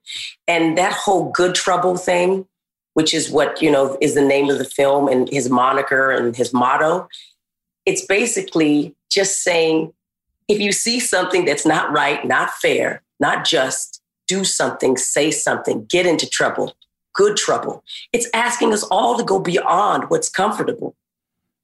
And 0.48 0.78
that 0.78 0.94
whole 0.94 1.32
good 1.32 1.56
trouble 1.56 1.98
thing, 1.98 2.46
which 2.94 3.14
is 3.14 3.30
what, 3.30 3.62
you 3.62 3.72
know, 3.72 3.98
is 4.02 4.16
the 4.16 4.26
name 4.26 4.50
of 4.50 4.58
the 4.58 4.66
film 4.66 5.08
and 5.08 5.30
his 5.30 5.50
moniker 5.50 6.12
and 6.12 6.36
his 6.36 6.54
motto, 6.54 7.08
it's 7.86 8.06
basically 8.06 8.96
just 9.10 9.44
saying 9.44 9.94
if 10.48 10.60
you 10.60 10.72
see 10.72 11.00
something 11.00 11.46
that's 11.46 11.66
not 11.66 11.92
right, 11.92 12.26
not 12.26 12.52
fair, 12.56 13.04
not 13.20 13.46
just, 13.46 14.02
do 14.28 14.44
something, 14.44 14.96
say 14.96 15.32
something, 15.32 15.86
get 15.90 16.06
into 16.06 16.30
trouble, 16.30 16.74
good 17.14 17.36
trouble. 17.36 17.84
It's 18.14 18.28
asking 18.34 18.74
us 18.74 18.84
all 18.84 19.18
to 19.18 19.24
go 19.24 19.40
beyond 19.40 20.10
what's 20.10 20.30
comfortable. 20.30 20.96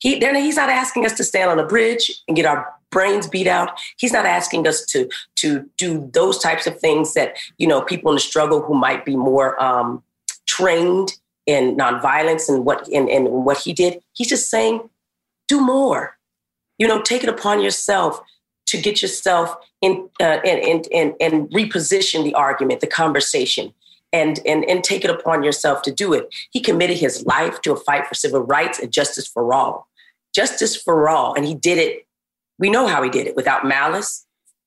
He, 0.06 0.20
he's 0.20 0.56
not 0.56 0.70
asking 0.70 1.04
us 1.08 1.14
to 1.14 1.24
stand 1.24 1.50
on 1.50 1.58
a 1.58 1.66
bridge 1.66 2.12
and 2.28 2.38
get 2.38 2.46
our 2.46 2.72
brains 2.92 3.28
beat 3.28 3.48
out. 3.48 3.72
He's 3.98 4.14
not 4.14 4.28
asking 4.28 4.68
us 4.68 4.86
to 4.86 5.10
to 5.38 5.68
do 5.80 6.08
those 6.14 6.38
types 6.38 6.68
of 6.68 6.80
things 6.80 7.16
that 7.16 7.36
you 7.58 7.66
know 7.66 7.82
people 7.82 8.12
in 8.12 8.16
the 8.16 8.22
struggle 8.22 8.62
who 8.62 8.76
might 8.76 9.04
be 9.04 9.16
more 9.16 9.60
um, 9.62 10.04
trained 10.46 11.14
in 11.48 11.76
nonviolence 11.76 12.48
and 12.48 12.66
what 12.66 12.88
and, 12.90 13.10
and 13.10 13.30
what 13.32 13.58
he 13.58 13.74
did. 13.74 14.00
He's 14.14 14.30
just 14.30 14.48
saying, 14.48 14.88
do 15.48 15.60
more. 15.60 16.20
You 16.78 16.88
know, 16.88 17.02
take 17.02 17.24
it 17.24 17.30
upon 17.30 17.64
yourself 17.64 18.22
to 18.68 18.80
get 18.80 19.02
yourself 19.02 19.56
in 19.82 20.08
uh, 20.20 20.38
and, 20.46 20.60
and 20.64 20.88
and 20.94 21.14
and 21.20 21.50
reposition 21.50 22.24
the 22.24 22.36
argument, 22.36 22.80
the 22.80 22.86
conversation, 22.86 23.74
and 24.14 24.40
and 24.46 24.64
and 24.66 24.84
take 24.84 25.04
it 25.04 25.10
upon 25.10 25.42
yourself 25.42 25.82
to 25.82 25.92
do 25.92 26.14
it. 26.14 26.30
He 26.52 26.62
committed 26.62 26.98
his 26.98 27.26
life 27.26 27.60
to 27.62 27.74
a 27.74 27.76
fight 27.76 28.06
for 28.06 28.14
civil 28.14 28.42
rights 28.42 28.78
and 28.78 28.92
justice 28.92 29.28
for 29.28 29.52
all, 29.52 29.88
justice 30.36 30.76
for 30.76 31.08
all, 31.10 31.34
and 31.34 31.46
he 31.46 31.56
did 31.56 31.78
it. 31.78 32.06
We 32.60 32.70
know 32.70 32.88
how 32.88 33.02
he 33.02 33.10
did 33.10 33.26
it 33.28 33.36
without 33.36 33.66
malice, 33.66 34.26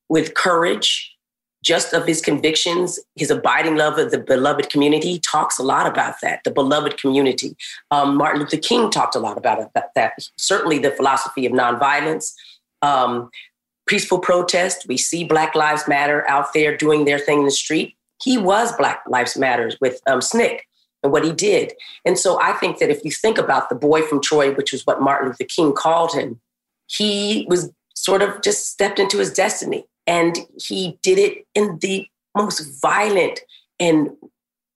with 0.09 0.35
courage, 0.35 1.15
just 1.63 1.93
of 1.93 2.07
his 2.07 2.21
convictions, 2.21 2.99
his 3.17 3.31
abiding 3.31 3.77
love 3.77 3.99
of 3.99 4.11
the 4.11 4.19
beloved 4.19 4.71
community. 4.71 5.13
He 5.13 5.21
talks 5.21 5.59
a 5.59 5.63
lot 5.63 5.87
about 5.87 6.15
that, 6.23 6.41
the 6.45 6.51
beloved 6.51 6.99
community. 6.99 7.57
Um, 7.91 8.17
Martin 8.17 8.41
Luther 8.41 8.57
King 8.57 8.91
talked 8.91 9.15
a 9.15 9.19
lot 9.19 9.37
about 9.37 9.73
that, 9.75 9.91
that. 9.95 10.13
Certainly, 10.37 10.79
the 10.79 10.93
philosophy 10.93 11.45
of 11.47 11.53
nonviolence. 11.53 12.33
Um, 12.81 13.31
peaceful 13.87 14.19
protest. 14.19 14.87
We 14.89 14.97
see 14.97 15.25
Black 15.25 15.55
Lives 15.55 15.89
Matter 15.89 16.29
out 16.29 16.53
there 16.55 16.77
doing 16.77 17.05
their 17.05 17.19
thing 17.19 17.41
in 17.41 17.45
the 17.45 17.51
street. 17.51 17.97
He 18.23 18.39
was 18.39 18.77
Black 18.77 19.03
Lives 19.09 19.37
Matters 19.37 19.77
with 19.81 20.01
um, 20.07 20.21
SNCC 20.21 20.61
and 21.03 21.13
what 21.13 21.25
he 21.25 21.33
did. 21.33 21.73
And 22.05 22.19
so 22.19 22.41
I 22.41 22.53
think 22.55 22.79
that 22.79 22.91
if 22.91 23.05
you 23.05 23.11
think 23.11 23.39
about 23.39 23.69
the 23.69 23.75
boy 23.75 24.03
from 24.03 24.21
Troy, 24.21 24.53
which 24.53 24.73
was 24.73 24.87
what 24.87 25.01
Martin 25.01 25.29
Luther 25.29 25.45
King 25.45 25.73
called 25.73 26.13
him, 26.13 26.41
he 26.87 27.47
was 27.49 27.71
sort 27.95 28.23
of 28.23 28.43
just 28.43 28.67
stepped 28.67 28.99
into 28.99 29.19
his 29.19 29.33
destiny. 29.33 29.87
And 30.07 30.39
he 30.57 30.99
did 31.03 31.19
it 31.19 31.47
in 31.55 31.79
the 31.81 32.07
most 32.37 32.81
violent 32.81 33.41
and 33.79 34.11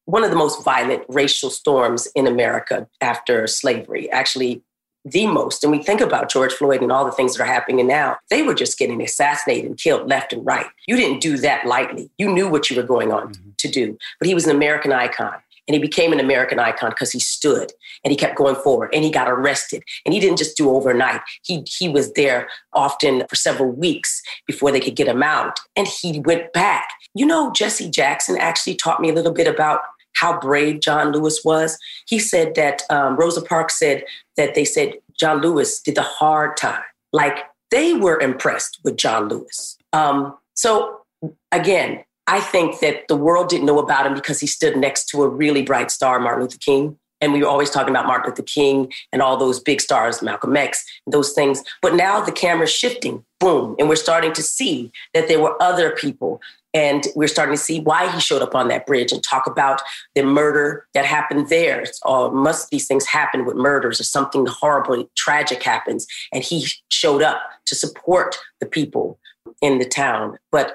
one 0.05 0.25
of 0.25 0.31
the 0.31 0.37
most 0.37 0.65
violent 0.65 1.05
racial 1.09 1.49
storms 1.49 2.09
in 2.15 2.27
America 2.27 2.89
after 3.01 3.47
slavery. 3.47 4.11
Actually, 4.11 4.63
the 5.05 5.27
most. 5.27 5.65
And 5.65 5.73
we 5.73 5.83
think 5.83 6.01
about 6.01 6.31
George 6.31 6.53
Floyd 6.53 6.83
and 6.83 6.93
all 6.93 7.05
the 7.05 7.13
things 7.13 7.35
that 7.35 7.43
are 7.43 7.47
happening 7.47 7.87
now. 7.87 8.19
They 8.31 8.43
were 8.43 8.55
just 8.55 8.79
getting 8.79 9.03
assassinated 9.03 9.65
and 9.65 9.79
killed 9.79 10.09
left 10.09 10.33
and 10.33 10.45
right. 10.47 10.67
You 10.87 10.97
didn't 10.97 11.21
do 11.21 11.37
that 11.39 11.67
lightly. 11.67 12.11
You 12.19 12.33
knew 12.33 12.49
what 12.49 12.71
you 12.71 12.77
were 12.77 12.83
going 12.83 13.13
on 13.13 13.33
mm-hmm. 13.33 13.51
to 13.59 13.69
do. 13.69 13.99
But 14.19 14.29
he 14.29 14.35
was 14.35 14.47
an 14.47 14.55
American 14.55 14.93
icon. 14.93 15.35
And 15.69 15.75
he 15.75 15.81
became 15.81 16.13
an 16.13 16.21
American 16.21 16.59
icon 16.59 16.91
because 16.91 17.13
he 17.13 17.21
stood 17.21 17.73
and 18.05 18.11
he 18.11 18.17
kept 18.17 18.37
going 18.37 18.57
forward 18.57 18.91
and 18.93 19.05
he 19.05 19.11
got 19.11 19.31
arrested. 19.31 19.83
And 20.05 20.13
he 20.13 20.21
didn't 20.21 20.39
just 20.39 20.57
do 20.57 20.71
overnight. 20.71 21.21
He, 21.45 21.65
he 21.67 21.89
was 21.89 22.13
there 22.15 22.49
often 22.73 23.25
for 23.29 23.37
several 23.37 23.71
weeks 23.71 24.21
before 24.47 24.73
they 24.73 24.81
could 24.81 24.97
get 24.97 25.09
him 25.09 25.23
out. 25.23 25.61
And 25.77 25.87
he 25.87 26.21
went 26.21 26.53
back. 26.53 26.89
You 27.15 27.27
know, 27.27 27.53
Jesse 27.53 27.91
Jackson 27.91 28.37
actually 28.39 28.75
taught 28.75 29.01
me 29.01 29.09
a 29.09 29.15
little 29.15 29.33
bit 29.33 29.47
about 29.47 29.81
how 30.15 30.39
brave 30.39 30.81
John 30.81 31.13
Lewis 31.13 31.43
was. 31.45 31.79
He 32.07 32.19
said 32.19 32.55
that 32.55 32.83
um, 32.91 33.17
Rosa 33.17 33.43
Parks 33.43 33.79
said 33.79 34.05
that 34.37 34.55
they 34.55 34.65
said 34.65 34.95
John 35.19 35.41
Lewis 35.41 35.81
did 35.81 35.95
the 35.95 36.03
hard 36.03 36.57
time. 36.57 36.83
Like 37.13 37.39
they 37.71 37.95
were 37.95 38.21
impressed 38.21 38.79
with 38.85 38.97
John 38.97 39.29
Lewis. 39.29 39.79
Um, 39.93 40.37
so 40.55 41.01
again, 41.51 42.05
I 42.27 42.41
think 42.41 42.81
that 42.81 43.09
the 43.09 43.17
world 43.17 43.49
didn't 43.49 43.67
know 43.67 43.79
about 43.79 44.07
him 44.07 44.15
because 44.15 44.41
he 44.41 44.47
stood 44.47 44.77
next 44.77 45.07
to 45.07 45.23
a 45.23 45.29
really 45.29 45.63
bright 45.63 45.91
star, 45.91 46.19
Martin 46.19 46.43
Luther 46.43 46.59
King. 46.59 46.99
And 47.21 47.33
we 47.33 47.41
were 47.43 47.49
always 47.49 47.71
talking 47.71 47.91
about 47.91 48.07
Martin 48.07 48.31
Luther 48.31 48.43
King 48.43 48.93
and 49.13 49.23
all 49.23 49.37
those 49.37 49.61
big 49.61 49.81
stars, 49.81 50.23
Malcolm 50.23 50.57
X, 50.57 50.85
those 51.07 51.33
things. 51.33 51.63
But 51.81 51.95
now 51.95 52.21
the 52.21 52.33
camera's 52.33 52.73
shifting, 52.73 53.25
boom, 53.39 53.77
and 53.79 53.89
we're 53.89 53.97
starting 53.97 54.33
to 54.33 54.43
see 54.43 54.91
that 55.15 55.29
there 55.29 55.41
were 55.41 55.61
other 55.63 55.93
people. 55.93 56.41
And 56.75 57.07
we're 57.15 57.29
starting 57.29 57.55
to 57.55 57.63
see 57.63 57.81
why 57.81 58.11
he 58.11 58.19
showed 58.19 58.43
up 58.43 58.55
on 58.55 58.69
that 58.69 58.87
bridge 58.87 59.13
and 59.13 59.23
talk 59.23 59.47
about 59.47 59.83
the 60.15 60.23
murder 60.23 60.87
that 60.95 61.05
happened 61.05 61.49
there. 61.49 61.85
Or 62.05 62.33
must 62.33 62.71
these 62.71 62.87
things 62.87 63.07
happen 63.07 63.45
with 63.45 63.57
murders 63.57 64.01
or 64.01 64.05
something 64.05 64.47
horribly 64.47 65.07
tragic 65.17 65.63
happens. 65.63 66.07
And 66.33 66.43
he 66.43 66.67
showed 66.89 67.23
up 67.23 67.43
to 67.67 67.75
support 67.75 68.37
the 68.59 68.67
people 68.67 69.19
in 69.61 69.79
the 69.79 69.85
town. 69.85 70.39
But 70.51 70.75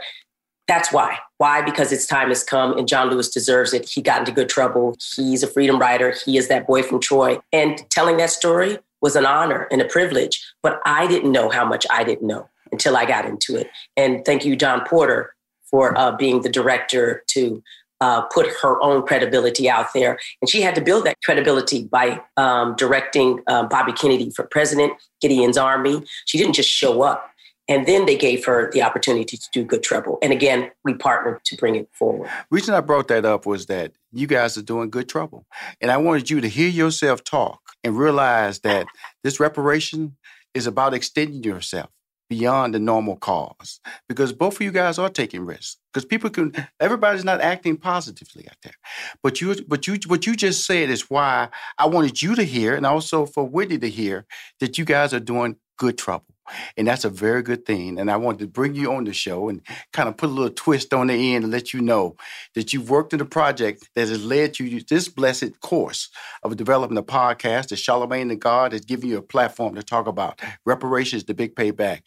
that's 0.68 0.92
why. 0.92 1.18
Why? 1.38 1.62
Because 1.62 1.92
its 1.92 2.06
time 2.06 2.30
has 2.30 2.44
come 2.44 2.78
and 2.78 2.88
John 2.88 3.10
Lewis 3.10 3.30
deserves 3.30 3.74
it. 3.74 3.88
He 3.88 4.02
got 4.02 4.20
into 4.20 4.32
good 4.32 4.50
trouble. 4.50 4.98
He's 5.16 5.44
a 5.44 5.48
freedom 5.48 5.80
rider. 5.80 6.14
He 6.26 6.38
is 6.38 6.50
that 6.50 6.68
boy 6.68 6.84
from 6.84 7.00
Troy. 7.00 7.40
And 7.54 7.90
telling 7.90 8.18
that 8.18 8.32
story 8.32 8.80
was 9.02 9.16
an 9.16 9.26
honor 9.26 9.68
and 9.72 9.82
a 9.82 9.86
privilege. 9.86 10.46
But 10.62 10.82
I 10.86 11.08
didn't 11.08 11.32
know 11.32 11.50
how 11.50 11.66
much 11.66 11.86
I 11.90 12.04
didn't 12.04 12.28
know 12.28 12.50
until 12.72 12.98
I 12.98 13.06
got 13.06 13.26
into 13.26 13.56
it. 13.56 13.70
And 13.96 14.26
thank 14.26 14.44
you, 14.44 14.56
Dawn 14.56 14.84
Porter, 14.86 15.34
for 15.70 15.98
uh, 15.98 16.12
being 16.18 16.42
the 16.42 16.50
director 16.50 17.24
to 17.28 17.64
uh, 18.02 18.22
put 18.24 18.48
her 18.62 18.82
own 18.82 19.06
credibility 19.06 19.70
out 19.70 19.88
there. 19.94 20.20
And 20.42 20.50
she 20.50 20.62
had 20.62 20.76
to 20.76 20.82
build 20.82 21.06
that 21.06 21.18
credibility 21.24 21.86
by 21.86 22.22
um, 22.36 22.76
directing 22.76 23.42
uh, 23.48 23.64
Bobby 23.64 23.94
Kennedy 23.94 24.30
for 24.32 24.44
president, 24.44 24.94
Gideon's 25.22 25.58
Army. 25.58 26.04
She 26.26 26.38
didn't 26.38 26.54
just 26.54 26.70
show 26.70 27.02
up. 27.02 27.32
And 27.68 27.86
then 27.86 28.06
they 28.06 28.18
gave 28.18 28.46
her 28.46 28.72
the 28.72 28.82
opportunity 28.82 29.38
to 29.38 29.50
do 29.52 29.64
Good 29.64 29.84
Trouble. 29.84 30.18
And 30.22 30.32
again, 30.32 30.72
we 30.84 30.94
partnered 30.94 31.44
to 31.46 31.58
bring 31.58 31.76
it 31.76 31.90
forward. 31.92 32.30
Reason 32.50 32.74
I 32.74 32.80
brought 32.80 33.08
that 33.10 33.26
up 33.26 33.46
was 33.46 33.66
that 33.66 33.92
you 34.12 34.28
guys 34.28 34.58
are 34.58 34.62
doing 34.62 34.90
Good 34.90 35.10
Trouble. 35.10 35.46
And 35.82 35.92
I 35.92 35.98
wanted 35.98 36.30
you 36.30 36.42
to 36.42 36.48
hear 36.48 36.70
yourself 36.70 37.24
talk 37.24 37.60
and 37.84 37.98
realize 37.98 38.60
that 38.60 38.88
this 39.24 39.40
reparation 39.40 40.16
is 40.54 40.68
about 40.68 40.94
extending 40.94 41.44
yourself 41.44 41.90
beyond 42.30 42.74
the 42.74 42.80
normal 42.80 43.16
cause 43.16 43.80
because 44.10 44.34
both 44.34 44.56
of 44.56 44.62
you 44.62 44.72
guys 44.72 45.00
are 45.00 45.10
taking 45.10 45.46
risks 45.46 45.78
because 45.94 46.04
people 46.04 46.30
can 46.30 46.52
everybody's 46.80 47.24
not 47.24 47.40
acting 47.40 47.78
positively 47.78 48.46
out 48.50 48.58
there 48.64 48.74
but 49.24 49.40
you 49.40 49.56
but 49.68 49.88
you 49.88 49.98
what 50.08 50.26
you 50.26 50.36
just 50.36 50.66
said 50.66 50.90
is 50.90 51.10
why 51.10 51.48
i 51.78 51.86
wanted 51.86 52.22
you 52.22 52.36
to 52.36 52.44
hear 52.44 52.76
and 52.76 52.86
also 52.86 53.26
for 53.26 53.46
whitney 53.46 53.78
to 53.78 53.90
hear 53.90 54.26
that 54.60 54.78
you 54.78 54.84
guys 54.84 55.14
are 55.14 55.22
doing 55.22 55.56
good 55.78 55.98
trouble 55.98 56.36
and 56.76 56.88
that's 56.88 57.06
a 57.06 57.10
very 57.10 57.42
good 57.42 57.66
thing. 57.66 58.00
And 58.00 58.10
I 58.10 58.18
wanted 58.18 58.40
to 58.40 58.48
bring 58.48 58.76
you 58.76 58.94
on 58.94 59.04
the 59.04 59.14
show 59.14 59.50
and 59.50 59.62
kind 59.94 60.10
of 60.10 60.18
put 60.18 60.30
a 60.30 60.34
little 60.34 60.54
twist 60.54 60.94
on 60.94 61.08
the 61.08 61.36
end 61.36 61.44
and 61.44 61.54
let 61.54 61.74
you 61.74 61.82
know 61.82 62.16
that 62.56 62.74
you've 62.74 62.90
worked 62.90 63.14
in 63.14 63.22
a 63.22 63.26
project 63.26 63.90
that 63.96 64.08
has 64.08 64.24
led 64.24 64.60
you 64.60 64.80
to 64.80 64.86
this 64.86 65.08
blessed 65.08 65.60
course 65.62 66.10
of 66.44 66.56
developing 66.58 66.98
a 66.98 67.04
podcast 67.04 67.70
that 67.70 67.78
Charlemagne 67.78 68.28
the 68.28 68.36
God 68.36 68.72
has 68.72 68.82
given 68.82 69.10
you 69.10 69.18
a 69.18 69.22
platform 69.22 69.76
to 69.76 69.84
talk 69.84 70.08
about 70.08 70.42
reparations, 70.66 71.24
the 71.24 71.34
big 71.34 71.56
payback. 71.56 72.02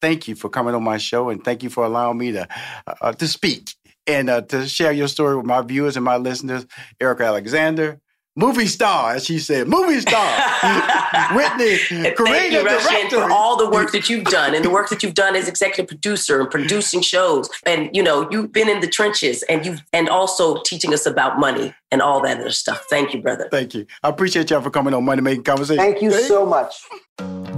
Thank 0.00 0.28
you 0.28 0.34
for 0.34 0.48
coming 0.48 0.74
on 0.74 0.84
my 0.84 0.98
show 0.98 1.30
and 1.30 1.42
thank 1.42 1.62
you 1.62 1.70
for 1.70 1.84
allowing 1.84 2.18
me 2.18 2.32
to 2.32 2.46
uh, 2.86 2.94
uh 3.00 3.12
to 3.12 3.26
speak 3.26 3.70
and 4.06 4.30
uh, 4.30 4.42
to 4.42 4.66
share 4.68 4.92
your 4.92 5.08
story 5.08 5.36
with 5.36 5.46
my 5.46 5.62
viewers 5.62 5.96
and 5.96 6.04
my 6.04 6.16
listeners. 6.16 6.66
Erika 7.00 7.24
Alexander, 7.24 8.00
movie 8.36 8.66
star, 8.66 9.14
as 9.14 9.24
she 9.24 9.38
said, 9.38 9.66
movie 9.66 10.00
star. 10.00 10.40
Whitney, 11.34 11.78
creative 12.12 12.64
director. 12.64 13.22
for 13.22 13.30
all 13.30 13.56
the 13.56 13.68
work 13.68 13.92
that 13.92 14.08
you've 14.08 14.24
done 14.24 14.54
and 14.54 14.64
the 14.64 14.70
work 14.70 14.90
that 14.90 15.02
you've 15.02 15.14
done 15.14 15.34
as 15.34 15.48
executive 15.48 15.88
producer 15.88 16.40
and 16.40 16.50
producing 16.50 17.00
shows. 17.00 17.48
And 17.64 17.90
you 17.94 18.02
know, 18.02 18.28
you've 18.30 18.52
been 18.52 18.68
in 18.68 18.80
the 18.80 18.88
trenches 18.88 19.42
and 19.44 19.64
you've 19.64 19.82
and 19.92 20.08
also 20.08 20.62
teaching 20.62 20.92
us 20.92 21.06
about 21.06 21.38
money 21.40 21.74
and 21.90 22.02
all 22.02 22.20
that 22.22 22.40
other 22.40 22.50
stuff. 22.50 22.84
Thank 22.90 23.14
you, 23.14 23.22
brother. 23.22 23.48
Thank 23.50 23.74
you. 23.74 23.86
I 24.02 24.08
appreciate 24.08 24.50
y'all 24.50 24.60
for 24.60 24.70
coming 24.70 24.94
on 24.94 25.04
Money 25.04 25.22
Making 25.22 25.44
Conversation. 25.44 25.82
Thank 25.82 26.02
you 26.02 26.10
so 26.10 26.44
much. 26.44 26.82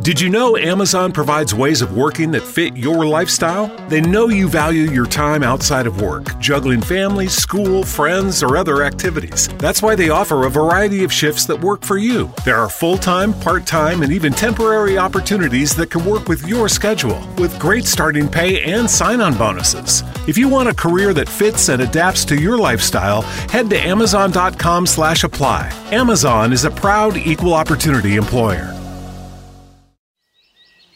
Did 0.02 0.20
you 0.20 0.30
know 0.30 0.56
Amazon 0.56 1.12
provides 1.12 1.54
ways 1.54 1.82
of 1.82 1.94
working 1.96 2.30
that 2.30 2.42
fit 2.42 2.76
your 2.76 3.04
lifestyle? 3.04 3.66
They 3.88 4.00
know 4.00 4.28
you 4.28 4.48
value 4.48 4.84
your 4.84 5.04
time 5.04 5.42
outside 5.42 5.86
of 5.86 6.00
work, 6.00 6.38
juggling 6.38 6.80
family, 6.80 7.26
school, 7.26 7.82
friends, 7.82 8.42
or 8.42 8.56
other 8.56 8.84
activities. 8.84 9.48
That's 9.58 9.82
why 9.82 9.96
they 9.96 10.08
offer 10.08 10.46
a 10.46 10.50
variety 10.50 11.02
of 11.02 11.12
shifts 11.12 11.44
that 11.46 11.60
work 11.60 11.82
for 11.82 11.98
you. 11.98 12.32
There 12.44 12.56
are 12.56 12.70
full 12.70 12.96
time, 12.96 13.34
part 13.40 13.66
time, 13.66 14.02
and 14.02 14.12
even 14.12 14.32
temporary 14.32 14.96
opportunities 14.96 15.74
that 15.74 15.90
can 15.90 16.04
work 16.04 16.28
with 16.28 16.46
your 16.46 16.68
schedule, 16.68 17.20
with 17.36 17.58
great 17.58 17.84
starting 17.84 18.28
pay 18.28 18.62
and 18.62 18.88
sign 18.88 19.20
on 19.20 19.36
bonuses. 19.36 20.04
If 20.28 20.38
you 20.38 20.48
want 20.48 20.68
a 20.68 20.74
career 20.74 21.12
that 21.14 21.28
fits 21.28 21.68
and 21.68 21.82
adapts 21.82 22.24
to 22.26 22.40
your 22.40 22.56
lifestyle, 22.56 23.22
head 23.50 23.68
to 23.70 23.78
Amazon.com 24.18 24.86
slash 24.86 25.22
apply. 25.24 25.70
Amazon 25.92 26.52
is 26.52 26.64
a 26.64 26.70
proud 26.70 27.16
equal 27.16 27.54
opportunity 27.54 28.16
employer. 28.16 28.74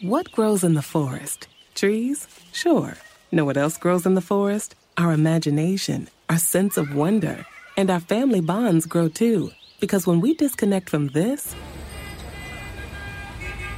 What 0.02 0.32
grows 0.32 0.64
in 0.64 0.74
the 0.74 0.82
forest? 0.82 1.46
Trees? 1.76 2.26
Sure. 2.52 2.94
Know 3.30 3.44
what 3.44 3.56
else 3.56 3.78
grows 3.78 4.06
in 4.06 4.14
the 4.14 4.20
forest? 4.20 4.74
Our 4.98 5.12
imagination, 5.12 6.08
our 6.28 6.38
sense 6.38 6.76
of 6.76 6.94
wonder, 6.96 7.46
and 7.76 7.90
our 7.90 8.00
family 8.00 8.40
bonds 8.40 8.86
grow 8.86 9.08
too. 9.08 9.52
Because 9.80 10.04
when 10.06 10.20
we 10.20 10.34
disconnect 10.34 10.90
from 10.90 11.08
this 11.08 11.54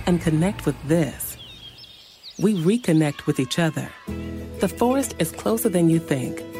and 0.06 0.22
connect 0.22 0.64
with 0.64 0.76
this, 0.88 1.36
we 2.40 2.54
reconnect 2.54 3.26
with 3.26 3.38
each 3.38 3.58
other. 3.58 3.90
The 4.60 4.68
forest 4.68 5.14
is 5.18 5.30
closer 5.30 5.68
than 5.68 5.90
you 5.90 5.98
think. 5.98 6.42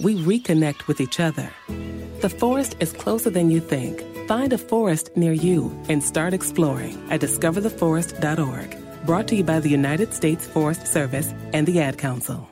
we 0.00 0.16
reconnect 0.16 0.86
with 0.86 1.00
each 1.00 1.20
other. 1.20 1.50
The 2.20 2.28
forest 2.28 2.76
is 2.80 2.92
closer 2.92 3.30
than 3.30 3.50
you 3.50 3.60
think. 3.60 4.02
Find 4.28 4.52
a 4.52 4.58
forest 4.58 5.10
near 5.16 5.32
you 5.32 5.70
and 5.88 6.02
start 6.02 6.34
exploring 6.34 6.96
at 7.10 7.20
discovertheforest.org. 7.20 9.06
Brought 9.06 9.28
to 9.28 9.36
you 9.36 9.44
by 9.44 9.60
the 9.60 9.70
United 9.70 10.12
States 10.12 10.46
Forest 10.46 10.86
Service 10.86 11.32
and 11.52 11.66
the 11.66 11.80
Ad 11.80 11.98
Council. 11.98 12.48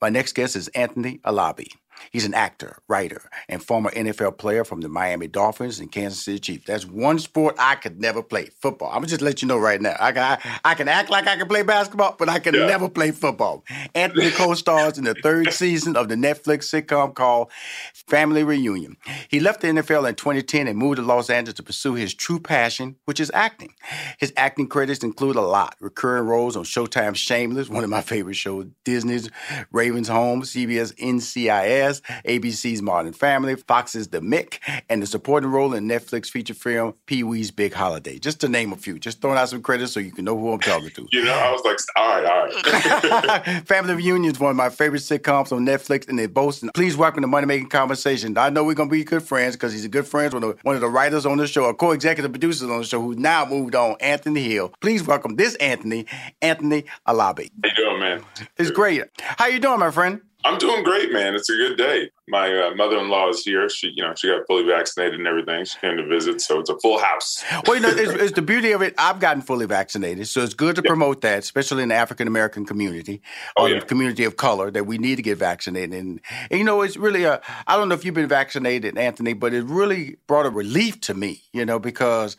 My 0.00 0.08
next 0.08 0.34
guest 0.34 0.56
is 0.56 0.68
Anthony 0.68 1.18
Alabi. 1.24 1.68
He's 2.10 2.24
an 2.24 2.34
actor, 2.34 2.78
writer, 2.88 3.22
and 3.48 3.62
former 3.62 3.90
NFL 3.90 4.38
player 4.38 4.64
from 4.64 4.80
the 4.80 4.88
Miami 4.88 5.28
Dolphins 5.28 5.80
and 5.80 5.90
Kansas 5.90 6.22
City 6.22 6.38
Chiefs. 6.38 6.66
That's 6.66 6.86
one 6.86 7.18
sport 7.18 7.56
I 7.58 7.76
could 7.76 8.00
never 8.00 8.22
play, 8.22 8.50
football. 8.60 8.88
I'm 8.88 8.96
gonna 8.96 9.08
just 9.08 9.22
let 9.22 9.42
you 9.42 9.48
know 9.48 9.58
right 9.58 9.80
now. 9.80 9.96
I 9.98 10.12
can, 10.12 10.38
I, 10.64 10.74
can 10.74 10.88
act 10.88 11.10
like 11.10 11.26
I 11.26 11.36
can 11.36 11.48
play 11.48 11.62
basketball, 11.62 12.16
but 12.18 12.28
I 12.28 12.38
can 12.38 12.54
yeah. 12.54 12.66
never 12.66 12.88
play 12.88 13.10
football. 13.10 13.64
Anthony 13.94 14.30
co-stars 14.30 14.98
in 14.98 15.04
the 15.04 15.14
third 15.14 15.52
season 15.52 15.96
of 15.96 16.08
the 16.08 16.14
Netflix 16.14 16.64
sitcom 16.64 17.14
called 17.14 17.50
Family 17.92 18.44
Reunion. 18.44 18.96
He 19.28 19.40
left 19.40 19.60
the 19.60 19.68
NFL 19.68 20.08
in 20.08 20.14
2010 20.14 20.66
and 20.66 20.78
moved 20.78 20.96
to 20.96 21.02
Los 21.02 21.30
Angeles 21.30 21.54
to 21.56 21.62
pursue 21.62 21.94
his 21.94 22.14
true 22.14 22.40
passion, 22.40 22.96
which 23.04 23.20
is 23.20 23.30
acting. 23.34 23.74
His 24.18 24.32
acting 24.36 24.68
credits 24.68 25.04
include 25.04 25.36
a 25.36 25.42
lot: 25.42 25.76
recurring 25.80 26.26
roles 26.26 26.56
on 26.56 26.64
Showtime's 26.64 27.18
Shameless, 27.18 27.68
one 27.68 27.84
of 27.84 27.90
my 27.90 28.02
favorite 28.02 28.36
shows, 28.36 28.66
Disney's 28.84 29.28
Raven's 29.70 30.08
Home, 30.08 30.42
CBS 30.42 30.94
NCIS. 30.96 31.91
ABC's 32.00 32.82
Modern 32.82 33.12
Family, 33.12 33.56
Fox's 33.56 34.08
The 34.08 34.20
Mick, 34.20 34.58
and 34.88 35.02
the 35.02 35.06
supporting 35.06 35.50
role 35.50 35.74
in 35.74 35.86
Netflix 35.86 36.30
feature 36.30 36.54
film 36.54 36.94
Pee 37.06 37.22
Wee's 37.22 37.50
Big 37.50 37.72
Holiday. 37.72 38.18
Just 38.18 38.40
to 38.40 38.48
name 38.48 38.72
a 38.72 38.76
few. 38.76 38.98
Just 38.98 39.20
throwing 39.20 39.38
out 39.38 39.48
some 39.48 39.62
credits 39.62 39.92
so 39.92 40.00
you 40.00 40.12
can 40.12 40.24
know 40.24 40.38
who 40.38 40.52
I'm 40.52 40.60
talking 40.60 40.90
to. 40.90 41.08
you 41.12 41.24
know, 41.24 41.34
I 41.34 41.50
was 41.50 41.62
like, 41.64 41.78
all 41.96 42.20
right, 42.20 42.24
all 42.24 43.44
right. 43.44 43.62
Family 43.66 43.94
Reunion 43.94 44.32
is 44.32 44.40
one 44.40 44.50
of 44.50 44.56
my 44.56 44.70
favorite 44.70 45.02
sitcoms 45.02 45.52
on 45.52 45.66
Netflix, 45.66 46.08
and 46.08 46.18
they 46.18 46.26
boast. 46.26 46.64
Please 46.74 46.96
welcome 46.96 47.22
to 47.22 47.26
Money 47.26 47.46
Making 47.46 47.68
Conversation. 47.68 48.36
I 48.38 48.50
know 48.50 48.64
we're 48.64 48.74
gonna 48.74 48.90
be 48.90 49.04
good 49.04 49.22
friends 49.22 49.56
because 49.56 49.72
he's 49.72 49.84
a 49.84 49.88
good 49.88 50.06
friend 50.06 50.32
with 50.32 50.64
one 50.64 50.74
of 50.74 50.80
the 50.80 50.88
writers 50.88 51.26
on 51.26 51.38
the 51.38 51.46
show, 51.46 51.64
a 51.64 51.74
co-executive 51.74 52.32
producer 52.32 52.70
on 52.70 52.78
the 52.78 52.84
show, 52.84 53.00
who's 53.00 53.18
now 53.18 53.44
moved 53.44 53.74
on, 53.74 53.96
Anthony 54.00 54.42
Hill. 54.42 54.72
Please 54.80 55.06
welcome 55.06 55.36
this 55.36 55.54
Anthony, 55.56 56.06
Anthony 56.40 56.84
Alabi. 57.06 57.50
How 57.62 57.68
you 57.68 57.74
doing, 57.76 58.00
man? 58.00 58.24
It's 58.56 58.70
great. 58.70 59.02
How 59.20 59.46
you 59.46 59.58
doing, 59.58 59.80
my 59.80 59.90
friend? 59.90 60.20
I'm 60.44 60.58
doing 60.58 60.82
great, 60.82 61.12
man. 61.12 61.34
It's 61.34 61.48
a 61.48 61.54
good 61.54 61.76
day. 61.76 62.10
My 62.28 62.52
uh, 62.56 62.74
mother-in-law 62.74 63.30
is 63.30 63.44
here. 63.44 63.68
She, 63.68 63.92
you 63.94 64.02
know, 64.02 64.14
she 64.16 64.28
got 64.28 64.46
fully 64.46 64.64
vaccinated 64.64 65.14
and 65.14 65.26
everything. 65.26 65.64
She 65.64 65.78
came 65.78 65.96
to 65.96 66.06
visit, 66.06 66.40
so 66.40 66.60
it's 66.60 66.70
a 66.70 66.78
full 66.80 66.98
house. 66.98 67.44
Well, 67.66 67.76
you 67.76 67.82
know, 67.82 67.90
it's, 67.90 68.12
it's 68.22 68.32
the 68.32 68.42
beauty 68.42 68.72
of 68.72 68.82
it. 68.82 68.94
I've 68.98 69.20
gotten 69.20 69.42
fully 69.42 69.66
vaccinated, 69.66 70.26
so 70.26 70.42
it's 70.42 70.54
good 70.54 70.76
to 70.76 70.82
promote 70.82 71.20
that, 71.20 71.38
especially 71.40 71.82
in 71.82 71.90
the 71.90 71.94
African 71.94 72.26
American 72.26 72.64
community 72.64 73.22
or 73.56 73.68
the 73.68 73.80
community 73.80 74.24
of 74.24 74.36
color, 74.36 74.70
that 74.70 74.84
we 74.86 74.98
need 74.98 75.16
to 75.16 75.22
get 75.22 75.38
vaccinated. 75.38 75.94
And, 75.94 76.20
and 76.50 76.58
you 76.58 76.64
know, 76.64 76.82
it's 76.82 76.96
really 76.96 77.24
a. 77.24 77.40
I 77.66 77.76
don't 77.76 77.88
know 77.88 77.94
if 77.94 78.04
you've 78.04 78.14
been 78.14 78.28
vaccinated, 78.28 78.96
Anthony, 78.98 79.34
but 79.34 79.54
it 79.54 79.64
really 79.64 80.16
brought 80.26 80.46
a 80.46 80.50
relief 80.50 81.00
to 81.02 81.14
me. 81.14 81.42
You 81.52 81.64
know, 81.64 81.78
because 81.78 82.36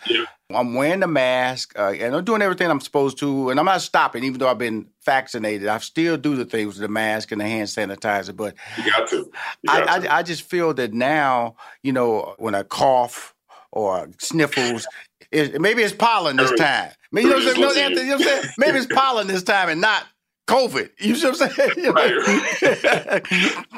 I'm 0.52 0.74
wearing 0.76 1.00
the 1.00 1.08
mask 1.08 1.78
uh, 1.78 1.92
and 1.92 2.16
I'm 2.16 2.24
doing 2.24 2.42
everything 2.42 2.70
I'm 2.70 2.82
supposed 2.82 3.18
to, 3.20 3.50
and 3.50 3.60
I'm 3.60 3.66
not 3.66 3.82
stopping, 3.82 4.24
even 4.24 4.40
though 4.40 4.50
I've 4.50 4.58
been 4.58 4.88
vaccinated. 5.06 5.68
I 5.68 5.78
still 5.80 6.18
do 6.18 6.36
the 6.36 6.46
things 6.46 6.76
with 6.76 6.82
the 6.82 6.88
mask 6.88 7.32
and 7.32 7.42
the 7.42 7.46
hand 7.46 7.68
sanitizer, 7.68 8.36
but 8.36 8.56
You 8.78 8.92
got 8.92 9.08
to. 9.10 9.16
You 9.18 9.32
I, 9.70 10.00
to. 10.00 10.12
I, 10.12 10.18
I 10.20 10.24
just 10.24 10.44
feel 10.44 10.74
that 10.76 10.94
now, 10.94 11.56
you 11.82 11.94
know, 11.94 12.36
when 12.38 12.56
I 12.56 12.64
cough 12.64 13.34
or 13.72 14.10
sniffles, 14.20 14.86
it, 15.32 15.60
maybe 15.60 15.82
it's 15.82 15.94
pollen 15.94 16.36
this 16.36 16.52
time. 16.52 16.92
Maybe, 17.12 17.28
you 17.28 17.32
know 17.32 17.38
what 17.38 17.48
I'm 17.48 17.54
saying? 17.54 17.62
No, 17.62 17.82
Anthony, 17.82 18.02
you 18.02 18.08
know 18.08 18.18
what 18.18 18.28
I'm 18.28 18.42
saying? 18.42 18.54
Maybe 18.58 18.78
it's 18.78 18.94
pollen 18.94 19.28
this 19.28 19.44
time 19.44 19.70
and 19.70 19.82
not 19.82 20.04
COVID. 20.48 20.90
You 21.00 21.16
see 21.16 21.30
what 21.30 21.42
I'm 21.42 21.50
saying? 21.50 21.72
You 21.78 21.94
know? 21.94 21.94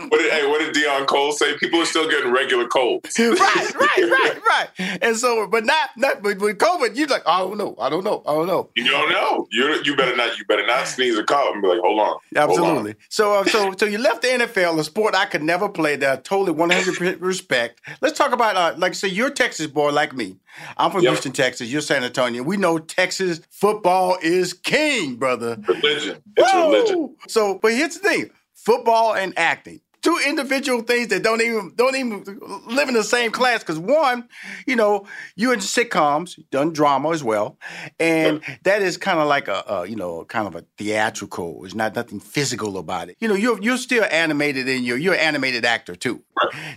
What 0.05 0.19
did, 0.19 0.31
hey, 0.31 0.47
what 0.47 0.59
did 0.59 0.75
Deon 0.75 1.07
Cole 1.07 1.31
say? 1.31 1.57
People 1.57 1.81
are 1.81 1.85
still 1.85 2.09
getting 2.09 2.31
regular 2.31 2.67
colds. 2.67 3.17
right, 3.19 3.39
right, 3.39 3.97
right, 3.97 4.39
right. 4.45 4.99
And 5.01 5.17
so, 5.17 5.47
but 5.47 5.65
not, 5.65 5.89
not 5.97 6.21
but 6.21 6.39
with 6.39 6.57
COVID, 6.57 6.95
you're 6.95 7.07
like, 7.07 7.27
I 7.27 7.39
don't 7.39 7.57
know, 7.57 7.75
I 7.79 7.89
don't 7.89 8.03
know, 8.03 8.21
I 8.25 8.33
don't 8.33 8.47
know. 8.47 8.69
You 8.75 8.89
don't 8.89 9.09
know. 9.09 9.47
You 9.51 9.81
you 9.83 9.95
better 9.95 10.15
not. 10.15 10.37
You 10.37 10.45
better 10.45 10.65
not 10.65 10.87
sneeze 10.87 11.17
or 11.17 11.23
cough 11.23 11.53
and 11.53 11.61
be 11.61 11.67
like, 11.67 11.79
hold 11.79 11.99
on, 11.99 12.17
hold 12.35 12.37
on. 12.37 12.49
Absolutely. 12.49 12.95
So, 13.09 13.33
uh, 13.33 13.45
so, 13.45 13.73
so 13.77 13.85
you 13.85 13.97
left 13.97 14.21
the 14.21 14.27
NFL, 14.29 14.79
a 14.79 14.83
sport 14.83 15.15
I 15.15 15.25
could 15.25 15.43
never 15.43 15.69
play. 15.69 15.95
That 15.95 16.19
I 16.19 16.21
totally 16.21 16.51
100 16.51 16.95
percent 16.95 17.21
respect. 17.21 17.81
Let's 18.01 18.17
talk 18.17 18.31
about, 18.31 18.55
uh, 18.55 18.75
like, 18.77 18.93
say, 18.93 19.07
you're 19.07 19.27
a 19.27 19.31
Texas 19.31 19.67
boy 19.67 19.91
like 19.91 20.13
me. 20.13 20.37
I'm 20.77 20.91
from 20.91 21.01
Yep. 21.03 21.11
Houston, 21.11 21.31
Texas. 21.31 21.69
You're 21.69 21.81
San 21.81 22.03
Antonio. 22.03 22.43
We 22.43 22.57
know 22.57 22.77
Texas 22.77 23.41
football 23.49 24.17
is 24.21 24.53
king, 24.53 25.15
brother. 25.15 25.57
Religion. 25.67 26.21
It's 26.37 26.53
religion. 26.53 27.15
So, 27.27 27.59
but 27.61 27.73
here's 27.73 27.97
the 27.97 28.07
thing: 28.07 28.29
football 28.53 29.15
and 29.15 29.33
acting. 29.37 29.81
Two 30.05 30.19
individual 30.27 30.83
things 30.83 31.07
that 31.07 31.23
don't 31.23 31.41
even 31.41 31.73
don't 31.75 31.95
even 31.95 32.23
live 32.67 32.89
in 32.89 32.93
the 32.93 33.03
same 33.03 33.31
class. 33.31 33.61
Because 33.61 33.79
one, 33.79 34.29
you 34.67 34.75
know, 34.75 35.07
you 35.35 35.51
in 35.51 35.59
sitcoms, 35.59 36.39
done 36.51 36.73
drama 36.73 37.09
as 37.09 37.23
well, 37.23 37.57
and 37.99 38.39
that 38.65 38.83
is 38.83 38.97
kind 38.97 39.17
of 39.17 39.27
like 39.27 39.47
a, 39.47 39.63
a 39.67 39.87
you 39.87 39.95
know 39.95 40.23
kind 40.25 40.47
of 40.47 40.55
a 40.55 40.63
theatrical. 40.77 41.61
There's 41.61 41.73
not 41.73 41.95
nothing 41.95 42.19
physical 42.19 42.77
about 42.77 43.09
it. 43.09 43.17
You 43.19 43.27
know, 43.27 43.33
you're 43.33 43.59
you're 43.61 43.77
still 43.77 44.05
animated 44.11 44.67
in 44.67 44.83
your 44.83 44.97
you're 44.97 45.15
an 45.15 45.21
animated 45.21 45.65
actor 45.65 45.95
too. 45.95 46.21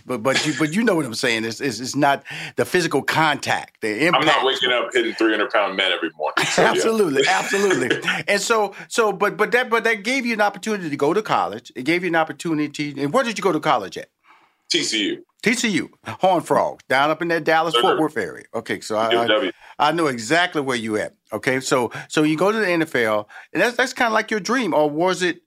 But 0.07 0.23
but 0.23 0.43
you 0.47 0.53
but 0.57 0.73
you 0.73 0.83
know 0.83 0.95
what 0.95 1.05
I'm 1.05 1.13
saying. 1.13 1.45
It's, 1.45 1.61
it's 1.61 1.79
it's 1.79 1.95
not 1.95 2.23
the 2.55 2.65
physical 2.65 3.03
contact, 3.03 3.81
the 3.81 4.07
impact. 4.07 4.23
I'm 4.23 4.25
not 4.25 4.45
waking 4.45 4.71
up 4.71 4.89
hitting 4.93 5.13
300 5.13 5.51
pound 5.51 5.75
men 5.75 5.91
every 5.91 6.09
morning. 6.17 6.45
So, 6.45 6.61
yeah. 6.61 6.71
absolutely, 6.71 7.23
absolutely. 7.29 8.01
And 8.27 8.41
so, 8.41 8.73
so, 8.87 9.11
but, 9.11 9.37
but 9.37 9.51
that, 9.51 9.69
but 9.69 9.83
that 9.83 10.03
gave 10.03 10.25
you 10.25 10.33
an 10.33 10.41
opportunity 10.41 10.89
to 10.89 10.97
go 10.97 11.13
to 11.13 11.21
college. 11.21 11.71
It 11.75 11.83
gave 11.83 12.03
you 12.03 12.09
an 12.09 12.15
opportunity. 12.15 12.93
And 13.01 13.13
where 13.19 13.25
did 13.25 13.37
you 13.37 13.43
go 13.43 13.51
to 13.51 13.59
college 13.59 13.97
at? 13.97 14.07
TCU. 14.73 15.17
TCU, 15.43 15.89
Horn 16.05 16.41
Frogs, 16.41 16.85
down 16.87 17.09
up 17.09 17.21
in 17.21 17.27
that 17.27 17.43
Dallas 17.43 17.75
Fort 17.75 17.99
Worth 17.99 18.15
area. 18.15 18.45
Okay, 18.53 18.79
so 18.79 18.95
I, 18.95 19.25
I, 19.25 19.51
I 19.77 19.91
know 19.91 20.07
exactly 20.07 20.61
where 20.61 20.77
you 20.77 20.95
at. 20.95 21.15
Okay, 21.33 21.59
so 21.59 21.91
so 22.07 22.23
you 22.23 22.37
go 22.37 22.49
to 22.53 22.57
the 22.57 22.65
NFL, 22.65 23.25
and 23.51 23.61
that's 23.61 23.75
that's 23.75 23.91
kind 23.91 24.07
of 24.07 24.13
like 24.13 24.31
your 24.31 24.39
dream, 24.39 24.73
or 24.73 24.89
was 24.89 25.21
it 25.21 25.41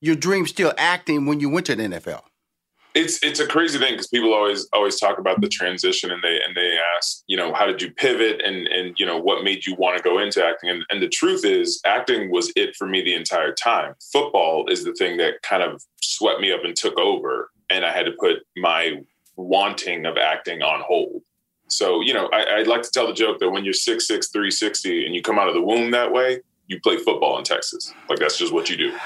your 0.00 0.16
dream 0.16 0.46
still 0.46 0.72
acting 0.78 1.26
when 1.26 1.38
you 1.38 1.50
went 1.50 1.66
to 1.66 1.76
the 1.76 1.82
NFL? 1.82 2.22
It's 2.94 3.22
it's 3.22 3.40
a 3.40 3.46
crazy 3.46 3.78
thing 3.78 3.94
because 3.94 4.08
people 4.08 4.34
always 4.34 4.68
always 4.72 4.98
talk 4.98 5.18
about 5.18 5.40
the 5.40 5.48
transition 5.48 6.10
and 6.10 6.22
they 6.22 6.40
and 6.46 6.54
they 6.54 6.78
ask 6.96 7.22
you 7.26 7.36
know 7.36 7.52
how 7.54 7.66
did 7.66 7.80
you 7.80 7.90
pivot 7.90 8.40
and 8.44 8.66
and 8.68 8.98
you 8.98 9.06
know 9.06 9.18
what 9.18 9.44
made 9.44 9.64
you 9.64 9.74
want 9.76 9.96
to 9.96 10.02
go 10.02 10.18
into 10.18 10.44
acting? 10.44 10.70
And, 10.70 10.84
and 10.90 11.02
the 11.02 11.08
truth 11.08 11.44
is 11.44 11.80
acting 11.86 12.30
was 12.30 12.52
it 12.56 12.76
for 12.76 12.86
me 12.86 13.02
the 13.02 13.14
entire 13.14 13.52
time. 13.52 13.94
Football 14.12 14.66
is 14.68 14.84
the 14.84 14.94
thing 14.94 15.16
that 15.18 15.42
kind 15.42 15.62
of 15.62 15.82
swept 16.02 16.40
me 16.40 16.52
up 16.52 16.64
and 16.64 16.76
took 16.76 16.98
over 16.98 17.50
and 17.70 17.84
i 17.84 17.92
had 17.92 18.04
to 18.04 18.12
put 18.20 18.40
my 18.56 19.00
wanting 19.36 20.04
of 20.04 20.18
acting 20.18 20.62
on 20.62 20.82
hold. 20.86 21.22
So 21.68 22.02
you 22.02 22.12
know 22.12 22.28
I, 22.32 22.58
i'd 22.58 22.66
like 22.66 22.82
to 22.82 22.90
tell 22.90 23.06
the 23.06 23.14
joke 23.14 23.38
that 23.40 23.50
when 23.50 23.64
you're 23.64 23.74
6'6 23.74 24.06
360 24.06 25.06
and 25.06 25.14
you 25.14 25.22
come 25.22 25.38
out 25.38 25.48
of 25.48 25.54
the 25.54 25.62
womb 25.62 25.90
that 25.92 26.12
way 26.12 26.40
you 26.66 26.80
play 26.80 26.98
football 26.98 27.38
in 27.38 27.44
texas. 27.44 27.92
Like 28.08 28.18
that's 28.18 28.36
just 28.36 28.52
what 28.52 28.68
you 28.68 28.76
do. 28.76 28.98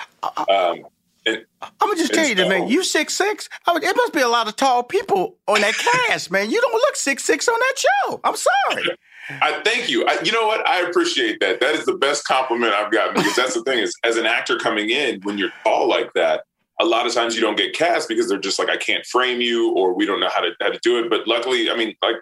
Um, 0.48 0.86
and 0.86 0.86
I'm 1.26 1.40
gonna 1.80 1.96
just 1.96 2.14
tell 2.14 2.26
you 2.26 2.36
man. 2.48 2.68
You 2.68 2.84
six 2.84 3.14
six. 3.14 3.48
I 3.66 3.74
mean, 3.74 3.82
it 3.82 3.96
must 3.96 4.12
be 4.12 4.20
a 4.20 4.28
lot 4.28 4.48
of 4.48 4.56
tall 4.56 4.82
people 4.82 5.36
on 5.48 5.60
that 5.60 5.74
cast, 6.08 6.30
man. 6.30 6.50
You 6.50 6.60
don't 6.60 6.72
look 6.72 6.96
six 6.96 7.24
six 7.24 7.48
on 7.48 7.58
that 7.58 7.74
show. 7.76 8.20
I'm 8.24 8.36
sorry. 8.36 8.96
I 9.28 9.60
thank 9.64 9.88
you. 9.88 10.06
I, 10.06 10.20
you 10.22 10.30
know 10.30 10.46
what? 10.46 10.66
I 10.68 10.82
appreciate 10.82 11.40
that. 11.40 11.58
That 11.60 11.74
is 11.74 11.84
the 11.84 11.94
best 11.94 12.24
compliment 12.26 12.72
I've 12.72 12.92
gotten 12.92 13.14
because 13.14 13.34
that's 13.34 13.54
the 13.54 13.62
thing 13.62 13.80
is, 13.80 13.92
as 14.04 14.16
an 14.16 14.26
actor 14.26 14.56
coming 14.56 14.90
in, 14.90 15.20
when 15.22 15.36
you're 15.36 15.50
tall 15.64 15.88
like 15.88 16.12
that, 16.14 16.44
a 16.80 16.84
lot 16.84 17.06
of 17.06 17.14
times 17.14 17.34
you 17.34 17.40
don't 17.40 17.56
get 17.56 17.74
cast 17.74 18.08
because 18.08 18.28
they're 18.28 18.38
just 18.38 18.58
like, 18.58 18.68
I 18.68 18.76
can't 18.76 19.04
frame 19.06 19.40
you, 19.40 19.72
or 19.72 19.94
we 19.94 20.06
don't 20.06 20.20
know 20.20 20.28
how 20.32 20.40
to 20.40 20.52
how 20.60 20.70
to 20.70 20.78
do 20.82 21.02
it. 21.02 21.10
But 21.10 21.26
luckily, 21.26 21.70
I 21.70 21.76
mean, 21.76 21.94
like, 22.02 22.16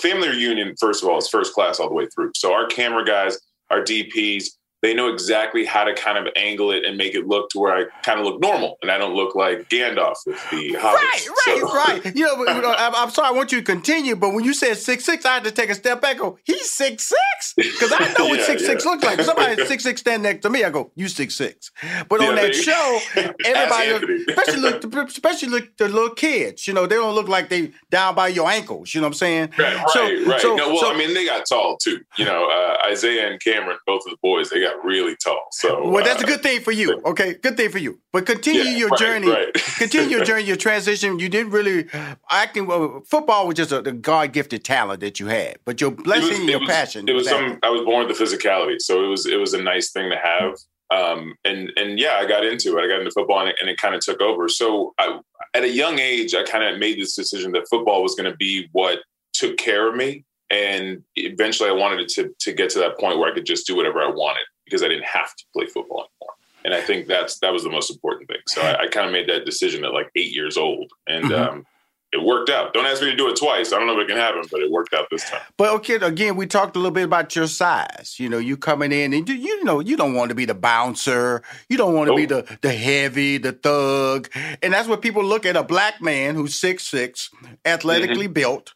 family 0.00 0.28
reunion, 0.28 0.74
first 0.80 1.02
of 1.02 1.08
all, 1.08 1.18
is 1.18 1.28
first 1.28 1.54
class 1.54 1.78
all 1.78 1.88
the 1.88 1.94
way 1.94 2.06
through. 2.06 2.32
So 2.34 2.52
our 2.52 2.66
camera 2.66 3.04
guys, 3.04 3.38
our 3.70 3.82
DPs, 3.82 4.48
they 4.86 4.94
know 4.94 5.08
exactly 5.12 5.64
how 5.64 5.82
to 5.82 5.92
kind 5.94 6.16
of 6.16 6.32
angle 6.36 6.70
it 6.70 6.84
and 6.84 6.96
make 6.96 7.16
it 7.16 7.26
look 7.26 7.50
to 7.50 7.58
where 7.58 7.74
I 7.76 7.84
kind 8.04 8.20
of 8.20 8.24
look 8.24 8.40
normal 8.40 8.78
and 8.82 8.90
I 8.92 8.98
don't 8.98 9.14
look 9.16 9.34
like 9.34 9.68
Gandalf 9.68 10.14
with 10.24 10.36
the 10.52 10.74
hobbits. 10.74 10.82
Right, 10.84 11.26
right, 11.48 11.58
So- 11.60 11.74
right. 11.74 12.02
You 12.16 12.24
know, 12.26 12.36
you 12.54 12.62
know 12.62 12.72
I'm, 12.78 12.94
I'm 12.94 13.10
sorry. 13.10 13.28
I 13.28 13.30
want 13.32 13.50
you 13.50 13.58
to 13.58 13.64
continue, 13.64 14.14
but 14.14 14.32
when 14.32 14.44
you 14.44 14.54
said 14.54 14.76
six 14.76 15.04
six, 15.04 15.26
I 15.26 15.34
had 15.34 15.44
to 15.44 15.50
take 15.50 15.70
a 15.70 15.74
step 15.74 16.00
back. 16.00 16.18
Go, 16.18 16.38
he's 16.44 16.70
six 16.70 17.08
six 17.12 17.54
because 17.56 17.92
I 17.92 18.14
know 18.16 18.26
what 18.28 18.38
Yeah, 18.38 18.44
six 18.46 18.64
six 18.64 18.84
yeah. 18.84 18.90
looks 18.92 19.02
like. 19.04 19.18
If 19.18 19.26
somebody 19.26 19.66
six 19.72 19.82
six 19.82 20.00
stand 20.00 20.22
next 20.22 20.42
to 20.42 20.50
me, 20.50 20.62
I 20.62 20.70
go, 20.70 20.92
you 20.94 21.08
six 21.08 21.34
six. 21.34 21.72
But 22.08 22.20
Yeah, 22.20 22.28
on 22.28 22.34
that 22.36 22.54
show, 22.54 22.98
everybody, 23.44 23.88
Anthony. 23.90 24.24
especially 24.28 24.60
look, 24.60 24.84
especially 25.10 25.48
look 25.48 25.76
the 25.78 25.88
little 25.88 26.10
kids. 26.14 26.68
You 26.68 26.74
know, 26.74 26.86
they 26.86 26.94
don't 26.96 27.14
look 27.14 27.28
like 27.28 27.48
they 27.48 27.72
down 27.90 28.14
by 28.14 28.28
your 28.28 28.48
ankles. 28.48 28.94
You 28.94 29.00
know 29.00 29.08
what 29.08 29.14
I'm 29.14 29.14
saying? 29.14 29.50
Right, 29.58 29.74
right, 29.76 29.88
So- 29.90 30.30
right. 30.30 30.40
so- 30.40 30.54
no, 30.56 30.68
well, 30.68 30.78
so- 30.78 30.92
I 30.92 30.96
mean, 30.96 31.12
they 31.14 31.26
got 31.26 31.44
tall 31.48 31.76
too. 31.76 32.00
You 32.16 32.24
know, 32.24 32.48
uh, 32.48 32.88
Isaiah 32.88 33.28
and 33.30 33.40
Cameron, 33.42 33.78
both 33.86 34.02
of 34.06 34.10
the 34.12 34.18
boys, 34.22 34.50
they 34.50 34.60
got 34.60 34.75
really 34.84 35.16
tall. 35.22 35.46
So, 35.52 35.88
Well, 35.88 36.04
that's 36.04 36.22
a 36.22 36.24
uh, 36.24 36.28
good 36.28 36.42
thing 36.42 36.60
for 36.60 36.72
you. 36.72 37.00
Okay, 37.04 37.34
good 37.34 37.56
thing 37.56 37.70
for 37.70 37.78
you. 37.78 38.00
But 38.12 38.26
continue 38.26 38.62
Yeah, 38.62 38.76
your 38.76 38.88
right, 38.88 38.98
journey. 39.00 39.28
right. 39.30 39.52
continue 39.78 40.08
your 40.08 40.24
journey, 40.24 40.44
your 40.44 40.56
transition. 40.56 41.18
You 41.18 41.28
didn't 41.28 41.50
really 41.52 41.86
acting. 42.30 42.66
Well, 42.66 43.02
football 43.08 43.46
was 43.46 43.56
just 43.56 43.72
a, 43.72 43.80
God 43.92 44.32
gifted 44.32 44.64
talent 44.64 45.00
that 45.00 45.20
you 45.20 45.26
had, 45.26 45.58
but 45.64 45.80
your 45.80 45.90
blessing, 45.90 46.28
was- 46.42 46.50
your 46.50 46.60
was- 46.60 46.68
passion. 46.68 47.08
It 47.08 47.12
was 47.12 47.28
some. 47.28 47.58
I 47.62 47.70
was 47.70 47.82
born 47.82 48.06
with 48.06 48.16
the 48.16 48.24
physicality, 48.24 48.80
so 48.80 49.04
it 49.04 49.08
was 49.08 49.26
it 49.26 49.36
was 49.36 49.54
a 49.54 49.62
nice 49.62 49.90
thing 49.90 50.10
to 50.10 50.16
have. 50.16 50.54
Um, 50.90 51.34
and 51.44 51.70
and 51.76 51.98
yeah, 51.98 52.14
I 52.16 52.26
got 52.26 52.44
into 52.44 52.76
it. 52.78 52.84
I 52.84 52.86
got 52.88 53.00
into 53.00 53.10
football, 53.10 53.40
and 53.40 53.48
it, 53.50 53.56
and 53.60 53.68
it 53.68 53.76
kind 53.76 53.94
of 53.94 54.00
took 54.00 54.20
over. 54.20 54.48
So 54.48 54.94
I, 54.98 55.18
at 55.54 55.64
a 55.64 55.68
young 55.68 55.98
age, 55.98 56.34
I 56.34 56.44
kind 56.44 56.62
of 56.64 56.78
made 56.78 56.98
this 57.00 57.14
decision 57.16 57.52
that 57.52 57.66
football 57.68 58.02
was 58.02 58.14
going 58.14 58.30
to 58.30 58.36
be 58.36 58.68
what 58.72 59.00
took 59.32 59.56
care 59.56 59.88
of 59.88 59.96
me. 59.96 60.24
And 60.48 61.02
eventually, 61.16 61.68
I 61.68 61.72
wanted 61.72 62.00
it 62.00 62.08
to 62.10 62.32
to 62.38 62.52
get 62.52 62.70
to 62.70 62.78
that 62.78 62.98
point 63.00 63.18
where 63.18 63.28
I 63.30 63.34
could 63.34 63.46
just 63.46 63.66
do 63.66 63.74
whatever 63.74 64.00
I 64.00 64.08
wanted 64.08 64.44
because 64.66 64.82
I 64.82 64.88
didn't 64.88 65.06
have 65.06 65.34
to 65.34 65.44
play 65.54 65.64
football 65.66 66.00
anymore. 66.20 66.34
And 66.64 66.74
I 66.74 66.80
think 66.82 67.06
that's 67.06 67.38
that 67.38 67.52
was 67.52 67.62
the 67.62 67.70
most 67.70 67.90
important 67.90 68.28
thing. 68.28 68.38
So 68.48 68.60
I, 68.60 68.82
I 68.82 68.86
kind 68.88 69.06
of 69.06 69.12
made 69.12 69.28
that 69.28 69.46
decision 69.46 69.84
at 69.84 69.92
like 69.94 70.10
eight 70.16 70.32
years 70.32 70.56
old, 70.58 70.90
and 71.06 71.30
Mhm. 71.30 71.48
um, 71.48 71.66
it 72.12 72.22
worked 72.22 72.50
out. 72.50 72.72
Don't 72.72 72.86
ask 72.86 73.02
me 73.02 73.10
to 73.10 73.16
do 73.16 73.28
it 73.28 73.36
twice. 73.36 73.72
I 73.72 73.78
don't 73.78 73.86
know 73.88 73.98
if 73.98 74.04
it 74.04 74.08
can 74.08 74.16
happen, 74.16 74.42
but 74.50 74.60
it 74.60 74.70
worked 74.70 74.94
out 74.94 75.06
this 75.10 75.28
time. 75.28 75.42
But 75.56 75.70
okay, 75.74 75.94
again, 75.96 76.36
we 76.36 76.46
talked 76.46 76.74
a 76.74 76.78
little 76.78 76.92
bit 76.92 77.04
about 77.04 77.36
your 77.36 77.46
size. 77.46 78.16
You 78.18 78.28
know, 78.28 78.38
you 78.38 78.56
coming 78.56 78.90
in 78.90 79.12
and 79.12 79.28
you, 79.28 79.34
you 79.34 79.64
know 79.64 79.80
you 79.80 79.96
don't 79.96 80.14
want 80.14 80.30
to 80.30 80.34
be 80.34 80.44
the 80.44 80.54
bouncer. 80.54 81.42
You 81.68 81.76
don't 81.76 81.94
want 81.94 82.08
to 82.10 82.16
be 82.16 82.26
the 82.26 82.58
the 82.62 82.72
heavy, 82.72 83.38
the 83.38 83.52
thug, 83.52 84.28
and 84.62 84.72
that's 84.72 84.88
what 84.88 85.02
people 85.02 85.22
look 85.24 85.46
at 85.46 85.56
a 85.56 85.62
black 85.62 86.00
man 86.02 86.34
who's 86.34 86.54
six 86.56 86.84
six, 86.84 87.30
athletically 87.64 88.26
built. 88.28 88.72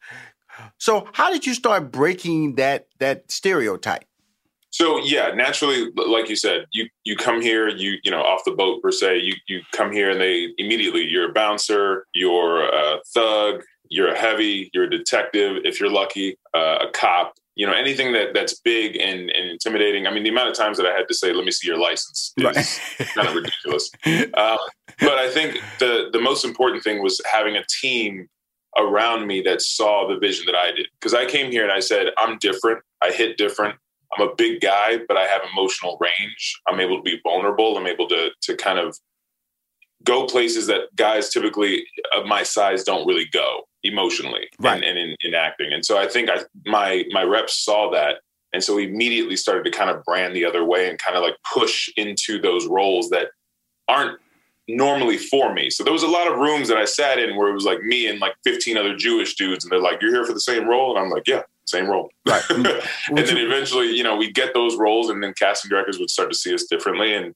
So, 0.79 1.09
how 1.12 1.31
did 1.33 1.47
you 1.47 1.55
start 1.55 1.91
breaking 1.91 2.57
that 2.57 2.87
that 2.99 3.31
stereotype? 3.31 4.05
So 4.71 4.99
yeah, 4.99 5.33
naturally, 5.35 5.91
like 5.97 6.29
you 6.29 6.37
said, 6.37 6.67
you 6.73 6.89
you 7.05 7.17
come 7.17 7.43
here, 7.43 7.69
you 7.69 7.99
you 8.05 8.11
know, 8.11 8.23
off 8.23 8.43
the 8.45 8.53
boat 8.53 8.83
per 8.83 8.93
se, 8.93 9.19
you 9.19 9.35
you 9.49 9.63
come 9.73 9.93
here 9.93 10.11
and 10.11 10.21
they 10.21 10.49
immediately 10.59 11.05
you're 11.07 11.31
a 11.31 11.33
bouncer, 11.33 12.07
you're 12.15 12.63
a 12.69 13.01
thug, 13.13 13.63
you're 13.89 14.13
a 14.13 14.19
heavy, 14.19 14.71
you're 14.73 14.85
a 14.85 14.91
detective, 14.91 15.59
if 15.65 15.81
you're 15.81 15.91
lucky, 15.91 16.39
uh, 16.55 16.87
a 16.89 16.91
cop. 16.93 17.35
You 17.57 17.67
know, 17.67 17.73
anything 17.73 18.13
that 18.13 18.33
that's 18.33 18.59
big 18.61 18.97
and, 18.97 19.29
and 19.29 19.51
intimidating. 19.51 20.07
I 20.07 20.15
mean, 20.15 20.23
the 20.23 20.31
amount 20.31 20.49
of 20.49 20.55
times 20.55 20.79
that 20.79 20.87
I 20.87 20.93
had 20.93 21.09
to 21.09 21.15
say, 21.15 21.33
"Let 21.33 21.45
me 21.45 21.51
see 21.51 21.67
your 21.67 21.79
license," 21.79 22.33
is 22.39 23.09
kind 23.09 23.29
of 23.29 23.35
ridiculous. 23.35 23.91
Um, 24.35 24.59
but 25.01 25.19
I 25.19 25.31
think 25.31 25.61
the 25.79 26.11
the 26.13 26.21
most 26.21 26.45
important 26.45 26.85
thing 26.85 27.03
was 27.03 27.21
having 27.31 27.57
a 27.57 27.65
team 27.81 28.29
around 28.79 29.27
me 29.27 29.43
that 29.43 29.61
saw 29.61 30.07
the 30.09 30.17
vision 30.19 30.47
that 30.47 30.55
I 30.55 30.71
did. 30.71 30.87
Because 30.99 31.13
I 31.13 31.27
came 31.27 31.51
here 31.51 31.65
and 31.65 31.73
I 31.73 31.81
said, 31.81 32.07
"I'm 32.17 32.39
different. 32.39 32.83
I 33.03 33.11
hit 33.11 33.37
different. 33.37 33.77
I'm 34.16 34.28
a 34.28 34.35
big 34.35 34.61
guy, 34.61 34.99
but 35.07 35.16
I 35.16 35.24
have 35.24 35.43
emotional 35.53 35.97
range. 36.01 36.61
I'm 36.66 36.81
able 36.81 36.97
to 36.97 37.03
be 37.03 37.20
vulnerable. 37.23 37.77
I'm 37.77 37.87
able 37.87 38.09
to 38.09 38.31
to 38.43 38.57
kind 38.57 38.78
of 38.78 38.97
go 40.05 40.27
places 40.27 40.66
that 40.66 40.95
guys 40.97 41.28
typically 41.31 41.85
of 42.15 42.24
my 42.27 42.43
size 42.43 42.85
don't 42.85 43.07
really 43.07 43.27
go 43.32 43.62
emotionally 43.82 44.49
Right. 44.59 44.74
and, 44.82 44.85
and 44.85 44.99
in, 44.99 45.16
in 45.20 45.35
acting. 45.35 45.73
And 45.73 45.85
so 45.85 45.99
I 45.99 46.07
think 46.09 46.31
I 46.31 46.39
my 46.66 47.05
my 47.11 47.23
reps 47.23 47.59
saw 47.65 47.91
that. 47.91 48.16
And 48.53 48.65
so 48.65 48.74
we 48.74 48.85
immediately 48.89 49.37
started 49.37 49.65
to 49.65 49.70
kind 49.70 49.91
of 49.91 50.03
brand 50.05 50.35
the 50.35 50.45
other 50.45 50.65
way 50.65 50.89
and 50.91 50.99
kind 50.99 51.16
of 51.16 51.23
like 51.23 51.37
push 51.55 51.89
into 51.97 52.41
those 52.41 52.66
roles 52.66 53.11
that 53.11 53.28
aren't 53.87 54.19
normally 54.66 55.19
for 55.19 55.53
me. 55.55 55.70
So 55.70 55.85
there 55.85 55.93
was 55.93 56.03
a 56.03 56.09
lot 56.09 56.27
of 56.31 56.37
rooms 56.39 56.69
that 56.69 56.77
I 56.77 56.85
sat 56.85 57.19
in 57.19 57.37
where 57.37 57.49
it 57.49 57.55
was 57.55 57.65
like 57.65 57.81
me 57.82 58.09
and 58.09 58.19
like 58.20 58.35
15 58.45 58.77
other 58.77 58.97
Jewish 58.97 59.35
dudes, 59.37 59.65
and 59.65 59.70
they're 59.70 59.81
like, 59.81 60.01
"You're 60.03 60.12
here 60.12 60.24
for 60.24 60.32
the 60.32 60.41
same 60.41 60.69
role," 60.69 60.91
and 60.97 61.05
I'm 61.05 61.11
like, 61.11 61.27
"Yeah, 61.28 61.43
same 61.71 61.89
role." 61.89 62.11
Right. 62.27 62.43
and 62.51 62.65
then 62.65 63.37
eventually, 63.37 63.97
you 63.97 64.03
know, 64.03 64.17
we 64.17 64.31
get 64.31 64.55
those 64.55 64.77
roles, 64.77 65.11
and 65.11 65.23
then 65.23 65.35
casting 65.39 65.69
directors 65.69 65.99
would 65.99 66.11
start 66.11 66.31
to 66.31 66.37
see 66.37 66.55
us 66.55 66.65
differently, 66.65 67.15
and 67.15 67.35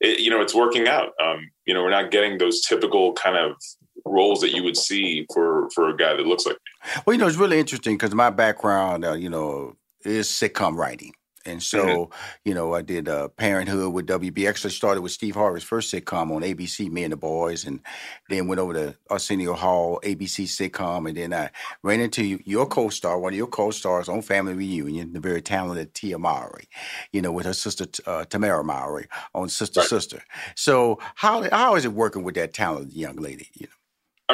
it, 0.00 0.20
you 0.20 0.30
know, 0.30 0.40
it's 0.40 0.54
working 0.54 0.88
out. 0.88 1.12
Um, 1.22 1.50
you 1.66 1.74
know, 1.74 1.82
we're 1.82 1.90
not 1.90 2.10
getting 2.10 2.38
those 2.38 2.62
typical 2.62 3.12
kind 3.14 3.36
of 3.36 3.56
roles 4.04 4.40
that 4.40 4.52
you 4.52 4.62
would 4.62 4.76
see 4.76 5.26
for 5.32 5.68
for 5.70 5.88
a 5.88 5.96
guy 5.96 6.14
that 6.14 6.26
looks 6.26 6.46
like 6.46 6.56
me. 6.56 7.02
Well, 7.06 7.14
you 7.14 7.20
know, 7.20 7.26
it's 7.26 7.36
really 7.36 7.58
interesting 7.58 7.96
because 7.96 8.14
my 8.14 8.30
background, 8.30 9.04
uh, 9.04 9.14
you 9.14 9.30
know, 9.30 9.76
is 10.04 10.28
sitcom 10.28 10.76
writing. 10.76 11.12
And 11.46 11.62
so, 11.62 11.78
Mm-hmm. 11.84 12.12
you 12.44 12.54
know, 12.54 12.74
I 12.74 12.82
did 12.82 13.08
uh, 13.08 13.28
Parenthood 13.28 13.92
with 13.92 14.06
WB. 14.06 14.48
Actually 14.48 14.70
started 14.70 15.00
with 15.02 15.12
Steve 15.12 15.34
Harvey's 15.34 15.62
first 15.64 15.92
sitcom 15.92 16.34
on 16.34 16.42
ABC, 16.42 16.90
Me 16.90 17.04
and 17.04 17.12
the 17.12 17.16
Boys, 17.16 17.64
and 17.64 17.80
then 18.28 18.48
went 18.48 18.60
over 18.60 18.72
to 18.74 18.96
Arsenio 19.10 19.54
Hall, 19.54 20.00
ABC 20.04 20.44
sitcom, 20.44 21.08
and 21.08 21.16
then 21.16 21.32
I 21.32 21.50
ran 21.82 22.00
into 22.00 22.24
your 22.44 22.66
co-star, 22.66 23.18
one 23.18 23.32
of 23.32 23.36
your 23.36 23.46
co-stars 23.46 24.08
on 24.08 24.22
Family 24.22 24.54
Reunion, 24.54 25.12
the 25.12 25.20
very 25.20 25.42
talented 25.42 25.94
Tia 25.94 26.18
Mowry, 26.18 26.68
you 27.12 27.20
know, 27.22 27.32
with 27.32 27.46
her 27.46 27.52
sister 27.54 27.84
uh, 28.06 28.24
Tamera 28.24 28.64
Mowry 28.64 29.06
on 29.34 29.48
Sister 29.48 29.82
Sister. 29.82 30.22
So 30.54 30.98
how 31.14 31.48
how 31.50 31.76
is 31.76 31.84
it 31.84 31.92
working 31.92 32.22
with 32.24 32.34
that 32.36 32.52
talented 32.54 32.94
young 32.94 33.16
lady? 33.16 33.48
You 33.54 33.66
know? 33.66 33.72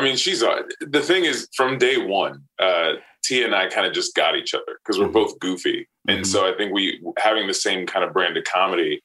I 0.01 0.05
mean, 0.05 0.17
she's 0.17 0.43
uh, 0.43 0.63
the 0.81 1.01
thing 1.03 1.25
is 1.25 1.49
from 1.55 1.79
day 1.79 1.97
one, 1.99 2.45
uh, 2.59 2.93
Tia 3.25 3.45
and 3.45 3.55
I 3.55 3.69
kind 3.69 3.87
of 3.87 3.93
just 3.93 4.15
got 4.15 4.37
each 4.37 4.55
other 4.55 4.79
because 4.83 4.99
we're 4.99 5.09
both 5.09 5.39
goofy, 5.41 5.89
and 6.09 6.27
so 6.27 6.49
I 6.53 6.57
think 6.57 6.73
we 6.73 7.01
having 7.19 7.47
the 7.47 7.55
same 7.55 7.87
kind 7.87 8.05
of 8.05 8.13
brand 8.13 8.37
of 8.37 8.45
comedy. 8.45 9.03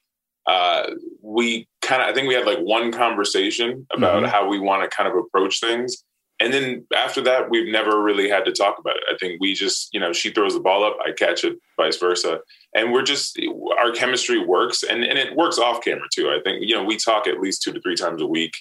Uh, 0.47 0.91
we 1.21 1.67
kind 1.81 2.01
of, 2.03 2.07
I 2.07 2.13
think 2.13 2.27
we 2.27 2.35
had 2.35 2.45
like 2.45 2.59
one 2.59 2.91
conversation 2.91 3.87
about 3.91 4.23
Mhm. 4.23 4.27
how 4.27 4.47
we 4.47 4.59
want 4.59 4.83
to 4.83 4.95
kind 4.95 5.09
of 5.09 5.15
approach 5.17 5.59
things. 5.59 6.03
And 6.39 6.53
then 6.53 6.85
after 6.93 7.21
that, 7.21 7.49
we've 7.49 7.71
never 7.71 8.01
really 8.03 8.29
had 8.29 8.45
to 8.45 8.51
talk 8.51 8.77
about 8.77 8.97
it. 8.97 9.03
I 9.09 9.15
think 9.17 9.39
we 9.39 9.53
just, 9.53 9.93
you 9.93 9.99
know, 9.99 10.11
she 10.13 10.29
throws 10.31 10.53
the 10.53 10.59
ball 10.59 10.83
up, 10.83 10.97
I 11.03 11.13
catch 11.13 11.43
it, 11.45 11.57
vice 11.77 11.97
versa. 11.97 12.41
And 12.75 12.91
we're 12.91 13.03
just, 13.03 13.39
our 13.79 13.91
chemistry 13.91 14.37
works 14.45 14.83
and, 14.83 15.03
and 15.03 15.17
it 15.17 15.35
works 15.35 15.57
off 15.57 15.81
camera 15.83 16.07
too. 16.13 16.29
I 16.29 16.39
think, 16.43 16.59
you 16.61 16.75
know, 16.75 16.83
we 16.83 16.97
talk 16.97 17.25
at 17.25 17.39
least 17.39 17.63
two 17.63 17.71
to 17.73 17.81
three 17.81 17.95
times 17.95 18.21
a 18.21 18.27
week 18.27 18.51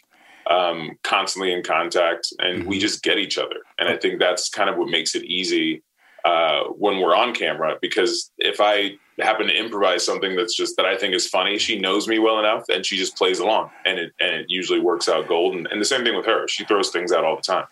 um, 0.48 0.92
constantly 1.02 1.52
in 1.52 1.62
contact, 1.62 2.28
and 2.38 2.64
we 2.66 2.78
just 2.78 3.02
get 3.02 3.18
each 3.18 3.38
other. 3.38 3.56
And 3.78 3.88
I 3.88 3.96
think 3.96 4.20
that's 4.20 4.48
kind 4.48 4.70
of 4.70 4.76
what 4.76 4.88
makes 4.88 5.14
it 5.14 5.24
easy 5.24 5.82
uh, 6.24 6.64
when 6.78 6.98
we're 7.00 7.14
on 7.14 7.34
camera. 7.34 7.76
Because 7.80 8.30
if 8.38 8.60
I 8.60 8.96
happen 9.20 9.46
to 9.46 9.54
improvise 9.56 10.04
something 10.04 10.34
that's 10.36 10.56
just 10.56 10.76
that 10.76 10.86
I 10.86 10.96
think 10.96 11.14
is 11.14 11.28
funny, 11.28 11.58
she 11.58 11.78
knows 11.78 12.08
me 12.08 12.18
well 12.18 12.38
enough, 12.38 12.64
and 12.68 12.84
she 12.84 12.96
just 12.96 13.16
plays 13.16 13.38
along, 13.38 13.70
and 13.84 13.98
it 13.98 14.12
and 14.20 14.34
it 14.34 14.46
usually 14.48 14.80
works 14.80 15.08
out 15.08 15.28
golden. 15.28 15.58
And, 15.60 15.68
and 15.68 15.80
the 15.80 15.84
same 15.84 16.04
thing 16.04 16.16
with 16.16 16.26
her; 16.26 16.48
she 16.48 16.64
throws 16.64 16.90
things 16.90 17.12
out 17.12 17.24
all 17.24 17.36
the 17.36 17.42
time, 17.42 17.66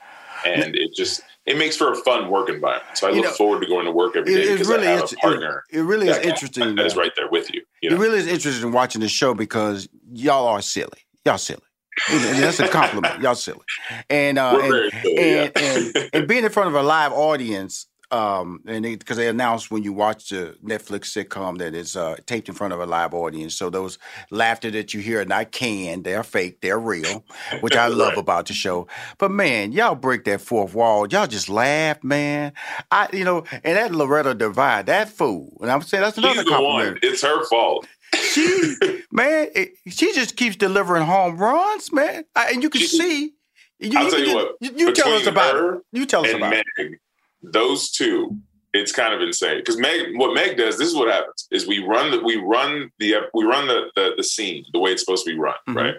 and 0.46 0.74
it 0.76 0.94
just 0.94 1.22
it 1.44 1.58
makes 1.58 1.76
for 1.76 1.90
a 1.90 1.96
fun 1.96 2.30
work 2.30 2.48
environment. 2.48 2.96
So 2.96 3.08
I 3.08 3.10
You 3.10 3.16
look 3.16 3.24
know, 3.26 3.32
forward 3.32 3.60
to 3.62 3.66
going 3.66 3.84
to 3.86 3.90
work 3.90 4.14
every 4.16 4.32
day 4.32 4.52
because 4.52 4.68
really 4.68 4.86
I 4.86 4.92
have 4.92 5.12
a 5.12 5.16
partner. 5.16 5.64
it- 5.70 5.78
it 5.78 5.82
really 5.82 6.06
is 6.08 6.14
that 6.16 6.22
can- 6.22 6.30
interesting, 6.30 6.74
that 6.76 6.86
is 6.86 6.96
uh, 6.96 7.00
right 7.00 7.10
there 7.16 7.28
with 7.28 7.52
you. 7.52 7.62
You 7.80 7.90
know? 7.90 7.96
It 7.96 7.98
really 7.98 8.18
is 8.18 8.26
interesting 8.28 8.70
watching 8.70 9.00
the 9.00 9.08
show 9.08 9.34
because 9.34 9.88
y'all 10.12 10.46
are 10.46 10.62
silly. 10.62 11.00
Y'all 11.24 11.38
silly. 11.38 11.62
That's 12.10 12.60
a 12.60 12.68
compliment. 12.68 13.20
Y'all 13.22 13.34
silly. 13.34 13.60
And 14.08 14.38
uh, 14.38 14.58
and, 14.62 14.92
silly, 15.02 15.18
and, 15.18 15.52
and, 15.56 16.10
and 16.12 16.28
being 16.28 16.44
in 16.44 16.50
front 16.50 16.68
of 16.68 16.74
a 16.76 16.82
live 16.82 17.12
audience, 17.12 17.86
um, 18.12 18.60
and 18.66 18.82
because 18.84 19.16
they, 19.16 19.28
announced 19.28 19.70
when 19.70 19.82
you 19.82 19.92
watch 19.92 20.28
the 20.28 20.56
Netflix 20.62 21.06
sitcom 21.06 21.58
that 21.58 21.74
it's 21.74 21.96
uh, 21.96 22.16
taped 22.26 22.48
in 22.48 22.54
front 22.54 22.72
of 22.72 22.80
a 22.80 22.86
live 22.86 23.14
audience, 23.14 23.54
so 23.54 23.70
those 23.70 23.98
laughter 24.30 24.70
that 24.70 24.92
you 24.94 25.00
hear 25.00 25.22
are 25.22 25.24
not 25.24 25.50
canned, 25.52 26.04
they're 26.04 26.22
fake, 26.22 26.60
they're 26.60 26.78
real, 26.78 27.24
which 27.60 27.74
I 27.76 27.86
love 27.88 28.10
Right. 28.10 28.18
about 28.18 28.46
the 28.46 28.52
show. 28.52 28.86
But 29.18 29.30
man, 29.30 29.72
y'all 29.72 29.94
break 29.94 30.24
that 30.24 30.40
fourth 30.42 30.74
wall. 30.74 31.06
Y'all 31.08 31.26
just 31.26 31.48
laugh, 31.48 32.04
man. 32.04 32.52
I, 32.90 33.08
you 33.12 33.24
know, 33.24 33.44
and 33.64 33.76
that 33.76 33.92
Loretta 33.94 34.34
Devine, 34.34 34.84
that 34.86 35.08
fool, 35.08 35.56
and 35.62 35.70
I'm 35.70 35.82
saying 35.82 36.02
that's 36.02 36.18
another 36.18 36.42
She's 36.42 36.48
compliment 36.48 36.90
one. 36.90 36.98
It's 37.02 37.22
her 37.22 37.44
fault. 37.46 37.86
she 38.14 38.76
man, 39.10 39.48
it, 39.54 39.70
she 39.88 40.12
just 40.12 40.36
keeps 40.36 40.56
delivering 40.56 41.04
home 41.04 41.36
runs, 41.38 41.92
man. 41.92 42.24
I, 42.36 42.50
and 42.52 42.62
you 42.62 42.68
can 42.70 42.82
see. 42.82 43.32
You, 43.78 43.98
I'll 43.98 44.10
tell 44.10 44.18
you 44.20 44.26
can- 44.26 44.34
what. 44.36 44.56
You, 44.60 44.70
you 44.76 44.92
tell 44.92 45.12
us 45.14 45.26
about 45.26 45.54
her 45.54 45.74
it. 45.76 45.82
You 45.92 46.06
tell 46.06 46.22
us 46.24 46.28
and 46.28 46.36
about 46.38 46.50
Meg, 46.50 46.64
it. 46.76 46.98
Those 47.42 47.90
two, 47.90 48.38
it's 48.72 48.92
kind 48.92 49.12
of 49.14 49.20
insane. 49.20 49.58
Because 49.58 49.76
Meg, 49.76 50.16
what 50.16 50.34
Meg 50.34 50.56
does, 50.56 50.78
this 50.78 50.88
is 50.88 50.94
what 50.94 51.08
happens: 51.12 51.48
is 51.50 51.66
we 51.66 51.78
run 51.84 52.10
the 52.10 52.20
we 52.20 52.36
run 52.36 52.90
the 52.98 53.14
we 53.34 53.44
run 53.44 53.66
the 53.68 53.90
the, 53.96 54.14
the 54.16 54.24
scene 54.24 54.64
the 54.72 54.78
way 54.78 54.92
it's 54.92 55.02
supposed 55.02 55.24
to 55.26 55.30
be 55.32 55.38
run, 55.38 55.54
Mhm. 55.68 55.74
right? 55.76 55.94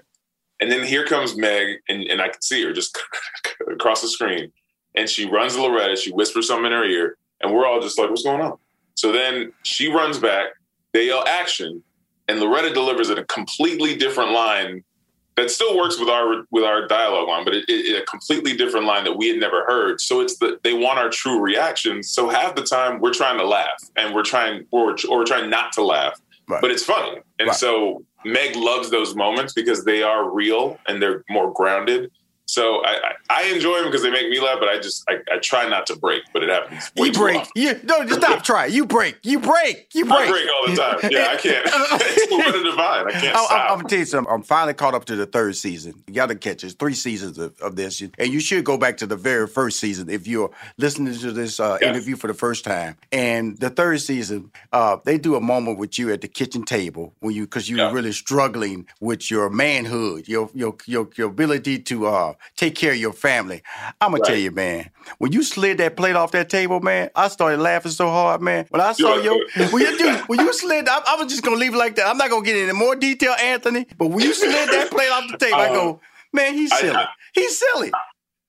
And 0.59 0.71
then 0.71 0.83
here 0.85 1.05
comes 1.05 1.35
Meg, 1.35 1.77
and, 1.89 2.03
and 2.03 2.21
I 2.21 2.29
can 2.29 2.41
see 2.41 2.63
her 2.63 2.71
just 2.71 2.97
across 3.71 4.01
the 4.01 4.07
screen, 4.07 4.51
and 4.95 5.09
she 5.09 5.29
runs 5.29 5.55
to 5.55 5.61
Loretta. 5.61 5.95
She 5.97 6.11
whispers 6.11 6.47
something 6.47 6.65
in 6.67 6.71
her 6.71 6.85
ear, 6.85 7.17
and 7.41 7.53
we're 7.53 7.65
all 7.65 7.81
just 7.81 7.99
like, 7.99 8.09
"What's 8.09 8.23
going 8.23 8.41
on?" 8.41 8.57
So 8.95 9.11
then 9.11 9.51
she 9.63 9.91
runs 9.91 10.17
back. 10.19 10.51
They 10.93 11.07
yell 11.07 11.25
action, 11.27 11.83
and 12.27 12.39
Loretta 12.39 12.73
delivers 12.73 13.09
a 13.09 13.23
completely 13.25 13.95
different 13.95 14.31
line 14.31 14.83
that 15.35 15.49
still 15.49 15.75
works 15.77 15.99
with 15.99 16.09
our 16.09 16.45
with 16.51 16.63
our 16.63 16.87
dialogue 16.87 17.27
line, 17.27 17.45
but 17.45 17.55
it, 17.55 17.65
it, 17.67 18.01
a 18.01 18.05
completely 18.05 18.55
different 18.55 18.85
line 18.85 19.03
that 19.03 19.17
we 19.17 19.29
had 19.29 19.39
never 19.39 19.65
heard. 19.65 19.99
So 19.99 20.21
it's 20.21 20.37
the 20.37 20.59
they 20.63 20.73
want 20.73 20.99
our 20.99 21.09
true 21.09 21.39
reactions. 21.39 22.09
So 22.09 22.29
half 22.29 22.55
the 22.55 22.63
time 22.63 22.99
we're 22.99 23.13
trying 23.13 23.37
to 23.39 23.45
laugh, 23.45 23.83
and 23.95 24.13
we're 24.13 24.23
trying 24.23 24.65
or, 24.71 24.95
or 25.09 25.17
we're 25.19 25.25
trying 25.25 25.49
not 25.49 25.71
to 25.73 25.83
laugh, 25.83 26.19
but 26.47 26.71
it's 26.71 26.83
funny. 26.83 27.19
And 27.39 27.47
Right. 27.47 27.55
so 27.57 28.03
Meg 28.25 28.55
loves 28.55 28.89
those 28.89 29.15
moments 29.15 29.53
because 29.53 29.83
they 29.85 30.03
are 30.03 30.29
real 30.29 30.79
and 30.87 31.01
they're 31.01 31.23
more 31.29 31.51
grounded. 31.51 32.11
So 32.45 32.83
I, 32.83 32.91
I, 32.91 33.13
I 33.29 33.43
enjoy 33.53 33.77
them 33.77 33.85
because 33.85 34.03
they 34.03 34.11
make 34.11 34.29
me 34.29 34.39
laugh, 34.39 34.57
but 34.59 34.67
I 34.67 34.77
just 34.77 35.03
I, 35.09 35.15
I 35.31 35.37
try 35.39 35.67
not 35.67 35.87
to 35.87 35.95
break, 35.95 36.23
but 36.33 36.43
it 36.43 36.49
happens. 36.49 36.91
You 36.95 37.11
break. 37.11 37.47
You 37.55 37.79
no, 37.83 38.05
just 38.05 38.21
stop. 38.21 38.43
Try. 38.43 38.65
You 38.65 38.85
break. 38.85 39.17
You 39.23 39.39
break. 39.39 39.87
You 39.93 40.05
break. 40.05 40.19
I 40.19 40.29
break 40.29 40.49
all 40.49 40.69
the 40.69 40.75
time. 40.75 41.11
Yeah, 41.11 41.29
I 41.31 41.37
can't. 41.37 41.65
it's 41.65 42.31
Loretta 42.31 42.63
Devine. 42.63 43.07
I 43.07 43.11
can't 43.11 43.35
I, 43.35 43.45
stop. 43.45 43.71
am 43.71 43.77
gonna 43.77 43.89
tell 43.89 43.99
you 43.99 44.05
something. 44.05 44.33
I'm 44.33 44.43
finally 44.43 44.73
caught 44.73 44.93
up 44.93 45.05
to 45.05 45.15
the 45.15 45.25
third 45.25 45.55
season. 45.55 46.03
You 46.07 46.13
got 46.13 46.27
to 46.27 46.35
catch 46.35 46.63
it. 46.63 46.75
Three 46.77 46.93
seasons 46.93 47.37
of, 47.37 47.59
of 47.61 47.75
this, 47.77 48.01
and 48.01 48.33
you 48.33 48.41
should 48.41 48.65
go 48.65 48.77
back 48.77 48.97
to 48.97 49.07
the 49.07 49.15
very 49.15 49.47
first 49.47 49.79
season 49.79 50.09
if 50.09 50.27
you're 50.27 50.51
listening 50.77 51.17
to 51.17 51.31
this 51.31 51.59
uh, 51.59 51.77
interview 51.81 52.17
for 52.17 52.27
the 52.27 52.33
first 52.33 52.65
time. 52.65 52.97
And 53.11 53.57
the 53.57 53.69
third 53.69 54.01
season, 54.01 54.51
uh, 54.73 54.97
they 55.05 55.17
do 55.17 55.35
a 55.35 55.41
moment 55.41 55.79
with 55.79 55.97
you 55.97 56.11
at 56.11 56.21
the 56.21 56.27
kitchen 56.27 56.63
table 56.63 57.13
when 57.21 57.33
you 57.33 57.45
because 57.45 57.69
you 57.69 57.77
were 57.77 57.91
really 57.93 58.11
struggling 58.11 58.87
with 58.99 59.31
your 59.31 59.49
manhood, 59.49 60.27
your 60.27 60.49
your 60.53 60.75
your, 60.85 61.07
your 61.15 61.29
ability 61.29 61.79
to 61.79 62.07
uh, 62.07 62.32
take 62.55 62.75
care 62.75 62.91
of 62.91 62.97
your 62.97 63.13
family. 63.13 63.61
I'm 64.01 64.11
gonna 64.11 64.23
tell 64.23 64.37
you, 64.37 64.51
man. 64.51 64.89
When 65.17 65.31
you 65.31 65.43
slid 65.43 65.77
that 65.79 65.95
plate 65.97 66.15
off 66.15 66.31
that 66.31 66.49
table, 66.49 66.79
man, 66.79 67.09
I 67.15 67.27
started 67.27 67.59
laughing 67.59 67.91
so 67.91 68.09
hard, 68.09 68.41
man. 68.41 68.65
When 68.69 68.81
I 68.81 68.93
saw 68.93 69.15
your 69.15 69.35
when 69.71 69.81
you 69.81 69.97
do, 69.97 70.13
when 70.27 70.39
you 70.39 70.53
slid, 70.53 70.87
I, 70.87 70.99
I 71.07 71.15
was 71.15 71.31
just 71.31 71.43
gonna 71.43 71.57
leave 71.57 71.73
it 71.73 71.77
like 71.77 71.95
that. 71.95 72.07
I'm 72.07 72.17
not 72.17 72.29
gonna 72.29 72.45
get 72.45 72.55
into 72.57 72.73
more 72.73 72.95
detail, 72.95 73.33
Anthony. 73.41 73.85
But 73.97 74.07
when 74.07 74.19
you 74.25 74.33
slid 74.33 74.69
that 74.69 74.89
plate 74.91 75.09
off 75.11 75.31
the 75.31 75.37
table, 75.37 75.57
I 75.57 75.67
uh, 75.69 75.73
go, 75.73 76.01
man, 76.31 76.53
he's 76.53 76.71
I- 76.71 76.77
silly. 76.81 76.95
I- 76.95 77.07
he's 77.33 77.59
silly. 77.59 77.91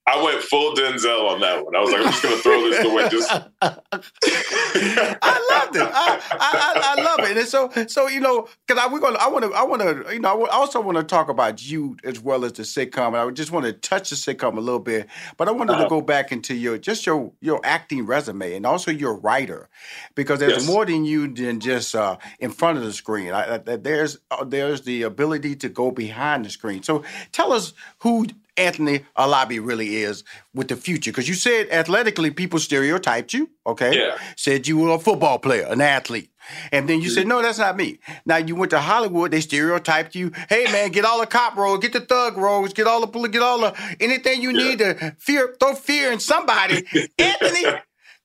I 0.07 0.23
went 0.23 0.43
full 0.43 0.75
Denzel 0.75 1.31
on 1.31 1.41
that 1.41 1.65
one. 1.65 1.75
I 1.75 1.81
was 1.81 1.91
like, 1.91 2.01
I'm 2.03 2.13
just 2.13 2.23
gonna 2.23 2.37
throw 2.37 2.69
this 2.69 2.85
away. 2.85 3.09
Just 3.09 3.31
I 3.63 5.39
loved 5.51 5.77
it. 5.77 5.83
I, 5.83 6.21
I, 6.39 6.95
I, 6.99 7.03
love 7.03 7.21
it. 7.31 7.37
And 7.39 7.49
so, 7.49 7.71
so 7.87 8.09
you 8.09 8.21
know, 8.21 8.49
because 8.67 8.83
I 8.83 8.93
we're 8.93 9.01
gonna, 9.01 9.19
I 9.19 9.29
want 9.29 9.45
to, 9.47 9.53
I 9.53 9.63
want 9.63 9.83
to, 9.83 10.13
you 10.13 10.21
know, 10.21 10.47
I 10.47 10.51
also 10.55 10.81
want 10.81 10.99
to 10.99 11.05
talk 11.05 11.29
about 11.29 11.65
you 11.67 11.97
as 12.05 12.21
well 12.21 12.45
as 12.45 12.53
the 12.53 12.63
sitcom. 12.65 13.09
And 13.09 13.17
I 13.17 13.31
just 13.31 13.51
want 13.51 13.67
to 13.67 13.73
touch 13.73 14.11
the 14.11 14.17
sitcom 14.17 14.57
a 14.57 14.61
little 14.61 14.81
bit, 14.81 15.09
but 15.37 15.49
I 15.49 15.53
wanted 15.53 15.77
to 15.79 15.85
Uh-huh. 15.85 15.89
go 15.89 16.01
back 16.03 16.33
into 16.33 16.55
your 16.55 16.79
just 16.79 17.07
your 17.07 17.33
your 17.41 17.61
acting 17.65 18.07
resume 18.07 18.55
and 18.55 18.67
also 18.67 18.91
your 18.91 19.15
writer, 19.17 19.69
because 20.15 20.39
there's 20.39 20.59
Yes. 20.59 20.67
more 20.67 20.85
than 20.87 21.05
you 21.05 21.29
than 21.33 21.61
just 21.61 21.95
uh, 21.95 22.17
in 22.39 22.51
front 22.51 22.79
of 22.79 22.85
the 22.85 22.93
screen. 22.93 23.33
I, 23.33 23.55
I, 23.55 23.59
there's 23.59 24.19
uh, 24.31 24.45
there's 24.45 24.83
the 24.83 25.03
ability 25.03 25.57
to 25.57 25.69
go 25.69 25.91
behind 25.91 26.45
the 26.45 26.51
screen. 26.51 26.83
So 26.83 27.05
tell 27.33 27.53
us 27.53 27.73
who. 28.01 28.27
Anthony 28.57 29.05
Alabi 29.17 29.65
really 29.65 29.97
is 29.97 30.25
with 30.55 30.69
the 30.69 30.77
future 30.77 31.11
because 31.11 31.29
you 31.29 31.35
said 31.35 31.69
athletically 31.71 32.31
people 32.31 32.59
stereotyped 32.59 33.33
you, 33.33 33.51
okay? 33.67 33.99
Yeah. 33.99 34.19
Said 34.37 34.69
you 34.69 34.79
were 34.79 34.95
a 34.95 34.99
football 34.99 35.39
player, 35.39 35.67
an 35.69 35.81
athlete. 35.81 36.31
And 36.73 36.89
then 36.89 37.01
you 37.01 37.09
said, 37.11 37.27
no, 37.27 37.41
that's 37.41 37.59
not 37.59 37.77
me. 37.77 37.99
Now 38.27 38.37
you 38.37 38.55
went 38.55 38.71
to 38.71 38.81
Hollywood, 38.81 39.31
they 39.31 39.41
stereotyped 39.41 40.15
you. 40.15 40.31
Hey 40.49 40.65
man, 40.65 40.91
get 40.91 41.05
all 41.05 41.21
the 41.21 41.27
cop 41.27 41.57
roles, 41.57 41.81
get 41.81 41.93
the 41.93 42.01
thug 42.01 42.37
roles, 42.37 42.73
get 42.73 42.87
all 42.87 43.05
the 43.05 43.29
get 43.29 43.43
all 43.43 43.61
the 43.61 43.97
anything 44.01 44.43
you 44.43 44.53
need 44.53 44.79
to 44.79 45.17
fear, 45.19 45.57
throw 45.59 45.75
fear 45.75 46.13
in 46.13 46.21
somebody. 46.21 46.85
Anthony, 47.19 47.65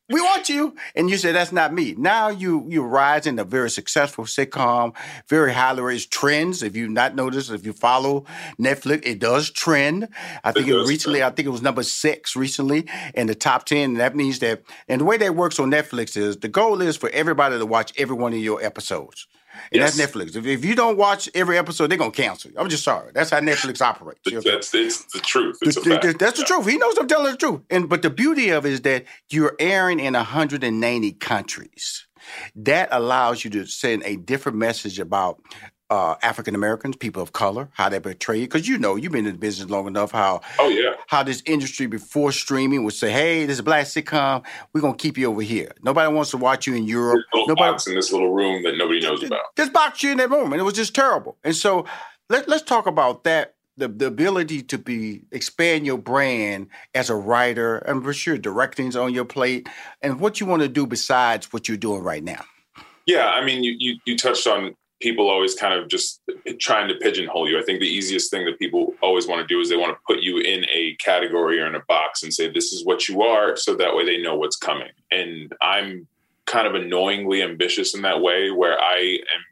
we 0.10 0.22
want 0.22 0.50
you. 0.50 0.76
And 0.96 1.10
you 1.10 1.18
said, 1.18 1.36
that's 1.36 1.52
not 1.52 1.74
me. 1.74 1.96
Now 1.98 2.30
you 2.30 2.66
you 2.68 2.84
rise 2.84 3.28
in 3.28 3.38
a 3.40 3.44
very 3.44 3.70
successful 3.70 4.26
sitcom, 4.26 4.96
very 5.28 5.54
highly 5.54 5.82
rated 5.82 6.12
trends. 6.12 6.64
If 6.64 6.76
you've 6.76 6.92
not 6.92 7.16
noticed, 7.16 7.52
if 7.52 7.66
you 7.66 7.74
follow 7.74 8.26
Netflix, 8.60 9.06
it 9.06 9.20
does 9.20 9.50
trend. 9.52 10.08
I 10.44 10.52
think 10.52 10.68
it, 10.68 10.74
it 10.74 10.88
recently, 10.88 11.20
trend. 11.20 11.34
I 11.34 11.36
think 11.36 11.48
it 11.48 11.52
was 11.52 11.62
number 11.62 11.84
six 11.84 12.36
recently 12.36 12.86
in 13.14 13.28
the 13.28 13.36
top 13.36 13.66
10. 13.66 13.92
And 13.92 14.00
that 14.00 14.16
means 14.16 14.40
that, 14.40 14.64
and 14.88 15.02
the 15.02 15.06
way 15.06 15.18
that 15.18 15.36
works 15.36 15.60
on 15.60 15.72
Netflix 15.72 16.18
is 16.18 16.38
the 16.38 16.50
goal 16.50 16.82
is 16.82 16.98
for 16.98 17.10
everybody 17.10 17.58
to 17.58 17.66
watch 17.66 17.94
every 17.98 18.16
one 18.16 18.34
of 18.34 18.40
your 18.40 18.64
episodes. 18.64 19.28
And 19.72 19.82
yes. 19.82 19.98
that's 19.98 20.12
Netflix. 20.12 20.36
If, 20.36 20.46
if 20.46 20.66
you 20.66 20.76
don't 20.76 20.98
watch 20.98 21.30
every 21.34 21.58
episode, 21.58 21.88
they're 21.88 21.98
gonna 21.98 22.12
cancel 22.12 22.52
you. 22.52 22.58
I'm 22.58 22.70
just 22.70 22.84
sorry. 22.84 23.12
That's 23.14 23.30
how 23.30 23.40
Netflix 23.40 23.82
operates. 23.86 24.22
that's 24.26 24.74
it's 24.74 25.06
the 25.14 25.20
truth. 25.20 25.58
It's 25.62 25.76
the, 25.76 26.00
the, 26.02 26.16
that's 26.18 26.40
the 26.40 26.46
truth. 26.46 26.68
He 26.68 26.78
knows 26.78 26.98
I'm 26.98 27.08
telling 27.08 27.32
the 27.32 27.38
truth. 27.38 27.62
And 27.70 27.90
but 27.90 28.02
the 28.02 28.10
beauty 28.10 28.50
of 28.50 28.66
it 28.66 28.74
is 28.74 28.82
that 28.82 29.06
you're 29.30 29.56
airing 29.60 30.00
in 30.00 30.14
190 30.14 31.12
countries. 31.14 32.08
That 32.56 32.90
allows 32.92 33.44
you 33.44 33.50
to 33.52 33.66
send 33.66 34.04
a 34.04 34.18
different 34.18 34.58
message 34.58 35.00
about 35.00 35.42
uh, 35.90 36.16
African 36.22 36.56
Americans, 36.56 36.96
people 36.96 37.22
of 37.22 37.34
color, 37.34 37.70
how 37.74 37.90
they 37.90 38.00
portray 38.00 38.40
it. 38.40 38.48
Because 38.48 38.68
you 38.68 38.78
know, 38.78 38.96
you've 38.96 39.12
been 39.12 39.26
in 39.26 39.34
the 39.34 39.40
business 39.40 39.70
long 39.70 39.88
enough. 39.88 40.12
How 40.12 40.42
oh 40.60 40.70
yeah, 40.70 40.94
how 41.08 41.24
this 41.24 41.42
industry 41.46 41.88
before 41.88 42.32
streaming 42.32 42.84
would 42.84 42.94
say, 42.94 43.12
"Hey, 43.12 43.46
this 43.46 43.54
is 43.56 43.60
a 43.60 43.64
black 43.64 43.86
sitcom. 43.86 44.46
We're 44.74 44.82
gonna 44.82 44.96
keep 44.96 45.18
you 45.18 45.30
over 45.30 45.42
here. 45.42 45.72
Nobody 45.82 46.14
wants 46.14 46.32
to 46.32 46.38
watch 46.38 46.68
you 46.68 46.76
in 46.76 46.84
Europe. 46.84 47.24
Nobody 47.34 47.56
box 47.56 47.88
in 47.88 47.96
this 47.96 48.12
little 48.12 48.34
room 48.34 48.64
that 48.64 48.78
nobody 48.78 49.00
knows 49.00 49.24
about. 49.24 49.56
Just 49.58 49.74
box 49.74 50.04
you 50.04 50.12
in 50.12 50.18
that 50.18 50.30
room, 50.30 50.54
and 50.54 50.62
it 50.62 50.66
was 50.66 50.76
just 50.76 50.94
terrible. 50.94 51.38
And 51.44 51.56
so 51.56 51.86
let, 52.30 52.48
let's 52.48 52.64
talk 52.64 52.88
about 52.88 53.24
that. 53.24 53.56
The, 53.78 53.88
the 53.88 54.08
ability 54.08 54.64
to 54.64 54.78
be 54.78 55.22
expand 55.32 55.86
your 55.86 55.98
brand 55.98 56.68
as 56.94 57.10
a 57.10 57.16
writer, 57.16 57.78
and 57.78 58.04
for 58.04 58.12
sure 58.12 58.38
directing's 58.38 58.98
on 58.98 59.14
your 59.14 59.24
plate, 59.24 59.70
and 60.02 60.20
what 60.20 60.42
you 60.42 60.46
want 60.46 60.64
to 60.64 60.68
do 60.68 60.86
besides 60.86 61.54
what 61.54 61.70
you're 61.70 61.78
doing 61.78 62.04
right 62.04 62.22
now. 62.22 62.44
Yeah, 63.06 63.30
I 63.30 63.46
mean, 63.46 63.64
you, 63.64 63.76
you, 63.80 63.96
you 64.06 64.18
touched 64.18 64.46
on 64.48 64.76
people 65.00 65.30
always 65.30 65.56
kind 65.56 65.74
of 65.74 65.88
just 65.88 66.22
trying 66.60 66.88
to 66.90 66.96
pigeonhole 66.96 67.48
you. 67.50 67.58
I 67.58 67.64
think 67.64 67.80
the 67.80 67.88
easiest 67.88 68.30
thing 68.30 68.46
that 68.46 68.60
people 68.60 68.94
always 69.02 69.28
want 69.28 69.42
to 69.42 69.48
do 69.48 69.60
is 69.62 69.70
they 69.70 69.78
want 69.78 69.94
to 69.96 70.00
put 70.06 70.22
you 70.22 70.40
in 70.40 70.66
a 70.70 70.96
category 70.96 71.60
or 71.60 71.68
in 71.68 71.76
a 71.76 71.84
box 71.88 72.24
and 72.24 72.34
say, 72.34 72.50
this 72.50 72.74
is 72.74 72.86
what 72.86 73.08
you 73.08 73.22
are. 73.22 73.56
So 73.56 73.76
that 73.76 73.96
way 73.96 74.06
they 74.06 74.22
know 74.22 74.36
what's 74.36 74.58
coming. 74.58 74.90
And 75.12 75.54
I'm 75.62 76.08
kind 76.46 76.68
of 76.68 76.76
annoyingly 76.76 77.42
ambitious 77.42 77.96
in 77.96 78.02
that 78.02 78.22
way 78.22 78.52
where 78.52 78.80
I 78.80 79.20
am 79.34 79.44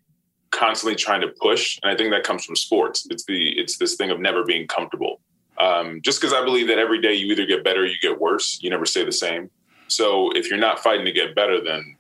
constantly 0.51 0.95
trying 0.95 1.21
to 1.21 1.29
push. 1.41 1.79
And 1.81 1.91
I 1.91 1.95
think 1.95 2.11
that 2.11 2.23
comes 2.23 2.43
from 2.43 2.55
sports. 2.55 3.07
It's 3.09 3.23
the, 3.25 3.49
it's 3.57 3.77
this 3.77 3.95
thing 3.95 4.11
of 4.11 4.19
never 4.19 4.43
being 4.43 4.67
comfortable. 4.67 5.21
Um, 5.59 6.01
just 6.01 6.19
because 6.19 6.33
I 6.33 6.43
believe 6.43 6.67
that 6.67 6.77
every 6.77 7.01
day 7.01 7.13
you 7.13 7.31
either 7.31 7.45
get 7.45 7.63
better 7.63 7.81
or 7.81 7.85
you 7.85 7.95
get 8.01 8.19
worse. 8.19 8.59
You 8.61 8.69
never 8.69 8.85
stay 8.85 9.03
the 9.03 9.11
same. 9.11 9.49
So 9.87 10.31
if 10.31 10.49
you're 10.49 10.59
not 10.59 10.79
fighting 10.79 11.05
to 11.05 11.11
get 11.11 11.35
better, 11.35 11.63
then 11.63 11.95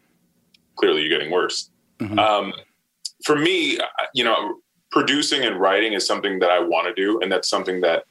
clearly 0.75 1.01
you're 1.01 1.17
getting 1.17 1.31
worse. 1.31 1.69
Mm-hmm. 1.99 2.19
Um, 2.19 2.53
for 3.23 3.35
me, 3.35 3.79
you 4.13 4.23
know, 4.23 4.55
producing 4.91 5.43
and 5.43 5.59
writing 5.59 5.93
is 5.93 6.05
something 6.05 6.39
that 6.39 6.49
I 6.49 6.59
want 6.59 6.87
to 6.87 6.93
do, 6.93 7.19
and 7.21 7.31
that's 7.31 7.49
something 7.49 7.81
that 7.81 8.03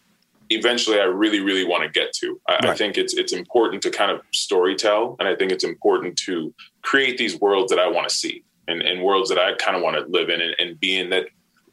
eventually 0.51 1.01
I 1.01 1.05
really, 1.05 1.41
really 1.41 1.65
want 1.65 1.83
to 1.83 1.89
get 1.89 2.13
to. 2.15 2.41
I, 2.49 2.53
right. 2.55 2.65
I, 2.67 2.75
think 2.75 2.99
it's 2.99 3.15
it's 3.15 3.33
important 3.33 3.83
to 3.83 3.91
kind 3.91 4.11
of 4.11 4.21
story 4.33 4.75
tell, 4.75 5.17
and 5.19 5.29
I 5.29 5.35
think 5.35 5.53
it's 5.53 5.65
important 5.65 6.17
to 6.19 6.55
create 6.83 7.19
these 7.19 7.41
worlds 7.41 7.71
that 7.71 7.79
I 7.79 7.89
want 7.89 8.09
to 8.09 8.15
see 8.15 8.43
and, 8.69 8.83
and 8.83 9.03
worlds 9.03 9.29
that 9.31 9.39
I 9.39 9.55
kind 9.55 9.77
of 9.77 9.83
want 9.83 9.97
to 9.97 10.05
live 10.11 10.29
in 10.29 10.41
and, 10.41 10.55
and 10.59 10.79
be 10.79 10.99
in 10.99 11.11
that 11.11 11.27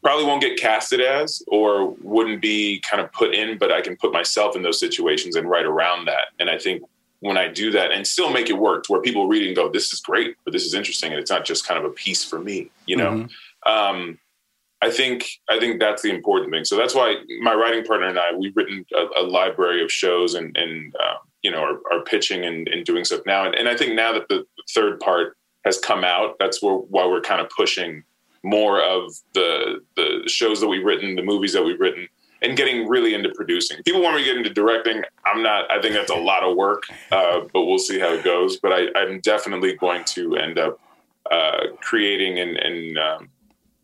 probably 0.03 0.26
won't 0.26 0.41
get 0.41 0.60
casted 0.60 0.99
as 0.99 1.41
or 1.47 1.91
wouldn't 2.01 2.41
be 2.41 2.81
kind 2.81 3.01
of 3.01 3.11
put 3.14 3.34
in, 3.34 3.57
but 3.57 3.72
I 3.72 3.81
can 3.81 3.95
put 3.95 4.11
myself 4.11 4.55
in 4.55 4.61
those 4.61 4.80
situations 4.80 5.38
and 5.38 5.49
write 5.49 5.65
around 5.65 6.05
that. 6.05 6.27
And 6.39 6.49
I 6.49 6.57
think 6.57 6.84
when 7.23 7.37
I 7.37 7.47
do 7.47 7.71
that 7.71 7.91
and 7.91 8.05
still 8.05 8.29
make 8.29 8.49
it 8.49 8.57
work 8.57 8.83
to 8.83 8.91
where 8.91 9.01
people 9.01 9.27
read 9.27 9.47
and 9.47 9.55
go, 9.55 9.69
this 9.69 9.93
is 9.93 10.01
great, 10.01 10.35
but 10.43 10.51
this 10.51 10.65
is 10.65 10.73
interesting. 10.73 11.11
And 11.11 11.21
it's 11.21 11.31
not 11.31 11.45
just 11.45 11.65
kind 11.65 11.79
of 11.79 11.89
a 11.89 11.93
piece 11.93 12.21
for 12.23 12.37
me, 12.37 12.69
you 12.85 12.97
know? 12.97 13.11
Mm-hmm. 13.11 13.71
Um, 13.71 14.19
I 14.81 14.91
think, 14.91 15.29
I 15.49 15.57
think 15.57 15.79
that's 15.79 16.01
the 16.01 16.09
important 16.09 16.51
thing. 16.51 16.65
So 16.65 16.75
that's 16.75 16.93
why 16.93 17.15
my 17.39 17.53
writing 17.53 17.85
partner 17.85 18.07
and 18.07 18.19
I, 18.19 18.33
we've 18.37 18.55
written 18.57 18.85
a, 18.93 19.21
a 19.21 19.23
library 19.23 19.81
of 19.81 19.89
shows 19.89 20.33
and, 20.33 20.55
and, 20.57 20.93
uh, 20.99 21.15
you 21.41 21.49
know, 21.49 21.63
are, 21.63 21.79
are 21.93 22.03
pitching 22.03 22.43
and, 22.43 22.67
and, 22.67 22.85
doing 22.85 23.05
stuff 23.05 23.21
now. 23.25 23.45
And, 23.45 23.55
and, 23.55 23.69
I 23.69 23.77
think 23.77 23.95
now 23.95 24.11
that 24.11 24.27
the 24.27 24.45
third 24.73 24.99
part 24.99 25.37
has 25.63 25.79
come 25.79 26.03
out, 26.03 26.35
that's 26.39 26.61
where, 26.61 26.75
why 26.75 27.05
we're 27.05 27.21
kind 27.21 27.39
of 27.39 27.49
pushing 27.49 28.03
more 28.43 28.81
of 28.83 29.13
the, 29.33 29.81
the 29.95 30.23
shows 30.27 30.59
that 30.59 30.67
we've 30.67 30.83
written, 30.83 31.15
the 31.15 31.23
movies 31.23 31.53
that 31.53 31.63
we've 31.63 31.79
written, 31.79 32.09
and 32.44 32.57
getting 32.57 32.88
really 32.88 33.14
into 33.14 33.30
producing. 33.30 33.82
People 33.84 34.02
want 34.02 34.15
me 34.15 34.22
to 34.22 34.26
get 34.26 34.38
into 34.38 34.49
directing. 34.49 35.03
I'm 35.26 35.41
not. 35.41 35.72
I 35.72 35.82
think 35.82 35.95
that's 35.95 36.11
a 36.11 36.15
lot 36.15 36.44
of 36.44 36.56
work, 36.56 36.84
uh, 37.11 37.41
but 37.53 37.64
we'll 37.64 37.80
see 37.80 37.99
how 37.99 38.14
it 38.14 38.24
goes. 38.24 38.57
But 38.57 38.74
I, 38.74 39.02
am 39.02 39.22
definitely 39.22 39.76
going 39.76 40.03
to 40.06 40.36
end 40.36 40.60
up 40.60 40.80
uh, 41.32 41.68
creating 41.82 42.40
and, 42.40 42.57
and 42.57 42.98
um, 42.99 43.30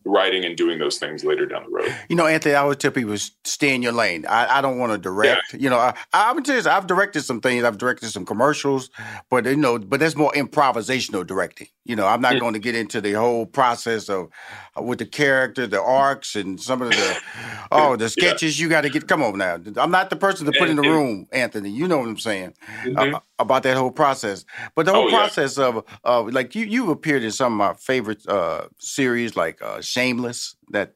writing 0.09 0.43
and 0.45 0.57
doing 0.57 0.79
those 0.79 0.97
things 0.97 1.23
later 1.23 1.45
down 1.45 1.63
the 1.63 1.69
road. 1.69 1.95
You 2.09 2.15
know, 2.15 2.25
Anthony, 2.25 2.55
I 2.55 2.61
always 2.61 2.77
tell 2.77 2.91
people 2.91 3.15
stay 3.17 3.75
in 3.75 3.81
your 3.81 3.91
lane. 3.91 4.25
I, 4.27 4.57
I 4.57 4.61
don't 4.61 4.77
want 4.77 4.91
to 4.91 4.97
direct. 4.97 5.53
Yeah. 5.53 5.59
You 5.59 5.69
know, 5.69 5.77
I, 5.77 5.93
I'm 6.13 6.43
just 6.43 6.67
I've 6.67 6.87
directed 6.87 7.21
some 7.21 7.41
things. 7.41 7.63
I've 7.63 7.77
directed 7.77 8.09
some 8.09 8.25
commercials, 8.25 8.89
but 9.29 9.45
you 9.45 9.55
know, 9.55 9.77
but 9.79 9.99
that's 9.99 10.15
more 10.15 10.31
improvisational 10.33 11.25
directing. 11.25 11.67
You 11.85 11.95
know, 11.95 12.07
I'm 12.07 12.21
not 12.21 12.33
mm. 12.33 12.39
going 12.39 12.53
to 12.53 12.59
get 12.59 12.75
into 12.75 13.01
the 13.01 13.13
whole 13.13 13.45
process 13.45 14.09
of 14.09 14.29
uh, 14.77 14.81
with 14.81 14.99
the 14.99 15.05
character, 15.05 15.67
the 15.67 15.81
arcs, 15.81 16.35
and 16.35 16.59
some 16.59 16.81
of 16.81 16.89
the 16.89 17.21
oh 17.71 17.95
the 17.95 18.09
sketches. 18.09 18.59
Yeah. 18.59 18.65
You 18.65 18.69
got 18.69 18.81
to 18.81 18.89
get. 18.89 19.07
Come 19.07 19.23
on 19.23 19.37
now, 19.37 19.57
I'm 19.77 19.91
not 19.91 20.09
the 20.09 20.15
person 20.15 20.45
to 20.45 20.51
put 20.57 20.69
in 20.69 20.75
the 20.75 20.83
room, 20.83 21.27
Anthony. 21.31 21.69
You 21.69 21.87
know 21.87 21.99
what 21.99 22.07
I'm 22.07 22.17
saying 22.17 22.53
mm-hmm. 22.83 23.15
uh, 23.15 23.19
about 23.39 23.63
that 23.63 23.77
whole 23.77 23.91
process. 23.91 24.45
But 24.75 24.85
the 24.85 24.93
whole 24.93 25.07
oh, 25.07 25.09
process 25.09 25.57
yeah. 25.57 25.65
of 25.65 25.83
of 26.03 26.33
like 26.33 26.55
you 26.55 26.65
you've 26.65 26.89
appeared 26.89 27.23
in 27.23 27.31
some 27.31 27.53
of 27.53 27.57
my 27.57 27.73
favorite 27.75 28.27
uh, 28.27 28.67
series 28.77 29.35
like 29.35 29.61
uh, 29.61 29.81
Shameless 29.81 30.55
that 30.71 30.93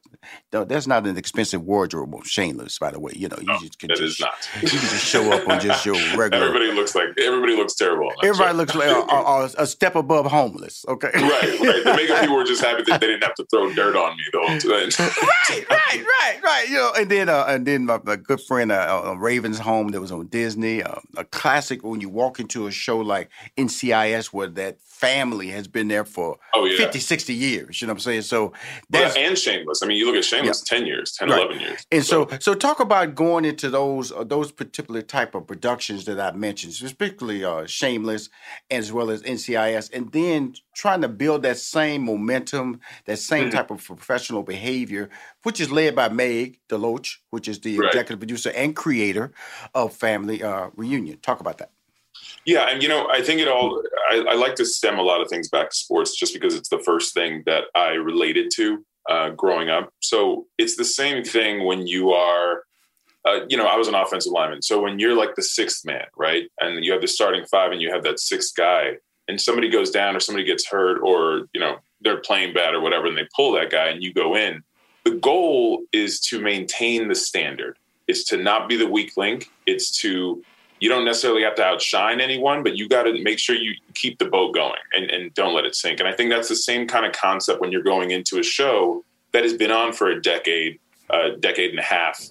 that's 0.51 0.87
not 0.87 1.05
an 1.05 1.17
expensive 1.17 1.63
wardrobe 1.63 2.13
shameless 2.25 2.79
by 2.79 2.91
the 2.91 2.99
way. 2.99 3.11
You 3.15 3.27
know 3.27 3.37
you 3.39 3.47
no, 3.47 3.59
just 3.59 3.79
can 3.79 3.89
just, 3.95 4.19
not. 4.19 4.49
you 4.61 4.69
can 4.69 4.79
just 4.79 5.05
show 5.05 5.31
up 5.31 5.47
on 5.47 5.59
just 5.59 5.85
your 5.85 5.95
regular 6.17 6.45
everybody 6.47 6.71
looks 6.71 6.95
like 6.95 7.07
everybody 7.17 7.55
looks 7.55 7.75
terrible 7.75 8.11
everybody 8.23 8.51
show. 8.51 8.57
looks 8.57 8.75
like 8.75 8.89
a, 8.89 9.11
a, 9.11 9.63
a, 9.63 9.67
step 9.67 9.95
above 9.95 10.25
homeless 10.25 10.85
okay? 10.87 11.09
Right 11.13 11.59
right. 11.59 11.83
The 11.83 11.93
makeup 11.95 12.21
people 12.21 12.35
were 12.35 12.43
just 12.43 12.63
happy 12.63 12.83
that 12.83 13.01
they 13.01 13.07
didn't 13.07 13.23
have 13.23 13.35
to 13.35 13.45
throw 13.45 13.73
dirt 13.73 13.95
on 13.95 14.15
me 14.15 14.23
though. 14.31 14.43
Right 15.49 15.69
right 15.69 16.05
right 16.05 16.43
right. 16.43 16.65
You 16.69 16.75
know 16.75 16.93
and 16.97 17.09
then 17.09 17.29
uh, 17.29 17.45
and 17.47 17.65
then 17.65 17.85
my, 17.85 17.99
my 18.03 18.15
good 18.15 18.41
friend 18.41 18.71
uh, 18.71 19.03
uh, 19.05 19.15
Raven's 19.15 19.59
Home 19.59 19.89
that 19.89 20.01
was 20.01 20.11
on 20.11 20.27
Disney 20.27 20.81
uh, 20.81 20.95
a 21.17 21.23
classic 21.25 21.83
when 21.83 22.01
you 22.01 22.09
walk 22.09 22.39
into 22.39 22.67
a 22.67 22.71
show 22.71 22.99
like 22.99 23.29
NCIS 23.57 24.27
where 24.27 24.47
that 24.47 24.77
family 25.03 25.49
has 25.49 25.67
been 25.67 25.89
there 25.89 26.05
for 26.05 26.39
oh, 26.55 26.63
yeah. 26.63 26.77
50 26.77 26.99
60 26.99 27.33
years 27.33 27.81
you 27.81 27.87
know 27.87 27.91
what 27.91 27.97
I'm 27.97 27.99
saying 27.99 28.21
so 28.21 28.53
that's 28.89 29.15
well, 29.15 29.25
and 29.25 29.37
Shameless 29.37 29.83
I 29.83 29.87
mean 29.87 29.97
you 29.97 30.05
look 30.05 30.15
at 30.15 30.23
Shameless 30.23 30.63
yeah. 30.71 30.77
10 30.77 30.87
years 30.87 31.11
10 31.19 31.29
right. 31.29 31.39
11 31.39 31.59
years 31.59 31.85
and 31.91 32.05
so. 32.05 32.25
so 32.29 32.37
so 32.39 32.53
talk 32.53 32.79
about 32.79 33.13
going 33.13 33.43
into 33.43 33.69
those 33.69 34.13
uh, 34.13 34.23
those 34.23 34.53
particular 34.53 35.01
type 35.01 35.35
of 35.35 35.45
productions 35.45 36.05
that 36.05 36.21
I 36.21 36.31
mentioned 36.31 36.73
specifically 36.73 37.43
uh, 37.43 37.65
Shameless 37.65 38.29
as 38.71 38.93
well 38.93 39.09
as 39.09 39.21
NCIS 39.23 39.93
and 39.93 40.09
then 40.13 40.55
trying 40.73 41.01
to 41.01 41.09
build 41.09 41.41
that 41.43 41.57
same 41.57 42.05
momentum 42.05 42.79
that 43.03 43.19
same 43.19 43.49
mm-hmm. 43.49 43.57
type 43.57 43.71
of 43.71 43.83
professional 43.83 44.43
behavior 44.43 45.09
which 45.43 45.59
is 45.59 45.69
led 45.69 45.97
by 45.97 46.07
Meg 46.07 46.59
DeLoatch 46.69 47.17
which 47.31 47.49
is 47.49 47.59
the 47.59 47.77
right. 47.77 47.87
executive 47.87 48.19
producer 48.19 48.51
and 48.55 48.73
creator 48.73 49.33
of 49.75 49.93
Family 49.93 50.41
uh, 50.41 50.69
Reunion 50.77 51.17
talk 51.17 51.41
about 51.41 51.57
that 51.57 51.72
yeah, 52.45 52.69
and 52.69 52.83
you 52.83 52.89
know, 52.89 53.07
I 53.11 53.21
think 53.21 53.39
it 53.39 53.47
all. 53.47 53.81
I, 54.09 54.17
I, 54.29 54.33
like 54.35 54.55
to 54.55 54.65
stem 54.65 54.99
a 54.99 55.01
lot 55.01 55.21
of 55.21 55.29
things 55.29 55.49
back 55.49 55.69
to 55.69 55.75
sports, 55.75 56.17
just 56.17 56.33
because 56.33 56.55
it's 56.55 56.69
the 56.69 56.79
first 56.79 57.13
thing 57.13 57.43
that 57.45 57.65
I 57.73 57.91
related 57.91 58.51
to 58.55 58.85
uh, 59.09 59.29
growing 59.29 59.69
up. 59.69 59.93
So 60.01 60.47
it's 60.57 60.75
the 60.75 60.85
same 60.85 61.23
thing 61.23 61.65
when 61.65 61.87
you 61.87 62.11
are, 62.11 62.63
uh, 63.25 63.41
you 63.47 63.55
know, 63.55 63.65
I 63.65 63.77
was 63.77 63.87
an 63.87 63.95
offensive 63.95 64.31
lineman. 64.31 64.61
So 64.61 64.81
when 64.81 64.99
you're 64.99 65.15
like 65.15 65.35
the 65.35 65.41
sixth 65.41 65.85
man, 65.85 66.05
right, 66.17 66.49
and 66.59 66.83
you 66.83 66.91
have 66.91 67.01
the 67.01 67.07
starting 67.07 67.45
five, 67.45 67.71
and 67.71 67.81
you 67.81 67.91
have 67.91 68.03
that 68.03 68.19
sixth 68.19 68.55
guy, 68.55 68.97
and 69.27 69.39
somebody 69.39 69.69
goes 69.69 69.89
down 69.89 70.15
or 70.15 70.19
somebody 70.19 70.45
gets 70.45 70.67
hurt, 70.67 70.99
or 71.01 71.47
you 71.53 71.61
know 71.61 71.77
they're 72.01 72.21
playing 72.21 72.53
bad 72.53 72.73
or 72.73 72.81
whatever, 72.81 73.07
and 73.07 73.17
they 73.17 73.27
pull 73.35 73.53
that 73.53 73.71
guy, 73.71 73.87
and 73.87 74.03
you 74.03 74.13
go 74.13 74.35
in. 74.35 74.63
The 75.05 75.15
goal 75.15 75.83
is 75.91 76.19
to 76.27 76.41
maintain 76.41 77.07
the 77.07 77.15
standard. 77.15 77.77
It's 78.07 78.25
to 78.25 78.37
not 78.37 78.67
be 78.67 78.75
the 78.75 78.87
weak 78.87 79.15
link. 79.15 79.49
It's 79.65 79.97
to 79.99 80.43
you 80.83 80.89
don't 80.89 81.05
necessarily 81.05 81.43
have 81.43 81.55
to 81.55 81.63
outshine 81.63 82.19
anyone, 82.19 82.61
but 82.61 82.75
you 82.75 82.89
got 82.89 83.03
to 83.03 83.23
make 83.23 83.39
sure 83.39 83.55
you 83.55 83.73
keep 83.93 84.19
the 84.19 84.25
boat 84.25 84.53
going 84.53 84.81
and, 84.91 85.09
and 85.09 85.33
don't 85.33 85.55
let 85.55 85.63
it 85.63 85.75
sink. 85.75 86.01
And 86.01 86.09
I 86.09 86.11
think 86.11 86.29
that's 86.29 86.49
the 86.49 86.57
same 86.57 86.89
kind 86.89 87.05
of 87.05 87.13
concept 87.13 87.61
when 87.61 87.71
you're 87.71 87.81
going 87.81 88.11
into 88.11 88.37
a 88.37 88.43
show 88.43 89.01
that 89.31 89.43
has 89.43 89.53
been 89.53 89.71
on 89.71 89.93
for 89.93 90.09
a 90.09 90.21
decade, 90.21 90.81
a 91.09 91.37
decade 91.39 91.69
and 91.69 91.79
a 91.79 91.83
half, 91.83 92.21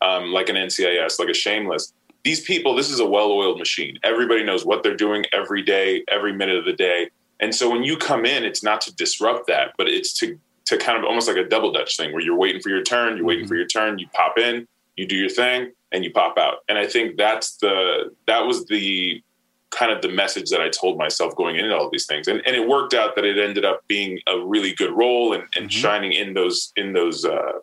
um, 0.00 0.32
like 0.32 0.48
an 0.48 0.56
NCIS, 0.56 1.20
like 1.20 1.28
a 1.28 1.34
Shameless. 1.34 1.92
These 2.24 2.40
people, 2.40 2.74
this 2.74 2.90
is 2.90 2.98
a 2.98 3.06
well-oiled 3.06 3.60
machine. 3.60 3.96
Everybody 4.02 4.42
knows 4.42 4.66
what 4.66 4.82
they're 4.82 4.96
doing 4.96 5.24
every 5.32 5.62
day, 5.62 6.02
every 6.08 6.32
minute 6.32 6.56
of 6.56 6.64
the 6.64 6.72
day. 6.72 7.10
And 7.38 7.54
so 7.54 7.70
when 7.70 7.84
you 7.84 7.96
come 7.96 8.26
in, 8.26 8.42
it's 8.42 8.64
not 8.64 8.80
to 8.80 8.96
disrupt 8.96 9.46
that, 9.46 9.74
but 9.78 9.88
it's 9.88 10.12
to 10.14 10.36
to 10.64 10.76
kind 10.76 10.98
of 10.98 11.04
almost 11.04 11.28
like 11.28 11.36
a 11.36 11.48
double 11.48 11.70
dutch 11.70 11.96
thing 11.96 12.12
where 12.12 12.22
you're 12.22 12.36
waiting 12.36 12.60
for 12.60 12.70
your 12.70 12.82
turn, 12.82 13.16
you're 13.16 13.26
waiting 13.26 13.46
for 13.46 13.54
your 13.54 13.66
turn, 13.66 14.00
you 14.00 14.08
pop 14.12 14.36
in, 14.36 14.66
you 14.96 15.06
do 15.06 15.16
your 15.16 15.28
thing, 15.28 15.72
and 15.92 16.04
you 16.04 16.12
pop 16.12 16.38
out. 16.38 16.58
And 16.68 16.78
I 16.78 16.86
think 16.86 17.16
that's 17.16 17.56
the 17.56 18.14
that 18.26 18.46
was 18.46 18.66
the 18.66 19.22
kind 19.70 19.92
of 19.92 20.02
the 20.02 20.08
message 20.08 20.50
that 20.50 20.60
I 20.60 20.68
told 20.68 20.98
myself 20.98 21.36
going 21.36 21.56
into 21.56 21.76
all 21.76 21.90
these 21.90 22.06
things. 22.06 22.26
And, 22.26 22.42
and 22.44 22.56
it 22.56 22.68
worked 22.68 22.92
out 22.92 23.14
that 23.14 23.24
it 23.24 23.38
ended 23.38 23.64
up 23.64 23.86
being 23.86 24.18
a 24.26 24.38
really 24.38 24.74
good 24.74 24.92
role 24.92 25.32
and, 25.32 25.44
and 25.54 25.66
Mm-hmm. 25.66 25.68
shining 25.68 26.12
in 26.12 26.34
those 26.34 26.72
in 26.76 26.92
those 26.92 27.24
uh, 27.24 27.60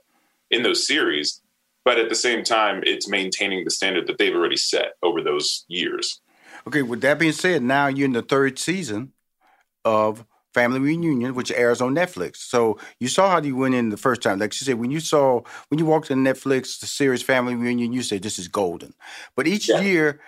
in 0.51 0.63
those 0.63 0.87
series. 0.87 1.41
But 1.83 1.99
at 1.99 2.09
the 2.09 2.15
same 2.15 2.43
time, 2.43 2.83
it's 2.85 3.07
maintaining 3.07 3.63
the 3.63 3.71
standard 3.71 4.07
that 4.07 4.17
they've 4.17 4.35
already 4.35 4.57
set 4.57 4.93
over 5.01 5.21
those 5.21 5.65
years. 5.69 6.21
Okay, 6.67 6.81
with 6.81 6.99
that 7.01 7.17
being 7.17 7.31
said, 7.31 7.63
now 7.63 7.87
you're 7.87 8.05
in 8.05 8.11
the 8.11 8.21
third 8.21 8.59
season 8.59 9.13
of 9.85 10.25
Family 10.57 10.79
Reunion, 10.79 11.35
which 11.35 11.51
airs 11.51 11.81
on 11.81 11.93
Netflix. 11.93 12.37
So 12.37 12.79
you 12.99 13.07
saw 13.07 13.29
how 13.29 13.39
you 13.39 13.55
went 13.55 13.75
in 13.75 13.89
the 13.89 13.97
first 14.07 14.23
time. 14.23 14.39
Like 14.39 14.53
you 14.53 14.65
said, 14.65 14.79
when 14.79 14.89
you 14.89 14.99
saw 14.99 15.41
when 15.67 15.77
you 15.77 15.85
walked 15.85 16.09
in 16.09 16.23
Netflix, 16.23 16.79
the 16.79 16.87
series 16.87 17.21
Family 17.21 17.53
Reunion, 17.53 17.93
you 17.93 18.01
said 18.01 18.23
this 18.23 18.39
is 18.39 18.47
golden. 18.47 18.95
But 19.35 19.45
each 19.45 19.69
year, 19.69 20.19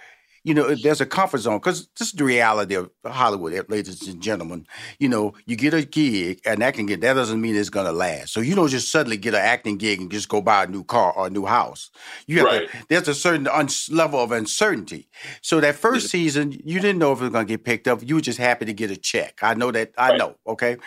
you 0.44 0.54
know, 0.54 0.74
there's 0.76 1.02
a 1.02 1.06
comfort 1.06 1.40
zone 1.40 1.58
because 1.58 1.88
this 1.98 2.08
is 2.10 2.14
the 2.14 2.24
reality 2.24 2.76
of 2.76 2.90
Hollywood, 3.06 3.70
ladies 3.70 4.08
and 4.08 4.22
gentlemen. 4.22 4.66
You 5.00 5.10
know, 5.10 5.34
you 5.46 5.56
get 5.56 5.74
a 5.74 5.84
gig, 5.84 6.40
and 6.46 6.62
that 6.62 6.74
can 6.74 6.86
get 6.86 7.02
that 7.02 7.14
doesn't 7.14 7.42
mean 7.42 7.56
it's 7.56 7.70
gonna 7.70 7.92
last. 7.92 8.34
So 8.34 8.40
you 8.40 8.56
don't 8.56 8.70
just 8.70 8.92
suddenly 8.92 9.18
get 9.18 9.34
an 9.34 9.42
acting 9.42 9.78
gig 9.78 10.00
and 10.00 10.12
just 10.12 10.30
go 10.30 10.42
buy 10.42 10.64
a 10.64 10.68
new 10.68 10.84
car 10.84 11.14
or 11.14 11.28
a 11.28 11.30
new 11.30 11.46
house. 11.46 11.92
You 12.28 12.38
have 12.40 12.46
Right. 12.48 12.70
to, 12.72 12.78
there's 12.90 13.08
a 13.08 13.16
certain 13.16 13.48
uns 13.48 13.90
level 13.92 14.20
of 14.22 14.32
uncertainty. 14.32 15.10
So 15.42 15.60
that 15.60 15.76
first 15.76 16.10
season, 16.10 16.52
you 16.64 16.80
didn't 16.80 17.00
know 17.00 17.12
if 17.12 17.20
it 17.20 17.26
was 17.26 17.32
gonna 17.32 17.46
get 17.46 17.64
picked 17.64 17.88
up. 17.88 18.02
You 18.04 18.16
were 18.16 18.22
just 18.22 18.40
happy 18.40 18.66
to 18.66 18.74
get 18.74 18.92
a 18.92 18.98
check. 18.98 19.40
I 19.42 19.54
know 19.54 19.72
that. 19.72 19.92
I 19.98 20.18
know. 20.18 20.36
Okay. 20.48 20.78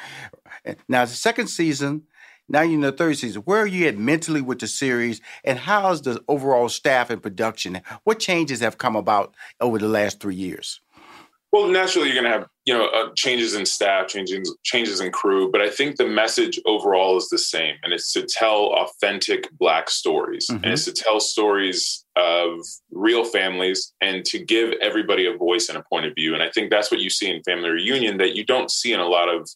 Now 0.88 1.04
the 1.04 1.12
second 1.12 1.48
season. 1.48 2.02
Now 2.48 2.62
you're 2.62 2.74
in 2.74 2.80
the 2.80 2.92
third 2.92 3.16
season. 3.18 3.42
Where 3.42 3.60
are 3.60 3.66
you 3.66 3.86
at 3.86 3.96
mentally 3.96 4.40
with 4.40 4.58
the 4.58 4.66
series, 4.66 5.20
and 5.44 5.58
how's 5.58 6.02
the 6.02 6.22
overall 6.28 6.68
staff 6.68 7.10
and 7.10 7.22
production? 7.22 7.80
What 8.04 8.18
changes 8.18 8.60
have 8.60 8.78
come 8.78 8.96
about 8.96 9.34
over 9.60 9.78
the 9.78 9.88
last 9.88 10.20
three 10.20 10.34
years? 10.34 10.80
Well, 11.52 11.66
naturally, 11.68 12.06
you're 12.06 12.14
going 12.22 12.32
to 12.32 12.38
have 12.38 12.48
you 12.64 12.72
know 12.72 12.86
uh, 12.88 13.10
changes 13.14 13.54
in 13.54 13.66
staff, 13.66 14.08
changes 14.08 14.54
changes 14.62 15.00
in 15.00 15.12
crew, 15.12 15.50
but 15.50 15.60
I 15.60 15.68
think 15.68 15.96
the 15.96 16.06
message 16.06 16.58
overall 16.66 17.16
is 17.18 17.28
the 17.28 17.38
same, 17.38 17.74
and 17.82 17.92
it's 17.92 18.12
to 18.14 18.22
tell 18.22 18.72
authentic 18.74 19.50
Black 19.58 19.90
stories, 19.90 20.46
Mhm. 20.50 20.62
and 20.62 20.72
it's 20.72 20.86
to 20.86 20.92
tell 20.92 21.20
stories 21.20 22.04
of 22.16 22.58
real 22.90 23.24
families, 23.24 23.92
and 24.00 24.24
to 24.26 24.38
give 24.38 24.72
everybody 24.80 25.26
a 25.26 25.36
voice 25.36 25.68
and 25.68 25.76
a 25.78 25.82
point 25.90 26.06
of 26.06 26.14
view. 26.14 26.34
And 26.34 26.42
I 26.42 26.50
think 26.50 26.70
that's 26.70 26.90
what 26.90 27.00
you 27.00 27.10
see 27.10 27.28
in 27.30 27.42
Family 27.42 27.70
Reunion 27.70 28.16
that 28.18 28.34
you 28.34 28.44
don't 28.44 28.70
see 28.70 28.92
in 28.92 29.00
a 29.00 29.08
lot 29.08 29.28
of 29.28 29.48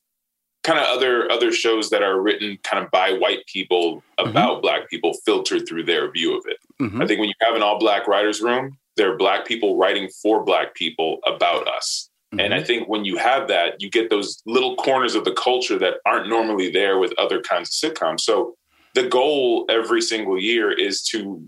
kind 0.67 0.81
of 0.81 0.87
other 0.87 1.31
other 1.31 1.53
shows 1.53 1.91
that 1.91 2.03
are 2.03 2.21
written 2.21 2.59
kind 2.65 2.85
of 2.85 2.91
by 2.91 3.13
white 3.13 3.47
people 3.47 4.03
about 4.19 4.63
Black 4.63 4.91
people, 4.91 5.15
filtered 5.25 5.67
through 5.67 5.85
their 5.85 6.11
view 6.11 6.37
of 6.37 6.45
it. 6.47 6.59
Mhm. 6.81 7.03
I 7.03 7.07
think 7.07 7.21
when 7.21 7.29
you 7.29 7.35
have 7.41 7.55
an 7.55 7.63
all 7.63 7.79
black 7.79 8.09
writers 8.09 8.43
room, 8.43 8.77
there 8.97 9.13
are 9.13 9.17
black 9.17 9.47
people 9.47 9.77
writing 9.77 10.09
for 10.23 10.43
black 10.43 10.75
people 10.75 11.21
about 11.25 11.69
us. 11.69 12.11
And 12.39 12.53
I 12.53 12.63
think 12.63 12.87
when 12.87 13.05
you 13.07 13.17
have 13.17 13.49
that, 13.49 13.81
you 13.81 13.89
get 13.89 14.11
those 14.11 14.43
little 14.45 14.77
corners 14.77 15.15
of 15.15 15.25
the 15.25 15.33
culture 15.33 15.79
that 15.79 16.01
aren't 16.05 16.29
normally 16.29 16.71
there 16.71 16.99
with 16.99 17.15
other 17.17 17.41
kinds 17.41 17.69
of 17.71 17.95
sitcoms. 17.95 18.21
So 18.21 18.57
the 18.95 19.09
goal 19.09 19.65
every 19.71 20.03
single 20.03 20.39
year 20.39 20.71
is 20.71 21.03
to 21.11 21.43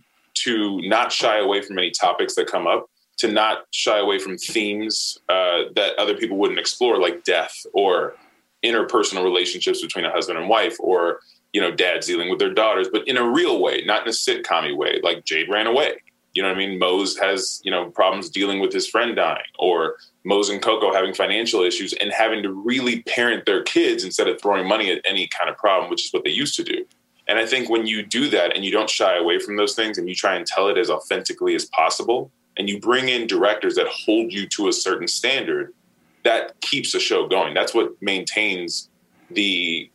to 0.45 0.81
not 0.83 1.11
shy 1.11 1.39
away 1.39 1.61
from 1.61 1.79
any 1.79 1.91
topics 1.91 2.37
that 2.37 2.47
come 2.47 2.67
up, 2.69 2.87
to 3.19 3.27
not 3.27 3.65
shy 3.73 3.99
away 3.99 4.19
from 4.21 4.39
themes 4.39 5.19
uh, 5.29 5.65
that 5.75 5.99
other 5.99 6.17
people 6.17 6.37
wouldn't 6.37 6.61
explore, 6.61 6.99
like 7.01 7.25
death 7.25 7.55
or 7.73 8.15
interpersonal 8.65 9.25
relationships 9.25 9.81
between 9.81 10.05
a 10.05 10.11
husband 10.11 10.39
and 10.39 10.49
wife, 10.49 10.77
or 10.81 11.21
you 11.53 11.61
know, 11.61 11.71
dads 11.71 12.07
dealing 12.07 12.29
with 12.29 12.39
their 12.39 12.53
daughters, 12.53 12.89
but 12.93 13.07
in 13.09 13.17
a 13.17 13.29
real 13.29 13.61
way, 13.61 13.83
not 13.87 14.03
in 14.03 14.09
a 14.09 14.13
sitcom 14.13 14.77
way, 14.77 15.01
like 15.03 15.25
Jade 15.25 15.49
ran 15.49 15.67
away. 15.67 16.03
You 16.35 16.43
know 16.43 16.51
what 16.51 16.59
I 16.59 16.67
mean? 16.67 16.79
Moz 16.79 17.19
has, 17.19 17.61
you 17.65 17.71
know, 17.71 17.91
problems 17.91 18.29
dealing 18.29 18.61
with 18.61 18.73
his 18.73 18.87
friend 18.87 19.17
dying, 19.17 19.43
or 19.59 19.97
Moz 20.27 20.51
and 20.51 20.61
Cocoa 20.61 20.93
having 20.93 21.15
financial 21.15 21.63
issues 21.63 21.95
and 21.95 22.13
having 22.13 22.43
to 22.43 22.53
really 22.53 23.03
parent 23.03 23.47
their 23.47 23.63
kids 23.63 24.05
instead 24.05 24.29
of 24.29 24.41
throwing 24.41 24.69
money 24.69 24.93
at 24.93 25.01
any 25.09 25.27
kind 25.27 25.49
of 25.49 25.57
problem, 25.57 25.91
which 25.91 26.05
is 26.05 26.13
what 26.13 26.25
they 26.25 26.31
used 26.31 26.55
to 26.57 26.63
do. 26.63 26.85
And 27.27 27.39
I 27.39 27.47
think 27.47 27.69
when 27.69 27.87
you 27.87 28.03
do 28.03 28.29
that 28.31 28.55
and 28.55 28.65
you 28.65 28.71
don't 28.71 28.91
shy 28.91 29.17
away 29.17 29.39
from 29.39 29.57
those 29.57 29.75
things 29.75 29.99
and 29.99 30.09
you 30.09 30.15
try 30.15 30.35
and 30.35 30.47
tell 30.47 30.69
it 30.69 30.79
as 30.79 30.91
authentically 30.91 31.55
as 31.55 31.65
possible, 31.67 32.31
and 32.57 32.69
you 32.69 32.79
bring 32.79 33.09
in 33.09 33.27
directors 33.27 33.75
that 33.77 33.87
hold 33.89 34.33
you 34.33 34.47
to 34.49 34.69
a 34.69 34.73
certain 34.73 35.09
standard, 35.09 35.73
that 36.25 36.61
keeps 36.61 36.93
the 36.93 37.01
show 37.01 37.27
going. 37.27 37.55
That's 37.55 37.75
what 37.75 37.91
maintains 38.01 38.89
the 39.31 39.91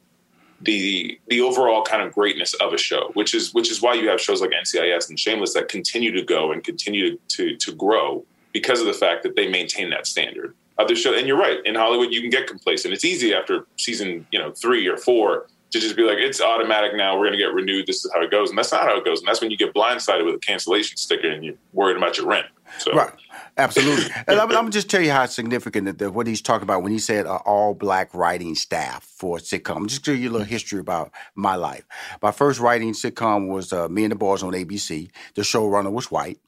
the 0.61 1.19
the 1.27 1.41
overall 1.41 1.83
kind 1.83 2.01
of 2.01 2.13
greatness 2.13 2.53
of 2.55 2.73
a 2.73 2.77
show, 2.77 3.11
which 3.13 3.33
is 3.33 3.53
which 3.53 3.69
is 3.69 3.81
why 3.81 3.93
you 3.93 4.09
have 4.09 4.21
shows 4.21 4.41
like 4.41 4.51
NCIS 4.51 5.09
and 5.09 5.19
Shameless 5.19 5.53
that 5.53 5.67
continue 5.67 6.11
to 6.11 6.23
go 6.23 6.51
and 6.51 6.63
continue 6.63 7.17
to 7.29 7.55
to 7.57 7.73
grow 7.73 8.25
because 8.53 8.79
of 8.79 8.85
the 8.85 8.93
fact 8.93 9.23
that 9.23 9.35
they 9.35 9.47
maintain 9.49 9.89
that 9.89 10.07
standard. 10.07 10.55
Other 10.77 10.95
show, 10.95 11.13
and 11.13 11.27
you're 11.27 11.37
right. 11.37 11.59
In 11.65 11.75
Hollywood, 11.75 12.11
you 12.11 12.21
can 12.21 12.31
get 12.31 12.47
complacent. 12.47 12.93
It's 12.93 13.05
easy 13.05 13.33
after 13.33 13.67
season, 13.77 14.25
you 14.31 14.39
know, 14.39 14.51
three 14.51 14.87
or 14.87 14.97
four 14.97 15.47
to 15.71 15.79
just 15.79 15.95
be 15.95 16.03
like, 16.03 16.17
it's 16.17 16.41
automatic 16.41 16.95
now. 16.95 17.15
We're 17.15 17.25
going 17.25 17.33
to 17.33 17.37
get 17.37 17.53
renewed. 17.53 17.85
This 17.85 18.05
is 18.05 18.11
how 18.13 18.21
it 18.21 18.31
goes, 18.31 18.49
and 18.49 18.57
that's 18.57 18.71
not 18.71 18.83
how 18.83 18.97
it 18.97 19.05
goes. 19.05 19.19
And 19.19 19.27
that's 19.27 19.41
when 19.41 19.51
you 19.51 19.57
get 19.57 19.73
blindsided 19.73 20.25
with 20.25 20.35
a 20.35 20.39
cancellation 20.39 20.97
sticker 20.97 21.29
and 21.29 21.43
you're 21.43 21.55
worried 21.73 21.97
about 21.97 22.17
your 22.17 22.27
rent. 22.27 22.47
So, 22.79 22.91
Right. 22.93 23.11
Absolutely. 23.57 24.05
and 24.27 24.39
I'm, 24.39 24.51
I'm 24.51 24.71
just 24.71 24.89
tell 24.89 25.01
you 25.01 25.11
how 25.11 25.25
significant 25.25 25.85
that, 25.85 25.97
that 25.99 26.11
what 26.11 26.27
he's 26.27 26.41
talking 26.41 26.63
about 26.63 26.83
when 26.83 26.91
he 26.91 26.99
said 26.99 27.25
uh, 27.25 27.37
all 27.45 27.73
black 27.73 28.13
writing 28.13 28.55
staff 28.55 29.03
for 29.03 29.37
a 29.37 29.41
sitcom. 29.41 29.87
Just 29.87 30.03
give 30.03 30.17
you 30.17 30.29
a 30.29 30.31
little 30.31 30.47
history 30.47 30.79
about 30.79 31.11
my 31.35 31.55
life. 31.55 31.85
My 32.21 32.31
first 32.31 32.59
writing 32.59 32.93
sitcom 32.93 33.49
was 33.49 33.71
uh, 33.71 33.87
Me 33.89 34.03
and 34.03 34.11
the 34.11 34.15
Boys 34.15 34.43
on 34.43 34.53
ABC. 34.53 35.09
The 35.35 35.41
showrunner 35.41 35.91
was 35.91 36.09
white. 36.11 36.39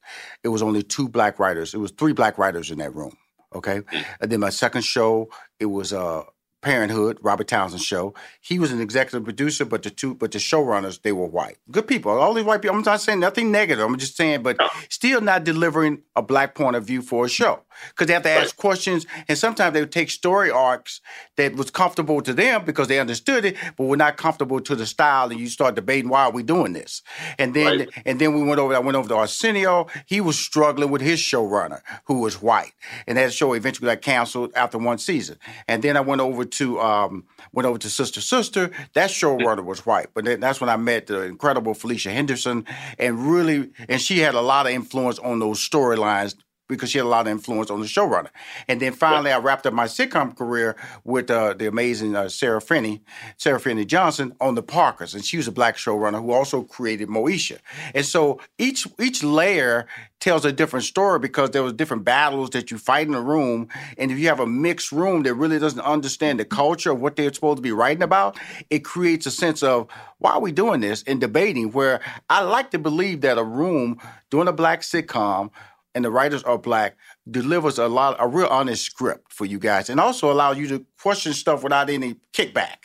It 0.44 0.50
was 0.50 0.62
only 0.62 0.84
two 0.84 1.08
black 1.08 1.40
writers. 1.40 1.74
It 1.74 1.80
was 1.80 1.92
three 1.92 2.14
black 2.14 2.38
writers 2.38 2.72
in 2.72 2.80
that 2.80 2.94
room. 2.96 3.16
Okay. 3.54 3.82
And 4.20 4.32
then 4.32 4.42
my 4.42 4.50
second 4.50 4.82
show, 4.82 5.30
it 5.60 5.68
was 5.68 5.94
uh, 5.94 6.24
Parenthood, 6.66 7.20
Robert 7.22 7.48
Townsend 7.48 7.84
show. 7.84 8.16
He 8.42 8.58
was 8.58 8.72
an 8.72 8.82
executive 8.82 9.24
producer, 9.24 9.66
but 9.66 9.84
the 9.84 9.92
two, 9.92 10.16
but 10.16 10.32
the 10.32 10.40
showrunners, 10.40 11.00
they 11.04 11.12
were 11.12 11.28
white. 11.28 11.58
Good 11.70 11.88
people. 11.88 12.12
All 12.12 12.34
these 12.34 12.44
white 12.44 12.64
people. 12.64 12.76
I'm 12.76 12.82
not 12.82 13.02
saying 13.02 13.20
nothing 13.20 13.52
negative. 13.52 13.86
I'm 13.86 13.96
just 14.00 14.18
saying, 14.18 14.42
but 14.42 14.58
still 14.90 15.22
not 15.22 15.44
delivering 15.44 16.02
a 16.16 16.24
black 16.24 16.56
point 16.56 16.76
of 16.76 16.84
view 16.84 17.04
for 17.04 17.26
a 17.26 17.30
show 17.30 17.62
because 17.90 18.08
they 18.08 18.14
have 18.14 18.24
to 18.24 18.32
ask 18.32 18.58
questions, 18.58 19.06
and 19.28 19.38
sometimes 19.38 19.74
they 19.74 19.80
would 19.80 19.92
take 19.92 20.10
story 20.10 20.50
arcs 20.50 21.02
that 21.36 21.56
was 21.56 21.70
comfortable 21.70 22.20
to 22.22 22.34
them 22.34 22.66
because 22.66 22.88
they 22.88 23.00
understood 23.00 23.46
it, 23.46 23.58
but 23.78 23.84
were 23.84 23.98
not 23.98 24.18
comfortable 24.18 24.60
to 24.62 24.76
the 24.76 24.88
style, 24.88 25.30
and 25.30 25.40
you 25.40 25.48
start 25.48 25.76
debating 25.76 26.10
why 26.10 26.24
are 26.24 26.32
we 26.32 26.42
doing 26.42 26.74
this, 26.74 27.04
and 27.38 27.54
then 27.54 27.88
and 28.06 28.20
then 28.20 28.34
we 28.34 28.42
went 28.42 28.60
over. 28.60 28.76
I 28.76 28.80
went 28.80 28.96
over 28.96 29.10
to 29.10 29.16
Arsenio. 29.16 29.86
He 30.08 30.20
was 30.20 30.40
struggling 30.40 30.90
with 30.90 31.02
his 31.02 31.20
showrunner, 31.20 31.82
who 32.06 32.22
was 32.22 32.42
white, 32.42 32.74
and 33.06 33.20
that 33.20 33.34
show 33.34 33.54
eventually 33.54 33.88
got 33.88 34.02
canceled 34.02 34.52
after 34.56 34.80
one 34.80 34.98
season. 34.98 35.38
And 35.68 35.84
then 35.84 35.96
I 35.96 36.02
went 36.02 36.22
over 36.22 36.44
to 36.58 36.80
um, 36.80 37.26
went 37.54 37.66
over 37.68 37.78
to 37.78 37.90
Sister 37.90 38.22
Sister. 38.22 38.72
That 38.94 39.10
showrunner 39.10 39.64
was 39.64 39.86
white, 39.86 40.08
but 40.14 40.26
then 40.26 40.40
that's 40.40 40.60
when 40.60 40.70
I 40.70 40.78
met 40.78 41.08
the 41.08 41.24
incredible 41.24 41.74
Felicia 41.74 42.12
Henderson, 42.12 42.66
and 43.00 43.32
really, 43.32 43.72
and 43.88 44.02
she 44.02 44.20
had 44.20 44.36
a 44.36 44.42
lot 44.42 44.66
of 44.66 44.72
influence 44.72 45.20
on 45.20 45.40
those 45.40 45.60
storylines 45.60 46.36
because 46.68 46.90
she 46.90 46.98
had 46.98 47.06
a 47.06 47.10
lot 47.10 47.28
of 47.28 47.32
influence 47.32 47.70
on 47.70 47.80
the 47.80 47.86
showrunner. 47.86 48.30
And 48.68 48.82
then 48.82 48.94
finally, 48.94 49.32
I 49.32 49.38
wrapped 49.38 49.66
up 49.66 49.74
my 49.74 49.86
sitcom 49.86 50.36
career 50.36 50.76
with 51.04 51.30
uh, 51.30 51.54
the 51.54 51.68
amazing 51.68 52.16
uh, 52.16 52.30
Sara 52.30 52.62
Finney, 52.62 53.04
Sara 53.38 53.60
Finney 53.60 53.86
Johnson 53.86 54.36
on 54.42 54.56
The 54.56 54.64
Parkers, 54.64 55.14
and 55.14 55.24
she 55.24 55.38
was 55.38 55.48
a 55.48 55.52
black 55.52 55.78
showrunner 55.78 56.22
who 56.22 56.32
also 56.32 56.64
created 56.64 57.10
Moesha. 57.10 57.60
And 57.94 58.06
so 58.06 58.40
each 58.58 58.88
each 59.00 59.24
layer 59.24 59.88
tells 60.20 60.46
a 60.46 60.52
different 60.52 60.86
story 60.86 61.20
because 61.20 61.52
there 61.52 61.62
was 61.62 61.74
different 61.74 62.04
battles 62.04 62.50
that 62.52 62.72
you 62.72 62.78
fight 62.78 63.08
in 63.08 63.14
a 63.14 63.22
room, 63.22 63.68
and 63.98 64.12
if 64.12 64.18
you 64.18 64.28
have 64.28 64.40
a 64.40 64.48
mixed 64.48 64.92
room 64.92 65.24
that 65.24 65.34
really 65.36 65.60
doesn't 65.60 65.82
understand 65.82 66.40
the 66.40 66.46
culture 66.46 66.92
of 66.92 67.00
what 67.00 67.16
they're 67.16 67.34
supposed 67.34 67.58
to 67.58 67.62
be 67.62 67.72
writing 67.72 68.04
about, 68.04 68.40
it 68.70 68.80
creates 68.80 69.26
a 69.26 69.32
sense 69.32 69.62
of 69.62 69.88
why 70.18 70.32
are 70.32 70.42
we 70.42 70.52
doing 70.52 70.82
this 70.82 71.04
and 71.04 71.22
debating. 71.22 71.72
Where 71.72 72.00
I 72.30 72.42
like 72.42 72.72
to 72.72 72.80
believe 72.80 73.22
that 73.22 73.38
a 73.38 73.44
room 73.44 74.00
doing 74.30 74.48
a 74.48 74.54
black 74.54 74.82
sitcom 74.82 75.52
and 75.96 76.06
the 76.06 76.12
writers 76.12 76.44
are 76.44 76.58
black 76.58 76.96
delivers 77.32 77.80
a 77.80 77.88
lot 77.88 78.16
a 78.20 78.28
real 78.28 78.48
honest 78.48 78.84
script 78.84 79.32
for 79.34 79.46
you 79.46 79.58
guys 79.58 79.90
and 79.90 80.00
also 80.00 80.32
allow 80.32 80.52
you 80.52 80.68
to 80.68 80.86
question 81.02 81.34
stuff 81.34 81.64
without 81.64 81.90
any 81.90 82.16
kickback 82.34 82.78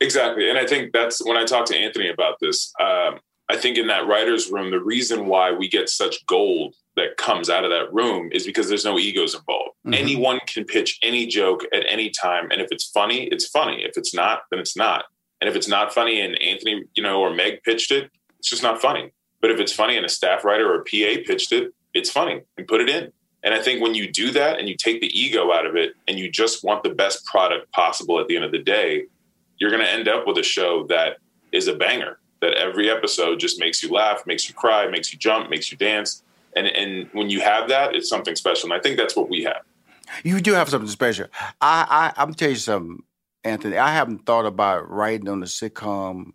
Exactly. 0.00 0.48
And 0.48 0.58
I 0.58 0.66
think 0.66 0.92
that's 0.92 1.24
when 1.24 1.36
I 1.36 1.44
talked 1.44 1.68
to 1.68 1.76
Anthony 1.76 2.08
about 2.08 2.36
this. 2.40 2.72
Um, 2.80 3.18
I 3.48 3.56
think 3.56 3.78
in 3.78 3.86
that 3.88 4.06
writer's 4.06 4.50
room, 4.50 4.70
the 4.70 4.80
reason 4.80 5.26
why 5.26 5.50
we 5.50 5.68
get 5.68 5.88
such 5.88 6.24
gold 6.26 6.74
that 6.96 7.16
comes 7.16 7.48
out 7.48 7.64
of 7.64 7.70
that 7.70 7.92
room 7.92 8.28
is 8.30 8.44
because 8.44 8.68
there's 8.68 8.84
no 8.84 8.98
egos 8.98 9.34
involved. 9.34 9.74
Mhm. 9.86 9.96
Anyone 9.96 10.40
can 10.46 10.64
pitch 10.64 10.98
any 11.02 11.26
joke 11.26 11.64
at 11.72 11.84
any 11.88 12.10
time. 12.10 12.48
And 12.50 12.60
if 12.60 12.68
it's 12.70 12.84
funny, 12.90 13.24
it's 13.32 13.48
funny. 13.48 13.82
If 13.82 13.96
it's 13.96 14.14
not, 14.14 14.42
then 14.50 14.60
it's 14.60 14.76
not. 14.76 15.06
And 15.40 15.48
if 15.48 15.56
it's 15.56 15.68
not 15.68 15.94
funny 15.94 16.20
and 16.20 16.40
Anthony, 16.40 16.84
you 16.94 17.02
know, 17.02 17.20
or 17.20 17.30
Meg 17.34 17.62
pitched 17.62 17.90
it, 17.90 18.10
it's 18.38 18.50
just 18.50 18.62
not 18.62 18.80
funny. 18.80 19.10
But 19.40 19.50
if 19.50 19.60
it's 19.60 19.72
funny 19.72 19.96
and 19.96 20.04
a 20.04 20.08
staff 20.08 20.44
writer 20.44 20.70
or 20.70 20.80
a 20.80 20.84
PA 20.84 21.22
pitched 21.24 21.52
it, 21.52 21.72
it's 21.94 22.10
funny 22.10 22.42
and 22.56 22.66
put 22.66 22.80
it 22.80 22.88
in. 22.88 23.12
And 23.44 23.54
I 23.54 23.62
think 23.62 23.80
when 23.80 23.94
you 23.94 24.10
do 24.10 24.30
that 24.32 24.58
and 24.58 24.68
you 24.68 24.76
take 24.76 25.00
the 25.00 25.18
ego 25.18 25.52
out 25.52 25.64
of 25.64 25.76
it 25.76 25.94
and 26.08 26.18
you 26.18 26.30
just 26.30 26.64
want 26.64 26.82
the 26.82 26.90
best 26.90 27.24
product 27.24 27.70
possible 27.72 28.18
at 28.20 28.26
the 28.26 28.36
end 28.36 28.44
of 28.44 28.52
the 28.52 28.58
day, 28.58 29.04
you're 29.58 29.70
going 29.70 29.82
to 29.82 29.90
end 29.90 30.08
up 30.08 30.26
with 30.26 30.38
a 30.38 30.42
show 30.42 30.86
that 30.88 31.18
is 31.52 31.68
a 31.68 31.74
banger. 31.74 32.18
That 32.40 32.54
every 32.54 32.88
episode 32.88 33.40
just 33.40 33.58
makes 33.58 33.82
you 33.82 33.90
laugh, 33.90 34.24
makes 34.24 34.48
you 34.48 34.54
cry, 34.54 34.86
makes 34.86 35.12
you 35.12 35.18
jump, 35.18 35.50
makes 35.50 35.72
you 35.72 35.78
dance. 35.78 36.22
And 36.54 36.68
and 36.68 37.08
when 37.12 37.30
you 37.30 37.40
have 37.40 37.68
that, 37.68 37.96
it's 37.96 38.08
something 38.08 38.36
special. 38.36 38.70
And 38.70 38.78
I 38.78 38.80
think 38.80 38.96
that's 38.96 39.16
what 39.16 39.28
we 39.28 39.42
have. 39.42 39.62
You 40.22 40.40
do 40.40 40.52
have 40.52 40.68
something 40.68 40.88
special. 40.88 41.26
I, 41.60 42.12
I 42.16 42.22
I'm 42.22 42.34
tell 42.34 42.50
you 42.50 42.56
something, 42.56 43.02
Anthony. 43.42 43.76
I 43.76 43.92
haven't 43.92 44.24
thought 44.24 44.46
about 44.46 44.88
writing 44.88 45.28
on 45.28 45.42
a 45.42 45.46
sitcom. 45.46 46.32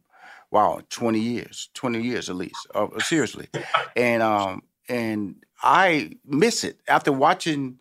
Wow, 0.52 0.82
twenty 0.90 1.22
years, 1.22 1.70
twenty 1.74 2.02
years 2.02 2.30
at 2.30 2.36
least. 2.36 2.68
Uh, 2.76 2.88
seriously, 3.00 3.48
and 3.96 4.22
um 4.22 4.64
and 4.90 5.36
I 5.62 6.18
miss 6.26 6.64
it 6.64 6.80
after 6.88 7.12
watching 7.12 7.80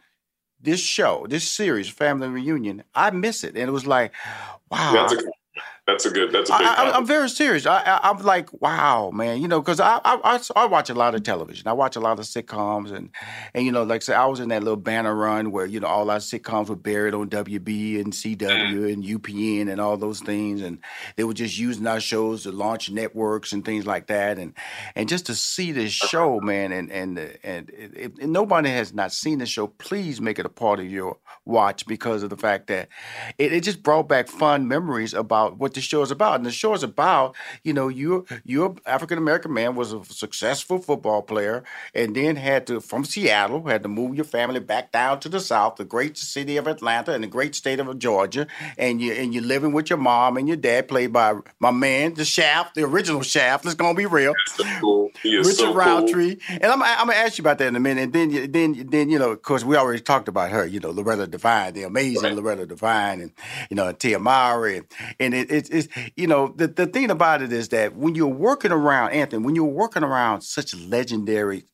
this 0.60 0.80
show, 0.80 1.26
this 1.28 1.48
series, 1.48 1.88
Family 1.88 2.28
Reunion. 2.28 2.84
I 2.94 3.10
miss 3.10 3.44
it, 3.44 3.56
and 3.56 3.68
it 3.68 3.72
was 3.72 3.86
like, 3.86 4.12
wow. 4.70 5.08
That's 5.93 6.06
a, 6.06 6.10
good. 6.10 6.32
That's 6.32 6.48
a 6.48 6.56
big. 6.56 6.66
I, 6.66 6.97
am 6.97 7.06
very 7.06 7.28
serious. 7.28 7.66
I, 7.66 8.01
am 8.02 8.19
like, 8.19 8.48
wow, 8.62 9.10
man. 9.10 9.43
You 9.43 9.48
know, 9.48 9.60
because 9.60 9.78
I, 9.78 10.01
I, 10.05 10.40
I 10.56 10.66
watch 10.66 10.89
a 10.89 10.94
lot 10.94 11.14
of 11.14 11.23
television. 11.23 11.69
I 11.69 11.74
watch 11.74 11.97
a 11.97 12.01
lot 12.01 12.19
of 12.19 12.24
sitcoms, 12.24 12.93
and 12.93 13.10
and 13.52 13.66
you 13.66 13.73
know, 13.73 13.82
like 13.82 14.02
I 14.02 14.05
said, 14.05 14.16
I 14.16 14.24
was 14.27 14.40
in 14.40 14.48
that 14.48 14.62
little 14.62 14.77
banner 14.77 15.14
run 15.14 15.51
where 15.51 15.66
you 15.66 15.81
know 15.81 15.86
all 15.86 16.10
our 16.10 16.19
sitcoms 16.19 16.69
were 16.69 16.77
buried 16.77 17.12
on 17.12 17.28
WB 17.28 18.01
and 18.01 18.12
CW 18.12 18.39
mm. 18.39 18.93
and 18.93 19.05
UPN 19.05 19.70
and 19.70 19.81
all 19.81 19.98
those 19.98 20.20
things, 20.20 20.62
and 20.62 20.78
they 21.16 21.24
were 21.24 21.35
just 21.35 21.59
using 21.59 21.86
our 21.86 22.01
shows 22.01 22.44
to 22.44 22.52
launch 22.52 22.90
networks 22.90 23.52
and 23.52 23.64
things 23.64 23.86
like 23.86 24.06
that, 24.06 24.39
and 24.39 24.55
and 24.97 25.10
just 25.10 25.27
to 25.27 25.35
see 25.35 25.73
this 25.73 25.93
show, 25.93 26.40
man, 26.40 26.73
and 26.73 26.90
and 26.90 27.19
and 27.43 27.70
if, 27.70 28.19
if 28.19 28.27
nobody 28.27 28.70
has 28.70 28.94
not 28.94 29.12
seen 29.12 29.39
the 29.39 29.47
show, 29.47 29.66
please 29.66 30.20
make 30.20 30.39
it 30.39 30.47
a 30.47 30.51
part 30.51 30.81
of 30.81 30.86
your 30.86 31.19
watch 31.44 31.86
because 31.86 32.23
of 32.23 32.31
the 32.31 32.36
fact 32.36 32.69
that 32.69 32.89
it, 33.36 33.52
it 33.52 33.62
just 33.62 33.82
brought 33.82 34.09
back 34.09 34.28
fun 34.28 34.69
memories 34.69 35.12
about 35.12 35.59
what 35.59 35.74
the 35.74 35.81
show 35.82 36.02
is 36.02 36.10
about. 36.10 36.36
And 36.36 36.46
the 36.46 36.50
show 36.50 36.74
is 36.74 36.82
about, 36.82 37.34
you 37.62 37.72
know, 37.72 37.88
you 37.88 38.26
you're 38.44 38.74
African 38.86 39.18
American 39.18 39.52
man 39.52 39.74
was 39.74 39.92
a 39.92 40.04
successful 40.04 40.78
football 40.78 41.22
player 41.22 41.64
and 41.94 42.14
then 42.16 42.36
had 42.36 42.66
to 42.68 42.80
from 42.80 43.04
Seattle, 43.04 43.66
had 43.66 43.82
to 43.82 43.88
move 43.88 44.14
your 44.14 44.24
family 44.24 44.60
back 44.60 44.92
down 44.92 45.20
to 45.20 45.28
the 45.28 45.40
South, 45.40 45.76
the 45.76 45.84
great 45.84 46.16
city 46.16 46.56
of 46.56 46.66
Atlanta 46.66 47.12
and 47.12 47.22
the 47.22 47.28
great 47.28 47.54
state 47.54 47.80
of 47.80 47.98
Georgia. 47.98 48.46
And 48.78 49.00
you 49.00 49.12
and 49.12 49.34
you're 49.34 49.42
living 49.42 49.72
with 49.72 49.90
your 49.90 49.98
mom 49.98 50.36
and 50.36 50.48
your 50.48 50.56
dad, 50.56 50.88
played 50.88 51.12
by 51.12 51.34
my 51.59 51.70
man, 51.70 52.14
the 52.14 52.24
Shaft, 52.24 52.74
the 52.74 52.84
original 52.84 53.22
Shaft. 53.22 53.64
Let's 53.64 53.74
gonna 53.74 53.94
be 53.94 54.06
real. 54.06 54.34
Cool. 54.80 55.10
Richard 55.24 55.54
so 55.54 55.74
Roundtree. 55.74 56.36
Cool. 56.36 56.59
And 56.62 56.64
I'm, 56.64 56.82
I'm 56.82 57.06
gonna 57.06 57.18
ask 57.18 57.38
you 57.38 57.42
about 57.42 57.59
that 57.59 57.68
in 57.68 57.76
a 57.76 57.80
minute. 57.80 58.02
And 58.02 58.12
then 58.12 58.52
then 58.52 58.86
then 58.90 59.10
you 59.10 59.18
know, 59.18 59.30
of 59.30 59.42
course, 59.42 59.64
we 59.64 59.76
already 59.76 60.00
talked 60.00 60.28
about 60.28 60.50
her, 60.50 60.66
you 60.66 60.80
know, 60.80 60.90
Loretta 60.90 61.26
Devine, 61.26 61.74
the 61.74 61.82
amazing 61.84 62.22
right. 62.22 62.34
Loretta 62.34 62.66
Devine, 62.66 63.20
and 63.20 63.32
you 63.70 63.76
know, 63.76 63.92
Tia 63.92 64.18
Mowry, 64.18 64.78
and, 64.78 64.86
and 65.20 65.34
it, 65.34 65.50
it, 65.50 65.61
it's 65.70 65.89
you 66.16 66.26
know 66.26 66.52
the 66.56 66.68
the 66.68 66.86
thing 66.86 67.10
about 67.10 67.43
it 67.43 67.52
is 67.52 67.68
that 67.70 67.97
when 67.97 68.14
you're 68.14 68.26
working 68.26 68.72
around 68.72 69.12
Anthony, 69.12 69.44
when 69.44 69.55
you're 69.55 69.64
working 69.64 70.02
around 70.02 70.43
such 70.43 70.74
legendary 70.74 71.64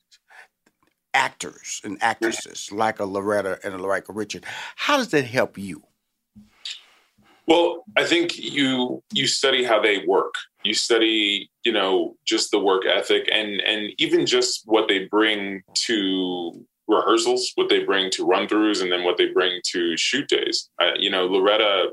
actors 1.14 1.80
and 1.84 1.98
actresses 2.02 2.70
like 2.70 3.00
a 3.00 3.04
Loretta 3.04 3.58
and 3.64 3.74
a 3.74 3.78
like 3.78 4.08
a 4.08 4.12
Richard, 4.12 4.44
how 4.76 4.96
does 4.96 5.08
that 5.08 5.24
help 5.24 5.58
you? 5.58 5.82
Well, 7.46 7.84
I 7.96 8.04
think 8.04 8.38
you 8.38 9.02
you 9.12 9.26
study 9.26 9.64
how 9.64 9.80
they 9.80 10.04
work. 10.06 10.34
You 10.64 10.74
study, 10.74 11.50
you 11.64 11.72
know, 11.72 12.16
just 12.26 12.50
the 12.50 12.58
work 12.58 12.84
ethic 12.86 13.28
and 13.32 13.60
and 13.62 13.90
even 13.98 14.26
just 14.26 14.62
what 14.66 14.86
they 14.88 15.06
bring 15.06 15.62
to 15.86 16.64
rehearsals, 16.88 17.52
what 17.54 17.68
they 17.68 17.84
bring 17.84 18.10
to 18.10 18.26
run 18.26 18.48
throughs, 18.48 18.82
and 18.82 18.92
then 18.92 19.04
what 19.04 19.16
they 19.16 19.28
bring 19.28 19.60
to 19.72 19.96
shoot 19.96 20.28
days. 20.28 20.68
Uh, 20.80 20.92
you 20.98 21.10
know, 21.10 21.26
Loretta 21.26 21.92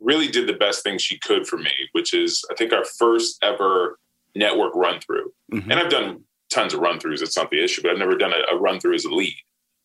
really 0.00 0.28
did 0.28 0.46
the 0.46 0.52
best 0.54 0.82
thing 0.82 0.98
she 0.98 1.18
could 1.18 1.46
for 1.46 1.56
me, 1.56 1.72
which 1.92 2.14
is 2.14 2.44
I 2.50 2.54
think 2.54 2.72
our 2.72 2.84
first 2.84 3.38
ever 3.42 3.98
network 4.34 4.74
run 4.74 5.00
through. 5.00 5.32
Mm-hmm. 5.52 5.70
And 5.70 5.80
I've 5.80 5.90
done 5.90 6.22
tons 6.50 6.74
of 6.74 6.80
run 6.80 6.98
throughs. 6.98 7.22
It's 7.22 7.36
not 7.36 7.50
the 7.50 7.62
issue, 7.62 7.82
but 7.82 7.90
I've 7.90 7.98
never 7.98 8.16
done 8.16 8.32
a, 8.32 8.54
a 8.54 8.58
run 8.58 8.80
through 8.80 8.94
as 8.94 9.04
a 9.04 9.10
lead. 9.10 9.36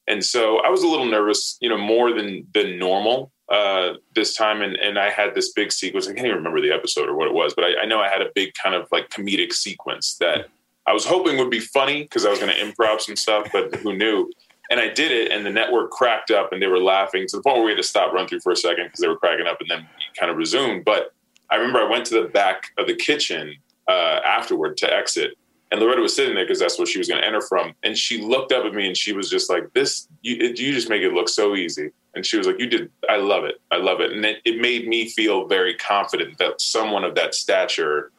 And 0.08 0.24
so 0.24 0.60
I 0.60 0.70
was 0.70 0.84
a 0.84 0.88
little 0.88 1.06
nervous, 1.06 1.58
you 1.62 1.70
know, 1.70 1.78
more 1.78 2.14
than 2.14 2.46
than 2.54 2.78
normal 2.78 3.32
uh, 3.50 3.94
this 4.16 4.36
time. 4.36 4.62
And 4.62 4.76
and 4.76 5.00
I 5.00 5.10
had 5.10 5.34
this 5.34 5.54
big 5.54 5.72
sequence. 5.72 6.08
I 6.08 6.14
can't 6.14 6.28
even 6.28 6.38
remember 6.38 6.62
the 6.62 6.72
episode 6.72 7.08
or 7.08 7.16
what 7.16 7.28
it 7.28 7.34
was, 7.34 7.54
but 7.54 7.66
I, 7.66 7.84
I 7.84 7.86
know 7.86 8.00
I 8.00 8.10
had 8.10 8.22
a 8.22 8.30
big 8.36 8.54
kind 8.62 8.76
of 8.76 8.88
like 8.92 9.10
comedic 9.10 9.54
sequence 9.54 10.18
that 10.20 10.48
I 10.86 10.94
was 10.94 11.06
hoping 11.06 11.38
would 11.38 11.50
be 11.50 11.62
funny 11.62 12.04
because 12.04 12.26
I 12.26 12.30
was 12.30 12.40
going 12.40 12.54
to 12.54 12.62
improv 12.62 13.02
some 13.02 13.16
stuff, 13.16 13.48
but 13.54 13.74
who 13.76 13.96
knew? 13.96 14.30
And 14.70 14.80
I 14.80 14.88
did 14.88 15.12
it, 15.12 15.32
and 15.32 15.46
the 15.46 15.50
network 15.50 15.92
cracked 15.92 16.32
up, 16.32 16.54
and 16.54 16.62
they 16.62 16.68
were 16.68 16.80
laughing 16.80 17.28
to 17.28 17.38
the 17.38 17.44
point 17.44 17.58
where 17.58 17.66
we 17.66 17.72
had 17.72 17.78
to 17.78 17.84
stop 17.84 18.14
run 18.14 18.28
through 18.28 18.40
for 18.40 18.52
a 18.52 18.56
second 18.56 18.86
because 18.86 19.02
they 19.02 19.08
were 19.08 19.18
cracking 19.18 19.46
up, 19.46 19.60
and 19.60 19.70
then 19.70 19.88
kind 20.18 20.32
of 20.32 20.38
resumed. 20.38 20.86
But 20.86 21.14
I 21.50 21.58
remember 21.58 21.80
I 21.80 21.90
went 21.90 22.06
to 22.08 22.22
the 22.22 22.30
back 22.30 22.72
of 22.78 22.88
the 22.88 22.96
kitchen 22.96 23.56
uh, 23.88 24.20
afterward 24.26 24.78
to 24.78 24.92
exit, 24.92 25.38
and 25.74 25.82
Loretta 25.82 26.02
was 26.02 26.16
sitting 26.16 26.36
there 26.36 26.46
because 26.46 26.60
that's 26.60 26.78
where 26.78 26.86
she 26.86 27.00
was 27.00 27.08
going 27.08 27.20
to 27.20 27.28
enter 27.28 27.42
from. 27.42 27.74
And 27.82 27.98
she 27.98 28.22
looked 28.22 28.52
up 28.52 28.64
at 28.64 28.74
me, 28.74 28.88
and 28.88 28.96
she 28.96 29.12
was 29.12 29.30
just 29.30 29.50
like, 29.50 29.74
"This, 29.74 30.08
you, 30.22 30.36
you 30.36 30.72
just 30.72 30.88
make 30.88 31.02
it 31.02 31.14
look 31.14 31.28
so 31.28 31.56
easy." 31.56 31.90
And 32.16 32.24
she 32.24 32.38
was 32.38 32.46
like, 32.48 32.60
"You 32.60 32.68
did. 32.68 32.92
I 33.10 33.18
love 33.18 33.44
it. 33.44 33.56
I 33.72 33.78
love 33.78 34.00
it." 34.00 34.12
And 34.12 34.24
it, 34.24 34.38
it 34.46 34.62
made 34.62 34.88
me 34.88 35.10
feel 35.10 35.48
very 35.48 35.74
confident 35.74 36.38
that 36.38 36.62
someone 36.62 37.04
of 37.04 37.16
that 37.16 37.34
stature 37.34 38.12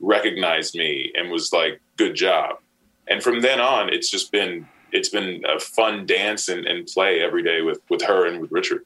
recognized 0.00 0.74
me 0.74 1.12
and 1.14 1.30
was 1.30 1.52
like, 1.52 1.80
"Good 1.96 2.14
job." 2.14 2.56
And 3.06 3.22
from 3.22 3.42
then 3.42 3.60
on, 3.60 3.88
it's 3.88 4.10
just 4.10 4.32
been 4.32 4.66
it's 4.92 5.08
been 5.08 5.42
a 5.46 5.58
fun 5.58 6.06
dance 6.06 6.48
and, 6.48 6.66
and 6.66 6.86
play 6.86 7.20
every 7.20 7.42
day 7.42 7.62
with 7.62 7.80
with 7.88 8.02
her 8.02 8.26
and 8.26 8.40
with 8.40 8.50
Richard. 8.52 8.84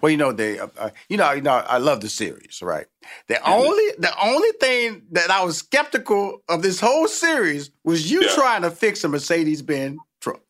Well, 0.00 0.10
you 0.10 0.16
know 0.16 0.32
they, 0.32 0.58
uh, 0.58 0.68
uh, 0.78 0.90
you 1.08 1.16
know, 1.16 1.30
you 1.32 1.42
know, 1.42 1.52
I 1.52 1.78
love 1.78 2.00
the 2.00 2.08
series, 2.08 2.60
right? 2.60 2.86
The 3.28 3.34
mm-hmm. 3.34 3.52
only, 3.52 3.84
the 3.98 4.12
only 4.22 4.50
thing 4.60 5.02
that 5.12 5.30
I 5.30 5.44
was 5.44 5.58
skeptical 5.58 6.42
of 6.48 6.62
this 6.62 6.80
whole 6.80 7.08
series 7.08 7.70
was 7.84 8.10
you 8.10 8.22
yeah. 8.22 8.34
trying 8.34 8.62
to 8.62 8.70
fix 8.70 9.04
a 9.04 9.08
Mercedes 9.08 9.62
Benz 9.62 9.98
truck. 10.20 10.42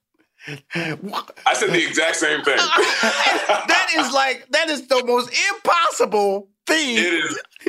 I 0.75 1.55
said 1.55 1.71
the 1.71 1.87
exact 1.87 2.17
same 2.17 2.43
thing. 2.43 2.57
that 3.03 3.89
is 3.97 4.13
like 4.13 4.47
that 4.51 4.71
is 4.71 4.87
the 4.89 5.05
most 5.05 5.31
impossible 5.53 6.49
thing. 6.67 6.97
It 6.97 7.25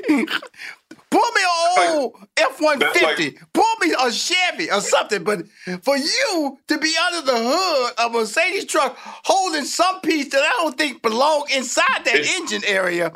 is. 0.09 0.29
Pull 1.11 1.31
me 1.35 1.41
an 1.41 1.97
old 1.97 2.15
F 2.37 2.61
one 2.61 2.79
fifty. 2.79 3.37
Pull 3.53 3.75
me 3.81 3.93
a 4.01 4.11
Chevy 4.11 4.71
or 4.71 4.79
something. 4.79 5.23
But 5.25 5.45
for 5.83 5.97
you 5.97 6.57
to 6.67 6.77
be 6.77 6.95
under 7.07 7.25
the 7.25 7.37
hood 7.37 7.93
of 7.97 8.15
a 8.15 8.19
Mercedes 8.19 8.65
truck 8.65 8.95
holding 8.97 9.65
some 9.65 9.99
piece 10.01 10.29
that 10.29 10.41
I 10.41 10.63
don't 10.63 10.77
think 10.77 11.01
belong 11.01 11.47
inside 11.53 12.05
that 12.05 12.15
it's, 12.15 12.33
engine 12.39 12.61
area, 12.65 13.11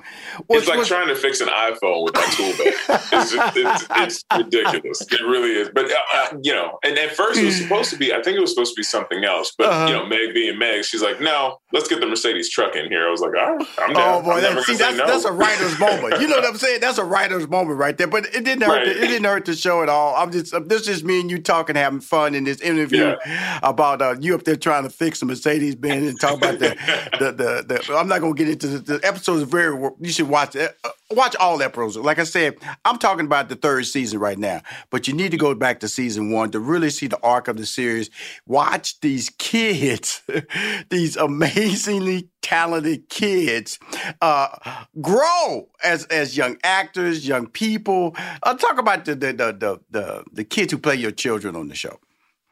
was, 0.49 0.63
it's 0.63 0.67
like 0.67 0.79
was, 0.79 0.89
trying 0.89 1.07
to 1.07 1.15
fix 1.15 1.39
an 1.39 1.47
iPhone 1.47 2.03
with 2.03 2.15
that 2.15 2.33
tool 2.33 2.51
bag. 2.57 2.73
It's, 3.13 3.31
just, 3.31 3.57
it's, 3.57 3.87
it's, 3.91 4.23
ridiculous. 4.37 5.01
It 5.01 5.21
really 5.21 5.51
is. 5.51 5.69
But 5.73 5.85
uh, 5.85 5.95
uh, 6.13 6.37
you 6.43 6.53
know, 6.53 6.79
and 6.83 6.97
at 6.97 7.15
first 7.15 7.39
it 7.39 7.45
was 7.45 7.55
supposed 7.55 7.91
to 7.91 7.97
be. 7.97 8.13
I 8.13 8.21
think 8.21 8.35
it 8.35 8.41
was 8.41 8.49
supposed 8.49 8.75
to 8.75 8.79
be 8.79 8.83
something 8.83 9.23
else. 9.23 9.53
But 9.57 9.67
uh-huh. 9.67 9.87
you 9.87 9.93
know, 9.93 10.05
Meg 10.05 10.33
being 10.33 10.59
Meg, 10.59 10.83
she's 10.83 11.01
like, 11.01 11.21
no, 11.21 11.59
let's 11.71 11.87
get 11.87 12.01
the 12.01 12.07
Mercedes 12.07 12.49
truck 12.49 12.75
in 12.75 12.89
here. 12.89 13.07
I 13.07 13.11
was 13.11 13.21
like, 13.21 13.35
all 13.35 13.55
right, 13.55 13.67
I'm 13.79 13.93
down. 13.93 14.15
Oh 14.15 14.21
boy, 14.21 14.41
that, 14.41 14.61
see, 14.63 14.75
that's, 14.75 14.97
no. 14.97 15.07
that's 15.07 15.23
a 15.23 15.31
writer's 15.31 15.79
moment. 15.79 16.19
You 16.19 16.27
know 16.27 16.35
what 16.35 16.45
I'm 16.45 16.57
saying? 16.57 16.81
That's 16.81 16.97
a 16.97 17.05
writer's 17.05 17.47
moment, 17.47 17.79
right? 17.79 17.84
Right 17.85 17.97
there. 17.97 18.07
But 18.07 18.25
it 18.25 18.43
didn't 18.43 18.61
hurt. 18.61 18.69
Right. 18.69 18.85
The, 18.85 19.03
it 19.03 19.07
didn't 19.07 19.25
hurt 19.25 19.45
the 19.45 19.55
show 19.55 19.83
at 19.83 19.89
all. 19.89 20.15
I'm 20.15 20.31
just 20.31 20.53
this 20.67 20.87
is 20.87 21.03
me 21.03 21.21
and 21.21 21.29
you 21.29 21.41
talking, 21.41 21.75
having 21.75 22.01
fun 22.01 22.35
in 22.35 22.43
this 22.43 22.59
interview 22.61 23.15
yeah. 23.25 23.59
about 23.63 24.01
uh, 24.01 24.15
you 24.19 24.35
up 24.35 24.43
there 24.43 24.55
trying 24.55 24.83
to 24.83 24.89
fix 24.89 25.21
a 25.21 25.25
Mercedes 25.25 25.75
Benz 25.75 26.09
and 26.09 26.19
talk 26.19 26.37
about 26.37 26.59
the, 26.59 26.69
the, 27.19 27.31
the 27.31 27.65
the. 27.67 27.95
I'm 27.95 28.07
not 28.07 28.21
gonna 28.21 28.33
get 28.33 28.49
into 28.49 28.67
the, 28.67 28.97
the 28.97 29.07
episode 29.07 29.35
is 29.37 29.43
very. 29.43 29.77
You 29.99 30.11
should 30.11 30.29
watch 30.29 30.55
it. 30.55 30.77
Uh, 30.83 30.89
watch 31.11 31.35
all 31.35 31.57
that 31.59 31.65
episodes. 31.65 31.97
Like 31.97 32.19
I 32.19 32.23
said, 32.23 32.57
I'm 32.83 32.97
talking 32.97 33.25
about 33.25 33.49
the 33.49 33.55
third 33.55 33.85
season 33.85 34.19
right 34.19 34.37
now, 34.37 34.61
but 34.89 35.07
you 35.07 35.13
need 35.13 35.31
to 35.31 35.37
go 35.37 35.53
back 35.53 35.79
to 35.81 35.87
season 35.87 36.31
one 36.31 36.51
to 36.51 36.59
really 36.59 36.89
see 36.89 37.07
the 37.07 37.19
arc 37.21 37.47
of 37.47 37.57
the 37.57 37.65
series. 37.65 38.09
Watch 38.47 38.99
these 39.01 39.29
kids, 39.37 40.21
these 40.89 41.15
amazingly 41.17 42.29
talented 42.41 43.09
kids, 43.09 43.79
uh, 44.21 44.83
grow 45.01 45.69
as 45.83 46.05
as 46.05 46.37
young 46.37 46.57
actors, 46.63 47.27
young 47.27 47.47
people. 47.47 48.15
Uh, 48.43 48.55
talk 48.55 48.79
about 48.79 49.05
the 49.05 49.15
the, 49.15 49.33
the 49.33 49.79
the 49.89 50.23
the 50.31 50.43
kids 50.43 50.71
who 50.71 50.77
play 50.77 50.95
your 50.95 51.11
children 51.11 51.55
on 51.55 51.67
the 51.67 51.75
show. 51.75 51.99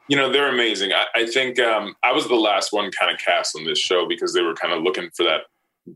You 0.10 0.18
know, 0.18 0.30
they're 0.30 0.50
amazing. 0.50 0.92
I, 0.92 1.06
I 1.16 1.26
think 1.26 1.60
um, 1.60 1.96
I 2.04 2.12
was 2.12 2.28
the 2.28 2.36
last 2.36 2.74
one 2.74 2.92
kind 2.92 3.12
of 3.12 3.20
cast 3.20 3.56
on 3.56 3.64
this 3.64 3.80
show 3.80 4.06
because 4.06 4.34
they 4.34 4.42
were 4.42 4.54
kind 4.54 4.74
of 4.74 4.84
looking 4.84 5.10
for 5.16 5.24
that 5.24 5.44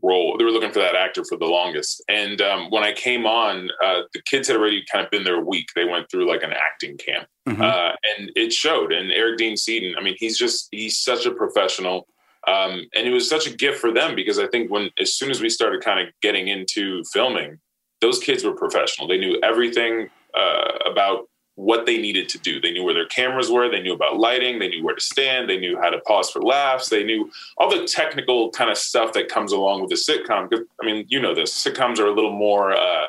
role. 0.02 0.36
They 0.36 0.44
were 0.44 0.50
looking 0.50 0.72
for 0.72 0.80
that 0.80 0.94
actor 0.94 1.24
for 1.24 1.36
the 1.36 1.46
longest. 1.46 2.02
And 2.08 2.40
um, 2.40 2.70
when 2.70 2.84
I 2.84 2.92
came 2.92 3.26
on, 3.26 3.70
uh, 3.82 4.02
the 4.12 4.22
kids 4.22 4.48
had 4.48 4.56
already 4.56 4.84
kind 4.90 5.04
of 5.04 5.10
been 5.10 5.24
there 5.24 5.36
a 5.36 5.44
week. 5.44 5.68
They 5.74 5.84
went 5.84 6.10
through 6.10 6.28
like 6.28 6.42
an 6.42 6.52
acting 6.52 6.96
camp, 6.98 7.28
mm-hmm. 7.48 7.62
uh, 7.62 7.92
and 8.16 8.30
it 8.36 8.52
showed. 8.52 8.92
And 8.92 9.10
Eric 9.10 9.38
Dean 9.38 9.56
Seaton, 9.56 9.94
I 9.98 10.02
mean, 10.02 10.16
he's 10.18 10.38
just 10.38 10.68
he's 10.70 10.98
such 10.98 11.26
a 11.26 11.30
professional. 11.30 12.06
Um, 12.46 12.86
and 12.94 13.06
it 13.06 13.10
was 13.10 13.28
such 13.28 13.46
a 13.46 13.54
gift 13.54 13.78
for 13.78 13.92
them 13.92 14.14
because 14.14 14.38
I 14.38 14.46
think 14.46 14.70
when 14.70 14.90
as 14.98 15.14
soon 15.14 15.30
as 15.30 15.40
we 15.40 15.50
started 15.50 15.82
kind 15.82 16.00
of 16.00 16.14
getting 16.22 16.48
into 16.48 17.02
filming, 17.12 17.58
those 18.00 18.18
kids 18.18 18.44
were 18.44 18.54
professional. 18.54 19.08
They 19.08 19.18
knew 19.18 19.38
everything 19.42 20.08
uh, 20.38 20.78
about 20.90 21.27
what 21.58 21.86
they 21.86 21.98
needed 21.98 22.28
to 22.28 22.38
do. 22.38 22.60
They 22.60 22.70
knew 22.70 22.84
where 22.84 22.94
their 22.94 23.06
cameras 23.06 23.50
were, 23.50 23.68
they 23.68 23.82
knew 23.82 23.92
about 23.92 24.16
lighting, 24.16 24.60
they 24.60 24.68
knew 24.68 24.84
where 24.84 24.94
to 24.94 25.00
stand, 25.00 25.50
they 25.50 25.58
knew 25.58 25.76
how 25.76 25.90
to 25.90 25.98
pause 26.02 26.30
for 26.30 26.40
laughs, 26.40 26.88
they 26.88 27.02
knew 27.02 27.32
all 27.56 27.68
the 27.68 27.84
technical 27.84 28.50
kind 28.50 28.70
of 28.70 28.78
stuff 28.78 29.12
that 29.14 29.28
comes 29.28 29.50
along 29.50 29.82
with 29.82 29.90
a 29.90 29.96
sitcom. 29.96 30.48
Because 30.48 30.64
I 30.80 30.86
mean, 30.86 31.04
you 31.08 31.20
know 31.20 31.34
this. 31.34 31.52
Sitcoms 31.52 31.98
are 31.98 32.06
a 32.06 32.14
little 32.14 32.30
more 32.30 32.76
uh, 32.76 33.06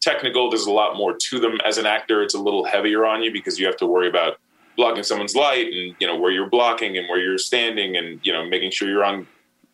technical. 0.00 0.48
There's 0.48 0.64
a 0.64 0.72
lot 0.72 0.96
more 0.96 1.14
to 1.14 1.38
them. 1.38 1.58
As 1.66 1.76
an 1.76 1.84
actor, 1.84 2.22
it's 2.22 2.34
a 2.34 2.40
little 2.40 2.64
heavier 2.64 3.04
on 3.04 3.22
you 3.22 3.30
because 3.30 3.60
you 3.60 3.66
have 3.66 3.76
to 3.76 3.86
worry 3.86 4.08
about 4.08 4.38
blocking 4.76 5.02
someone's 5.02 5.36
light 5.36 5.66
and 5.66 5.94
you 6.00 6.06
know 6.06 6.16
where 6.16 6.30
you're 6.30 6.48
blocking 6.48 6.96
and 6.96 7.06
where 7.06 7.20
you're 7.20 7.36
standing 7.36 7.98
and 7.98 8.18
you 8.22 8.32
know 8.32 8.46
making 8.46 8.70
sure 8.70 8.88
you're 8.88 9.04
on 9.04 9.26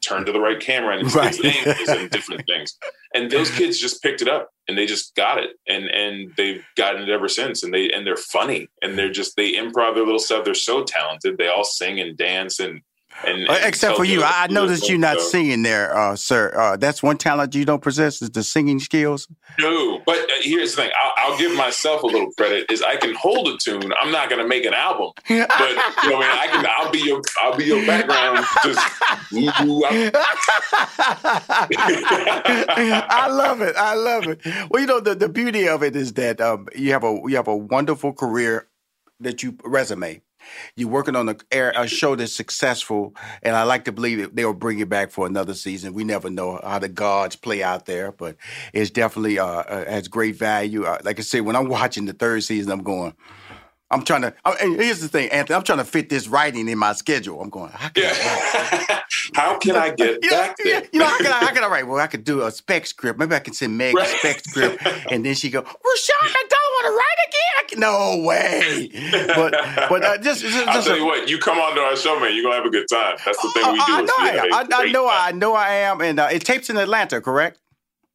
turn 0.06 0.24
to 0.26 0.32
the 0.32 0.40
right 0.40 0.60
camera 0.60 0.98
and 0.98 1.12
Right. 1.14 1.34
is 1.38 2.08
different 2.10 2.46
things. 2.46 2.76
And 3.14 3.30
those 3.30 3.50
kids 3.50 3.78
just 3.78 4.02
picked 4.02 4.22
it 4.22 4.28
up 4.28 4.50
and 4.68 4.76
they 4.76 4.86
just 4.86 5.14
got 5.14 5.38
it. 5.38 5.50
And 5.68 5.84
and 5.86 6.32
they've 6.36 6.64
gotten 6.76 7.02
it 7.02 7.08
ever 7.08 7.28
since. 7.28 7.62
And 7.62 7.72
they 7.72 7.90
and 7.90 8.06
they're 8.06 8.16
funny 8.16 8.68
and 8.82 8.98
they're 8.98 9.12
just 9.12 9.36
they 9.36 9.52
improv 9.52 9.94
their 9.94 10.04
little 10.04 10.18
stuff. 10.18 10.44
They're 10.44 10.54
so 10.54 10.84
talented. 10.84 11.38
They 11.38 11.48
all 11.48 11.64
sing 11.64 11.98
and 12.00 12.16
dance 12.16 12.60
and 12.60 12.80
and, 13.24 13.48
Uh, 13.48 13.52
and 13.52 13.64
Except 13.66 13.90
tell 13.92 13.96
for 13.96 14.04
you. 14.04 14.22
I 14.22 14.46
noticed 14.48 14.88
you 14.88 14.98
not 14.98 15.18
So- 15.20 15.28
singing 15.28 15.62
there, 15.62 15.96
uh, 15.96 16.16
sir. 16.16 16.52
Uh, 16.56 16.76
that's 16.76 17.02
one 17.02 17.16
talent 17.16 17.54
you 17.54 17.64
don't 17.64 17.82
possess 17.82 18.20
is 18.22 18.30
the 18.30 18.42
singing 18.42 18.78
skills. 18.80 19.28
No, 19.58 20.00
but 20.04 20.18
uh, 20.18 20.26
here's 20.42 20.74
the 20.74 20.82
thing. 20.82 20.90
I'll, 21.02 21.12
I'll 21.32 21.38
give 21.38 21.56
myself 21.56 22.02
a 22.02 22.06
little 22.06 22.30
credit. 22.32 22.70
Is 22.70 22.82
I 22.82 22.96
can 22.96 23.14
hold 23.14 23.48
a 23.48 23.56
tune. 23.58 23.92
I'm 24.02 24.12
not 24.12 24.28
going 24.28 24.42
to 24.42 24.46
make 24.48 24.64
an 24.66 24.74
album, 24.74 25.12
but 25.28 25.30
you 25.30 26.10
know, 26.10 26.20
I 26.20 26.48
can. 26.50 26.66
I'll 26.68 26.90
be 26.90 26.98
your. 27.00 27.22
I'll 27.42 27.56
be 27.56 27.64
your 27.64 27.84
background. 27.86 28.44
Just 28.62 28.80
woo, 29.32 29.50
woo, 29.64 29.84
I'm- 29.84 30.12
I 33.08 33.28
love 33.30 33.60
it. 33.62 33.76
I 33.76 33.94
love 33.94 34.26
it. 34.26 34.40
Well, 34.70 34.80
you 34.80 34.86
know 34.86 35.00
the, 35.00 35.14
the 35.14 35.28
beauty 35.28 35.68
of 35.68 35.82
it 35.82 35.96
is 35.96 36.12
that 36.14 36.40
um, 36.40 36.68
you 36.74 36.92
have 36.92 37.04
a 37.04 37.18
you 37.26 37.36
have 37.36 37.48
a 37.48 37.56
wonderful 37.56 38.12
career 38.12 38.68
that 39.20 39.42
you 39.42 39.56
resume. 39.64 40.20
You're 40.74 40.88
working 40.88 41.16
on 41.16 41.28
a, 41.28 41.36
a 41.52 41.86
show 41.86 42.16
that's 42.16 42.32
successful, 42.32 43.14
and 43.42 43.56
I 43.56 43.64
like 43.64 43.84
to 43.84 43.92
believe 43.92 44.18
that 44.18 44.36
they'll 44.36 44.52
bring 44.52 44.78
you 44.78 44.86
back 44.86 45.10
for 45.10 45.26
another 45.26 45.54
season. 45.54 45.94
We 45.94 46.04
never 46.04 46.30
know 46.30 46.60
how 46.62 46.78
the 46.78 46.88
gods 46.88 47.36
play 47.36 47.62
out 47.62 47.86
there, 47.86 48.12
but 48.12 48.36
it's 48.72 48.90
definitely 48.90 49.38
uh, 49.38 49.46
uh, 49.46 49.84
has 49.86 50.08
great 50.08 50.36
value. 50.36 50.84
Uh, 50.84 50.98
like 51.04 51.18
I 51.18 51.22
said, 51.22 51.42
when 51.42 51.56
I'm 51.56 51.68
watching 51.68 52.06
the 52.06 52.12
third 52.12 52.44
season, 52.44 52.72
I'm 52.72 52.82
going. 52.82 53.14
I'm 53.90 54.02
trying 54.02 54.22
to. 54.22 54.34
I, 54.44 54.56
here's 54.58 55.00
the 55.00 55.08
thing, 55.08 55.30
Anthony. 55.30 55.56
I'm 55.56 55.62
trying 55.62 55.78
to 55.78 55.84
fit 55.84 56.08
this 56.08 56.26
writing 56.26 56.68
in 56.68 56.78
my 56.78 56.92
schedule. 56.92 57.40
I'm 57.40 57.50
going. 57.50 57.70
How 57.70 57.88
can 57.90 58.04
I 58.04 59.02
How 59.34 59.58
can 59.58 59.76
I 59.76 59.90
get 59.90 60.18
you 60.22 60.30
back 60.30 60.56
there? 60.56 60.82
You 60.92 61.00
know, 61.00 61.06
how 61.06 61.18
can 61.18 61.26
I, 61.26 61.44
how 61.44 61.46
can 61.54 61.64
I 61.64 61.68
write? 61.68 61.86
Well, 61.86 61.98
I 61.98 62.06
could 62.06 62.24
do 62.24 62.42
a 62.42 62.50
spec 62.50 62.86
script. 62.86 63.18
Maybe 63.18 63.34
I 63.34 63.38
can 63.38 63.54
send 63.54 63.76
Meg 63.78 63.96
a 63.96 64.04
spec 64.04 64.40
script, 64.44 64.84
and 65.10 65.24
then 65.24 65.34
she 65.34 65.50
go, 65.50 65.60
"Rushion, 65.60 66.14
I 66.22 66.44
don't 66.48 66.72
want 66.72 66.86
to 66.86 66.92
write 66.92 67.28
again." 67.28 67.42
I 67.58 67.62
can, 67.68 67.80
no 67.80 68.24
way. 68.26 69.26
But 69.34 69.88
but 69.88 70.04
uh, 70.04 70.18
just, 70.18 70.42
just, 70.42 70.68
I'll 70.68 70.74
just 70.74 70.88
tell 70.88 70.96
you 70.96 71.06
what. 71.06 71.28
You 71.28 71.38
come 71.38 71.58
onto 71.58 71.80
our 71.80 71.96
show, 71.96 72.18
man. 72.18 72.34
You're 72.34 72.44
gonna 72.44 72.56
have 72.56 72.66
a 72.66 72.70
good 72.70 72.86
time. 72.90 73.16
That's 73.24 73.40
the 73.40 73.50
thing 73.52 73.72
we 73.72 73.78
do. 73.78 73.84
I 73.86 74.02
know 74.02 74.14
I 74.18 74.28
have 74.28 74.44
am. 74.44 74.72
a 74.72 74.76
I, 74.76 74.90
know. 74.90 75.08
I 75.08 75.32
know 75.32 75.54
I 75.54 75.68
am, 75.74 76.00
and 76.00 76.18
uh, 76.18 76.28
it 76.32 76.44
tapes 76.44 76.70
in 76.70 76.76
Atlanta, 76.76 77.20
correct? 77.20 77.60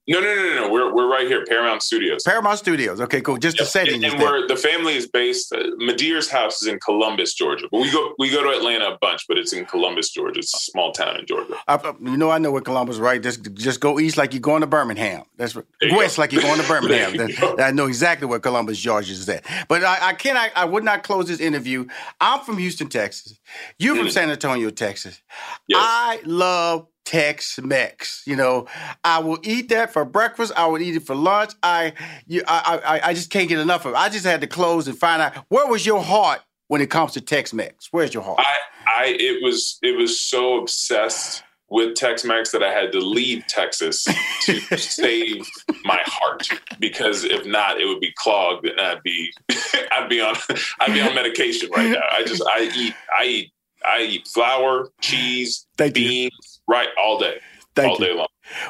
No, 0.07 0.19
no, 0.19 0.34
no, 0.36 0.44
no, 0.44 0.56
no. 0.68 0.72
We're 0.73 0.94
we're 0.94 1.07
right 1.10 1.28
here, 1.28 1.45
Paramount 1.45 1.84
Studios. 1.84 2.23
Paramount 2.23 2.57
Studios. 2.57 2.99
Okay, 2.99 3.22
cool. 3.22 3.38
Just 3.38 3.57
the 3.57 3.65
setting 3.65 4.03
and, 4.03 4.14
and 4.14 4.22
we're 4.22 4.48
the 4.48 4.56
family 4.56 4.95
is 4.95 5.07
based. 5.07 5.53
Uh, 5.53 5.60
M'Dear's 5.80 6.28
house 6.30 6.61
is 6.61 6.68
in 6.68 6.80
Columbus, 6.80 7.36
Georgia, 7.36 7.68
but 7.72 7.82
we 7.82 7.91
go 7.91 8.14
we 8.18 8.32
go 8.32 8.41
to 8.44 8.49
Atlanta 8.49 8.90
a 8.94 8.98
bunch, 8.99 9.28
but 9.28 9.38
it's 9.38 9.53
in 9.53 9.65
Columbus, 9.65 10.10
Georgia. 10.10 10.40
It's 10.40 10.53
a 10.56 10.57
small 10.60 10.91
town 10.91 11.19
in 11.19 11.26
Georgia. 11.28 11.53
I, 11.68 11.76
I- 11.76 11.94
you 12.02 12.18
know, 12.18 12.32
I 12.32 12.40
know 12.40 12.52
where 12.52 12.61
Columbus, 12.61 12.95
is, 12.95 12.99
right? 12.99 13.22
Just 13.22 13.53
just 13.53 13.80
go 13.80 13.99
east 13.99 14.18
like 14.18 14.34
you're 14.34 14.41
going 14.41 14.61
to 14.61 14.68
Birmingham. 14.68 15.23
That's 15.38 15.56
west 15.56 16.15
go. 16.18 16.22
like 16.22 16.32
you're 16.32 16.41
going 16.41 16.60
to 16.60 16.68
Birmingham. 16.68 17.18
That- 17.18 17.60
I 17.60 17.69
know 17.72 17.86
exactly 17.86 18.28
where 18.28 18.40
Columbus, 18.40 18.80
Georgia 18.80 19.11
is 19.14 19.30
at. 19.30 19.45
But 19.69 19.84
I, 19.84 20.10
I 20.10 20.14
cannot, 20.14 20.49
I 20.56 20.65
would 20.65 20.84
not 20.84 21.03
close 21.03 21.28
this 21.28 21.40
interview. 21.40 21.86
I'm 22.19 22.40
from 22.44 22.57
Houston, 22.57 22.88
Texas. 22.90 23.40
You're 23.78 23.95
from 23.95 24.07
Mm. 24.07 24.11
San 24.11 24.30
Antonio, 24.32 24.72
Texas. 24.72 25.22
Yes. 25.68 25.80
I 25.82 26.22
love 26.26 26.88
Tex-Mex. 27.11 28.23
You 28.25 28.38
know, 28.38 28.67
I 29.03 29.19
will 29.19 29.38
eat 29.43 29.67
that 29.67 29.91
for 29.91 30.05
breakfast. 30.05 30.53
I 30.55 30.65
would 30.65 30.81
eat 30.81 30.95
it 30.95 31.03
for 31.03 31.13
lunch. 31.13 31.51
I, 31.61 31.91
you, 32.25 32.41
I, 32.47 32.79
I, 32.85 33.09
I 33.09 33.13
just 33.13 33.29
can't 33.29 33.49
get 33.49 33.59
enough 33.59 33.85
of 33.85 33.93
it. 33.93 33.97
I 33.97 34.07
just 34.07 34.23
had 34.25 34.39
to 34.39 34.47
close 34.47 34.88
and 34.88 34.97
find 34.97 35.21
out 35.21 35.35
where 35.49 35.67
was 35.67 35.85
your 35.85 36.01
heart 36.01 36.39
when 36.69 36.79
it 36.79 36.89
comes 36.89 37.11
to 37.13 37.21
Tex-Mex. 37.21 37.89
Where's 37.91 38.13
your 38.13 38.23
heart? 38.23 38.39
I, 38.39 38.55
I 38.88 39.05
it 39.19 39.43
was 39.43 39.77
it 39.81 39.97
was 39.97 40.21
so 40.21 40.61
obsessed 40.61 41.43
with 41.69 41.95
Tex-Mex 41.95 42.51
that 42.51 42.63
I 42.63 42.71
had 42.71 42.93
to 42.93 42.99
leave 42.99 43.45
Texas 43.47 44.07
to 44.43 44.61
save 44.77 45.45
my 45.83 46.01
heart 46.05 46.47
because 46.79 47.25
if 47.25 47.45
not, 47.45 47.81
it 47.81 47.88
would 47.88 47.99
be 47.99 48.13
clogged 48.15 48.65
and 48.65 48.79
I'd 48.79 49.03
be 49.03 49.33
I'd 49.91 50.07
be 50.07 50.21
on 50.21 50.35
I'd 50.79 50.93
be 50.93 51.01
on 51.01 51.13
medication 51.13 51.69
right 51.75 51.89
now. 51.89 52.03
I 52.09 52.23
just 52.23 52.41
I 52.55 52.71
eat 52.73 52.95
I 53.19 53.25
eat 53.25 53.51
I 53.83 54.01
eat 54.03 54.27
flour, 54.27 54.89
cheese, 55.01 55.65
beans, 55.77 56.60
right 56.67 56.89
all 57.01 57.19
day, 57.19 57.39
Thank 57.75 57.99
all 57.99 58.05
you. 58.05 58.13
day 58.13 58.17
long. 58.17 58.27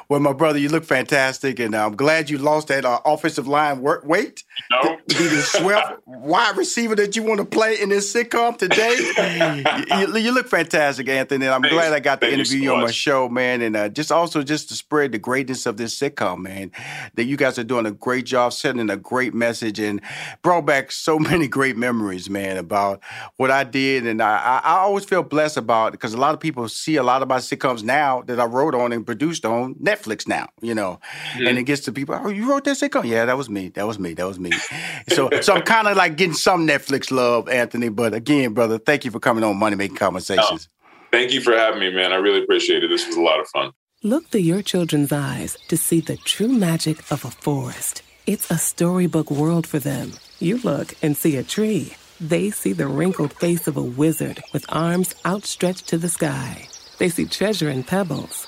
Well, 0.09 0.19
my 0.19 0.33
brother, 0.33 0.59
you 0.59 0.69
look 0.69 0.83
fantastic, 0.83 1.59
and 1.59 1.75
I'm 1.75 1.95
glad 1.95 2.29
you 2.29 2.37
lost 2.37 2.67
that 2.67 2.85
uh, 2.85 2.99
offensive 3.05 3.47
line 3.47 3.81
work 3.81 4.05
weight. 4.05 4.43
No, 4.69 4.97
to 4.97 5.17
be 5.17 5.27
the 5.27 5.41
swift 5.41 5.85
wide 6.05 6.57
receiver 6.57 6.95
that 6.95 7.15
you 7.15 7.23
want 7.23 7.39
to 7.39 7.45
play 7.45 7.79
in 7.81 7.89
this 7.89 8.13
sitcom 8.13 8.57
today. 8.57 8.95
you, 9.99 10.17
you 10.17 10.31
look 10.31 10.47
fantastic, 10.47 11.07
Anthony. 11.07 11.45
And 11.45 11.55
I'm 11.55 11.61
Thanks. 11.61 11.75
glad 11.75 11.93
I 11.93 11.99
got 11.99 12.21
to 12.21 12.27
Thank 12.27 12.37
you 12.37 12.41
interview 12.41 12.59
so 12.59 12.63
you 12.63 12.73
on 12.73 12.81
my 12.81 12.91
show, 12.91 13.29
man. 13.29 13.61
And 13.61 13.75
uh, 13.75 13.89
just 13.89 14.11
also 14.11 14.43
just 14.43 14.69
to 14.69 14.75
spread 14.75 15.11
the 15.11 15.19
greatness 15.19 15.65
of 15.65 15.77
this 15.77 15.97
sitcom, 15.97 16.39
man. 16.39 16.71
That 17.15 17.23
you 17.23 17.37
guys 17.37 17.57
are 17.57 17.63
doing 17.63 17.85
a 17.85 17.91
great 17.91 18.25
job 18.25 18.53
sending 18.53 18.89
a 18.89 18.97
great 18.97 19.33
message 19.33 19.79
and 19.79 20.01
brought 20.41 20.65
back 20.65 20.91
so 20.91 21.17
many 21.31 21.47
great 21.47 21.77
memories, 21.77 22.29
man, 22.29 22.57
about 22.57 23.01
what 23.37 23.51
I 23.51 23.63
did. 23.63 24.05
And 24.05 24.21
I, 24.21 24.37
I, 24.37 24.61
I 24.63 24.77
always 24.79 25.05
feel 25.05 25.23
blessed 25.23 25.57
about 25.57 25.93
because 25.93 26.13
a 26.13 26.17
lot 26.17 26.33
of 26.33 26.39
people 26.39 26.67
see 26.67 26.97
a 26.97 27.03
lot 27.03 27.21
of 27.21 27.27
my 27.27 27.37
sitcoms 27.37 27.83
now 27.83 28.21
that 28.23 28.39
I 28.39 28.45
wrote 28.45 28.75
on 28.75 28.91
and 28.91 29.05
produced 29.05 29.45
on 29.45 29.60
Netflix 29.69 30.27
now, 30.27 30.49
you 30.61 30.75
know. 30.75 30.99
Mm-hmm. 31.33 31.47
And 31.47 31.57
it 31.57 31.63
gets 31.63 31.81
to 31.85 31.91
people, 31.91 32.19
oh, 32.21 32.29
you 32.29 32.49
wrote 32.49 32.63
that 32.65 32.77
sitcom? 32.77 33.05
Yeah, 33.05 33.25
that 33.25 33.37
was 33.37 33.49
me. 33.49 33.69
That 33.69 33.87
was 33.87 33.99
me. 33.99 34.13
That 34.13 34.27
was 34.27 34.39
me. 34.39 34.51
so 35.09 35.29
so 35.41 35.53
I'm 35.53 35.63
kind 35.63 35.87
of 35.87 35.97
like 35.97 36.17
getting 36.17 36.33
some 36.33 36.67
Netflix 36.67 37.11
love, 37.11 37.49
Anthony. 37.49 37.89
But 37.89 38.13
again, 38.13 38.53
brother, 38.53 38.77
thank 38.77 39.05
you 39.05 39.11
for 39.11 39.19
coming 39.19 39.43
on 39.43 39.57
Money 39.57 39.75
Making 39.75 39.97
Conversations. 39.97 40.67
Thank 41.11 41.33
you 41.33 41.41
for 41.41 41.53
having 41.53 41.79
me, 41.79 41.91
man. 41.91 42.13
I 42.13 42.15
really 42.15 42.41
appreciate 42.41 42.83
it. 42.83 42.89
This 42.89 43.05
was 43.05 43.17
a 43.17 43.21
lot 43.21 43.39
of 43.39 43.47
fun. 43.47 43.71
Look 44.03 44.29
through 44.29 44.41
your 44.41 44.61
children's 44.63 45.11
eyes 45.11 45.57
to 45.67 45.77
see 45.77 45.99
the 45.99 46.17
true 46.17 46.47
magic 46.47 47.11
of 47.11 47.23
a 47.23 47.29
forest. 47.29 48.01
It's 48.25 48.49
a 48.49 48.57
storybook 48.57 49.29
world 49.29 49.67
for 49.67 49.77
them. 49.77 50.13
You 50.39 50.57
look 50.59 50.95
and 51.03 51.15
see 51.15 51.37
a 51.37 51.43
tree. 51.43 51.93
They 52.19 52.49
see 52.49 52.73
the 52.73 52.87
wrinkled 52.87 53.33
face 53.33 53.67
of 53.67 53.77
a 53.77 53.83
wizard 53.83 54.41
with 54.53 54.65
arms 54.69 55.15
outstretched 55.25 55.87
to 55.87 55.97
the 55.97 56.09
sky. 56.09 56.67
They 56.97 57.09
see 57.09 57.25
treasure 57.25 57.69
in 57.69 57.83
pebbles. 57.83 58.47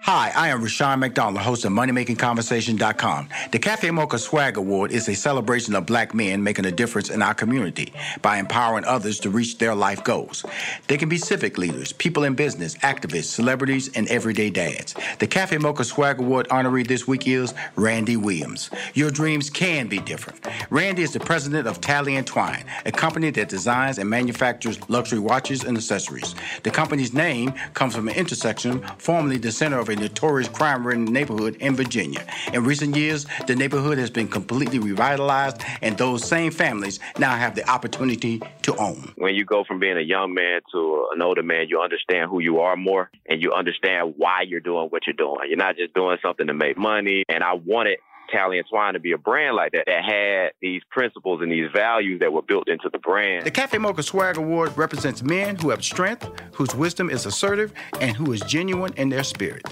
Hi, 0.00 0.30
I 0.36 0.48
am 0.50 0.62
Rushion 0.62 1.00
McDonald, 1.00 1.42
host 1.42 1.64
of 1.64 1.72
MoneyMakingConversation.com. 1.72 3.28
The 3.50 3.58
Cafe 3.58 3.90
Mocha 3.90 4.20
Swag 4.20 4.56
Award 4.56 4.92
is 4.92 5.08
a 5.08 5.16
celebration 5.16 5.74
of 5.74 5.84
black 5.84 6.14
men 6.14 6.44
making 6.44 6.64
a 6.64 6.70
difference 6.70 7.10
in 7.10 7.22
our 7.22 7.34
community 7.34 7.92
by 8.22 8.36
empowering 8.36 8.84
others 8.84 9.18
to 9.20 9.30
reach 9.30 9.58
their 9.58 9.74
life 9.74 10.04
goals. 10.04 10.46
They 10.86 10.96
can 10.96 11.08
be 11.08 11.18
civic 11.18 11.58
leaders, 11.58 11.92
people 11.92 12.22
in 12.22 12.34
business, 12.34 12.76
activists, 12.78 13.24
celebrities, 13.24 13.90
and 13.96 14.06
everyday 14.06 14.48
dads. 14.48 14.94
The 15.18 15.26
Cafe 15.26 15.58
Mocha 15.58 15.82
Swag 15.82 16.20
Award 16.20 16.46
honoree 16.50 16.86
this 16.86 17.08
week 17.08 17.26
is 17.26 17.52
Randy 17.74 18.16
Williams. 18.16 18.70
Your 18.94 19.10
dreams 19.10 19.50
can 19.50 19.88
be 19.88 19.98
different. 19.98 20.46
Randy 20.70 21.02
is 21.02 21.14
the 21.14 21.20
president 21.20 21.66
of 21.66 21.80
Talley 21.80 22.14
and 22.14 22.26
Twine, 22.26 22.64
a 22.84 22.92
company 22.92 23.30
that 23.30 23.48
designs 23.48 23.98
and 23.98 24.08
manufactures 24.08 24.78
luxury 24.88 25.18
watches 25.18 25.64
and 25.64 25.76
accessories. 25.76 26.36
The 26.62 26.70
company's 26.70 27.12
name 27.12 27.54
comes 27.74 27.96
from 27.96 28.08
an 28.08 28.14
intersection 28.14 28.84
formerly 28.98 29.38
the 29.38 29.50
center 29.50 29.80
of 29.80 29.85
a 29.88 29.96
notorious 29.96 30.48
crime-ridden 30.48 31.04
neighborhood 31.04 31.56
in 31.56 31.74
Virginia. 31.76 32.24
In 32.52 32.64
recent 32.64 32.96
years, 32.96 33.26
the 33.46 33.54
neighborhood 33.54 33.98
has 33.98 34.10
been 34.10 34.28
completely 34.28 34.78
revitalized, 34.78 35.62
and 35.82 35.96
those 35.98 36.24
same 36.24 36.50
families 36.50 37.00
now 37.18 37.34
have 37.36 37.54
the 37.54 37.68
opportunity 37.68 38.42
to 38.62 38.76
own. 38.76 39.12
When 39.16 39.34
you 39.34 39.44
go 39.44 39.64
from 39.64 39.78
being 39.78 39.96
a 39.96 40.02
young 40.02 40.34
man 40.34 40.60
to 40.72 41.08
an 41.14 41.22
older 41.22 41.42
man, 41.42 41.66
you 41.68 41.80
understand 41.80 42.30
who 42.30 42.40
you 42.40 42.60
are 42.60 42.76
more, 42.76 43.10
and 43.28 43.42
you 43.42 43.52
understand 43.52 44.14
why 44.16 44.42
you're 44.42 44.60
doing 44.60 44.88
what 44.88 45.06
you're 45.06 45.14
doing. 45.14 45.36
You're 45.48 45.56
not 45.56 45.76
just 45.76 45.94
doing 45.94 46.18
something 46.22 46.46
to 46.46 46.54
make 46.54 46.76
money. 46.76 47.24
And 47.28 47.42
I 47.42 47.54
wanted 47.54 47.98
Talley 48.30 48.58
and 48.58 48.66
Twine 48.68 48.94
to 48.94 49.00
be 49.00 49.12
a 49.12 49.18
brand 49.18 49.56
like 49.56 49.72
that 49.72 49.84
that 49.86 50.04
had 50.04 50.52
these 50.60 50.82
principles 50.90 51.40
and 51.42 51.50
these 51.50 51.70
values 51.74 52.20
that 52.20 52.32
were 52.32 52.42
built 52.42 52.68
into 52.68 52.88
the 52.90 52.98
brand. 52.98 53.44
The 53.44 53.50
Cafe 53.50 53.78
Mocha 53.78 54.02
Swag 54.02 54.36
Award 54.36 54.76
represents 54.76 55.22
men 55.22 55.56
who 55.56 55.70
have 55.70 55.84
strength, 55.84 56.28
whose 56.52 56.74
wisdom 56.74 57.10
is 57.10 57.26
assertive, 57.26 57.72
and 58.00 58.16
who 58.16 58.32
is 58.32 58.40
genuine 58.42 58.92
in 58.96 59.08
their 59.08 59.24
spirit. 59.24 59.64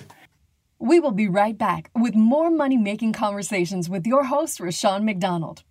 We 0.79 1.01
will 1.01 1.13
be 1.13 1.29
right 1.29 1.57
back 1.57 1.91
with 1.95 2.15
more 2.15 2.51
money 2.51 2.77
making 2.77 3.13
conversations 3.15 3.89
with 3.89 4.07
your 4.07 4.25
host, 4.25 4.61
Rushion 4.61 5.05
McDonald. 5.05 5.63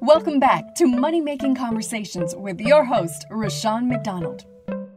Welcome 0.00 0.38
back 0.38 0.74
to 0.74 0.86
Money 0.86 1.22
Making 1.22 1.54
Conversations 1.54 2.36
with 2.36 2.60
your 2.60 2.84
host, 2.84 3.24
Rushion 3.30 3.88
McDonald. 3.88 4.44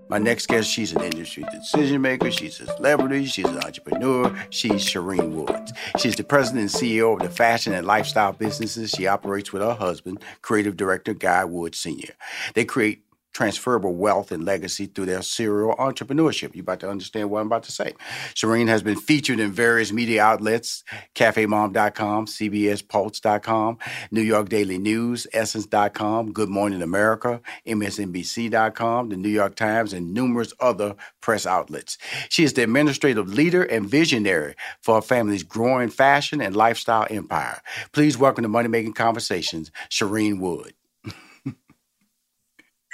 My 0.09 0.17
next 0.17 0.47
guest, 0.47 0.69
she's 0.69 0.93
an 0.93 1.03
industry 1.03 1.43
decision 1.51 2.01
maker. 2.01 2.31
She's 2.31 2.59
a 2.61 2.67
celebrity. 2.67 3.25
She's 3.25 3.45
an 3.45 3.57
entrepreneur. 3.57 4.33
She's 4.49 4.85
Sharene 4.85 5.31
Woods. 5.31 5.73
She's 5.97 6.15
the 6.15 6.23
president 6.23 6.61
and 6.61 6.81
CEO 6.81 7.13
of 7.13 7.19
the 7.19 7.29
fashion 7.29 7.73
and 7.73 7.85
lifestyle 7.85 8.31
businesses 8.31 8.91
she 8.91 9.05
operates 9.05 9.51
with 9.51 9.61
her 9.61 9.73
husband, 9.73 10.23
creative 10.41 10.77
director 10.77 11.13
Guy 11.13 11.43
Woods 11.43 11.79
Sr. 11.79 12.13
They 12.53 12.63
create 12.63 13.03
transferable 13.37 13.93
wealth 13.93 14.31
and 14.31 14.45
legacy 14.45 14.87
through 14.87 15.05
their 15.05 15.21
serial 15.21 15.75
entrepreneurship. 15.75 16.55
You're 16.55 16.63
about 16.63 16.79
to 16.79 16.89
understand 16.89 17.29
what 17.29 17.41
I'm 17.41 17.45
about 17.45 17.61
to 17.65 17.71
say. 17.71 17.93
Sharene 18.33 18.67
has 18.67 18.81
been 18.81 18.99
featured 18.99 19.39
in 19.39 19.51
various 19.51 19.91
media 19.91 20.23
outlets, 20.23 20.83
cafemom.com, 21.13 22.25
cbspulse.com, 22.25 23.77
New 24.09 24.21
York 24.23 24.49
Daily 24.49 24.79
News, 24.79 25.27
essence.com, 25.33 26.33
Good 26.33 26.49
Morning 26.49 26.81
America, 26.81 27.39
msnbc.com, 27.67 29.09
the 29.09 29.17
New 29.17 29.29
York 29.29 29.55
Times, 29.55 29.93
and 29.93 30.15
numerous 30.15 30.51
other 30.59 30.95
press 31.21 31.45
outlets. 31.45 31.99
She 32.29 32.43
is 32.43 32.53
the 32.53 32.63
administrative 32.63 33.31
leader 33.31 33.61
and 33.61 33.87
visionary 33.87 34.55
for 34.81 34.95
her 34.95 35.01
family's 35.03 35.43
growing 35.43 35.89
fashion 35.89 36.41
and 36.41 36.55
lifestyle 36.55 37.05
empire. 37.11 37.61
Please 37.91 38.17
welcome 38.17 38.41
to 38.41 38.49
Money 38.49 38.69
Making 38.69 38.93
Conversations, 38.93 39.69
Sharene 39.91 40.39
Wood. 40.39 40.73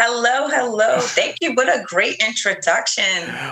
Hello, 0.05 0.49
hello. 0.49 0.99
Thank 0.99 1.37
you. 1.39 1.53
What 1.53 1.69
a 1.69 1.81
great 1.85 2.17
introduction. 2.19 3.05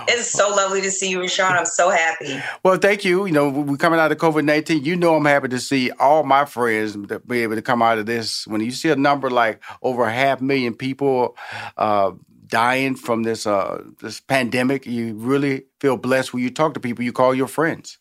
It's 0.06 0.30
so 0.30 0.50
lovely 0.50 0.82
to 0.82 0.90
see 0.90 1.08
you, 1.08 1.18
Rushion. 1.18 1.46
I'm 1.46 1.64
so 1.64 1.88
happy. 1.88 2.42
Well, 2.62 2.76
thank 2.76 3.06
you. 3.06 3.24
You 3.24 3.32
know, 3.32 3.48
we're 3.48 3.78
coming 3.78 3.98
out 3.98 4.12
of 4.12 4.18
COVID 4.18 4.44
19. 4.44 4.84
You 4.84 4.94
know, 4.94 5.16
I'm 5.16 5.24
happy 5.24 5.48
to 5.48 5.58
see 5.58 5.90
all 5.92 6.24
my 6.24 6.44
friends 6.44 6.94
be 6.94 7.42
able 7.42 7.54
to 7.54 7.62
come 7.62 7.80
out 7.80 7.96
of 7.96 8.04
this. 8.04 8.46
When 8.46 8.60
you 8.60 8.70
see 8.70 8.90
a 8.90 8.96
number 8.96 9.30
like 9.30 9.62
over 9.80 10.04
a 10.04 10.12
half 10.12 10.42
million 10.42 10.74
people 10.74 11.38
uh, 11.78 12.12
dying 12.48 12.96
from 12.96 13.22
this 13.22 13.46
uh, 13.46 13.82
this 14.02 14.20
pandemic, 14.20 14.84
you 14.84 15.14
really 15.14 15.64
feel 15.80 15.96
blessed 15.96 16.34
when 16.34 16.42
you 16.42 16.50
talk 16.50 16.74
to 16.74 16.80
people 16.80 17.02
you 17.02 17.14
call 17.14 17.34
your 17.34 17.48
friends. 17.48 17.98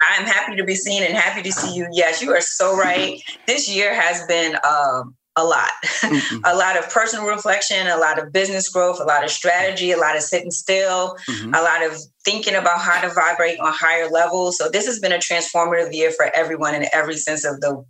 I'm 0.00 0.26
happy 0.26 0.54
to 0.54 0.64
be 0.64 0.76
seen 0.76 1.02
and 1.02 1.14
happy 1.14 1.42
to 1.42 1.50
see 1.50 1.74
you. 1.74 1.88
Yes, 1.90 2.22
you 2.22 2.32
are 2.32 2.40
so 2.40 2.76
right. 2.76 3.20
This 3.48 3.68
year 3.68 3.92
has 3.92 4.24
been. 4.28 4.56
Um, 4.64 5.16
a 5.36 5.44
lot. 5.44 5.70
Mm-hmm. 5.82 6.38
a 6.44 6.54
lot 6.54 6.78
of 6.78 6.88
personal 6.90 7.26
reflection, 7.26 7.86
a 7.86 7.96
lot 7.96 8.18
of 8.18 8.32
business 8.32 8.68
growth, 8.68 9.00
a 9.00 9.04
lot 9.04 9.24
of 9.24 9.30
strategy, 9.30 9.90
a 9.90 9.98
lot 9.98 10.16
of 10.16 10.22
sitting 10.22 10.50
still, 10.50 11.16
mm-hmm. 11.28 11.54
a 11.54 11.62
lot 11.62 11.82
of 11.82 11.98
thinking 12.24 12.54
about 12.54 12.80
how 12.80 13.00
to 13.00 13.12
vibrate 13.12 13.58
on 13.60 13.72
higher 13.72 14.08
levels. 14.08 14.56
So 14.56 14.70
this 14.70 14.86
has 14.86 14.98
been 14.98 15.12
a 15.12 15.18
transformative 15.18 15.92
year 15.92 16.10
for 16.10 16.30
everyone 16.34 16.74
in 16.74 16.86
every 16.92 17.16
sense 17.16 17.44
of 17.44 17.60
the 17.60 17.84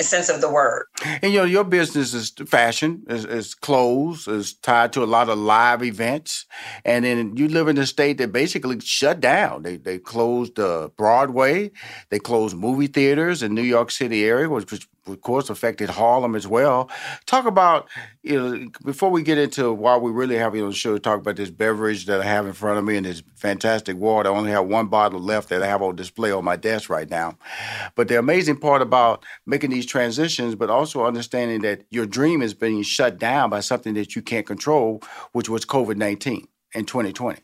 sense 0.00 0.28
of 0.28 0.40
the 0.40 0.50
word. 0.50 0.86
And 1.22 1.32
you 1.32 1.40
know, 1.40 1.44
your 1.44 1.64
business 1.64 2.14
is 2.14 2.32
fashion, 2.46 3.04
is, 3.08 3.24
is 3.24 3.54
clothes, 3.54 4.26
is 4.26 4.54
tied 4.54 4.92
to 4.94 5.02
a 5.02 5.06
lot 5.06 5.28
of 5.28 5.38
live 5.38 5.82
events, 5.82 6.46
and 6.84 7.04
then 7.04 7.36
you 7.36 7.48
live 7.48 7.68
in 7.68 7.78
a 7.78 7.86
state 7.86 8.18
that 8.18 8.32
basically 8.32 8.80
shut 8.80 9.20
down. 9.20 9.62
They 9.62 9.76
they 9.76 9.98
closed 9.98 10.58
uh, 10.58 10.88
Broadway, 10.96 11.70
they 12.10 12.18
closed 12.18 12.56
movie 12.56 12.86
theaters 12.86 13.42
in 13.42 13.54
New 13.54 13.62
York 13.62 13.90
City 13.90 14.24
area, 14.24 14.48
which, 14.48 14.70
which 14.70 14.88
of 15.06 15.20
course 15.20 15.50
affected 15.50 15.90
Harlem 15.90 16.34
as 16.34 16.46
well. 16.46 16.90
Talk 17.26 17.46
about 17.46 17.88
you 18.22 18.40
know 18.40 18.70
before 18.84 19.10
we 19.10 19.22
get 19.22 19.38
into 19.38 19.72
why 19.72 19.96
we 19.96 20.10
really 20.10 20.36
have 20.36 20.54
you 20.54 20.62
on 20.64 20.70
the 20.70 20.76
show. 20.76 20.96
Talk 20.98 21.20
about 21.20 21.36
this 21.36 21.50
beverage 21.50 22.06
that 22.06 22.20
I 22.20 22.24
have 22.24 22.46
in 22.46 22.52
front 22.52 22.78
of 22.78 22.84
me 22.84 22.96
and 22.96 23.06
this 23.06 23.22
fantastic 23.34 23.96
water. 23.96 24.30
I 24.30 24.36
only 24.36 24.50
have 24.52 24.66
one 24.66 24.86
bottle 24.86 25.20
left 25.20 25.48
that 25.48 25.62
I 25.62 25.66
have 25.66 25.82
on 25.82 25.96
display 25.96 26.30
on 26.30 26.44
my 26.44 26.56
desk 26.56 26.88
right 26.88 27.10
now. 27.10 27.36
But 27.96 28.08
the 28.08 28.18
amazing 28.18 28.58
part 28.58 28.82
about 28.82 29.24
making 29.46 29.70
these 29.70 29.86
transitions, 29.86 30.54
but 30.54 30.70
also 30.70 31.04
understanding 31.04 31.62
that 31.62 31.84
your 31.90 32.06
dream 32.06 32.42
is 32.42 32.54
being 32.54 32.82
shut 32.82 33.18
down 33.18 33.50
by 33.50 33.60
something 33.60 33.94
that 33.94 34.14
you 34.14 34.22
can't 34.22 34.46
control, 34.46 35.02
which 35.32 35.48
was 35.48 35.64
COVID 35.64 35.96
nineteen 35.96 36.46
in 36.74 36.84
2020. 36.84 37.40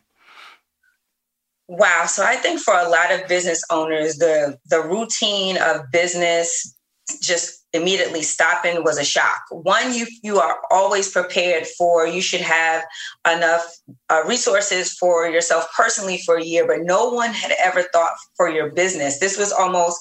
Wow. 1.69 2.07
So 2.07 2.25
I 2.25 2.37
think 2.37 2.61
for 2.61 2.73
a 2.73 2.89
lot 2.89 3.13
of 3.13 3.29
business 3.29 3.63
owners, 3.71 4.17
the 4.17 4.57
the 4.71 4.81
routine 4.81 5.59
of 5.59 5.91
business 5.93 6.75
just 7.21 7.65
immediately 7.73 8.23
stopping 8.23 8.83
was 8.83 8.99
a 8.99 9.05
shock. 9.05 9.43
One, 9.51 9.93
you 9.93 10.07
you 10.23 10.39
are 10.39 10.59
always 10.71 11.11
prepared 11.11 11.67
for. 11.67 12.07
You 12.07 12.21
should 12.21 12.41
have 12.41 12.85
enough 13.31 13.65
uh, 14.09 14.23
resources 14.27 14.93
for 14.93 15.29
yourself 15.29 15.69
personally 15.77 16.19
for 16.25 16.37
a 16.37 16.45
year, 16.45 16.67
but 16.67 16.81
no 16.83 17.11
one 17.11 17.33
had 17.33 17.53
ever 17.63 17.83
thought 17.93 18.13
for 18.37 18.49
your 18.49 18.71
business. 18.71 19.19
This 19.19 19.39
was 19.39 19.53
almost 19.53 19.99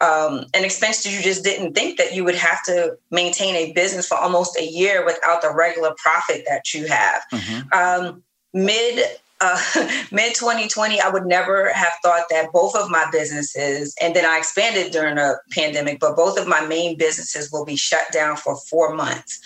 um, 0.00 0.46
an 0.54 0.64
expense 0.64 1.02
that 1.02 1.12
you 1.12 1.22
just 1.22 1.44
didn't 1.44 1.74
think 1.74 1.98
that 1.98 2.14
you 2.14 2.24
would 2.24 2.34
have 2.34 2.62
to 2.64 2.96
maintain 3.10 3.54
a 3.54 3.72
business 3.72 4.08
for 4.08 4.16
almost 4.16 4.58
a 4.58 4.64
year 4.64 5.04
without 5.04 5.42
the 5.42 5.52
regular 5.52 5.94
profit 6.02 6.44
that 6.48 6.72
you 6.72 6.86
have. 6.86 7.22
Mm-hmm. 7.32 7.72
Um, 7.72 8.22
mid 8.54 9.04
uh, 9.40 9.58
mid 10.10 10.34
2020, 10.34 11.00
I 11.00 11.08
would 11.08 11.26
never 11.26 11.72
have 11.72 11.92
thought 12.02 12.24
that 12.30 12.52
both 12.52 12.76
of 12.76 12.90
my 12.90 13.06
businesses, 13.10 13.94
and 14.00 14.14
then 14.14 14.24
I 14.24 14.38
expanded 14.38 14.92
during 14.92 15.18
a 15.18 15.36
pandemic, 15.50 16.00
but 16.00 16.16
both 16.16 16.38
of 16.38 16.46
my 16.46 16.64
main 16.66 16.96
businesses 16.96 17.50
will 17.50 17.64
be 17.64 17.76
shut 17.76 18.12
down 18.12 18.36
for 18.36 18.56
four 18.56 18.94
months. 18.94 19.40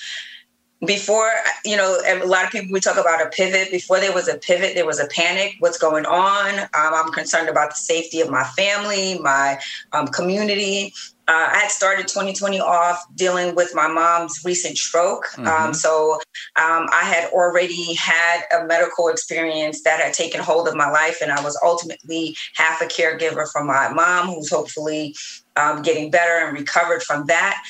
Before, 0.85 1.31
you 1.65 1.77
know, 1.77 1.99
a 2.07 2.27
lot 2.27 2.45
of 2.45 2.51
people, 2.51 2.69
we 2.71 2.81
talk 2.81 2.99
about 2.99 3.25
a 3.25 3.31
pivot. 3.31 3.71
Before 3.71 4.01
there 4.01 4.12
was 4.12 4.29
a 4.29 4.37
pivot, 4.37 4.75
there 4.75 4.85
was 4.85 5.01
a 5.01 5.07
panic. 5.07 5.55
What's 5.61 5.79
going 5.79 6.05
on? 6.05 6.59
Um, 6.59 6.69
I'm 6.75 7.12
concerned 7.12 7.49
about 7.49 7.71
the 7.71 7.77
safety 7.77 8.21
of 8.21 8.29
my 8.29 8.45
family, 8.45 9.19
my 9.19 9.59
um, 9.93 10.09
community 10.09 10.93
uh, 11.27 11.49
I 11.53 11.59
had 11.61 11.71
started 11.71 12.07
2020 12.07 12.61
off 12.61 13.03
dealing 13.15 13.55
with 13.55 13.75
my 13.75 13.89
mom's 13.89 14.43
recent 14.45 14.77
stroke. 14.77 15.27
Um, 15.39 15.45
mm-hmm. 15.45 15.65
Um, 15.67 15.75
so 15.75 16.15
um, 16.57 16.89
I 16.93 17.03
had 17.05 17.31
already 17.31 17.95
had 17.95 18.43
a 18.57 18.67
medical 18.67 19.09
experience 19.09 19.83
that 19.83 20.01
had 20.01 20.13
taken 20.13 20.41
hold 20.41 20.69
of 20.69 20.75
my 20.75 20.91
life, 20.91 21.19
and 21.23 21.33
I 21.33 21.43
was 21.43 21.59
ultimately 21.65 22.37
half 22.57 22.83
a 22.83 22.87
caregiver 22.87 23.51
for 23.51 23.65
my 23.65 23.89
mom, 23.89 24.27
who's 24.27 24.51
hopefully 24.51 25.15
um, 25.57 25.83
getting 25.83 26.11
better 26.11 26.47
and 26.47 26.57
recovered 26.57 27.03
from 27.03 27.27
that. 27.27 27.63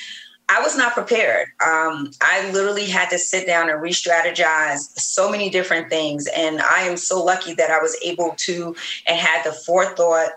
I 0.49 0.61
was 0.61 0.77
not 0.77 0.93
prepared. 0.93 1.49
Um, 1.65 2.11
I 2.21 2.51
literally 2.53 2.85
had 2.85 3.09
to 3.11 3.19
sit 3.19 3.47
down 3.47 3.71
and 3.71 3.81
re 3.81 3.93
strategize 3.93 4.81
so 4.99 5.31
many 5.31 5.49
different 5.49 5.89
things. 5.89 6.29
And 6.37 6.61
I 6.61 6.81
am 6.83 6.97
so 6.99 7.23
lucky 7.25 7.55
that 7.55 7.71
I 7.71 7.79
was 7.79 7.97
able 8.03 8.35
to 8.39 8.77
and 9.07 9.19
had 9.19 9.43
the 9.45 9.53
forethought 9.53 10.33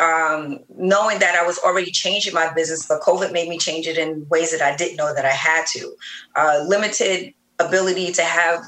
um, 0.00 0.60
knowing 0.76 1.18
that 1.18 1.34
I 1.34 1.46
was 1.46 1.58
already 1.58 1.90
changing 1.90 2.34
my 2.34 2.52
business, 2.52 2.86
but 2.86 3.00
COVID 3.00 3.32
made 3.32 3.48
me 3.48 3.58
change 3.58 3.86
it 3.86 3.98
in 3.98 4.26
ways 4.28 4.52
that 4.52 4.62
I 4.62 4.76
didn't 4.76 4.96
know 4.96 5.14
that 5.14 5.24
I 5.24 5.30
had 5.30 5.66
to. 5.74 5.94
Uh, 6.36 6.64
limited 6.66 7.34
ability 7.58 8.12
to 8.12 8.22
have 8.22 8.64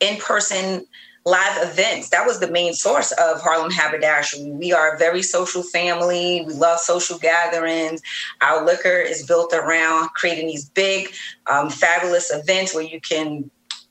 in 0.00 0.18
person 0.18 0.86
live 1.24 1.68
events. 1.68 2.10
That 2.10 2.26
was 2.26 2.40
the 2.40 2.50
main 2.50 2.74
source 2.74 3.12
of 3.12 3.40
Harlem 3.40 3.70
Haberdashery. 3.70 4.50
We 4.50 4.72
are 4.72 4.94
a 4.94 4.98
very 4.98 5.22
social 5.22 5.62
family. 5.62 6.44
We 6.46 6.54
love 6.54 6.80
social 6.80 7.18
gatherings. 7.18 8.02
Our 8.40 8.64
liquor 8.64 8.98
is 8.98 9.24
built 9.24 9.52
around 9.52 10.10
creating 10.14 10.48
these 10.48 10.68
big, 10.68 11.12
um, 11.48 11.70
fabulous 11.70 12.32
events 12.32 12.74
where 12.74 12.82
you 12.82 13.00
can 13.00 13.50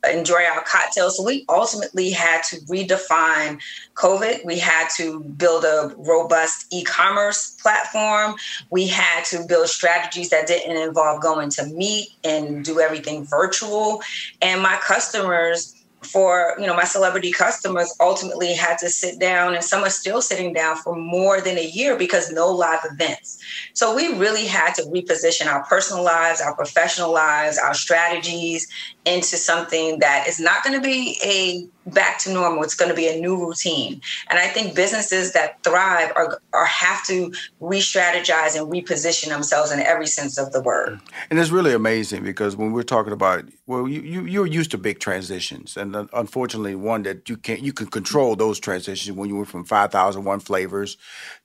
enjoy 0.09 0.43
our 0.43 0.63
cocktails. 0.63 1.17
So 1.17 1.23
we 1.23 1.45
ultimately 1.49 2.11
had 2.11 2.43
to 2.49 2.57
redefine 2.61 3.61
COVID. 3.95 4.45
We 4.45 4.57
had 4.59 4.87
to 4.97 5.21
build 5.21 5.63
a 5.63 5.93
robust 5.97 6.67
e 6.71 6.83
commerce 6.83 7.51
platform. 7.61 8.35
We 8.69 8.87
had 8.87 9.25
to 9.25 9.45
build 9.47 9.67
strategies 9.67 10.29
that 10.29 10.47
didn't 10.47 10.77
involve 10.77 11.21
going 11.21 11.49
to 11.51 11.65
meet 11.65 12.09
and 12.23 12.65
do 12.65 12.79
everything 12.79 13.25
virtual. 13.25 14.01
And 14.41 14.61
my 14.61 14.77
customers, 14.77 15.75
for 16.03 16.55
you 16.59 16.65
know 16.65 16.75
my 16.75 16.83
celebrity 16.83 17.31
customers 17.31 17.93
ultimately 17.99 18.53
had 18.53 18.77
to 18.77 18.89
sit 18.89 19.19
down 19.19 19.53
and 19.53 19.63
some 19.63 19.83
are 19.83 19.89
still 19.89 20.21
sitting 20.21 20.51
down 20.53 20.75
for 20.77 20.95
more 20.95 21.41
than 21.41 21.57
a 21.57 21.65
year 21.65 21.95
because 21.95 22.31
no 22.31 22.49
live 22.49 22.79
events. 22.91 23.39
So 23.73 23.95
we 23.95 24.13
really 24.15 24.45
had 24.45 24.73
to 24.75 24.83
reposition 24.83 25.45
our 25.45 25.63
personal 25.63 26.03
lives 26.03 26.41
our 26.41 26.55
professional 26.55 27.13
lives 27.13 27.57
our 27.57 27.73
strategies 27.73 28.67
into 29.05 29.37
something 29.37 29.99
that 29.99 30.27
is 30.27 30.39
not 30.39 30.63
going 30.63 30.79
to 30.79 30.85
be 30.85 31.19
a 31.23 31.67
back 31.85 32.19
to 32.19 32.31
normal. 32.31 32.63
It's 32.63 32.75
going 32.75 32.89
to 32.89 32.95
be 32.95 33.07
a 33.07 33.19
new 33.19 33.37
routine. 33.37 34.01
And 34.29 34.39
i 34.39 34.47
think 34.47 34.75
businesses 34.75 35.33
that 35.33 35.63
thrive 35.63 36.11
are, 36.15 36.39
are 36.53 36.65
have 36.65 37.05
to 37.07 37.33
re-strategize 37.59 38.55
and 38.55 38.71
reposition 38.71 39.29
themselves 39.29 39.71
in 39.71 39.79
every 39.79 40.07
sense 40.07 40.37
of 40.37 40.51
the 40.51 40.61
word. 40.61 40.99
And 41.29 41.39
it's 41.39 41.49
really 41.49 41.73
amazing 41.73 42.23
because 42.23 42.55
when 42.55 42.71
we're 42.71 42.83
talking 42.83 43.13
about 43.13 43.45
well 43.65 43.87
you, 43.87 44.01
you 44.01 44.25
you're 44.25 44.45
used 44.45 44.71
to 44.71 44.77
big 44.77 44.99
transitions. 44.99 45.77
And 45.77 45.95
uh, 45.95 46.07
unfortunately 46.13 46.75
one 46.75 47.03
that 47.03 47.29
you 47.29 47.37
can't 47.37 47.61
you 47.61 47.73
can 47.73 47.87
control 47.87 48.35
those 48.35 48.59
transitions 48.59 49.15
when 49.15 49.29
you 49.29 49.35
went 49.35 49.49
from 49.49 49.65
5001 49.65 50.39
flavors 50.41 50.97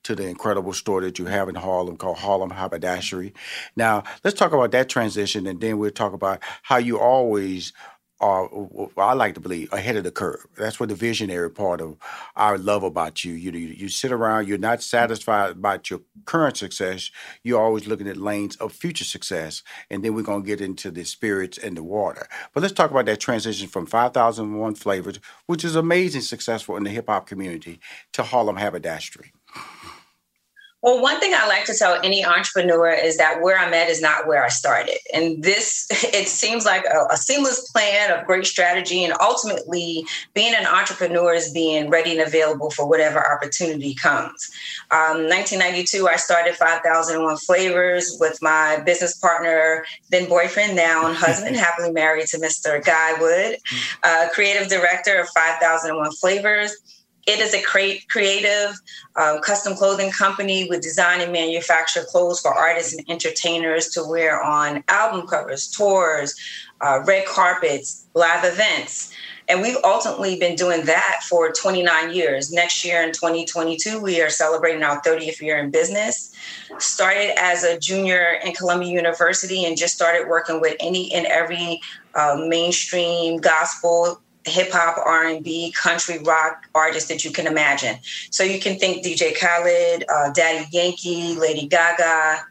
to 0.05 0.15
the 0.15 0.27
incredible 0.27 0.73
store 0.73 1.01
that 1.01 1.19
you 1.19 1.27
have 1.27 1.49
in 1.49 1.55
harlem 1.55 1.97
called 1.97 2.19
harlem 2.19 2.51
haberdashery. 2.51 3.33
Now 3.77 4.05
let's 4.25 4.39
talk 4.39 4.53
about 4.53 4.73
that 4.73 4.89
transition 4.89 5.47
and 5.47 5.61
then 5.61 5.79
we'll 5.79 5.91
talk 5.91 6.13
about 6.13 6.41
how 6.63 6.77
you 6.77 6.99
always 6.99 7.73
are, 8.21 8.49
I 8.97 9.13
like 9.13 9.35
to 9.35 9.41
believe, 9.41 9.73
ahead 9.73 9.97
of 9.97 10.05
the 10.05 10.11
curve. 10.11 10.47
That's 10.57 10.81
what 10.81 10.89
the 10.89 10.95
visionary 10.95 11.51
part 11.51 11.81
of 11.81 11.97
I 12.35 12.55
love 12.57 12.83
about 12.83 13.25
you. 13.25 13.35
You 13.35 13.53
you, 13.53 13.69
you 13.69 13.89
sit 13.89 14.13
around, 14.13 14.49
you're 14.49 14.59
not 14.59 14.83
satisfied 14.83 15.51
about 15.53 15.91
your 15.91 16.01
current 16.25 16.57
success. 16.57 17.11
You're 17.43 17.63
always 17.63 17.87
looking 17.87 18.09
at 18.09 18.17
lanes 18.17 18.57
of 18.57 18.73
future 18.73 19.05
success. 19.05 19.63
And 19.91 20.05
then 20.05 20.15
we're 20.15 20.23
going 20.23 20.43
to 20.43 20.47
get 20.47 20.61
into 20.61 20.91
the 20.91 21.05
spirits 21.05 21.59
and 21.59 21.77
the 21.77 21.83
water. 21.83 22.27
But 22.55 22.63
let's 22.63 22.75
talk 22.75 22.91
about 22.91 23.07
that 23.07 23.21
transition 23.21 23.69
from 23.69 23.87
5001 23.87 24.75
Flavors, 24.77 25.21
which 25.47 25.65
is 25.65 25.77
amazing 25.77 26.23
successful 26.23 26.77
in 26.77 26.85
the 26.85 26.91
hip 26.91 27.09
hop 27.09 27.27
community, 27.27 27.81
to 28.13 28.23
Harlem 28.23 28.57
Haberdashery. 28.57 29.33
Well, 30.87 31.03
one 31.03 31.19
thing 31.19 31.35
I 31.35 31.49
like 31.49 31.65
to 31.65 31.75
tell 31.75 31.99
any 32.05 32.25
entrepreneur 32.25 32.91
is 32.91 33.17
that 33.17 33.43
where 33.43 33.59
I'm 33.59 33.75
at 33.75 33.89
is 33.89 34.01
not 34.01 34.29
where 34.29 34.45
I 34.45 34.49
started. 34.49 34.99
And 35.13 35.43
this, 35.43 35.89
it 35.91 36.29
seems 36.29 36.65
like 36.65 36.85
a, 36.85 37.13
a, 37.13 37.17
seamless 37.17 37.69
plan 37.73 38.17
of 38.17 38.25
great 38.25 38.47
strategy. 38.47 39.03
And 39.03 39.13
ultimately, 39.21 40.07
being 40.33 40.55
an 40.55 40.65
entrepreneur 40.65 41.35
is 41.35 41.53
being 41.53 41.91
ready 41.91 42.13
and 42.17 42.21
available 42.21 42.71
for 42.71 42.89
whatever 42.89 43.19
opportunity 43.19 43.97
comes. 43.97 44.49
Um, 44.93 45.27
1992, 45.27 46.07
I 46.07 46.15
started 46.15 46.55
5001 46.55 47.37
Flavors 47.39 48.17
with 48.21 48.39
my 48.41 48.81
business 48.87 49.19
partner, 49.19 49.85
then 50.11 50.29
boyfriend, 50.29 50.77
now 50.77 51.13
husband, 51.13 51.57
happily 51.67 51.91
married 51.91 52.29
to 52.29 52.39
Mr. 52.39 52.85
Guy 52.85 53.21
Wood, 53.21 53.59
uh, 54.05 54.29
creative 54.33 54.69
director 54.69 55.19
of 55.19 55.29
5001 55.31 56.13
Flavors. 56.13 56.96
It 57.27 57.41
is 57.41 57.55
a 57.55 57.63
creative 57.63 58.81
uh, 59.17 59.41
custom 59.41 59.75
clothing 59.75 60.13
company 60.13 60.69
with 60.69 60.81
design 60.81 61.21
and 61.21 61.33
manufacture 61.33 62.05
clothes 62.05 62.41
for 62.41 62.55
artists 62.55 62.95
and 62.95 63.05
entertainers 63.11 63.89
to 63.91 64.05
wear 64.05 64.41
on 64.41 64.85
album 64.89 65.27
covers, 65.27 65.69
tours, 65.69 66.37
uh, 66.81 67.03
red 67.05 67.27
carpets, 67.27 68.07
live 68.15 68.45
events. 68.45 69.13
And 69.49 69.63
we've 69.63 69.77
ultimately 69.85 70.39
been 70.39 70.57
doing 70.57 70.85
that 70.87 71.21
for 71.29 71.53
29 71.53 72.13
years. 72.13 72.53
Next 72.53 72.85
year 72.85 73.03
in 73.03 73.13
2022, 73.13 74.01
we 74.01 74.21
are 74.21 74.31
celebrating 74.31 74.83
our 74.83 75.01
30th 75.03 75.41
year 75.41 75.59
in 75.59 75.71
business. 75.71 76.33
Started 76.79 77.39
as 77.39 77.63
a 77.63 77.79
junior 77.79 78.41
in 78.45 78.53
Columbia 78.55 78.91
University 78.91 79.65
and 79.65 79.77
just 79.77 79.95
started 79.95 80.29
working 80.29 80.61
with 80.61 80.77
any 80.81 81.13
and 81.13 81.27
every 81.27 81.81
uh, 82.15 82.45
mainstream 82.49 83.39
gospel 83.39 84.21
hip 84.51 84.71
hop, 84.73 84.99
R 84.99 85.27
and 85.27 85.45
B, 85.45 85.73
country 85.73 86.19
rock 86.19 86.67
artists 86.75 87.09
that 87.09 87.25
you 87.25 87.31
can 87.31 87.47
imagine. 87.47 87.97
So 88.31 88.43
you 88.43 88.61
can 88.61 88.79
think 88.79 89.05
DJ 89.05 89.39
Khaled, 89.39 90.05
uh, 90.13 90.33
Daddy 90.33 90.67
Yankee, 90.71 91.35
Lady 91.35 91.67
Gaga, 91.67 92.47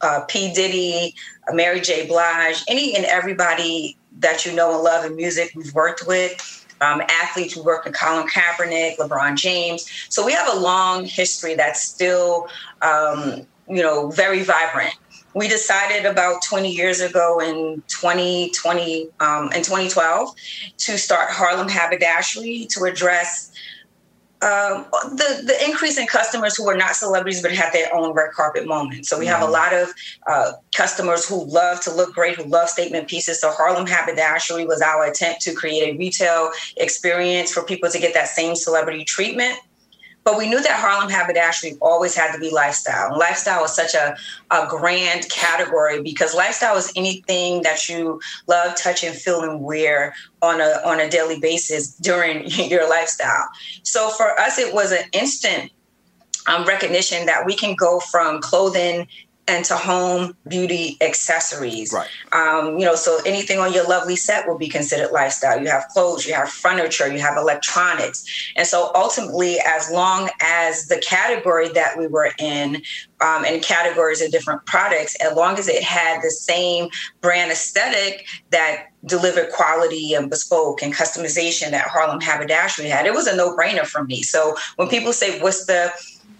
uh, 0.00 0.20
P 0.28 0.52
Diddy, 0.52 1.14
Mary 1.52 1.80
J. 1.80 2.06
Blige, 2.06 2.62
any 2.68 2.96
and 2.96 3.04
everybody 3.04 3.96
that 4.18 4.44
you 4.44 4.52
know 4.52 4.74
and 4.74 4.82
love 4.82 5.04
in 5.04 5.16
music 5.16 5.52
we've 5.54 5.74
worked 5.74 6.06
with. 6.06 6.56
Um, 6.82 7.02
athletes 7.10 7.52
who 7.52 7.62
work 7.62 7.84
with 7.84 7.94
Colin 7.94 8.26
Kaepernick, 8.26 8.96
LeBron 8.96 9.36
James. 9.36 9.86
So 10.08 10.24
we 10.24 10.32
have 10.32 10.56
a 10.56 10.58
long 10.58 11.04
history 11.04 11.54
that's 11.54 11.82
still, 11.82 12.48
um, 12.80 13.46
you 13.68 13.82
know, 13.82 14.10
very 14.10 14.42
vibrant 14.42 14.94
we 15.34 15.48
decided 15.48 16.06
about 16.06 16.42
20 16.42 16.70
years 16.70 17.00
ago 17.00 17.40
in 17.40 17.82
2020 17.88 19.08
um, 19.20 19.44
in 19.52 19.62
2012 19.62 20.34
to 20.78 20.98
start 20.98 21.30
Harlem 21.30 21.68
Haberdashery 21.68 22.66
to 22.70 22.84
address 22.84 23.52
um, 24.42 24.86
the 25.10 25.42
the 25.44 25.64
increase 25.66 25.98
in 25.98 26.06
customers 26.06 26.56
who 26.56 26.66
are 26.68 26.76
not 26.76 26.96
celebrities 26.96 27.42
but 27.42 27.52
have 27.52 27.74
their 27.74 27.94
own 27.94 28.14
red 28.14 28.30
carpet 28.32 28.66
moment. 28.66 29.04
So 29.04 29.18
we 29.18 29.26
have 29.26 29.42
a 29.42 29.44
mm-hmm. 29.44 29.52
lot 29.52 29.74
of 29.74 29.92
uh, 30.26 30.52
customers 30.74 31.28
who 31.28 31.44
love 31.44 31.82
to 31.82 31.94
look 31.94 32.14
great, 32.14 32.36
who 32.36 32.44
love 32.44 32.70
statement 32.70 33.06
pieces. 33.06 33.38
So 33.38 33.50
Harlem 33.50 33.86
Haberdashery 33.86 34.64
was 34.64 34.80
our 34.80 35.04
attempt 35.04 35.42
to 35.42 35.52
create 35.52 35.94
a 35.94 35.98
retail 35.98 36.52
experience 36.78 37.52
for 37.52 37.62
people 37.62 37.90
to 37.90 37.98
get 37.98 38.14
that 38.14 38.28
same 38.28 38.56
celebrity 38.56 39.04
treatment 39.04 39.58
but 40.24 40.36
we 40.36 40.48
knew 40.48 40.62
that 40.62 40.78
Harlem 40.78 41.10
Haberdashery 41.10 41.76
always 41.80 42.14
had 42.14 42.32
to 42.32 42.38
be 42.38 42.50
lifestyle. 42.50 43.08
And 43.10 43.16
lifestyle 43.16 43.64
is 43.64 43.74
such 43.74 43.94
a, 43.94 44.16
a 44.50 44.66
grand 44.68 45.28
category 45.30 46.02
because 46.02 46.34
lifestyle 46.34 46.76
is 46.76 46.92
anything 46.94 47.62
that 47.62 47.88
you 47.88 48.20
love, 48.46 48.76
touch, 48.76 49.02
and 49.02 49.16
feel 49.16 49.42
and 49.42 49.60
wear 49.62 50.14
on 50.42 50.60
a 50.60 50.80
on 50.84 51.00
a 51.00 51.08
daily 51.08 51.40
basis 51.40 51.94
during 51.96 52.46
your 52.48 52.88
lifestyle. 52.88 53.48
So 53.82 54.10
for 54.10 54.38
us, 54.38 54.58
it 54.58 54.74
was 54.74 54.92
an 54.92 55.04
instant 55.12 55.72
um, 56.46 56.64
recognition 56.66 57.26
that 57.26 57.46
we 57.46 57.54
can 57.54 57.74
go 57.74 58.00
from 58.00 58.40
clothing 58.40 59.06
and 59.50 59.64
to 59.64 59.76
home 59.76 60.36
beauty 60.48 60.96
accessories. 61.00 61.92
Right. 61.92 62.08
Um, 62.32 62.78
you 62.78 62.86
know, 62.86 62.94
so 62.94 63.20
anything 63.26 63.58
on 63.58 63.72
your 63.72 63.86
lovely 63.86 64.16
set 64.16 64.46
will 64.46 64.58
be 64.58 64.68
considered 64.68 65.10
lifestyle. 65.12 65.60
You 65.60 65.68
have 65.68 65.88
clothes, 65.88 66.26
you 66.26 66.34
have 66.34 66.48
furniture, 66.48 67.12
you 67.12 67.18
have 67.20 67.36
electronics. 67.36 68.24
And 68.56 68.66
so 68.66 68.90
ultimately, 68.94 69.58
as 69.66 69.90
long 69.90 70.30
as 70.40 70.86
the 70.86 70.98
category 70.98 71.68
that 71.70 71.98
we 71.98 72.06
were 72.06 72.30
in 72.38 72.82
um, 73.20 73.44
and 73.44 73.62
categories 73.62 74.20
of 74.20 74.30
different 74.30 74.64
products, 74.66 75.14
as 75.16 75.34
long 75.36 75.58
as 75.58 75.68
it 75.68 75.82
had 75.82 76.22
the 76.22 76.30
same 76.30 76.88
brand 77.20 77.50
aesthetic 77.50 78.26
that 78.50 78.86
delivered 79.04 79.50
quality 79.52 80.14
and 80.14 80.30
bespoke 80.30 80.82
and 80.82 80.92
customization 80.94 81.70
that 81.70 81.86
Harlem 81.88 82.20
Haberdashery 82.20 82.88
had, 82.88 83.06
it 83.06 83.14
was 83.14 83.26
a 83.26 83.36
no 83.36 83.56
brainer 83.56 83.86
for 83.86 84.04
me. 84.04 84.22
So 84.22 84.56
when 84.76 84.88
people 84.88 85.12
say, 85.12 85.40
what's 85.40 85.66
the 85.66 85.92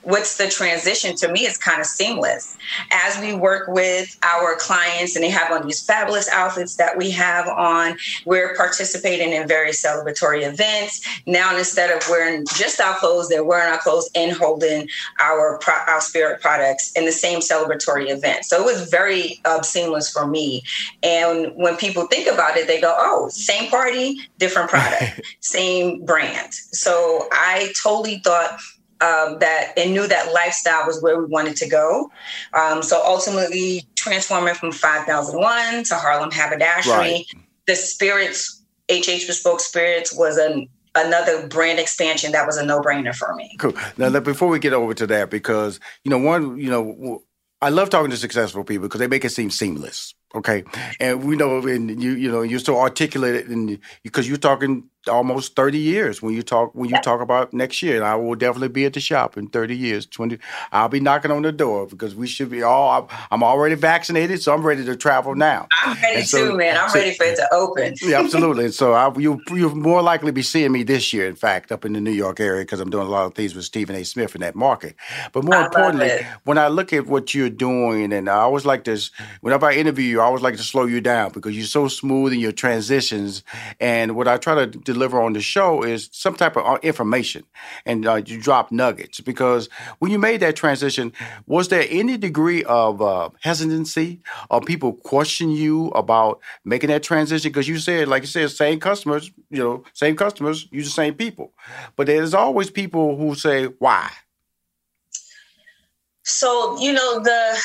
what's 0.02 0.38
the 0.38 0.48
transition? 0.48 1.14
to 1.16 1.30
me 1.30 1.46
is 1.46 1.56
kind 1.56 1.80
of 1.80 1.86
seamless. 1.86 2.56
As 2.92 3.20
we 3.20 3.34
work 3.34 3.68
with 3.68 4.18
our 4.22 4.56
clients 4.56 5.16
and 5.16 5.24
they 5.24 5.30
have 5.30 5.50
on 5.50 5.66
these 5.66 5.82
fabulous 5.82 6.28
outfits 6.28 6.76
that 6.76 6.96
we 6.96 7.10
have 7.10 7.48
on 7.48 7.96
we're 8.24 8.54
participating 8.54 9.32
in 9.32 9.48
various 9.48 9.82
celebratory 9.82 10.46
events. 10.46 11.06
Now 11.26 11.56
instead 11.56 11.90
of 11.90 12.08
wearing 12.08 12.44
just 12.54 12.80
our 12.80 12.94
clothes 12.96 13.28
they're 13.28 13.44
wearing 13.44 13.72
our 13.72 13.78
clothes 13.78 14.10
and 14.14 14.32
holding 14.32 14.88
our 15.20 15.58
our 15.88 16.00
spirit 16.00 16.40
in 16.96 17.04
the 17.04 17.12
same 17.12 17.40
celebratory 17.40 18.10
event 18.10 18.44
so 18.44 18.60
it 18.60 18.64
was 18.64 18.88
very 18.90 19.40
uh, 19.44 19.62
seamless 19.62 20.10
for 20.10 20.26
me 20.26 20.62
and 21.02 21.52
when 21.54 21.76
people 21.76 22.06
think 22.06 22.26
about 22.26 22.56
it 22.56 22.66
they 22.66 22.80
go 22.80 22.94
oh 22.98 23.28
same 23.28 23.70
party 23.70 24.18
different 24.38 24.68
product 24.68 25.20
same 25.40 26.04
brand 26.04 26.52
so 26.52 27.28
i 27.32 27.72
totally 27.82 28.20
thought 28.24 28.58
um, 29.00 29.38
that 29.38 29.72
and 29.76 29.92
knew 29.92 30.06
that 30.06 30.32
lifestyle 30.32 30.86
was 30.86 31.02
where 31.02 31.18
we 31.18 31.24
wanted 31.24 31.56
to 31.56 31.68
go. 31.68 32.10
Um, 32.52 32.82
so 32.82 33.02
ultimately, 33.04 33.86
transforming 33.94 34.54
from 34.54 34.72
5001 34.72 35.84
to 35.84 35.94
Harlem 35.94 36.30
Haberdashery, 36.30 36.92
right. 36.92 37.24
the 37.66 37.76
Spirits, 37.76 38.62
HH 38.90 39.26
Bespoke 39.26 39.60
Spirits 39.60 40.14
was 40.14 40.36
an 40.36 40.68
another 40.94 41.46
brand 41.46 41.78
expansion 41.78 42.32
that 42.32 42.46
was 42.46 42.56
a 42.56 42.64
no-brainer 42.64 43.14
for 43.14 43.34
me. 43.34 43.56
Cool. 43.58 43.74
Now, 43.96 44.18
before 44.20 44.48
we 44.48 44.58
get 44.58 44.72
over 44.72 44.94
to 44.94 45.06
that, 45.08 45.30
because 45.30 45.80
you 46.04 46.10
know, 46.10 46.18
one, 46.18 46.58
you 46.58 46.70
know, 46.70 47.22
I 47.62 47.68
love 47.68 47.90
talking 47.90 48.10
to 48.10 48.16
successful 48.16 48.64
people 48.64 48.88
because 48.88 49.00
they 49.00 49.06
make 49.06 49.24
it 49.24 49.30
seem 49.30 49.50
seamless. 49.50 50.14
Okay, 50.32 50.62
and 51.00 51.24
we 51.24 51.34
know, 51.34 51.58
and 51.66 52.00
you, 52.00 52.12
you 52.12 52.30
know, 52.30 52.42
you're 52.42 52.60
so 52.60 52.78
articulate, 52.78 53.46
and 53.46 53.80
because 54.04 54.28
you're 54.28 54.36
talking 54.36 54.88
almost 55.08 55.56
30 55.56 55.78
years 55.78 56.20
when 56.20 56.34
you 56.34 56.42
talk 56.42 56.74
when 56.74 56.90
you 56.90 56.96
talk 57.00 57.20
about 57.20 57.52
next 57.54 57.82
year. 57.82 57.96
And 57.96 58.04
I 58.04 58.16
will 58.16 58.34
definitely 58.34 58.68
be 58.68 58.84
at 58.84 58.92
the 58.92 59.00
shop 59.00 59.36
in 59.36 59.48
30 59.48 59.76
years. 59.76 60.06
20 60.06 60.38
I'll 60.72 60.88
be 60.88 61.00
knocking 61.00 61.30
on 61.30 61.42
the 61.42 61.52
door 61.52 61.86
because 61.86 62.14
we 62.14 62.26
should 62.26 62.50
be 62.50 62.62
all 62.62 63.02
I'm, 63.02 63.18
I'm 63.30 63.42
already 63.42 63.74
vaccinated, 63.76 64.42
so 64.42 64.52
I'm 64.52 64.62
ready 64.62 64.84
to 64.84 64.96
travel 64.96 65.34
now. 65.34 65.68
I'm 65.82 65.96
ready 66.02 66.22
so- 66.22 66.50
too, 66.50 66.56
man. 66.56 66.76
I'm 66.76 66.90
so- 66.90 66.98
ready 66.98 67.14
for 67.14 67.24
it 67.24 67.36
to 67.36 67.48
open. 67.54 67.94
yeah, 68.02 68.20
absolutely. 68.24 68.66
And 68.66 68.74
so 68.74 68.92
I, 68.92 69.16
you 69.18 69.40
you'll 69.50 69.74
more 69.74 70.02
likely 70.02 70.32
be 70.32 70.42
seeing 70.42 70.72
me 70.72 70.82
this 70.82 71.12
year, 71.12 71.26
in 71.28 71.36
fact, 71.36 71.72
up 71.72 71.84
in 71.84 71.92
the 71.94 72.00
New 72.00 72.10
York 72.12 72.40
area 72.40 72.62
because 72.62 72.80
I'm 72.80 72.90
doing 72.90 73.06
a 73.06 73.10
lot 73.10 73.26
of 73.26 73.34
things 73.34 73.54
with 73.54 73.64
Stephen 73.64 73.96
A. 73.96 74.04
Smith 74.04 74.34
in 74.34 74.40
that 74.42 74.54
market. 74.54 74.96
But 75.32 75.44
more 75.44 75.54
I 75.56 75.64
importantly, 75.66 76.26
when 76.44 76.58
I 76.58 76.68
look 76.68 76.92
at 76.92 77.06
what 77.06 77.34
you're 77.34 77.48
doing, 77.50 78.12
and 78.12 78.28
I 78.28 78.36
always 78.36 78.66
like 78.66 78.84
this, 78.84 79.10
whenever 79.40 79.66
I 79.66 79.74
interview 79.74 80.04
you, 80.04 80.20
I 80.20 80.24
always 80.24 80.42
like 80.42 80.56
to 80.56 80.62
slow 80.62 80.84
you 80.84 81.00
down 81.00 81.32
because 81.32 81.56
you're 81.56 81.64
so 81.66 81.88
smooth 81.88 82.32
in 82.32 82.40
your 82.40 82.52
transitions. 82.52 83.42
And 83.80 84.14
what 84.14 84.28
I 84.28 84.36
try 84.36 84.66
to 84.66 84.89
deliver 84.92 85.20
on 85.20 85.32
the 85.32 85.40
show 85.40 85.82
is 85.82 86.08
some 86.12 86.34
type 86.34 86.56
of 86.56 86.64
uh, 86.66 86.78
information, 86.82 87.44
and 87.84 88.06
uh, 88.06 88.16
you 88.24 88.40
drop 88.40 88.70
nuggets. 88.72 89.20
Because 89.20 89.68
when 89.98 90.10
you 90.10 90.18
made 90.18 90.40
that 90.40 90.56
transition, 90.56 91.12
was 91.46 91.68
there 91.68 91.86
any 91.88 92.16
degree 92.16 92.64
of 92.64 93.00
uh, 93.02 93.30
hesitancy 93.40 94.20
or 94.50 94.60
people 94.60 94.92
question 94.92 95.50
you 95.50 95.88
about 95.88 96.40
making 96.64 96.90
that 96.90 97.02
transition? 97.02 97.50
Because 97.50 97.68
you 97.68 97.78
said, 97.78 98.08
like 98.08 98.22
you 98.22 98.28
said, 98.28 98.50
same 98.50 98.80
customers, 98.80 99.30
you 99.50 99.62
know, 99.62 99.84
same 99.92 100.16
customers, 100.16 100.68
use 100.70 100.86
the 100.86 100.90
same 100.90 101.14
people. 101.14 101.52
But 101.96 102.06
there's 102.06 102.34
always 102.34 102.70
people 102.70 103.16
who 103.16 103.34
say, 103.34 103.66
why? 103.78 104.10
So, 106.30 106.78
you 106.80 106.92
know, 106.92 107.20
the 107.20 107.58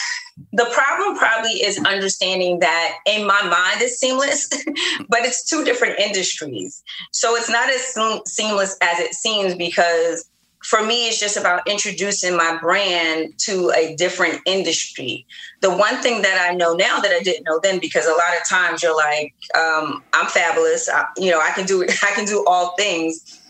the 0.51 0.65
problem 0.73 1.17
probably 1.17 1.51
is 1.51 1.79
understanding 1.85 2.59
that 2.59 2.97
in 3.05 3.25
my 3.25 3.41
mind 3.43 3.81
it's 3.81 3.99
seamless, 3.99 4.49
but 5.09 5.21
it's 5.21 5.45
two 5.45 5.63
different 5.63 5.99
industries. 5.99 6.83
So 7.11 7.35
it's 7.35 7.49
not 7.49 7.69
as 7.69 7.95
seamless 8.29 8.77
as 8.81 8.99
it 8.99 9.13
seems 9.13 9.55
because 9.55 10.29
for 10.63 10.83
me 10.83 11.07
it's 11.07 11.19
just 11.19 11.37
about 11.37 11.67
introducing 11.67 12.35
my 12.35 12.57
brand 12.59 13.37
to 13.37 13.71
a 13.77 13.95
different 13.95 14.41
industry. 14.45 15.25
The 15.61 15.69
one 15.69 16.01
thing 16.01 16.21
that 16.23 16.49
I 16.49 16.53
know 16.53 16.73
now 16.73 16.99
that 16.99 17.11
I 17.11 17.21
didn't 17.21 17.45
know 17.45 17.59
then 17.61 17.79
because 17.79 18.05
a 18.05 18.11
lot 18.11 18.35
of 18.41 18.47
times 18.49 18.83
you're 18.83 18.95
like 18.95 19.33
um, 19.57 20.03
I'm 20.11 20.27
fabulous, 20.27 20.89
I, 20.89 21.05
you 21.17 21.31
know, 21.31 21.39
I 21.39 21.51
can 21.51 21.65
do 21.65 21.83
I 22.03 22.11
can 22.11 22.25
do 22.25 22.43
all 22.45 22.75
things 22.77 23.41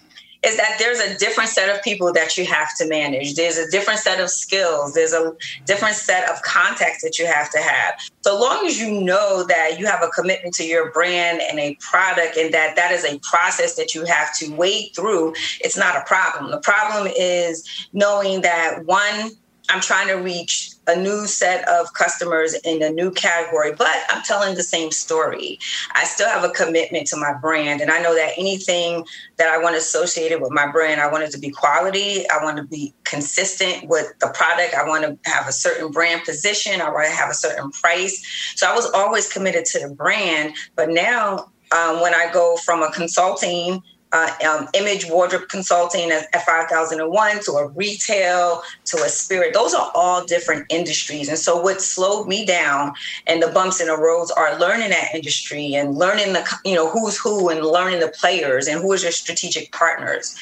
is 0.45 0.57
that 0.57 0.75
there's 0.77 0.99
a 0.99 1.17
different 1.17 1.49
set 1.49 1.75
of 1.75 1.81
people 1.83 2.13
that 2.13 2.37
you 2.37 2.45
have 2.45 2.75
to 2.77 2.87
manage. 2.87 3.35
There's 3.35 3.57
a 3.57 3.69
different 3.71 3.99
set 3.99 4.19
of 4.19 4.29
skills. 4.29 4.93
There's 4.93 5.13
a 5.13 5.35
different 5.65 5.95
set 5.95 6.29
of 6.29 6.41
contacts 6.43 7.01
that 7.03 7.17
you 7.17 7.25
have 7.25 7.49
to 7.51 7.59
have. 7.59 7.95
So 8.21 8.39
long 8.39 8.65
as 8.65 8.79
you 8.79 9.01
know 9.01 9.43
that 9.47 9.79
you 9.79 9.87
have 9.87 10.03
a 10.03 10.09
commitment 10.09 10.53
to 10.55 10.63
your 10.63 10.91
brand 10.91 11.41
and 11.41 11.59
a 11.59 11.75
product 11.79 12.37
and 12.37 12.53
that 12.53 12.75
that 12.75 12.91
is 12.91 13.03
a 13.03 13.19
process 13.19 13.75
that 13.75 13.95
you 13.95 14.05
have 14.05 14.37
to 14.37 14.53
wade 14.55 14.91
through, 14.95 15.33
it's 15.61 15.77
not 15.77 15.95
a 15.95 16.01
problem. 16.01 16.51
The 16.51 16.59
problem 16.59 17.11
is 17.17 17.87
knowing 17.93 18.41
that 18.41 18.85
one, 18.85 19.31
I'm 19.69 19.81
trying 19.81 20.07
to 20.09 20.15
reach 20.15 20.74
a 20.87 20.95
new 20.95 21.25
set 21.25 21.67
of 21.67 21.93
customers 21.93 22.53
in 22.63 22.81
a 22.81 22.89
new 22.89 23.11
category, 23.11 23.73
but 23.73 23.95
I'm 24.09 24.23
telling 24.23 24.55
the 24.55 24.63
same 24.63 24.91
story. 24.91 25.59
I 25.95 26.03
still 26.05 26.29
have 26.29 26.43
a 26.43 26.49
commitment 26.49 27.07
to 27.07 27.17
my 27.17 27.33
brand. 27.33 27.81
And 27.81 27.91
I 27.91 28.01
know 28.01 28.13
that 28.15 28.33
anything 28.37 29.05
that 29.37 29.47
I 29.47 29.57
want 29.57 29.75
associated 29.75 30.41
with 30.41 30.51
my 30.51 30.71
brand, 30.71 31.01
I 31.01 31.11
want 31.11 31.23
it 31.23 31.31
to 31.31 31.39
be 31.39 31.49
quality. 31.49 32.29
I 32.29 32.43
want 32.43 32.57
to 32.57 32.63
be 32.63 32.93
consistent 33.03 33.87
with 33.87 34.13
the 34.19 34.27
product. 34.27 34.75
I 34.75 34.87
want 34.87 35.03
to 35.05 35.29
have 35.29 35.47
a 35.47 35.51
certain 35.51 35.91
brand 35.91 36.23
position. 36.23 36.81
I 36.81 36.89
want 36.89 37.07
to 37.07 37.15
have 37.15 37.29
a 37.29 37.33
certain 37.33 37.71
price. 37.71 38.53
So 38.55 38.69
I 38.69 38.75
was 38.75 38.89
always 38.91 39.31
committed 39.31 39.65
to 39.65 39.79
the 39.79 39.93
brand. 39.93 40.55
But 40.75 40.89
now, 40.89 41.51
um, 41.71 42.01
when 42.01 42.13
I 42.13 42.29
go 42.31 42.57
from 42.57 42.83
a 42.83 42.91
consulting 42.91 43.81
uh, 44.11 44.31
um, 44.47 44.67
image 44.73 45.05
wardrobe 45.09 45.49
consulting 45.49 46.11
at, 46.11 46.27
at 46.33 46.45
5001 46.45 47.43
to 47.43 47.51
a 47.53 47.67
retail 47.69 48.61
to 48.85 48.97
a 48.97 49.09
spirit. 49.09 49.53
Those 49.53 49.73
are 49.73 49.91
all 49.93 50.25
different 50.25 50.65
industries. 50.69 51.27
And 51.27 51.37
so 51.37 51.59
what 51.59 51.81
slowed 51.81 52.27
me 52.27 52.45
down 52.45 52.93
and 53.27 53.41
the 53.41 53.47
bumps 53.47 53.81
in 53.81 53.87
the 53.87 53.97
roads 53.97 54.31
are 54.31 54.57
learning 54.59 54.89
that 54.89 55.13
industry 55.13 55.75
and 55.75 55.97
learning 55.97 56.33
the 56.33 56.45
you 56.63 56.75
know 56.75 56.89
who's 56.89 57.17
who 57.17 57.49
and 57.49 57.65
learning 57.65 57.99
the 57.99 58.13
players 58.19 58.67
and 58.67 58.81
who 58.81 58.93
is 58.93 59.03
your 59.03 59.11
strategic 59.11 59.71
partners. 59.71 60.35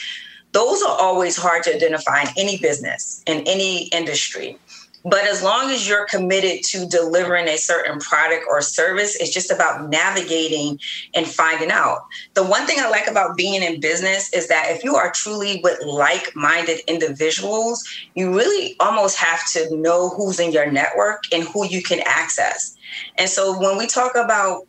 Those 0.52 0.84
are 0.84 0.96
always 1.00 1.36
hard 1.36 1.64
to 1.64 1.76
identify 1.76 2.22
in 2.22 2.28
any 2.38 2.58
business 2.60 3.24
in 3.26 3.44
any 3.48 3.88
industry 3.88 4.60
but 5.06 5.26
as 5.26 5.44
long 5.44 5.70
as 5.70 5.88
you're 5.88 6.06
committed 6.06 6.64
to 6.64 6.86
delivering 6.86 7.48
a 7.48 7.58
certain 7.58 8.00
product 8.00 8.46
or 8.48 8.62
service, 8.62 9.16
it's 9.16 9.34
just 9.34 9.52
about 9.52 9.90
navigating 9.90 10.80
and 11.14 11.28
finding 11.28 11.72
out. 11.72 12.00
The 12.36 12.44
one 12.44 12.66
thing 12.66 12.78
I 12.80 12.90
like 12.90 13.08
about 13.08 13.36
being 13.36 13.62
in 13.62 13.80
business 13.80 14.32
is 14.34 14.48
that 14.48 14.68
if 14.70 14.84
you 14.84 14.96
are 14.96 15.12
truly 15.12 15.60
with 15.64 15.82
like 15.84 16.34
minded 16.36 16.80
individuals, 16.88 17.84
you 18.16 18.34
really 18.34 18.76
almost 18.80 19.18
have 19.18 19.42
to 19.54 19.76
know 19.76 20.10
who's 20.10 20.40
in 20.40 20.52
your 20.52 20.72
network 20.72 21.24
and 21.34 21.44
who 21.44 21.66
you 21.66 21.84
can 21.84 22.02
access. 22.06 22.76
And 23.18 23.30
so 23.30 23.60
when 23.60 23.78
we 23.78 23.88
talk 23.88 24.16
about 24.16 24.68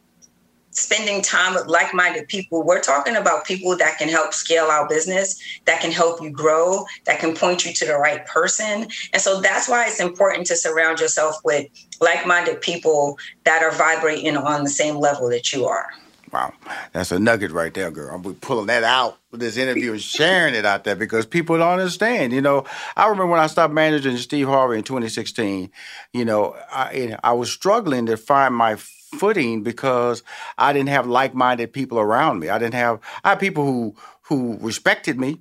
spending 0.75 1.23
time 1.23 1.55
with 1.55 1.67
like-minded 1.67 2.29
people. 2.29 2.63
We're 2.63 2.81
talking 2.81 3.17
about 3.17 3.45
people 3.45 3.77
that 3.77 3.99
can 3.99 4.09
help 4.09 4.35
scale 4.35 4.67
our 4.67 4.89
business 4.89 5.41
that 5.65 5.81
can 5.81 5.91
help 5.91 6.23
you 6.23 6.31
grow 6.31 6.85
that 7.07 7.21
can 7.21 7.35
point 7.35 7.65
you 7.65 7.73
to 7.73 7.87
the 7.87 7.97
right 7.97 8.25
person. 8.27 8.89
And 9.13 9.23
so 9.23 9.41
that's 9.41 9.69
why 9.69 9.87
it's 9.87 10.01
important 10.01 10.47
to 10.49 10.57
surround 10.57 11.01
yourself 11.01 11.37
with 11.45 11.67
like-minded 12.01 12.61
people 12.61 13.17
that 13.45 13.63
are 13.63 13.73
vibrating 13.73 14.37
on 14.37 14.65
the 14.65 14.71
same 14.71 14.97
level 14.97 15.31
that 15.31 15.53
you 15.53 15.67
are 15.67 15.89
Wow, 16.35 16.53
that's 16.91 17.13
a 17.13 17.21
nugget 17.21 17.53
right 17.53 17.73
there, 17.73 17.93
girl. 17.93 18.13
I'm 18.13 18.35
pulling 18.35 18.67
that 18.67 18.83
out 18.83 19.19
with 19.31 19.39
this 19.39 19.57
interview 19.57 19.93
and 19.93 20.03
sharing 20.03 20.57
it 20.57 20.67
out 20.67 20.83
there 20.83 20.97
because 20.97 21.27
people 21.27 21.57
don't 21.59 21.79
understand. 21.79 22.33
You 22.33 22.41
know, 22.41 22.65
I 22.97 23.05
remember 23.05 23.29
when 23.29 23.39
I 23.39 23.47
stopped 23.47 23.73
managing 23.73 24.17
Steve 24.17 24.49
Harvey 24.49 24.79
in 24.79 24.83
2016. 24.83 25.71
You 26.13 26.25
know, 26.25 26.57
I 26.73 27.17
I 27.23 27.35
was 27.35 27.53
struggling 27.53 28.07
to 28.07 28.17
find 28.17 28.53
my 28.53 28.75
footing 28.75 29.63
because 29.63 30.25
I 30.59 30.73
didn't 30.73 30.89
have 30.89 31.07
like-minded 31.07 31.73
people 31.73 32.01
around 32.01 32.41
me. 32.41 32.49
I 32.49 32.59
didn't 32.59 32.75
have 32.75 32.99
I 33.23 33.29
had 33.31 33.39
people 33.39 33.65
who 33.65 33.95
who 34.23 34.59
respected 34.61 35.21
me. 35.21 35.41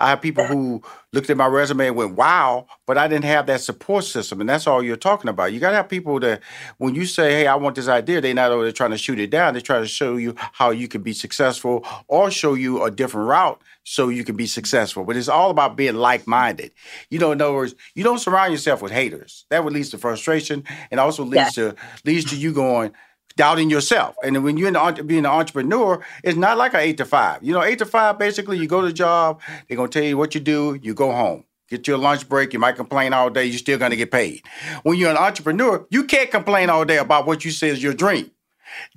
I 0.00 0.10
have 0.10 0.20
people 0.20 0.44
who 0.44 0.82
looked 1.12 1.30
at 1.30 1.36
my 1.36 1.46
resume 1.46 1.88
and 1.88 1.96
went, 1.96 2.16
wow, 2.16 2.66
but 2.86 2.98
I 2.98 3.08
didn't 3.08 3.24
have 3.24 3.46
that 3.46 3.60
support 3.60 4.04
system. 4.04 4.40
And 4.40 4.48
that's 4.48 4.66
all 4.66 4.82
you're 4.82 4.96
talking 4.96 5.28
about. 5.28 5.52
You 5.52 5.60
got 5.60 5.70
to 5.70 5.76
have 5.76 5.88
people 5.88 6.20
that, 6.20 6.42
when 6.78 6.94
you 6.94 7.06
say, 7.06 7.32
hey, 7.32 7.46
I 7.46 7.54
want 7.54 7.76
this 7.76 7.88
idea, 7.88 8.20
they're 8.20 8.34
not 8.34 8.52
only 8.52 8.72
trying 8.72 8.90
to 8.90 8.98
shoot 8.98 9.18
it 9.18 9.30
down, 9.30 9.54
they're 9.54 9.60
trying 9.60 9.82
to 9.82 9.88
show 9.88 10.16
you 10.16 10.34
how 10.36 10.70
you 10.70 10.88
can 10.88 11.02
be 11.02 11.12
successful 11.12 11.86
or 12.06 12.30
show 12.30 12.54
you 12.54 12.84
a 12.84 12.90
different 12.90 13.28
route 13.28 13.62
so 13.84 14.10
you 14.10 14.22
can 14.22 14.36
be 14.36 14.46
successful. 14.46 15.04
But 15.04 15.16
it's 15.16 15.28
all 15.28 15.50
about 15.50 15.76
being 15.76 15.94
like 15.94 16.26
minded. 16.26 16.72
You 17.10 17.18
know, 17.18 17.32
in 17.32 17.40
other 17.40 17.54
words, 17.54 17.74
you 17.94 18.04
don't 18.04 18.18
surround 18.18 18.52
yourself 18.52 18.82
with 18.82 18.92
haters. 18.92 19.46
That 19.48 19.64
would 19.64 19.72
lead 19.72 19.86
to 19.86 19.98
frustration 19.98 20.64
and 20.90 21.00
also 21.00 21.24
leads 21.24 21.54
to 21.54 21.74
leads 22.04 22.26
to 22.26 22.36
you 22.36 22.52
going, 22.52 22.92
doubting 23.38 23.70
yourself. 23.70 24.16
And 24.22 24.44
when 24.44 24.58
you're 24.58 24.68
in 24.68 24.74
the, 24.74 25.04
being 25.04 25.20
an 25.20 25.26
entrepreneur, 25.26 26.04
it's 26.22 26.36
not 26.36 26.58
like 26.58 26.74
an 26.74 26.80
eight 26.80 26.98
to 26.98 27.06
five. 27.06 27.42
You 27.42 27.54
know, 27.54 27.62
eight 27.62 27.78
to 27.78 27.86
five, 27.86 28.18
basically, 28.18 28.58
you 28.58 28.66
go 28.66 28.82
to 28.82 28.88
the 28.88 28.92
job, 28.92 29.40
they're 29.66 29.76
going 29.76 29.88
to 29.88 29.98
tell 29.98 30.06
you 30.06 30.18
what 30.18 30.34
you 30.34 30.40
do, 30.40 30.78
you 30.82 30.92
go 30.92 31.12
home. 31.12 31.44
Get 31.70 31.86
your 31.86 31.98
lunch 31.98 32.28
break. 32.28 32.52
You 32.52 32.58
might 32.58 32.76
complain 32.76 33.12
all 33.12 33.30
day. 33.30 33.44
You're 33.44 33.58
still 33.58 33.78
going 33.78 33.90
to 33.90 33.96
get 33.96 34.10
paid. 34.10 34.42
When 34.82 34.98
you're 34.98 35.10
an 35.10 35.18
entrepreneur, 35.18 35.86
you 35.90 36.04
can't 36.04 36.30
complain 36.30 36.70
all 36.70 36.84
day 36.84 36.96
about 36.96 37.26
what 37.26 37.44
you 37.44 37.50
say 37.50 37.68
is 37.68 37.82
your 37.82 37.92
dream. 37.92 38.30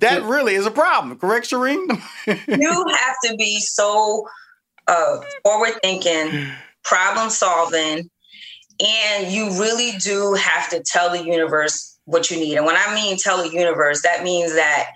That 0.00 0.22
really 0.22 0.54
is 0.54 0.66
a 0.66 0.70
problem. 0.70 1.18
Correct, 1.18 1.50
Sharene? 1.50 1.86
you 2.26 2.86
have 2.88 3.16
to 3.24 3.36
be 3.36 3.58
so 3.60 4.26
uh, 4.88 5.18
forward 5.44 5.74
thinking, 5.82 6.50
problem 6.82 7.28
solving, 7.30 8.10
and 8.80 9.32
you 9.32 9.50
really 9.60 9.92
do 9.98 10.34
have 10.34 10.70
to 10.70 10.82
tell 10.82 11.10
the 11.10 11.22
universe 11.22 11.91
what 12.04 12.30
you 12.30 12.36
need. 12.36 12.56
And 12.56 12.66
when 12.66 12.76
I 12.76 12.94
mean 12.94 13.16
tell 13.16 13.42
the 13.42 13.52
universe, 13.52 14.02
that 14.02 14.24
means 14.24 14.54
that 14.54 14.90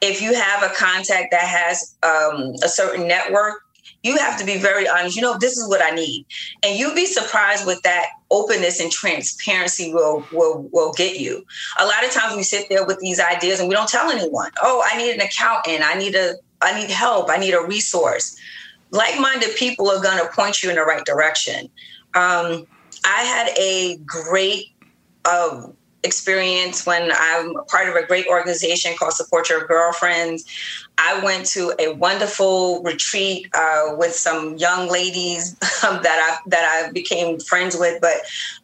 if 0.00 0.22
you 0.22 0.34
have 0.34 0.62
a 0.62 0.74
contact 0.74 1.30
that 1.30 1.42
has 1.42 1.94
um, 2.02 2.54
a 2.62 2.68
certain 2.68 3.06
network, 3.06 3.62
you 4.02 4.16
have 4.16 4.38
to 4.38 4.46
be 4.46 4.56
very 4.56 4.88
honest. 4.88 5.16
You 5.16 5.22
know, 5.22 5.36
this 5.38 5.58
is 5.58 5.68
what 5.68 5.82
I 5.82 5.90
need, 5.90 6.24
and 6.62 6.78
you'll 6.78 6.94
be 6.94 7.06
surprised 7.06 7.66
with 7.66 7.82
that 7.82 8.06
openness 8.30 8.80
and 8.80 8.90
transparency 8.90 9.92
will 9.92 10.24
will 10.32 10.68
will 10.72 10.92
get 10.92 11.18
you. 11.20 11.44
A 11.78 11.84
lot 11.84 12.04
of 12.04 12.10
times 12.10 12.36
we 12.36 12.42
sit 12.42 12.68
there 12.68 12.86
with 12.86 12.98
these 13.00 13.20
ideas 13.20 13.60
and 13.60 13.68
we 13.68 13.74
don't 13.74 13.88
tell 13.88 14.10
anyone. 14.10 14.50
Oh, 14.62 14.82
I 14.90 14.96
need 14.96 15.14
an 15.14 15.20
accountant. 15.20 15.82
I 15.84 15.98
need 15.98 16.14
a 16.14 16.34
I 16.62 16.78
need 16.80 16.90
help. 16.90 17.28
I 17.30 17.36
need 17.36 17.52
a 17.52 17.62
resource. 17.62 18.38
Like-minded 18.90 19.54
people 19.56 19.88
are 19.88 20.02
going 20.02 20.18
to 20.18 20.30
point 20.32 20.62
you 20.62 20.70
in 20.70 20.76
the 20.76 20.82
right 20.82 21.04
direction. 21.04 21.66
Um, 22.14 22.66
I 23.04 23.22
had 23.22 23.56
a 23.56 23.98
great 24.04 24.66
uh, 25.24 25.68
experience 26.02 26.86
when 26.86 27.10
I'm 27.12 27.54
part 27.68 27.88
of 27.88 27.94
a 27.94 28.06
great 28.06 28.26
organization 28.26 28.96
called 28.96 29.12
Support 29.12 29.50
Your 29.50 29.66
Girlfriends. 29.66 30.44
I 30.98 31.22
went 31.24 31.46
to 31.46 31.74
a 31.78 31.94
wonderful 31.94 32.82
retreat 32.82 33.48
uh, 33.54 33.94
with 33.96 34.14
some 34.14 34.56
young 34.56 34.88
ladies 34.88 35.52
um, 35.86 36.02
that 36.02 36.38
I 36.42 36.48
that 36.48 36.86
I 36.86 36.92
became 36.92 37.38
friends 37.40 37.76
with. 37.76 38.00
But 38.00 38.16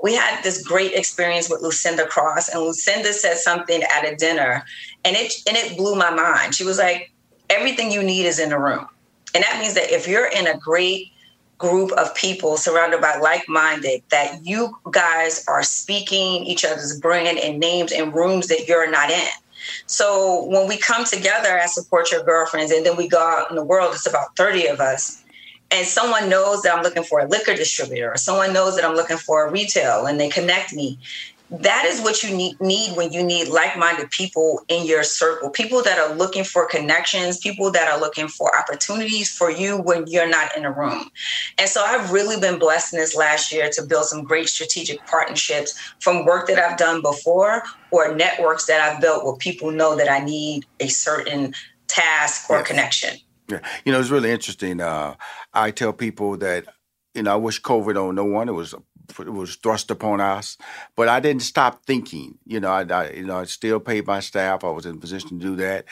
we 0.03 0.15
had 0.15 0.43
this 0.43 0.63
great 0.63 0.93
experience 0.93 1.51
with 1.51 1.63
Lucinda 1.63 2.07
Cross, 2.07 2.49
and 2.49 2.63
Lucinda 2.63 3.13
said 3.13 3.37
something 3.37 3.83
at 3.83 4.07
a 4.07 4.17
dinner, 4.17 4.65
and 5.05 5.17
it 5.17 5.33
and 5.47 5.57
it 5.57 5.77
blew 5.77 5.95
my 5.95 6.11
mind. 6.11 6.55
She 6.55 6.65
was 6.65 6.79
like, 6.79 7.11
"Everything 7.51 7.91
you 7.91 8.03
need 8.03 8.27
is 8.27 8.39
in 8.39 8.51
the 8.51 8.59
room." 8.59 8.87
And 9.35 9.45
that 9.45 9.59
means 9.61 9.75
that 9.75 9.91
if 9.91 10.09
you're 10.09 10.27
in 10.27 10.47
a 10.47 10.57
great 10.57 11.13
group 11.59 11.93
of 11.93 12.15
people 12.15 12.57
surrounded 12.57 13.01
by 13.01 13.17
like-minded 13.17 14.03
that 14.11 14.45
you 14.45 14.77
guys 14.91 15.45
are 15.49 15.63
speaking 15.63 16.45
each 16.45 16.65
other's 16.65 16.99
brand 17.01 17.39
and 17.39 17.59
names 17.59 17.93
in 17.93 18.13
rooms 18.13 18.49
that 18.49 18.69
you're 18.69 18.91
not 18.91 19.11
in. 19.11 19.29
So 19.87 20.45
when 20.47 20.69
we 20.69 20.77
come 20.77 21.05
together 21.05 21.57
as 21.57 21.75
support 21.75 22.13
your 22.13 22.23
girlfriends 22.23 22.73
and 22.73 22.85
then 22.85 22.97
we 22.97 23.09
go 23.09 23.19
out 23.19 23.51
in 23.51 23.57
the 23.57 23.65
world 23.65 23.95
it's 23.95 24.07
about 24.07 24.37
30 24.37 24.67
of 24.67 24.81
us 24.81 25.23
and 25.71 25.87
someone 25.87 26.29
knows 26.29 26.63
that 26.63 26.77
i'm 26.77 26.83
looking 26.83 27.03
for 27.03 27.21
a 27.21 27.29
liquor 27.29 27.55
distributor 27.55 28.13
or 28.13 28.17
someone 28.17 28.53
knows 28.53 28.77
that 28.77 28.85
i'm 28.85 28.95
looking 28.95 29.17
for 29.17 29.47
a 29.47 29.51
retail 29.51 30.07
and 30.07 30.21
they 30.21 30.29
connect 30.29 30.73
me 30.73 30.99
that 31.49 31.85
is 31.85 32.01
what 32.01 32.23
you 32.23 32.37
need, 32.37 32.61
need 32.61 32.97
when 32.97 33.13
you 33.13 33.23
need 33.23 33.49
like-minded 33.49 34.11
people 34.11 34.63
in 34.69 34.85
your 34.85 35.03
circle 35.05 35.49
people 35.51 35.83
that 35.83 35.99
are 35.99 36.15
looking 36.15 36.45
for 36.45 36.67
connections 36.67 37.39
people 37.39 37.71
that 37.71 37.89
are 37.89 38.01
looking 38.01 38.29
for 38.29 38.57
opportunities 38.59 39.31
for 39.35 39.51
you 39.51 39.77
when 39.77 40.07
you're 40.07 40.29
not 40.29 40.57
in 40.57 40.65
a 40.65 40.73
room 40.73 41.09
and 41.59 41.69
so 41.69 41.83
i've 41.83 42.11
really 42.11 42.39
been 42.41 42.59
blessed 42.59 42.93
in 42.93 42.99
this 42.99 43.15
last 43.15 43.53
year 43.53 43.69
to 43.71 43.83
build 43.83 44.05
some 44.05 44.25
great 44.25 44.49
strategic 44.49 45.05
partnerships 45.07 45.79
from 46.01 46.25
work 46.25 46.49
that 46.49 46.59
i've 46.59 46.77
done 46.77 47.01
before 47.01 47.63
or 47.91 48.15
networks 48.15 48.67
that 48.67 48.81
i've 48.81 49.01
built 49.01 49.25
where 49.25 49.37
people 49.37 49.71
know 49.71 49.95
that 49.95 50.11
i 50.11 50.19
need 50.19 50.65
a 50.81 50.89
certain 50.89 51.55
task 51.87 52.51
or 52.51 52.63
connection 52.63 53.17
Yeah, 53.49 53.61
you 53.85 53.93
know, 53.93 54.01
it's 54.01 54.11
really 54.11 54.33
interesting. 54.33 54.81
Uh, 54.81 55.15
I 55.55 55.71
tell 55.71 55.93
people 55.93 56.37
that, 56.39 56.65
you 57.15 57.23
know, 57.23 57.33
I 57.33 57.37
wish 57.37 57.63
COVID 57.63 57.97
on 57.97 58.17
no 58.17 58.25
one. 58.25 58.49
It 58.49 58.53
was 58.53 58.75
was 59.19 59.57
thrust 59.57 59.91
upon 59.91 60.21
us, 60.21 60.57
but 60.95 61.09
I 61.09 61.21
didn't 61.21 61.43
stop 61.43 61.85
thinking. 61.85 62.39
You 62.47 62.61
know, 62.61 62.71
I, 62.71 62.83
I 62.83 63.11
you 63.11 63.27
know 63.27 63.39
I 63.39 63.45
still 63.45 63.81
paid 63.81 64.07
my 64.07 64.21
staff. 64.21 64.65
I 64.65 64.71
was 64.71 64.87
in 64.87 64.97
a 64.97 64.99
position 64.99 65.31
to 65.31 65.37
do 65.37 65.57
that. 65.57 65.85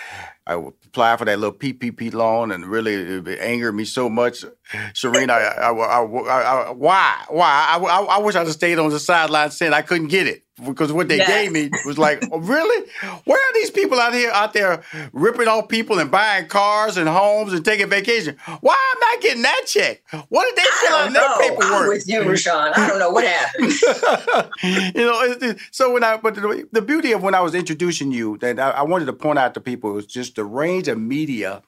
I 0.47 0.57
would 0.57 0.75
apply 0.87 1.17
for 1.17 1.25
that 1.25 1.39
little 1.39 1.57
PPP 1.57 2.13
loan, 2.13 2.53
and 2.53 2.67
really 2.67 2.93
it 2.95 3.27
angered 3.41 3.75
me 3.75 3.85
so 3.87 4.11
much, 4.11 4.45
Serena. 4.93 5.33
I, 5.33 5.39
I, 5.39 5.71
I, 5.71 6.03
I, 6.05 6.43
I- 6.69 6.71
why, 6.73 7.25
why? 7.29 7.67
I, 7.71 7.79
I, 7.79 8.01
I 8.17 8.19
wish 8.19 8.35
I'd 8.35 8.47
have 8.47 8.53
stayed 8.53 8.79
on 8.79 8.91
the 8.91 9.01
sideline 9.01 9.51
saying 9.51 9.73
I 9.73 9.81
couldn't 9.83 10.09
get 10.09 10.27
it 10.27 10.43
because 10.65 10.93
what 10.93 11.09
they 11.09 11.17
Yes. 11.17 11.29
gave 11.29 11.51
me 11.53 11.69
was 11.85 11.99
like, 11.99 12.23
oh, 12.31 12.39
really? 12.39 12.89
Where 13.25 13.39
are 13.39 13.55
these 13.55 13.71
people 13.73 13.99
out 13.99 14.13
here 14.15 14.31
out 14.31 14.53
there 14.53 14.85
ripping 15.13 15.49
off 15.49 15.67
people 15.69 15.99
and 15.99 16.11
buying 16.11 16.47
cars 16.47 16.97
and 16.97 17.09
homes 17.09 17.53
and 17.55 17.65
taking 17.65 17.89
vacation? 17.89 18.37
Why 18.61 18.75
am 18.97 19.03
I 19.03 19.17
getting 19.21 19.43
that 19.43 19.63
check? 19.67 20.03
What 20.29 20.45
did 20.45 20.57
they 20.57 20.69
fill 20.87 20.95
out 20.97 21.07
in 21.09 21.13
their 21.15 21.37
paperwork? 21.39 21.65
I'm 21.73 21.89
with 21.89 22.07
you, 22.07 22.23
Rushion. 22.23 22.53
I 22.55 22.87
don't 22.89 22.99
know 23.01 23.11
what 23.11 23.25
happened. 23.27 23.73
you 24.95 25.05
know, 25.07 25.23
it- 25.25 25.43
it- 25.43 25.59
so 25.73 25.93
when 25.93 26.05
I, 26.05 26.19
but 26.19 26.35
the, 26.37 26.69
the 26.71 26.83
beauty 26.83 27.13
of 27.13 27.23
when 27.23 27.35
I 27.35 27.41
was 27.41 27.55
introducing 27.55 28.13
you, 28.13 28.37
that 28.39 28.59
I, 28.61 28.71
I 28.71 28.83
wanted 28.83 29.07
to 29.07 29.13
point 29.13 29.39
out 29.39 29.55
to 29.55 29.61
people 29.61 29.93
was 29.93 30.07
just 30.07 30.34
the 30.35 30.45
range 30.45 30.89
of 30.89 30.99
media 30.99 31.63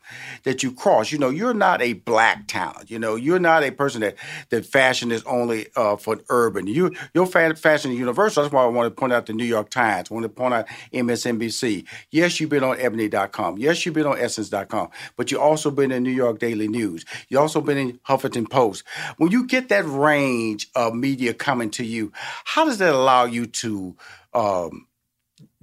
that 0.45 0.63
you 0.63 0.73
cross. 0.73 1.13
You 1.13 1.19
know, 1.19 1.31
you're 1.31 1.55
not 1.55 1.83
a 1.83 1.95
black 1.95 2.47
talent. 2.47 2.91
You 2.91 2.99
know, 2.99 3.17
you're 3.17 3.39
not 3.39 3.63
a 3.63 3.71
person 3.71 4.01
that 4.01 4.17
that 4.51 4.67
fashion 4.67 5.13
is 5.13 5.23
only 5.25 5.67
uh, 5.77 5.97
for 5.97 6.19
urban. 6.29 6.67
You, 6.67 6.95
your 7.15 7.27
fashion 7.27 7.93
is 7.93 7.99
universal. 7.99 8.43
That's 8.43 8.53
why 8.53 8.63
I 8.65 8.67
want 8.67 8.87
to 8.87 8.99
point 8.99 9.13
out 9.13 9.27
the 9.27 9.33
New 9.33 9.45
York 9.45 9.71
Times. 9.71 10.11
I 10.11 10.15
want 10.15 10.25
to 10.25 10.29
point 10.29 10.55
out 10.55 10.67
MSNBC. 10.93 11.87
Yes, 12.11 12.41
you've 12.41 12.51
been 12.51 12.65
on 12.65 12.79
Ebony.com. 12.79 13.59
Yes, 13.59 13.85
you've 13.85 13.95
been 13.95 14.07
on 14.07 14.19
Essence.com. 14.19 14.89
But 15.17 15.31
you 15.31 15.41
also 15.41 15.71
been 15.71 15.93
in 15.93 16.03
New 16.03 16.11
York 16.11 16.39
Daily 16.39 16.69
News. 16.69 17.05
You 17.29 17.39
also 17.39 17.61
been 17.61 17.79
in 17.79 17.99
Huffington 18.09 18.49
Post. 18.49 18.85
When 19.17 19.31
you 19.31 19.47
get 19.47 19.69
that 19.69 19.85
range 19.87 20.69
of 20.75 20.95
media 20.95 21.35
coming 21.35 21.71
to 21.73 21.85
you, 21.85 22.13
how 22.45 22.65
does 22.65 22.79
that 22.79 22.95
allow 22.95 23.25
you 23.25 23.47
to 23.47 23.97
um, 24.35 24.87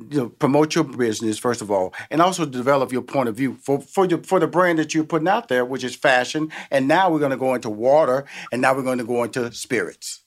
you 0.09 0.17
know, 0.19 0.30
promote 0.30 0.75
your 0.75 0.84
business 0.84 1.38
first 1.38 1.61
of 1.61 1.69
all, 1.71 1.93
and 2.11 2.21
also 2.21 2.45
develop 2.45 2.91
your 2.91 3.01
point 3.01 3.30
of 3.30 3.35
view 3.35 3.57
for 3.61 3.81
for 3.81 4.05
your, 4.05 4.21
for 4.23 4.39
the 4.39 4.47
brand 4.47 4.80
that 4.80 4.93
you're 4.93 5.03
putting 5.03 5.27
out 5.27 5.47
there, 5.47 5.65
which 5.65 5.84
is 5.84 5.95
fashion. 5.95 6.51
And 6.71 6.88
now 6.88 7.09
we're 7.09 7.19
going 7.19 7.31
to 7.31 7.38
go 7.38 7.53
into 7.53 7.69
water, 7.69 8.25
and 8.51 8.61
now 8.61 8.75
we're 8.75 8.84
going 8.84 8.99
to 8.99 9.03
go 9.03 9.23
into 9.23 9.51
spirits. 9.51 10.21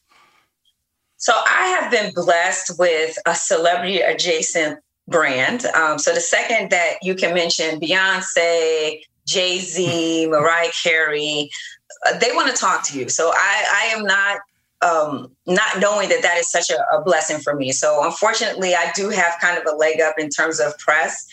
So 1.19 1.33
I 1.35 1.67
have 1.81 1.91
been 1.91 2.13
blessed 2.15 2.79
with 2.79 3.17
a 3.27 3.35
celebrity 3.35 4.01
adjacent 4.01 4.81
brand. 5.09 5.65
Um, 5.67 5.99
so 5.99 6.13
the 6.13 6.21
second 6.21 6.71
that 6.71 6.95
you 7.03 7.15
can 7.15 7.33
mention 7.35 7.81
Beyonce, 7.81 9.01
Jay 9.27 9.59
Z, 9.59 10.29
Mariah 10.29 10.71
Carey, 10.83 11.51
uh, 12.07 12.19
they 12.19 12.33
want 12.33 12.55
to 12.55 12.61
talk 12.61 12.85
to 12.89 12.99
you. 12.99 13.09
So 13.09 13.31
I, 13.35 13.65
I 13.73 13.97
am 13.97 14.05
not 14.05 14.41
um, 14.83 15.31
not 15.47 15.81
knowing 15.81 16.09
that 16.11 16.23
that 16.23 16.39
is 16.39 16.51
such 16.51 16.71
a, 16.71 16.97
a 16.97 17.03
blessing 17.03 17.39
for 17.39 17.55
me. 17.55 17.73
So 17.73 18.05
unfortunately, 18.05 18.75
I 18.75 18.91
do 18.95 19.09
have 19.09 19.35
kind 19.41 19.59
of 19.59 19.65
a 19.67 19.77
leg 19.77 20.01
up 20.01 20.17
in 20.19 20.29
terms 20.29 20.61
of 20.61 20.77
press, 20.79 21.27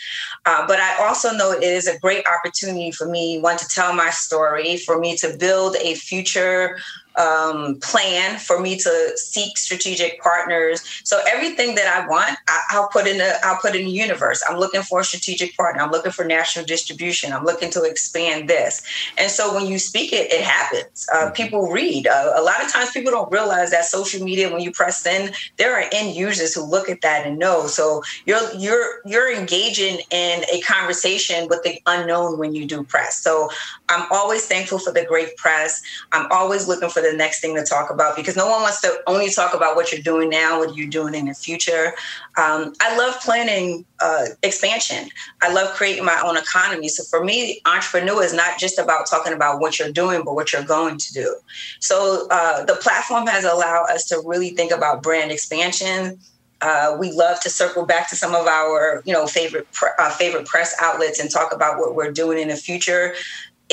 uh, 0.46 0.66
but 0.68 0.80
I 0.80 1.06
also 1.06 1.34
know 1.34 1.52
it 1.52 1.64
is 1.64 1.88
a 1.88 2.00
great 2.00 2.26
opportunity 2.26 2.92
for 2.92 3.08
me, 3.08 3.40
one 3.40 3.58
to 3.58 3.68
tell 3.68 3.94
my 3.94 4.12
story, 4.12 4.78
for 4.78 5.00
me 5.00 5.18
to 5.18 5.36
build 5.38 5.76
a 5.78 5.96
future 5.96 6.78
um, 7.16 7.78
plan 7.82 8.40
for 8.40 8.60
me 8.60 8.78
to 8.78 9.12
seek 9.18 9.58
strategic 9.58 10.22
partners. 10.22 10.84
So 11.04 11.22
everything 11.28 11.76
that 11.76 11.88
I 11.88 12.08
want, 12.08 12.38
I, 12.48 12.62
I'll 12.72 12.90
put 12.90 13.08
in 13.08 13.18
the 13.18 13.38
I'll 13.44 13.58
put 13.58 13.76
in 13.76 13.86
the 13.86 13.92
universe. 13.92 14.44
I'm 14.50 14.58
looking 14.58 14.82
for 14.82 15.02
a 15.02 15.04
strategic 15.04 15.56
partner. 15.56 15.82
I'm 15.82 15.92
looking 15.92 16.12
for 16.12 16.26
national 16.26 16.66
distribution. 16.66 17.34
I'm 17.34 17.44
looking 17.44 17.70
to 17.72 17.84
expand 17.84 18.50
this. 18.50 18.84
And 19.18 19.30
so 19.30 19.54
when 19.54 19.68
you 19.68 19.80
speak 19.80 20.14
it, 20.14 20.32
it 20.32 20.42
happens. 20.42 21.08
Uh, 21.14 21.30
people 21.32 21.72
read. 21.72 22.08
Uh, 22.08 22.34
a 22.36 22.42
lot 22.42 22.64
of 22.64 22.72
times 22.72 22.92
people 22.92 23.12
don't 23.12 23.32
realize 23.32 23.72
that 23.72 23.86
social 23.86 24.24
media, 24.24 24.52
when 24.52 24.62
you 24.62 24.72
press 24.72 25.06
in, 25.06 25.34
there 25.58 25.76
are 25.76 25.86
end 25.92 26.16
users 26.16 26.54
who 26.54 26.64
look 26.64 26.90
at 26.90 27.02
that 27.02 27.28
and 27.28 27.38
know. 27.38 27.68
So 27.68 28.02
you're 28.26 28.54
you're 28.58 29.02
you're 29.06 29.32
engaging 29.32 30.00
in 30.10 30.44
a 30.52 30.62
conversation 30.62 31.48
with 31.48 31.64
the 31.64 31.80
unknown 31.86 32.40
when 32.40 32.56
you 32.56 32.66
do 32.66 32.84
press. 32.84 33.22
So 33.22 33.50
I'm 33.90 34.08
always 34.12 34.46
thankful 34.48 34.80
for 34.80 34.92
the 34.92 35.06
great 35.06 35.36
press. 35.38 35.82
I'm 36.12 36.28
always 36.32 36.68
looking 36.68 36.90
for 36.90 37.03
the 37.04 37.16
next 37.16 37.42
thing 37.42 37.56
to 37.56 37.64
talk 37.64 37.90
about 37.90 38.16
because 38.16 38.36
no 38.36 38.50
one 38.50 38.62
wants 38.62 38.82
to 38.82 38.94
only 39.08 39.30
talk 39.30 39.54
about 39.54 39.76
what 39.76 39.92
you're 39.92 40.02
doing 40.02 40.30
now, 40.30 40.60
what 40.60 40.76
you're 40.76 40.90
doing 40.90 41.14
in 41.14 41.26
the 41.26 41.34
future. 41.34 41.94
Um, 42.38 42.74
I 42.82 42.98
love 42.98 43.20
planning 43.22 43.86
uh, 44.00 44.26
expansion. 44.42 45.10
I 45.42 45.54
love 45.54 45.76
creating 45.76 46.06
my 46.06 46.20
own 46.26 46.38
economy. 46.38 46.88
So 46.88 47.04
for 47.04 47.24
me, 47.24 47.62
entrepreneur 47.66 48.24
is 48.24 48.34
not 48.34 48.58
just 48.58 48.80
about 48.80 49.08
talking 49.08 49.34
about 49.34 49.60
what 49.60 49.78
you're 49.78 49.92
doing, 49.92 50.24
but 50.24 50.34
what 50.34 50.52
you're 50.54 50.64
going 50.64 50.98
to 50.98 51.14
do. 51.14 51.36
So 51.80 52.28
uh, 52.32 52.66
the 52.66 52.76
platform 52.76 53.28
has 53.28 53.44
allowed 53.44 53.90
us 53.92 54.06
to 54.06 54.22
really 54.26 54.50
think 54.50 54.72
about 54.72 55.04
brand 55.04 55.32
expansion. 55.32 56.20
Uh, 56.62 56.96
we 56.98 57.12
love 57.12 57.42
to 57.42 57.50
circle 57.50 57.86
back 57.86 58.10
to 58.10 58.16
some 58.16 58.34
of 58.34 58.48
our, 58.48 59.04
you 59.06 59.12
know, 59.12 59.28
favorite 59.28 59.70
pre- 59.74 59.90
uh, 60.00 60.10
favorite 60.12 60.46
press 60.46 60.74
outlets 60.82 61.20
and 61.20 61.30
talk 61.30 61.54
about 61.54 61.78
what 61.78 61.94
we're 61.94 62.12
doing 62.12 62.40
in 62.40 62.48
the 62.48 62.56
future 62.56 63.14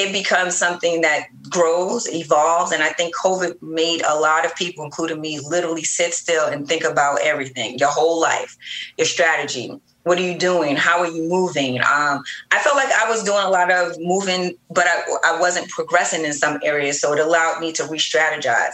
it 0.01 0.13
becomes 0.13 0.57
something 0.57 1.03
that 1.03 1.27
grows, 1.51 2.09
evolves. 2.09 2.73
And 2.73 2.83
I 2.83 2.89
think 2.89 3.15
COVID 3.15 3.61
made 3.61 4.03
a 4.03 4.19
lot 4.19 4.47
of 4.47 4.55
people, 4.57 4.83
including 4.83 5.21
me, 5.21 5.41
literally 5.41 5.85
sit 5.85 6.15
still 6.15 6.47
and 6.47 6.67
think 6.67 6.85
about 6.85 7.21
everything, 7.21 7.79
your 7.79 7.91
whole 7.91 8.19
life, 8.21 8.57
your 8.97 9.07
strategy. 9.07 9.79
What 10.05 10.19
are 10.19 10.23
you 10.23 10.39
doing? 10.39 10.77
How 10.77 11.01
are 11.01 11.11
you 11.11 11.29
moving? 11.29 11.79
Um, 11.81 12.25
I 12.51 12.59
felt 12.61 12.77
like 12.77 12.91
I 12.91 13.11
was 13.11 13.23
doing 13.23 13.45
a 13.45 13.51
lot 13.51 13.71
of 13.71 14.01
moving, 14.01 14.57
but 14.71 14.87
I, 14.87 15.03
I 15.27 15.41
wasn't 15.41 15.69
progressing 15.69 16.25
in 16.25 16.33
some 16.33 16.59
areas. 16.63 16.99
So 16.99 17.13
it 17.13 17.19
allowed 17.19 17.61
me 17.61 17.71
to 17.73 17.85
re 17.85 17.99
strategize. 17.99 18.73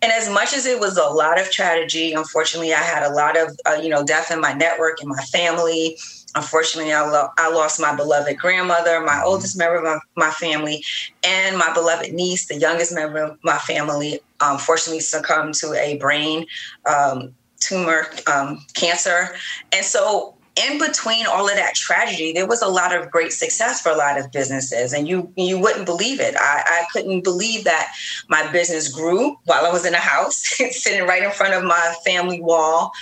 And 0.00 0.10
as 0.10 0.30
much 0.30 0.54
as 0.54 0.64
it 0.64 0.80
was 0.80 0.96
a 0.96 1.04
lot 1.04 1.38
of 1.38 1.50
tragedy, 1.50 2.14
unfortunately, 2.14 2.72
I 2.72 2.78
had 2.78 3.02
a 3.04 3.14
lot 3.14 3.36
of, 3.36 3.56
uh, 3.66 3.78
you 3.80 3.90
know, 3.90 4.02
death 4.02 4.32
in 4.32 4.40
my 4.40 4.54
network, 4.54 5.02
in 5.02 5.08
my 5.08 5.22
family. 5.24 5.98
Unfortunately, 6.34 6.92
I, 6.92 7.02
lo- 7.08 7.28
I 7.38 7.50
lost 7.50 7.80
my 7.80 7.94
beloved 7.94 8.38
grandmother, 8.38 9.00
my 9.00 9.22
oldest 9.24 9.56
member 9.58 9.76
of 9.76 9.84
my, 9.84 9.98
my 10.16 10.30
family, 10.30 10.84
and 11.22 11.58
my 11.58 11.72
beloved 11.72 12.12
niece, 12.12 12.48
the 12.48 12.56
youngest 12.56 12.94
member 12.94 13.18
of 13.18 13.38
my 13.42 13.58
family, 13.58 14.20
unfortunately 14.40 15.00
succumbed 15.00 15.54
to 15.54 15.72
a 15.74 15.98
brain 15.98 16.46
um, 16.86 17.34
tumor, 17.60 18.06
um, 18.26 18.64
cancer. 18.74 19.34
And 19.72 19.84
so 19.84 20.36
in 20.56 20.78
between 20.78 21.26
all 21.26 21.48
of 21.48 21.56
that 21.56 21.74
tragedy, 21.74 22.32
there 22.32 22.46
was 22.46 22.60
a 22.60 22.68
lot 22.68 22.94
of 22.94 23.10
great 23.10 23.32
success 23.32 23.80
for 23.80 23.90
a 23.90 23.96
lot 23.96 24.18
of 24.18 24.30
businesses, 24.32 24.92
and 24.92 25.08
you 25.08 25.32
you 25.36 25.58
wouldn't 25.58 25.86
believe 25.86 26.20
it. 26.20 26.34
I, 26.36 26.62
I 26.66 26.84
couldn't 26.92 27.24
believe 27.24 27.64
that 27.64 27.92
my 28.28 28.50
business 28.52 28.88
grew 28.88 29.36
while 29.44 29.64
I 29.64 29.72
was 29.72 29.86
in 29.86 29.94
a 29.94 29.98
house, 29.98 30.36
sitting 30.70 31.06
right 31.06 31.22
in 31.22 31.30
front 31.30 31.54
of 31.54 31.64
my 31.64 31.94
family 32.04 32.40
wall. 32.40 32.92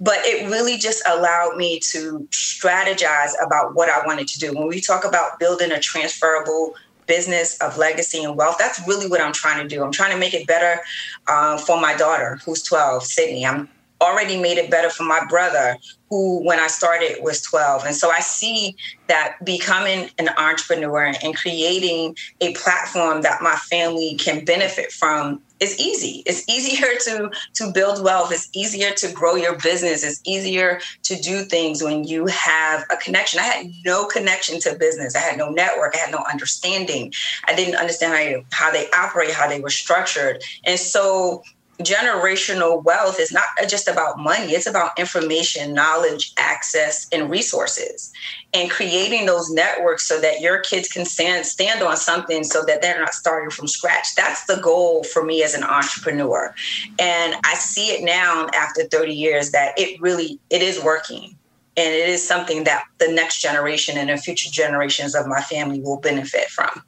But 0.00 0.18
it 0.22 0.48
really 0.48 0.76
just 0.76 1.02
allowed 1.08 1.56
me 1.56 1.80
to 1.90 2.28
strategize 2.30 3.32
about 3.44 3.74
what 3.74 3.88
I 3.88 4.06
wanted 4.06 4.28
to 4.28 4.38
do. 4.38 4.52
When 4.52 4.68
we 4.68 4.80
talk 4.80 5.04
about 5.04 5.38
building 5.40 5.72
a 5.72 5.80
transferable 5.80 6.74
business 7.06 7.58
of 7.58 7.78
legacy 7.78 8.22
and 8.22 8.36
wealth, 8.36 8.56
that's 8.58 8.86
really 8.86 9.08
what 9.08 9.20
I'm 9.20 9.32
trying 9.32 9.66
to 9.66 9.74
do. 9.74 9.82
I'm 9.82 9.92
trying 9.92 10.12
to 10.12 10.18
make 10.18 10.34
it 10.34 10.46
better 10.46 10.80
uh, 11.26 11.58
for 11.58 11.80
my 11.80 11.96
daughter, 11.96 12.38
who's 12.44 12.62
12, 12.62 13.02
Sydney. 13.02 13.44
I'm 13.44 13.68
already 14.00 14.40
made 14.40 14.58
it 14.58 14.70
better 14.70 14.90
for 14.90 15.04
my 15.04 15.24
brother 15.28 15.76
who 16.10 16.44
when 16.44 16.58
I 16.58 16.68
started 16.68 17.18
was 17.22 17.42
12. 17.42 17.84
And 17.84 17.94
so 17.94 18.10
I 18.10 18.20
see 18.20 18.76
that 19.08 19.34
becoming 19.44 20.10
an 20.18 20.30
entrepreneur 20.38 21.12
and 21.22 21.36
creating 21.36 22.16
a 22.40 22.54
platform 22.54 23.22
that 23.22 23.42
my 23.42 23.56
family 23.70 24.16
can 24.16 24.44
benefit 24.44 24.92
from 24.92 25.42
is 25.60 25.78
easy. 25.78 26.22
It's 26.24 26.48
easier 26.48 26.88
to 27.04 27.30
to 27.56 27.72
build 27.72 28.02
wealth. 28.02 28.32
It's 28.32 28.48
easier 28.54 28.92
to 28.92 29.12
grow 29.12 29.34
your 29.34 29.58
business. 29.58 30.04
It's 30.04 30.20
easier 30.24 30.80
to 31.02 31.16
do 31.16 31.42
things 31.42 31.82
when 31.82 32.04
you 32.04 32.26
have 32.26 32.84
a 32.90 32.96
connection. 32.96 33.40
I 33.40 33.44
had 33.44 33.66
no 33.84 34.06
connection 34.06 34.60
to 34.60 34.76
business. 34.76 35.16
I 35.16 35.20
had 35.20 35.36
no 35.36 35.50
network. 35.50 35.94
I 35.96 35.98
had 35.98 36.12
no 36.12 36.24
understanding. 36.30 37.12
I 37.46 37.54
didn't 37.54 37.74
understand 37.74 38.44
how, 38.50 38.66
how 38.66 38.72
they 38.72 38.88
operate, 38.90 39.32
how 39.32 39.48
they 39.48 39.60
were 39.60 39.70
structured. 39.70 40.42
And 40.64 40.78
so 40.78 41.42
generational 41.80 42.82
wealth 42.82 43.20
is 43.20 43.32
not 43.32 43.44
just 43.68 43.88
about 43.88 44.18
money, 44.18 44.52
it's 44.52 44.66
about 44.66 44.98
information, 44.98 45.74
knowledge, 45.74 46.32
access, 46.36 47.06
and 47.12 47.30
resources. 47.30 48.12
And 48.54 48.70
creating 48.70 49.26
those 49.26 49.50
networks 49.50 50.06
so 50.06 50.20
that 50.20 50.40
your 50.40 50.60
kids 50.60 50.88
can 50.88 51.04
stand, 51.04 51.44
stand 51.44 51.82
on 51.82 51.96
something 51.96 52.42
so 52.44 52.64
that 52.64 52.80
they're 52.80 52.98
not 52.98 53.12
starting 53.12 53.50
from 53.50 53.68
scratch. 53.68 54.14
That's 54.16 54.46
the 54.46 54.56
goal 54.56 55.04
for 55.04 55.22
me 55.22 55.42
as 55.42 55.54
an 55.54 55.62
entrepreneur. 55.62 56.54
And 56.98 57.36
I 57.44 57.54
see 57.54 57.88
it 57.88 58.02
now 58.02 58.48
after 58.54 58.84
30 58.84 59.12
years 59.12 59.50
that 59.50 59.78
it 59.78 60.00
really 60.00 60.40
it 60.50 60.62
is 60.62 60.82
working. 60.82 61.36
And 61.76 61.94
it 61.94 62.08
is 62.08 62.26
something 62.26 62.64
that 62.64 62.84
the 62.98 63.12
next 63.12 63.40
generation 63.40 63.96
and 63.98 64.08
the 64.08 64.16
future 64.16 64.50
generations 64.50 65.14
of 65.14 65.28
my 65.28 65.40
family 65.42 65.80
will 65.80 66.00
benefit 66.00 66.48
from. 66.48 66.82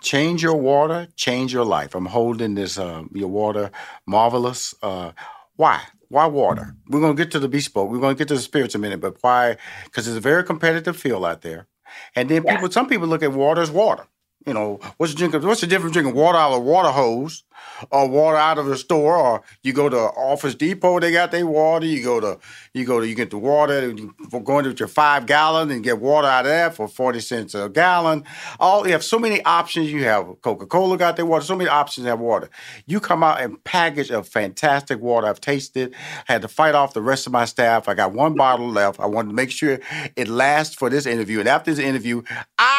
Change 0.00 0.42
your 0.42 0.54
water, 0.56 1.08
change 1.16 1.52
your 1.52 1.64
life. 1.64 1.94
I'm 1.94 2.06
holding 2.06 2.54
this 2.54 2.78
uh, 2.78 3.02
your 3.12 3.28
water 3.28 3.70
marvelous. 4.06 4.74
Uh, 4.82 5.12
why? 5.56 5.82
Why 6.08 6.26
water? 6.26 6.74
We're 6.88 7.00
gonna 7.00 7.14
get 7.14 7.30
to 7.32 7.38
the 7.38 7.48
bespoke. 7.48 7.90
We're 7.90 8.00
gonna 8.00 8.14
get 8.14 8.28
to 8.28 8.34
the 8.34 8.40
spirits 8.40 8.74
in 8.74 8.80
a 8.80 8.82
minute, 8.82 9.00
but 9.00 9.16
why? 9.20 9.56
Because 9.84 10.06
it's 10.08 10.16
a 10.16 10.20
very 10.20 10.44
competitive 10.44 10.96
field 10.96 11.24
out 11.24 11.42
there. 11.42 11.66
And 12.14 12.28
then 12.28 12.44
people, 12.44 12.70
some 12.70 12.88
people 12.88 13.08
look 13.08 13.22
at 13.22 13.32
water 13.32 13.60
as 13.60 13.70
water. 13.70 14.06
You 14.46 14.54
know, 14.54 14.78
what's 14.96 15.12
the 15.12 15.18
drink? 15.18 15.44
What's 15.44 15.60
the 15.60 15.66
difference 15.66 15.92
drinking 15.92 16.14
water 16.14 16.38
out 16.38 16.52
of 16.52 16.58
a 16.58 16.60
water 16.60 16.90
hose, 16.90 17.44
or 17.90 18.08
water 18.08 18.36
out 18.36 18.58
of 18.58 18.66
the 18.66 18.76
store, 18.76 19.16
or 19.16 19.42
you 19.62 19.72
go 19.72 19.88
to 19.88 19.96
Office 19.96 20.54
Depot, 20.54 21.00
they 21.00 21.12
got 21.12 21.30
their 21.30 21.46
water. 21.46 21.86
You 21.86 22.02
go 22.02 22.20
to, 22.20 22.38
you 22.74 22.84
go 22.84 23.00
to, 23.00 23.06
you 23.06 23.14
get 23.14 23.30
the 23.30 23.38
water. 23.38 23.88
You 23.88 24.14
go 24.44 24.58
into 24.58 24.72
your 24.72 24.88
five 24.88 25.26
gallon 25.26 25.70
and 25.70 25.82
get 25.82 26.00
water 26.00 26.28
out 26.28 26.46
of 26.46 26.50
that 26.50 26.74
for 26.74 26.88
forty 26.88 27.20
cents 27.20 27.54
a 27.54 27.68
gallon. 27.68 28.24
All 28.60 28.86
you 28.86 28.92
have 28.92 29.04
so 29.04 29.18
many 29.18 29.42
options. 29.44 29.90
You 29.92 30.04
have 30.04 30.40
Coca 30.42 30.66
Cola 30.66 30.96
got 30.96 31.16
their 31.16 31.26
water. 31.26 31.44
So 31.44 31.56
many 31.56 31.70
options 31.70 32.06
have 32.06 32.20
water. 32.20 32.50
You 32.86 33.00
come 33.00 33.22
out 33.22 33.40
and 33.40 33.62
package 33.64 34.10
a 34.10 34.22
fantastic 34.22 35.00
water. 35.00 35.26
I've 35.26 35.40
tasted. 35.40 35.94
Had 36.26 36.42
to 36.42 36.48
fight 36.48 36.74
off 36.74 36.94
the 36.94 37.02
rest 37.02 37.26
of 37.26 37.32
my 37.32 37.44
staff. 37.44 37.88
I 37.88 37.94
got 37.94 38.12
one 38.12 38.34
bottle 38.34 38.68
left. 38.68 39.00
I 39.00 39.06
wanted 39.06 39.28
to 39.28 39.34
make 39.34 39.50
sure 39.50 39.80
it 40.16 40.28
lasts 40.28 40.74
for 40.74 40.90
this 40.90 41.06
interview. 41.06 41.40
And 41.40 41.48
after 41.48 41.70
this 41.70 41.84
interview, 41.84 42.22
I 42.58 42.77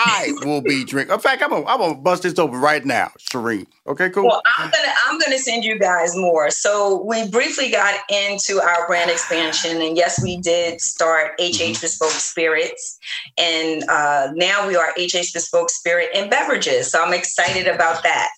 I 0.00 0.32
will 0.44 0.60
be 0.60 0.84
drinking. 0.84 1.14
In 1.14 1.20
fact, 1.20 1.42
I'm 1.42 1.50
gonna, 1.50 1.66
I'm 1.66 1.78
gonna 1.80 1.94
bust 1.96 2.22
this 2.22 2.38
open 2.38 2.60
right 2.60 2.84
now, 2.84 3.10
Sharene. 3.18 3.66
Okay, 3.86 4.10
cool. 4.10 4.26
Well, 4.26 4.42
I'm 4.58 4.70
gonna 4.70 4.92
I'm 5.06 5.18
gonna 5.18 5.38
send 5.38 5.64
you 5.64 5.78
guys 5.78 6.14
more. 6.16 6.50
So 6.50 7.02
we 7.04 7.28
briefly 7.28 7.70
got 7.70 7.98
into 8.08 8.60
our 8.62 8.86
brand 8.86 9.10
expansion, 9.10 9.80
and 9.82 9.96
yes, 9.96 10.22
we 10.22 10.38
did 10.38 10.80
start 10.80 11.32
HH 11.40 11.58
Mm-hmm. 11.58 11.80
Bespoke 11.80 12.10
Spirits, 12.10 12.98
and 13.36 13.82
uh, 13.88 14.28
now 14.34 14.66
we 14.68 14.76
are 14.76 14.92
HH 14.96 15.32
Bespoke 15.34 15.70
Spirit 15.70 16.10
and 16.14 16.30
Beverages. 16.30 16.90
So 16.92 17.02
I'm 17.02 17.12
excited 17.12 17.66
about 17.66 18.02
that. 18.04 18.28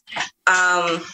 Um, 0.47 1.05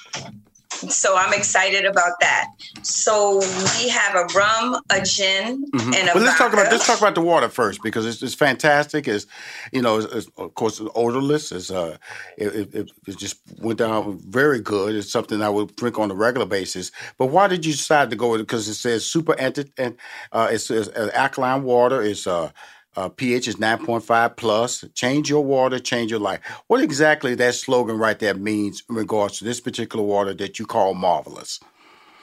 so 0.90 1.16
I'm 1.16 1.32
excited 1.34 1.84
about 1.84 2.12
that. 2.20 2.46
So 2.82 3.38
we 3.38 3.88
have 3.88 4.14
a 4.14 4.24
rum, 4.36 4.80
a 4.90 5.00
gin, 5.02 5.66
Mhm. 5.72 5.94
and 5.96 6.08
a 6.08 6.12
But 6.14 6.22
let's 6.22 6.38
talk 6.38 6.52
about 6.52 6.70
let's 6.72 6.86
talk 6.86 6.98
about 7.00 7.14
the 7.14 7.20
water 7.22 7.48
first 7.48 7.82
because 7.82 8.06
it's, 8.06 8.22
it's 8.22 8.34
fantastic. 8.34 9.08
It's 9.08 9.26
you 9.72 9.82
know, 9.82 9.98
it's, 9.98 10.12
it's, 10.14 10.28
of 10.38 10.54
course, 10.54 10.80
it's 10.80 10.90
odorless. 10.94 11.52
It's 11.52 11.70
uh, 11.70 11.96
it, 12.38 12.48
it, 12.54 12.74
it- 12.74 12.92
it 13.06 13.18
just 13.18 13.38
went 13.60 13.78
down 13.78 14.18
very 14.28 14.60
good. 14.60 14.94
It's 14.96 15.10
something 15.10 15.42
I 15.42 15.48
would 15.48 15.76
drink 15.76 15.98
on 15.98 16.10
a 16.10 16.14
regular 16.14 16.46
basis. 16.46 16.90
But 17.18 17.26
why 17.26 17.48
did 17.48 17.64
you 17.66 17.72
decide 17.72 18.10
to 18.10 18.16
go 18.16 18.30
with 18.32 18.40
it? 18.40 18.44
Because 18.48 18.68
it 18.68 18.74
says 18.74 19.04
super 19.06 19.38
anti 19.40 19.64
and 19.78 19.96
uh, 20.32 20.48
it's, 20.50 20.70
it's 20.70 20.88
uh, 20.88 21.10
alkaline 21.14 21.62
water. 21.64 22.02
It's 22.02 22.26
uh. 22.26 22.50
Uh, 22.96 23.08
pH 23.08 23.48
is 23.48 23.56
9.5 23.56 24.36
plus. 24.36 24.84
Change 24.94 25.28
your 25.28 25.44
water, 25.44 25.78
change 25.78 26.10
your 26.10 26.20
life. 26.20 26.40
What 26.68 26.82
exactly 26.82 27.34
that 27.34 27.54
slogan 27.54 27.98
right 27.98 28.18
there 28.18 28.34
means 28.34 28.82
in 28.88 28.96
regards 28.96 29.38
to 29.38 29.44
this 29.44 29.60
particular 29.60 30.04
water 30.04 30.32
that 30.34 30.58
you 30.58 30.66
call 30.66 30.94
marvelous? 30.94 31.60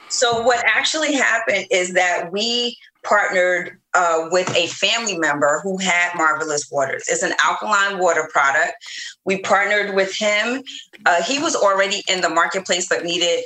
So 0.08 0.42
what 0.42 0.64
actually 0.66 1.14
happened 1.14 1.66
is 1.70 1.94
that 1.94 2.30
we 2.32 2.76
partnered 3.02 3.78
uh, 3.94 4.28
with 4.30 4.48
a 4.56 4.66
family 4.68 5.18
member 5.18 5.60
who 5.62 5.76
had 5.78 6.14
Marvelous 6.16 6.70
Waters. 6.70 7.04
It's 7.08 7.22
an 7.22 7.34
alkaline 7.44 7.98
water 7.98 8.28
product. 8.32 8.72
We 9.24 9.40
partnered 9.40 9.94
with 9.94 10.14
him. 10.14 10.62
Uh, 11.04 11.22
he 11.22 11.38
was 11.38 11.54
already 11.54 12.02
in 12.08 12.20
the 12.20 12.28
marketplace, 12.28 12.88
but 12.88 13.04
needed 13.04 13.44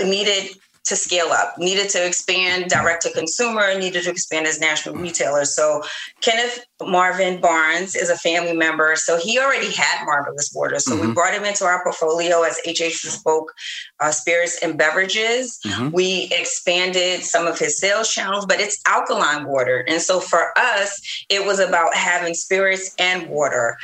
uh, 0.00 0.04
needed 0.04 0.54
to 0.88 0.96
scale 0.96 1.28
up, 1.32 1.56
needed 1.58 1.90
to 1.90 2.04
expand 2.06 2.70
direct 2.70 3.02
to 3.02 3.10
consumer, 3.12 3.78
needed 3.78 4.04
to 4.04 4.10
expand 4.10 4.46
as 4.46 4.58
national 4.58 4.94
retailers. 4.96 5.54
So 5.54 5.82
Kenneth 6.20 6.64
Marvin 6.80 7.40
Barnes 7.40 7.94
is 7.94 8.08
a 8.08 8.16
family 8.16 8.56
member. 8.56 8.94
So 8.96 9.18
he 9.18 9.38
already 9.38 9.70
had 9.72 10.04
Marvelous 10.04 10.50
Waters. 10.54 10.84
So 10.84 10.94
we 10.96 11.08
Mhm. 11.08 11.14
brought 11.14 11.34
him 11.34 11.44
into 11.44 11.64
our 11.64 11.82
portfolio 11.82 12.42
as 12.42 12.58
HH 12.64 13.02
Bespoke 13.02 13.52
uh, 14.00 14.12
Spirits 14.12 14.58
and 14.62 14.78
Beverages. 14.78 15.58
Mhm. 15.66 15.92
We 15.92 16.28
expanded 16.32 17.24
some 17.24 17.46
of 17.46 17.58
his 17.58 17.78
sales 17.78 18.08
channels, 18.08 18.46
but 18.46 18.60
it's 18.60 18.78
alkaline 18.86 19.44
water. 19.46 19.84
And 19.88 20.00
so 20.00 20.20
for 20.20 20.56
us, 20.56 21.00
it 21.28 21.44
was 21.44 21.58
about 21.58 21.94
having 21.94 22.34
spirits 22.34 22.92
and 22.98 23.28
water. 23.28 23.76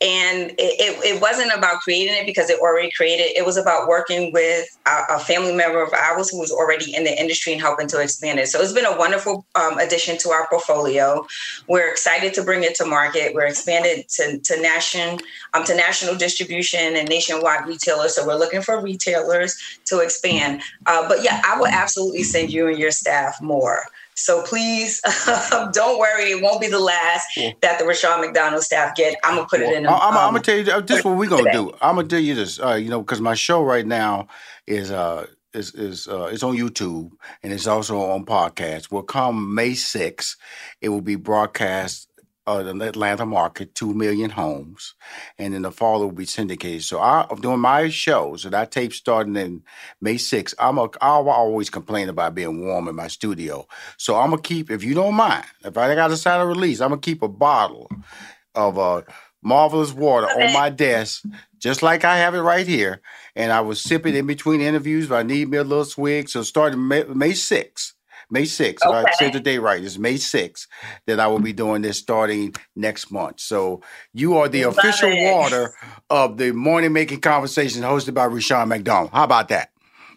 And 0.00 0.50
it, 0.50 0.54
it, 0.58 1.16
it 1.16 1.22
wasn't 1.22 1.52
about 1.56 1.80
creating 1.80 2.14
it 2.14 2.26
because 2.26 2.50
it 2.50 2.60
already 2.60 2.90
created. 2.94 3.36
It 3.36 3.46
was 3.46 3.56
about 3.56 3.88
working 3.88 4.30
with 4.30 4.68
a, 4.84 5.14
a 5.16 5.18
family 5.18 5.54
member 5.54 5.82
of 5.82 5.92
ours 5.94 6.28
who 6.28 6.38
was 6.38 6.52
already 6.52 6.94
in 6.94 7.04
the 7.04 7.18
industry 7.18 7.52
and 7.52 7.62
helping 7.62 7.86
to 7.88 8.02
expand 8.02 8.38
it. 8.38 8.48
So 8.48 8.60
it's 8.60 8.74
been 8.74 8.84
a 8.84 8.96
wonderful 8.96 9.46
um, 9.54 9.78
addition 9.78 10.18
to 10.18 10.30
our 10.30 10.46
portfolio. 10.48 11.26
We're 11.66 11.90
excited 11.90 12.34
to 12.34 12.42
bring 12.42 12.62
it 12.62 12.74
to 12.74 12.84
market. 12.84 13.34
We're 13.34 13.46
expanded 13.46 14.06
to, 14.10 14.38
to 14.38 14.60
national 14.60 15.18
um, 15.54 15.64
to 15.64 15.74
national 15.74 16.16
distribution 16.16 16.96
and 16.96 17.08
nationwide 17.08 17.66
retailers. 17.66 18.14
So 18.14 18.26
we're 18.26 18.36
looking 18.36 18.60
for 18.60 18.82
retailers 18.82 19.56
to 19.86 20.00
expand. 20.00 20.60
Uh, 20.84 21.08
but 21.08 21.24
yeah, 21.24 21.40
I 21.46 21.58
will 21.58 21.68
absolutely 21.68 22.22
send 22.22 22.52
you 22.52 22.68
and 22.68 22.78
your 22.78 22.90
staff 22.90 23.40
more. 23.40 23.84
So 24.16 24.42
please 24.42 25.00
don't 25.72 25.98
worry, 25.98 26.32
it 26.32 26.42
won't 26.42 26.60
be 26.60 26.68
the 26.68 26.80
last 26.80 27.28
that 27.60 27.78
the 27.78 27.84
Rushion 27.84 28.20
McDonald 28.20 28.62
staff 28.62 28.96
get. 28.96 29.16
I'm 29.22 29.36
gonna 29.36 29.48
put 29.48 29.60
it 29.60 29.72
in. 29.72 29.84
A, 29.84 29.92
I'm, 29.92 30.14
I'm, 30.14 30.16
um, 30.16 30.32
gonna 30.32 30.40
tell 30.40 30.56
you 30.56 30.64
this. 30.64 30.98
is 30.98 31.04
what 31.04 31.16
we're 31.16 31.28
gonna 31.28 31.52
do. 31.52 31.72
I'm 31.82 31.96
gonna 31.96 32.08
tell 32.08 32.20
you 32.20 32.34
this. 32.34 32.58
Uh, 32.58 32.74
you 32.74 32.88
know, 32.88 33.00
because 33.00 33.20
my 33.20 33.34
show 33.34 33.62
right 33.62 33.86
now 33.86 34.28
is 34.66 34.90
uh 34.90 35.26
is 35.52 35.74
is 35.74 36.08
uh, 36.08 36.30
it's 36.32 36.42
on 36.42 36.56
YouTube 36.56 37.12
and 37.42 37.52
it's 37.52 37.66
also 37.66 37.98
on 37.98 38.24
podcast. 38.24 38.90
Will 38.90 39.02
come 39.02 39.54
May 39.54 39.72
6th. 39.72 40.36
It 40.80 40.88
will 40.88 41.00
be 41.00 41.16
broadcast. 41.16 42.08
Uh, 42.46 42.62
the 42.62 42.80
Atlanta 42.88 43.26
market, 43.26 43.74
two 43.74 43.92
million 43.92 44.30
homes, 44.30 44.94
and 45.36 45.52
in 45.52 45.62
the 45.62 45.72
fall 45.72 46.02
it 46.02 46.04
will 46.04 46.12
be 46.12 46.24
syndicated. 46.24 46.84
So 46.84 47.00
I'm 47.00 47.40
doing 47.40 47.58
my 47.58 47.88
shows 47.88 48.44
that 48.44 48.54
I 48.54 48.66
tape 48.66 48.92
starting 48.92 49.34
in 49.36 49.62
May 50.00 50.14
6th. 50.14 50.54
I'm 50.60 50.78
a, 50.78 50.84
I 51.00 51.08
always 51.08 51.70
complain 51.70 52.08
about 52.08 52.36
being 52.36 52.64
warm 52.64 52.86
in 52.86 52.94
my 52.94 53.08
studio, 53.08 53.66
so 53.96 54.14
I'm 54.14 54.30
gonna 54.30 54.42
keep, 54.42 54.70
if 54.70 54.84
you 54.84 54.94
don't 54.94 55.14
mind, 55.14 55.44
if 55.64 55.76
I 55.76 55.92
got 55.96 56.08
to 56.08 56.16
sign 56.16 56.40
a 56.40 56.46
release, 56.46 56.80
I'm 56.80 56.90
gonna 56.90 57.00
keep 57.00 57.22
a 57.22 57.28
bottle 57.28 57.88
of 58.54 58.78
uh, 58.78 59.02
marvelous 59.42 59.92
water 59.92 60.26
on 60.26 60.52
my 60.52 60.70
desk, 60.70 61.24
just 61.58 61.82
like 61.82 62.04
I 62.04 62.16
have 62.18 62.34
it 62.34 62.40
right 62.40 62.66
here. 62.66 63.00
And 63.34 63.52
I 63.52 63.60
will 63.60 63.74
sip 63.74 64.06
it 64.06 64.14
in 64.14 64.26
between 64.26 64.60
interviews 64.60 65.06
if 65.06 65.12
I 65.12 65.22
need 65.22 65.48
me 65.48 65.58
a 65.58 65.64
little 65.64 65.84
swig. 65.84 66.28
So 66.28 66.42
starting 66.42 66.86
May, 66.88 67.04
May 67.04 67.30
6th, 67.32 67.92
May 68.30 68.42
6th, 68.42 68.78
if 68.82 68.84
I 68.84 69.04
said 69.12 69.32
the 69.32 69.40
day 69.40 69.58
right, 69.58 69.82
it's 69.82 69.98
May 69.98 70.14
6th 70.14 70.66
that 71.06 71.20
I 71.20 71.28
will 71.28 71.38
be 71.38 71.52
doing 71.52 71.82
this 71.82 71.98
starting 71.98 72.54
next 72.74 73.10
month. 73.10 73.40
So 73.40 73.82
you 74.12 74.38
are 74.38 74.48
the 74.48 74.64
Love 74.64 74.78
official 74.78 75.10
it. 75.12 75.32
water 75.32 75.74
of 76.10 76.36
the 76.36 76.52
morning 76.52 76.92
making 76.92 77.20
conversation 77.20 77.82
hosted 77.82 78.14
by 78.14 78.26
Rushion 78.26 78.68
McDonald. 78.68 79.10
How 79.12 79.24
about 79.24 79.48
that? 79.48 79.70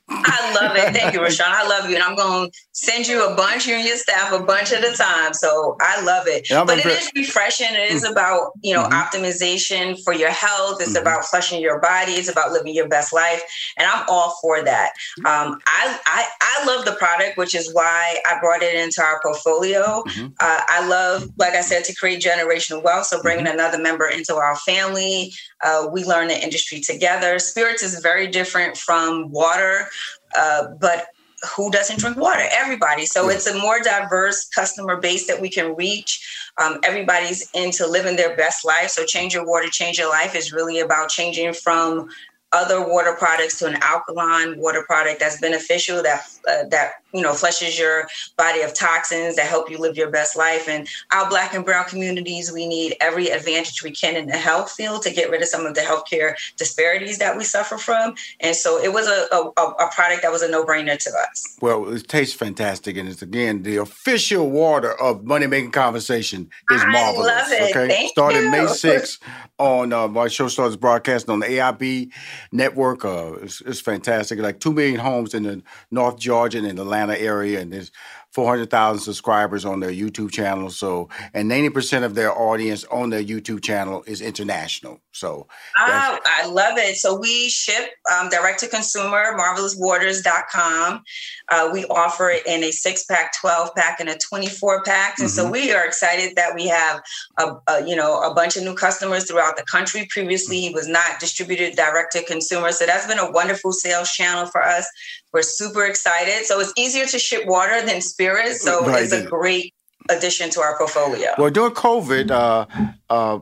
I 0.10 0.60
love 0.60 0.76
it. 0.76 0.94
Thank 0.96 1.14
you, 1.14 1.22
Rushion. 1.22 1.46
I 1.48 1.68
love 1.68 1.90
you. 1.90 1.96
And 1.96 2.04
I'm 2.04 2.16
going 2.16 2.50
to 2.50 2.58
send 2.72 3.08
you 3.08 3.28
a 3.28 3.36
bunch, 3.36 3.68
you 3.68 3.76
and 3.76 3.86
your 3.86 3.98
staff, 3.98 4.34
a 4.34 4.40
bunch 4.44 4.72
at 4.72 4.84
a 4.84 4.96
time. 4.96 5.34
So 5.34 5.78
I 5.82 6.02
love 6.02 6.28
it. 6.28 6.50
Yeah, 6.50 6.64
but 6.66 6.80
it 6.80 6.86
is 6.86 7.12
refreshing. 7.16 7.68
It 7.72 7.92
is 7.92 8.04
about, 8.04 8.52
you 8.62 8.74
know, 8.74 8.84
optimization 8.86 10.02
for 10.04 10.14
your 10.14 10.32
health. 10.32 10.82
It's 10.82 10.96
about 10.96 11.26
flushing 11.26 11.62
your 11.62 11.80
body. 11.80 12.14
It's 12.14 12.30
about 12.30 12.52
living 12.52 12.74
your 12.74 12.88
best 12.88 13.14
life. 13.14 13.42
And 13.78 13.88
I'm 13.88 14.06
all 14.08 14.36
for 14.42 14.64
that. 14.64 14.92
Um, 15.20 15.60
I, 15.68 16.00
I, 16.06 16.26
I 16.42 16.66
love 16.66 16.86
the 16.86 16.94
product, 16.94 17.38
which 17.38 17.54
is 17.54 17.74
why 17.74 18.20
I 18.30 18.40
brought 18.40 18.64
it 18.64 18.76
into 18.76 19.02
our 19.02 19.20
portfolio. 19.22 20.04
Uh, 20.40 20.62
I 20.68 20.88
love, 20.88 21.30
like 21.38 21.54
I 21.54 21.62
said, 21.62 21.84
to 21.86 21.96
create 21.96 22.22
generational 22.22 22.84
wealth. 22.84 23.08
So 23.08 23.22
bringing 23.22 23.48
another 23.48 23.78
member 23.78 24.08
into 24.08 24.36
our 24.36 24.56
family, 24.56 25.34
uh, 25.64 25.88
we 25.92 26.04
learn 26.04 26.28
the 26.30 26.42
industry 26.42 26.80
together. 26.80 27.38
Spirits 27.40 27.84
is 27.84 28.00
very 28.00 28.28
different 28.28 28.78
from 28.78 29.30
water, 29.32 29.90
uh, 30.38 30.68
but 30.80 31.08
who 31.56 31.72
doesn't 31.72 32.00
drink 32.00 32.18
water? 32.18 32.44
Everybody. 32.52 33.06
So 33.06 33.30
it's 33.30 33.48
a 33.48 33.58
more 33.58 33.80
diverse 33.80 34.48
customer 34.50 34.98
base 34.98 35.28
that 35.28 35.40
we 35.40 35.50
can 35.50 35.76
reach. 35.76 36.52
Um, 36.58 36.80
everybody's 36.84 37.50
into 37.54 37.88
living 37.88 38.18
their 38.18 38.36
best 38.36 38.66
life. 38.66 38.90
So 38.90 39.06
change 39.06 39.34
your 39.34 39.46
water, 39.46 39.68
change 39.70 39.98
your 39.98 40.10
life 40.10 40.36
is 40.36 40.52
really 40.52 40.80
about 40.80 41.10
changing 41.10 41.54
from 41.54 42.10
other 42.52 42.86
water 42.88 43.14
products 43.14 43.60
to 43.60 43.68
an 43.68 43.78
alkaline 43.82 44.58
water 44.60 44.84
product 44.84 45.20
that's 45.20 45.40
beneficial 45.40 46.02
that 46.02 46.22
uh, 46.48 46.64
that 46.70 46.94
you 47.14 47.22
know 47.22 47.34
flushes 47.34 47.78
your 47.78 48.08
body 48.38 48.62
of 48.62 48.74
toxins 48.74 49.36
that 49.36 49.46
help 49.48 49.70
you 49.70 49.78
live 49.78 49.96
your 49.96 50.10
best 50.10 50.36
life 50.36 50.68
and 50.68 50.88
our 51.14 51.30
black 51.30 51.54
and 51.54 51.64
brown 51.64 51.86
communities 51.86 52.52
we 52.52 52.68
need 52.68 52.96
every 53.02 53.30
advantage 53.30 53.84
we 53.84 53.92
can 53.92 54.16
in 54.16 54.26
the 54.28 54.38
health 54.38 54.72
field 54.72 55.02
to 55.04 55.12
get 55.12 55.30
rid 55.30 55.42
of 55.42 55.48
some 55.48 55.66
of 55.66 55.76
the 55.76 55.82
healthcare 55.82 56.34
disparities 56.58 57.20
that 57.20 57.38
we 57.38 57.44
suffer 57.44 57.78
from 57.78 58.14
and 58.40 58.56
so 58.56 58.82
it 58.82 58.92
was 58.94 59.08
a, 59.08 59.28
a, 59.36 59.42
a 59.62 59.90
product 59.94 60.22
that 60.24 60.32
was 60.32 60.42
a 60.42 60.50
no-brainer 60.50 60.98
to 60.98 61.10
us 61.30 61.58
Well, 61.62 61.94
it 61.94 62.08
tastes 62.08 62.36
fantastic, 62.36 62.98
and 62.98 63.08
it's 63.08 63.22
again 63.22 63.62
the 63.64 63.78
official 63.78 64.50
water 64.50 65.00
of 65.00 65.24
Money 65.24 65.46
Making 65.48 65.72
Conversation 65.72 66.50
is 66.72 66.82
I 66.82 66.92
marvelous. 66.92 67.28
love 67.28 67.52
it. 67.52 67.76
Okay, 67.76 67.88
Thank 67.88 68.10
started 68.12 68.50
May 68.50 68.62
you. 68.62 68.68
6th 68.68 69.20
on 69.60 69.94
uh, 69.94 70.08
my 70.08 70.28
show 70.28 70.48
starts 70.48 70.76
broadcasting 70.76 71.32
on 71.32 71.40
the 71.42 71.48
AIB 71.48 72.12
network. 72.52 73.06
Uh, 73.06 73.34
it's 73.42 73.82
fantastic. 73.82 74.40
Like 74.40 74.60
two 74.60 74.74
million 74.74 75.00
homes 75.00 75.34
in 75.34 75.44
the 75.44 75.62
North 75.92 76.18
Georgia 76.18 76.60
and 76.60 76.80
Atlanta 76.80 77.18
area, 77.18 77.60
and 77.60 77.74
there's 77.74 77.92
400,000 78.34 79.02
subscribers 79.02 79.66
on 79.66 79.80
their 79.80 79.90
YouTube 79.92 80.32
channel. 80.32 80.70
So, 80.70 81.10
and 81.34 81.50
90% 81.50 82.04
of 82.04 82.14
their 82.16 82.32
audience 82.32 82.84
on 82.86 83.10
their 83.10 83.24
YouTube 83.24 83.64
channel 83.64 84.04
is 84.06 84.22
international. 84.22 85.00
So, 85.12 85.48
Oh, 85.78 86.20
I 86.26 86.46
love 86.46 86.78
it. 86.78 86.96
So 86.98 87.20
we 87.20 87.50
ship 87.50 87.90
um, 88.14 88.30
direct 88.30 88.60
to 88.60 88.68
consumer, 88.68 89.36
marvelouswaters.com. 89.38 91.02
Uh, 91.50 91.70
we 91.74 91.86
offer 91.86 92.30
it 92.30 92.46
in 92.46 92.64
a 92.64 92.72
six 92.72 93.04
pack, 93.06 93.34
12 93.40 93.72
pack, 93.76 94.00
and 94.00 94.10
a 94.10 94.18
24 94.18 94.84
pack. 94.84 95.20
And 95.20 95.30
so 95.30 95.48
Mhm. 95.48 95.52
we 95.52 95.72
are 95.72 95.84
excited 95.86 96.36
that 96.36 96.54
we 96.54 96.68
have, 96.68 97.02
a, 97.40 97.52
a, 97.68 97.88
you 97.88 97.96
know, 97.96 98.22
a 98.22 98.34
bunch 98.34 98.56
of 98.56 98.64
new 98.64 98.76
customers 98.76 99.26
throughout 99.26 99.58
the 99.58 99.64
country. 99.64 100.06
Previously, 100.10 100.68
it 100.68 100.74
was 100.74 100.88
not 100.88 101.20
distributed 101.20 101.76
direct 101.76 102.12
to 102.14 102.24
consumer. 102.24 102.72
So 102.72 102.86
that's 102.86 103.08
been 103.08 103.20
a 103.20 103.32
wonderful 103.32 103.72
sales 103.72 104.10
channel 104.12 104.46
for 104.46 104.64
us. 104.64 104.86
We're 105.34 105.42
super 105.44 105.86
excited. 105.86 106.46
So 106.46 106.60
it's 106.60 106.74
easier 106.78 107.06
to 107.06 107.20
ship 107.20 107.46
water 107.46 107.86
than 107.86 108.02
spirits. 108.02 108.62
So 108.62 108.86
Right. 108.86 109.04
it's 109.04 109.14
a 109.14 109.24
great 109.26 109.74
addition 110.10 110.50
to 110.52 110.62
our 110.62 110.78
portfolio. 110.78 111.30
Well, 111.38 111.52
during 111.52 111.74
COVID, 111.74 112.32
uh, 112.32 112.66
uh, 113.10 113.40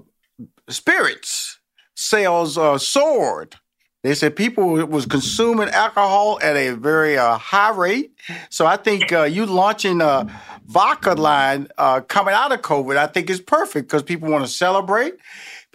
spirits 0.69 1.59
sales 1.95 2.57
uh, 2.57 2.77
soared. 2.77 3.55
They 4.03 4.13
said 4.13 4.35
people 4.35 4.85
was 4.85 5.05
consuming 5.05 5.69
alcohol 5.69 6.39
at 6.41 6.55
a 6.55 6.75
very 6.75 7.17
uh, 7.17 7.37
high 7.37 7.71
rate. 7.71 8.11
So 8.49 8.65
I 8.65 8.77
think 8.77 9.11
uh, 9.11 9.23
you 9.23 9.45
launching 9.45 10.01
a 10.01 10.31
vodka 10.67 11.13
line 11.13 11.67
uh, 11.77 12.01
coming 12.01 12.33
out 12.33 12.51
of 12.51 12.61
COVID, 12.61 12.95
I 12.95 13.07
think 13.07 13.29
is 13.29 13.41
perfect 13.41 13.87
because 13.89 14.03
people 14.03 14.29
want 14.29 14.45
to 14.45 14.51
celebrate. 14.51 15.15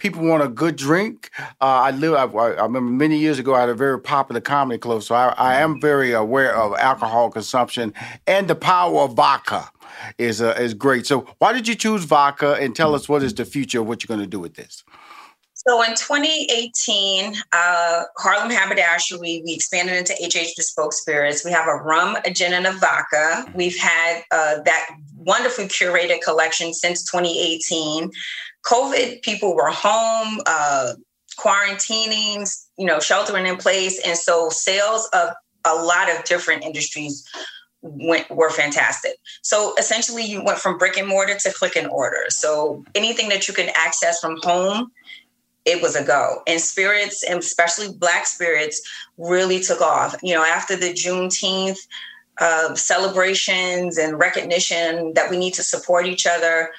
People 0.03 0.25
want 0.25 0.43
a 0.43 0.49
good 0.49 0.75
drink. 0.75 1.29
Uh, 1.39 1.53
I 1.61 1.91
live. 1.91 2.13
I, 2.13 2.25
I 2.25 2.63
remember 2.63 2.91
many 2.91 3.17
years 3.17 3.39
ago, 3.39 3.55
I 3.55 3.61
had 3.61 3.69
a 3.69 3.73
very 3.73 3.97
popular 3.97 4.41
comedy 4.41 4.77
club, 4.77 5.01
so 5.01 5.15
I, 5.15 5.29
I 5.37 5.61
am 5.61 5.79
very 5.79 6.11
aware 6.11 6.53
of 6.53 6.73
alcohol 6.77 7.31
consumption 7.31 7.93
and 8.27 8.49
the 8.49 8.55
power 8.55 9.03
of 9.03 9.13
vodka 9.13 9.71
is 10.17 10.41
uh, 10.41 10.57
is 10.59 10.73
great. 10.73 11.07
So, 11.07 11.21
why 11.37 11.53
did 11.53 11.69
you 11.69 11.75
choose 11.75 12.03
vodka? 12.03 12.55
And 12.55 12.75
tell 12.75 12.93
us 12.95 13.07
what 13.07 13.23
is 13.23 13.33
the 13.33 13.45
future 13.45 13.79
of 13.79 13.87
what 13.87 14.03
you're 14.03 14.13
going 14.13 14.19
to 14.19 14.29
do 14.29 14.41
with 14.41 14.55
this. 14.55 14.83
So 15.53 15.81
in 15.81 15.91
2018, 15.91 17.35
uh, 17.53 18.03
Harlem 18.17 18.49
Haberdashery, 18.49 19.41
we 19.45 19.53
expanded 19.53 19.95
into 19.95 20.13
HH 20.21 20.57
Bespoke 20.57 20.91
Spirits. 20.91 21.45
We 21.45 21.51
have 21.51 21.69
a 21.69 21.75
rum, 21.75 22.17
a 22.25 22.31
gin, 22.31 22.51
and 22.51 22.67
a 22.67 22.73
vodka. 22.73 23.49
We've 23.55 23.77
had 23.77 24.23
uh, 24.31 24.61
that 24.65 24.89
wonderfully 25.15 25.69
curated 25.69 26.21
collection 26.21 26.73
since 26.73 27.09
2018. 27.09 28.11
COVID, 28.65 29.21
people 29.21 29.55
were 29.55 29.69
home, 29.69 30.39
uh, 30.45 30.93
quarantining, 31.37 32.49
you 32.77 32.85
know, 32.85 32.99
sheltering 32.99 33.45
in 33.45 33.57
place. 33.57 33.99
And 34.05 34.17
so 34.17 34.49
sales 34.49 35.09
of 35.13 35.29
a 35.65 35.75
lot 35.75 36.09
of 36.09 36.23
different 36.25 36.63
industries 36.63 37.27
went 37.81 38.29
were 38.29 38.49
fantastic. 38.49 39.13
So 39.41 39.73
essentially 39.77 40.23
you 40.23 40.43
went 40.43 40.59
from 40.59 40.77
brick 40.77 40.97
and 40.97 41.07
mortar 41.07 41.35
to 41.35 41.51
click 41.51 41.75
and 41.75 41.87
order. 41.87 42.25
So 42.29 42.85
anything 42.95 43.29
that 43.29 43.47
you 43.47 43.53
can 43.53 43.69
access 43.75 44.19
from 44.19 44.37
home 44.41 44.91
it 45.65 45.81
was 45.81 45.95
a 45.95 46.03
go. 46.03 46.41
And 46.47 46.59
spirits, 46.59 47.23
and 47.23 47.39
especially 47.39 47.91
black 47.93 48.27
spirits, 48.27 48.81
really 49.17 49.59
took 49.59 49.81
off. 49.81 50.15
You 50.21 50.35
know, 50.35 50.43
after 50.43 50.75
the 50.75 50.93
Juneteenth 50.93 51.79
uh, 52.39 52.75
celebrations 52.75 53.97
and 53.97 54.19
recognition 54.19 55.13
that 55.13 55.29
we 55.29 55.37
need 55.37 55.53
to 55.53 55.63
support 55.63 56.05
each 56.05 56.25
other, 56.25 56.71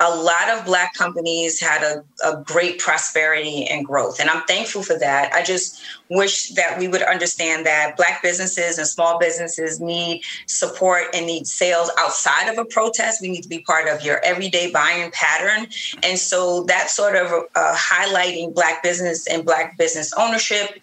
a 0.00 0.14
lot 0.16 0.50
of 0.50 0.64
black 0.64 0.92
companies 0.94 1.60
had 1.60 1.82
a, 1.82 2.04
a 2.28 2.42
great 2.42 2.80
prosperity 2.80 3.64
and 3.66 3.86
growth. 3.86 4.18
And 4.18 4.28
I'm 4.28 4.42
thankful 4.42 4.82
for 4.82 4.98
that. 4.98 5.32
I 5.32 5.42
just 5.42 5.80
wish 6.10 6.50
that 6.50 6.78
we 6.78 6.88
would 6.88 7.02
understand 7.02 7.64
that 7.66 7.96
black 7.96 8.20
businesses 8.20 8.76
and 8.76 8.86
small 8.86 9.18
businesses 9.18 9.80
need 9.80 10.22
support 10.46 11.04
and 11.14 11.26
need 11.26 11.46
sales 11.46 11.90
outside 11.98 12.48
of 12.48 12.58
a 12.58 12.64
protest. 12.64 13.22
We 13.22 13.28
need 13.28 13.42
to 13.42 13.48
be 13.48 13.60
part 13.60 13.88
of 13.88 14.02
your 14.02 14.18
everyday 14.24 14.70
buying 14.70 15.12
pattern. 15.12 15.68
And 16.02 16.18
so 16.18 16.64
that 16.64 16.90
sort 16.90 17.14
of 17.14 17.30
uh, 17.54 17.76
highlighting 17.76 18.52
black 18.52 18.82
business 18.82 19.28
and 19.28 19.44
black 19.44 19.78
business 19.78 20.12
ownership 20.18 20.80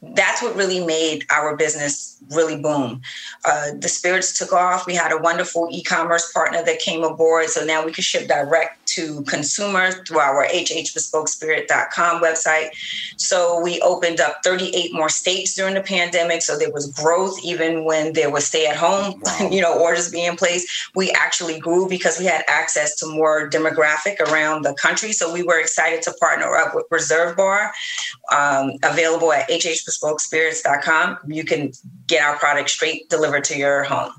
that's 0.00 0.42
what 0.42 0.54
really 0.54 0.84
made 0.84 1.26
our 1.30 1.56
business 1.56 2.18
really 2.30 2.56
boom. 2.56 3.00
Uh, 3.44 3.70
the 3.78 3.88
spirits 3.88 4.38
took 4.38 4.52
off. 4.52 4.86
We 4.86 4.94
had 4.94 5.12
a 5.12 5.18
wonderful 5.18 5.68
e-commerce 5.70 6.30
partner 6.32 6.62
that 6.64 6.78
came 6.78 7.02
aboard, 7.02 7.48
so 7.48 7.64
now 7.64 7.84
we 7.84 7.92
can 7.92 8.02
ship 8.02 8.28
direct 8.28 8.86
to 8.88 9.22
consumers 9.22 9.96
through 10.06 10.18
our 10.18 10.46
hhbespokespirit.com 10.46 12.22
website. 12.22 12.70
So 13.16 13.60
we 13.60 13.80
opened 13.80 14.20
up 14.20 14.38
38 14.44 14.92
more 14.92 15.08
states 15.08 15.54
during 15.54 15.74
the 15.74 15.80
pandemic, 15.80 16.42
so 16.42 16.58
there 16.58 16.72
was 16.72 16.90
growth 16.92 17.38
even 17.42 17.84
when 17.84 18.12
there 18.12 18.30
was 18.30 18.46
stay-at-home, 18.46 19.22
you 19.52 19.60
know, 19.60 19.78
orders 19.78 20.10
being 20.10 20.36
placed. 20.36 20.68
We 20.94 21.10
actually 21.12 21.58
grew 21.58 21.88
because 21.88 22.18
we 22.18 22.24
had 22.24 22.44
access 22.48 22.94
to 22.96 23.06
more 23.06 23.48
demographic 23.48 24.20
around 24.20 24.62
the 24.62 24.74
country. 24.74 25.12
So 25.12 25.32
we 25.32 25.42
were 25.42 25.60
excited 25.60 26.02
to 26.02 26.12
partner 26.14 26.54
up 26.56 26.74
with 26.74 26.86
Reserve 26.90 27.36
Bar, 27.36 27.72
um, 28.32 28.72
available 28.82 29.32
at 29.32 29.48
hhbespokespirits.com. 29.88 31.18
You 31.26 31.44
can 31.44 31.72
get 32.06 32.22
our 32.22 32.36
product 32.38 32.70
straight 32.70 33.08
delivered 33.10 33.44
to 33.44 33.56
your 33.58 33.84
home. 33.84 34.12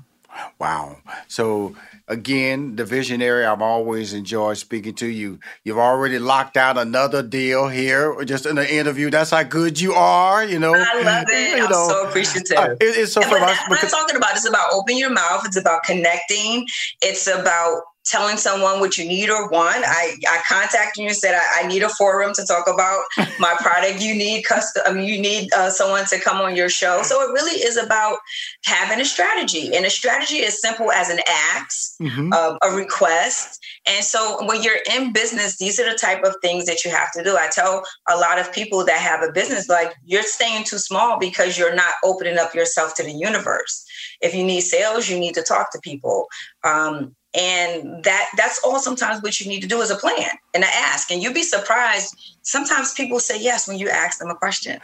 Wow. 0.58 0.98
So 1.28 1.74
again, 2.08 2.76
the 2.76 2.84
visionary, 2.84 3.44
I've 3.44 3.60
always 3.62 4.12
enjoyed 4.14 4.58
speaking 4.58 4.94
to 4.94 5.06
you. 5.06 5.38
You've 5.64 5.78
already 5.78 6.18
locked 6.18 6.56
out 6.56 6.78
another 6.78 7.22
deal 7.22 7.68
here, 7.68 8.24
just 8.24 8.46
in 8.46 8.56
the 8.56 8.72
interview. 8.74 9.10
That's 9.10 9.30
how 9.30 9.42
good 9.42 9.80
you 9.80 9.92
are, 9.92 10.44
you 10.44 10.58
know. 10.58 10.74
I 10.74 11.02
love 11.02 11.24
it. 11.28 11.56
You 11.58 11.64
I'm 11.64 11.70
know, 11.70 11.88
so 11.88 12.08
appreciative. 12.08 12.56
uh, 12.56 12.70
it- 12.80 12.96
it's 12.96 13.12
so 13.12 13.22
And 13.22 13.30
fun. 13.30 13.40
what 13.40 13.82
I'm 13.82 13.90
talking 13.90 14.16
about. 14.16 14.36
It's 14.36 14.48
about 14.48 14.72
open 14.72 14.96
your 14.96 15.10
mouth. 15.10 15.42
It's 15.44 15.56
about 15.56 15.82
connecting. 15.82 16.66
It's 17.02 17.26
about 17.26 17.82
telling 18.06 18.36
someone 18.36 18.80
what 18.80 18.96
you 18.98 19.06
need 19.06 19.30
or 19.30 19.48
want. 19.48 19.84
I, 19.86 20.16
I 20.28 20.40
contacted 20.48 21.02
you 21.02 21.08
and 21.08 21.16
said 21.16 21.34
I, 21.34 21.62
I 21.64 21.66
need 21.66 21.82
a 21.82 21.88
forum 21.90 22.32
to 22.34 22.44
talk 22.46 22.66
about 22.66 23.02
my 23.38 23.54
product. 23.58 24.00
You 24.00 24.14
need 24.14 24.42
custom. 24.44 24.82
I 24.86 24.92
mean, 24.92 25.04
you 25.04 25.20
need 25.20 25.52
uh, 25.52 25.70
someone 25.70 26.04
to 26.06 26.18
come 26.20 26.38
on 26.38 26.56
your 26.56 26.68
show. 26.68 27.02
So 27.02 27.20
it 27.22 27.32
really 27.32 27.60
is 27.60 27.76
about 27.76 28.18
having 28.64 29.00
a 29.00 29.04
strategy, 29.04 29.74
and 29.74 29.84
a 29.84 29.90
strategy 29.90 30.36
is 30.36 30.60
simple 30.60 30.90
as 30.92 31.10
an 31.10 31.20
ask, 31.28 31.98
Mhm. 32.00 32.32
uh, 32.32 32.56
a 32.62 32.70
request. 32.74 33.58
And 33.86 34.04
so 34.04 34.44
when 34.46 34.62
you're 34.62 34.78
in 34.94 35.12
business, 35.12 35.58
these 35.58 35.78
are 35.78 35.90
the 35.90 35.96
type 35.98 36.22
of 36.24 36.36
things 36.42 36.66
that 36.66 36.84
you 36.84 36.90
have 36.90 37.12
to 37.12 37.22
do. 37.22 37.36
I 37.36 37.48
tell 37.48 37.84
a 38.08 38.16
lot 38.16 38.38
of 38.38 38.52
people 38.52 38.84
that 38.86 38.98
have 38.98 39.22
a 39.22 39.32
business, 39.32 39.68
like 39.68 39.94
you're 40.04 40.22
staying 40.22 40.64
too 40.64 40.78
small 40.78 41.18
because 41.18 41.58
you're 41.58 41.74
not 41.74 41.94
opening 42.04 42.38
up 42.38 42.54
yourself 42.54 42.94
to 42.96 43.02
the 43.02 43.12
universe. 43.12 43.84
If 44.20 44.34
you 44.34 44.44
need 44.44 44.62
sales, 44.62 45.08
you 45.08 45.18
need 45.18 45.34
to 45.34 45.42
talk 45.42 45.72
to 45.72 45.80
people. 45.82 46.26
Um, 46.64 47.14
and 47.32 48.02
that 48.02 48.28
that's 48.36 48.60
all 48.64 48.80
sometimes 48.80 49.22
what 49.22 49.38
you 49.38 49.48
need 49.48 49.60
to 49.60 49.68
do 49.68 49.80
is 49.80 49.90
a 49.90 49.96
plan 49.96 50.30
and 50.52 50.64
to 50.64 50.68
ask. 50.68 51.12
And 51.12 51.22
you'd 51.22 51.34
be 51.34 51.44
surprised. 51.44 52.16
Sometimes 52.42 52.92
people 52.94 53.20
say 53.20 53.40
yes 53.40 53.68
when 53.68 53.78
you 53.78 53.88
ask 53.88 54.18
them 54.18 54.30
a 54.30 54.34
question. 54.34 54.80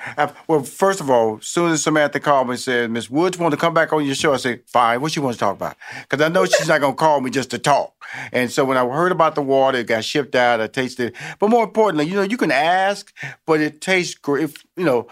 Well, 0.47 0.63
first 0.63 1.01
of 1.01 1.11
all, 1.11 1.39
as 1.39 1.47
soon 1.47 1.73
as 1.73 1.83
Samantha 1.83 2.21
called 2.21 2.47
me 2.47 2.53
and 2.53 2.61
said, 2.61 2.91
Miss 2.91 3.11
Woods 3.11 3.39
want 3.39 3.53
to 3.53 3.57
come 3.57 3.75
back 3.75 3.93
on 3.93 4.05
your 4.05 4.15
show, 4.15 4.35
I 4.35 4.37
said, 4.37 4.63
fine, 4.67 5.01
what 5.01 5.11
she 5.11 5.19
wants 5.19 5.39
to 5.39 5.45
talk 5.45 5.57
about? 5.57 5.77
Because 6.03 6.25
I 6.25 6.29
know 6.29 6.45
she's 6.45 6.69
not 6.69 6.81
going 6.81 6.93
to 6.93 6.99
call 6.99 7.21
me 7.21 7.31
just 7.31 7.51
to 7.51 7.59
talk. 7.59 7.95
And 8.31 8.53
so 8.53 8.65
when 8.65 8.77
I 8.77 8.87
heard 8.87 9.11
about 9.11 9.35
the 9.35 9.43
water, 9.43 9.79
it 9.79 9.89
got 9.89 10.05
shipped 10.05 10.37
out, 10.37 10.61
I 10.61 10.69
tasted 10.69 11.09
it. 11.09 11.17
But 11.41 11.51
more 11.51 11.65
importantly, 11.65 12.07
you 12.07 12.15
know, 12.15 12.23
you 12.23 12.37
can 12.37 12.53
ask, 12.53 13.13
but 13.47 13.61
it 13.61 13.81
tastes 13.81 14.15
great. 14.15 14.45
If, 14.45 14.65
you 14.77 14.85
know, 14.85 15.09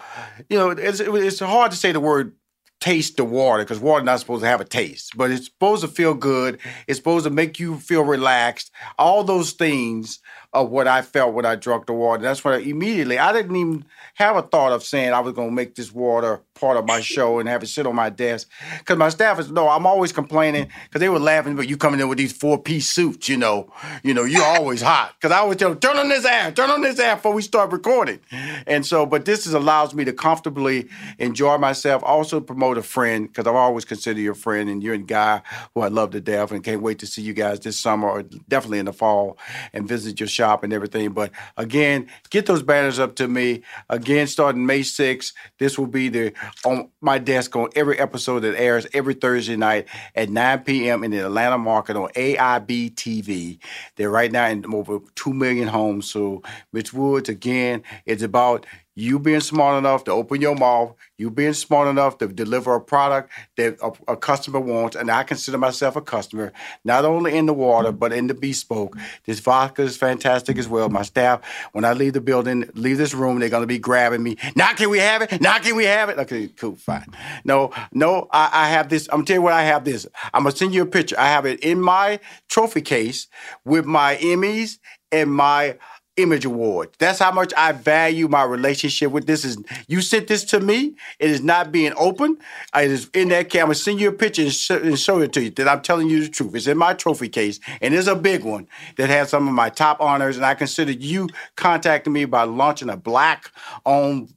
you 0.47 0.57
know, 0.57 0.69
it's, 0.69 1.01
it's 1.01 1.39
hard 1.39 1.71
to 1.71 1.77
say 1.77 1.91
the 1.91 1.99
word 1.99 2.33
taste 2.79 3.17
the 3.17 3.25
water 3.25 3.63
because 3.63 3.79
water 3.79 4.03
not 4.03 4.19
supposed 4.19 4.43
to 4.43 4.47
have 4.47 4.61
a 4.61 4.65
taste, 4.65 5.13
but 5.15 5.31
it's 5.31 5.45
supposed 5.45 5.81
to 5.81 5.87
feel 5.87 6.13
good. 6.13 6.59
It's 6.87 6.99
supposed 6.99 7.25
to 7.25 7.29
make 7.29 7.59
you 7.59 7.77
feel 7.77 8.03
relaxed. 8.03 8.71
All 8.97 9.23
those 9.23 9.51
things 9.51 10.19
of 10.55 10.69
what 10.69 10.87
I 10.87 11.01
felt 11.01 11.33
when 11.33 11.45
I 11.45 11.55
drank 11.55 11.85
the 11.85 11.93
water. 11.93 12.23
That's 12.23 12.43
when 12.43 12.53
I, 12.53 12.57
immediately 12.59 13.19
I 13.19 13.33
didn't 13.33 13.55
even 13.55 13.85
have 14.15 14.37
a 14.37 14.41
thought 14.41 14.71
of 14.71 14.83
saying 14.83 15.11
I 15.11 15.19
was 15.19 15.33
going 15.33 15.49
to 15.49 15.53
make 15.53 15.75
this 15.75 15.91
water 15.91 16.41
part 16.53 16.77
of 16.77 16.85
my 16.85 17.01
show 17.01 17.39
and 17.39 17.49
have 17.49 17.61
it 17.61 17.67
sit 17.67 17.85
on 17.85 17.93
my 17.93 18.09
desk. 18.09 18.49
Because 18.79 18.97
my 18.97 19.09
staff 19.09 19.37
is 19.37 19.51
no, 19.51 19.67
I'm 19.67 19.85
always 19.85 20.13
complaining 20.13 20.69
because 20.85 21.01
they 21.01 21.09
were 21.09 21.19
laughing, 21.19 21.57
but 21.57 21.67
you 21.67 21.75
coming 21.75 21.99
in 21.99 22.07
with 22.07 22.17
these 22.17 22.31
four 22.31 22.57
piece 22.57 22.89
suits, 22.89 23.27
you 23.27 23.35
know, 23.35 23.69
you 24.01 24.13
know, 24.13 24.23
you're 24.23 24.45
always 24.45 24.81
hot. 24.81 25.13
Because 25.19 25.33
I 25.35 25.39
always 25.39 25.57
tell 25.57 25.71
them, 25.71 25.79
turn 25.79 25.97
on 25.97 26.07
this 26.07 26.23
air, 26.23 26.53
turn 26.53 26.69
on 26.69 26.81
this 26.81 26.99
app 26.99 27.17
before 27.17 27.33
we 27.33 27.41
start 27.41 27.73
recording. 27.73 28.21
And 28.65 28.85
so, 28.85 29.05
but 29.05 29.25
this 29.25 29.45
is, 29.45 29.53
allows 29.53 29.93
me 29.93 30.05
to 30.05 30.13
comfortably 30.13 30.87
enjoy 31.19 31.57
myself. 31.57 32.01
Also 32.05 32.39
promote 32.39 32.77
a 32.77 32.83
friend 32.83 33.27
because 33.27 33.45
I've 33.45 33.55
always 33.55 33.83
considered 33.83 34.21
you 34.21 34.31
a 34.31 34.35
friend, 34.35 34.69
and 34.69 34.81
you're 34.81 34.93
a 34.93 34.99
guy 34.99 35.41
who 35.73 35.81
I 35.81 35.89
love 35.89 36.11
to 36.11 36.21
death, 36.21 36.51
and 36.51 36.63
can't 36.63 36.81
wait 36.81 36.99
to 36.99 37.07
see 37.07 37.21
you 37.21 37.33
guys 37.33 37.59
this 37.59 37.77
summer 37.77 38.09
or 38.09 38.23
definitely 38.23 38.79
in 38.79 38.85
the 38.85 38.93
fall 38.93 39.37
and 39.73 39.85
visit 39.85 40.21
your 40.21 40.27
shop 40.27 40.44
and 40.63 40.73
everything. 40.73 41.11
But 41.11 41.31
again, 41.57 42.07
get 42.29 42.45
those 42.45 42.61
banners 42.61 42.99
up 42.99 43.15
to 43.15 43.27
me. 43.27 43.63
Again, 43.89 44.27
starting 44.27 44.65
May 44.65 44.81
6th, 44.81 45.33
this 45.59 45.77
will 45.77 45.87
be 45.87 46.09
the 46.09 46.33
on 46.65 46.89
my 47.01 47.17
desk 47.17 47.55
on 47.55 47.69
every 47.75 47.99
episode 47.99 48.41
that 48.41 48.59
airs 48.59 48.87
every 48.93 49.13
Thursday 49.13 49.55
night 49.55 49.87
at 50.15 50.29
9 50.29 50.59
p.m. 50.59 51.03
in 51.03 51.11
the 51.11 51.25
Atlanta 51.25 51.57
market 51.57 51.95
on 51.95 52.09
AIB 52.09 52.95
TV. 52.95 53.59
They're 53.95 54.09
right 54.09 54.31
now 54.31 54.47
in 54.47 54.65
over 54.73 54.99
2 55.15 55.33
million 55.33 55.67
homes. 55.67 56.09
So, 56.09 56.41
Mitch 56.71 56.93
Woods, 56.93 57.29
again, 57.29 57.83
it's 58.05 58.23
about 58.23 58.65
you 58.95 59.19
being 59.19 59.41
smart 59.41 59.77
enough 59.77 60.05
to 60.05 60.11
open 60.11 60.41
your 60.41 60.55
mouth, 60.55 60.95
you 61.17 61.29
being 61.29 61.53
smart 61.53 61.89
enough 61.89 62.17
to 62.17 62.27
deliver 62.27 62.73
a 62.75 62.81
product 62.81 63.29
that 63.57 63.77
a, 63.81 64.13
a, 64.13 64.17
customer 64.17 64.59
wants, 64.59 64.95
and 64.95 65.11
I 65.11 65.23
consider 65.23 65.57
myself 65.57 65.97
a 65.97 66.01
customer, 66.01 66.53
not 66.85 67.03
only 67.03 67.37
in 67.37 67.45
the 67.45 67.53
water 67.53 67.91
but 67.91 68.13
in 68.13 68.27
the 68.27 68.33
bespoke. 68.33 68.97
This 69.25 69.39
vodka 69.39 69.81
is 69.81 69.97
fantastic 69.97 70.57
as 70.57 70.69
well. 70.69 70.89
My 70.89 71.01
staff, 71.01 71.41
when 71.73 71.83
I 71.83 71.91
leave 71.91 72.13
the 72.13 72.21
building, 72.21 72.69
leave 72.73 72.97
this 72.97 73.13
room, 73.13 73.39
they're 73.39 73.49
gonna 73.49 73.67
be 73.67 73.79
grabbing 73.79 74.23
me. 74.23 74.37
Now 74.55 74.73
can 74.73 74.89
we 74.89 74.99
have 74.99 75.21
it? 75.21 75.41
Now 75.41 75.59
can 75.59 75.75
we 75.75 75.85
have 75.85 76.09
it? 76.09 76.17
Okay, 76.17 76.47
cool, 76.47 76.75
fine. 76.77 77.05
No, 77.43 77.71
no, 77.91 78.27
I, 78.31 78.49
I 78.53 78.69
have 78.69 78.87
this. 78.87 79.09
I'm 79.11 79.25
tell 79.25 79.35
you 79.35 79.41
what 79.41 79.53
I 79.53 79.63
have. 79.63 79.83
This. 79.83 80.07
I'm 80.33 80.43
gonna 80.43 80.55
send 80.55 80.73
you 80.73 80.83
a 80.83 80.85
picture. 80.85 81.19
I 81.19 81.27
have 81.27 81.45
it 81.45 81.59
in 81.59 81.81
my 81.81 82.19
trophy 82.47 82.81
case 82.81 83.27
with 83.65 83.85
my 83.85 84.15
Emmys 84.17 84.79
and 85.11 85.31
my 85.31 85.77
Image 86.17 86.45
Award. 86.45 86.89
That's 86.97 87.19
how 87.19 87.31
much 87.31 87.53
I 87.57 87.71
value 87.71 88.27
my 88.27 88.43
relationship 88.43 89.11
with 89.11 89.27
this. 89.27 89.43
Is 89.43 89.57
you 89.87 90.01
sent 90.01 90.27
this 90.27 90.43
to 90.45 90.59
me? 90.59 90.95
It 91.19 91.29
is 91.29 91.41
not 91.41 91.71
being 91.71 91.93
open. 91.97 92.37
It 92.75 92.91
is 92.91 93.09
in 93.13 93.29
that 93.29 93.49
camera. 93.49 93.75
Send 93.75 93.99
you 93.99 94.09
a 94.09 94.11
picture 94.13 94.43
and 94.43 94.53
show, 94.53 94.77
and 94.77 94.99
show 94.99 95.19
it 95.19 95.33
to 95.33 95.43
you 95.43 95.49
that 95.51 95.67
I'm 95.67 95.81
telling 95.81 96.09
you 96.09 96.21
the 96.21 96.29
truth. 96.29 96.55
It's 96.55 96.67
in 96.67 96.77
my 96.77 96.93
trophy 96.93 97.27
case, 97.29 97.59
and 97.81 97.93
it's 97.93 98.07
a 98.07 98.15
big 98.15 98.43
one 98.43 98.67
that 98.97 99.09
has 99.09 99.29
some 99.29 99.47
of 99.47 99.53
my 99.53 99.69
top 99.69 99.99
honors. 99.99 100.37
And 100.37 100.45
I 100.45 100.53
consider 100.53 100.91
you 100.91 101.27
contacting 101.55 102.13
me 102.13 102.25
by 102.25 102.43
launching 102.43 102.89
a 102.89 102.97
black-owned 102.97 104.34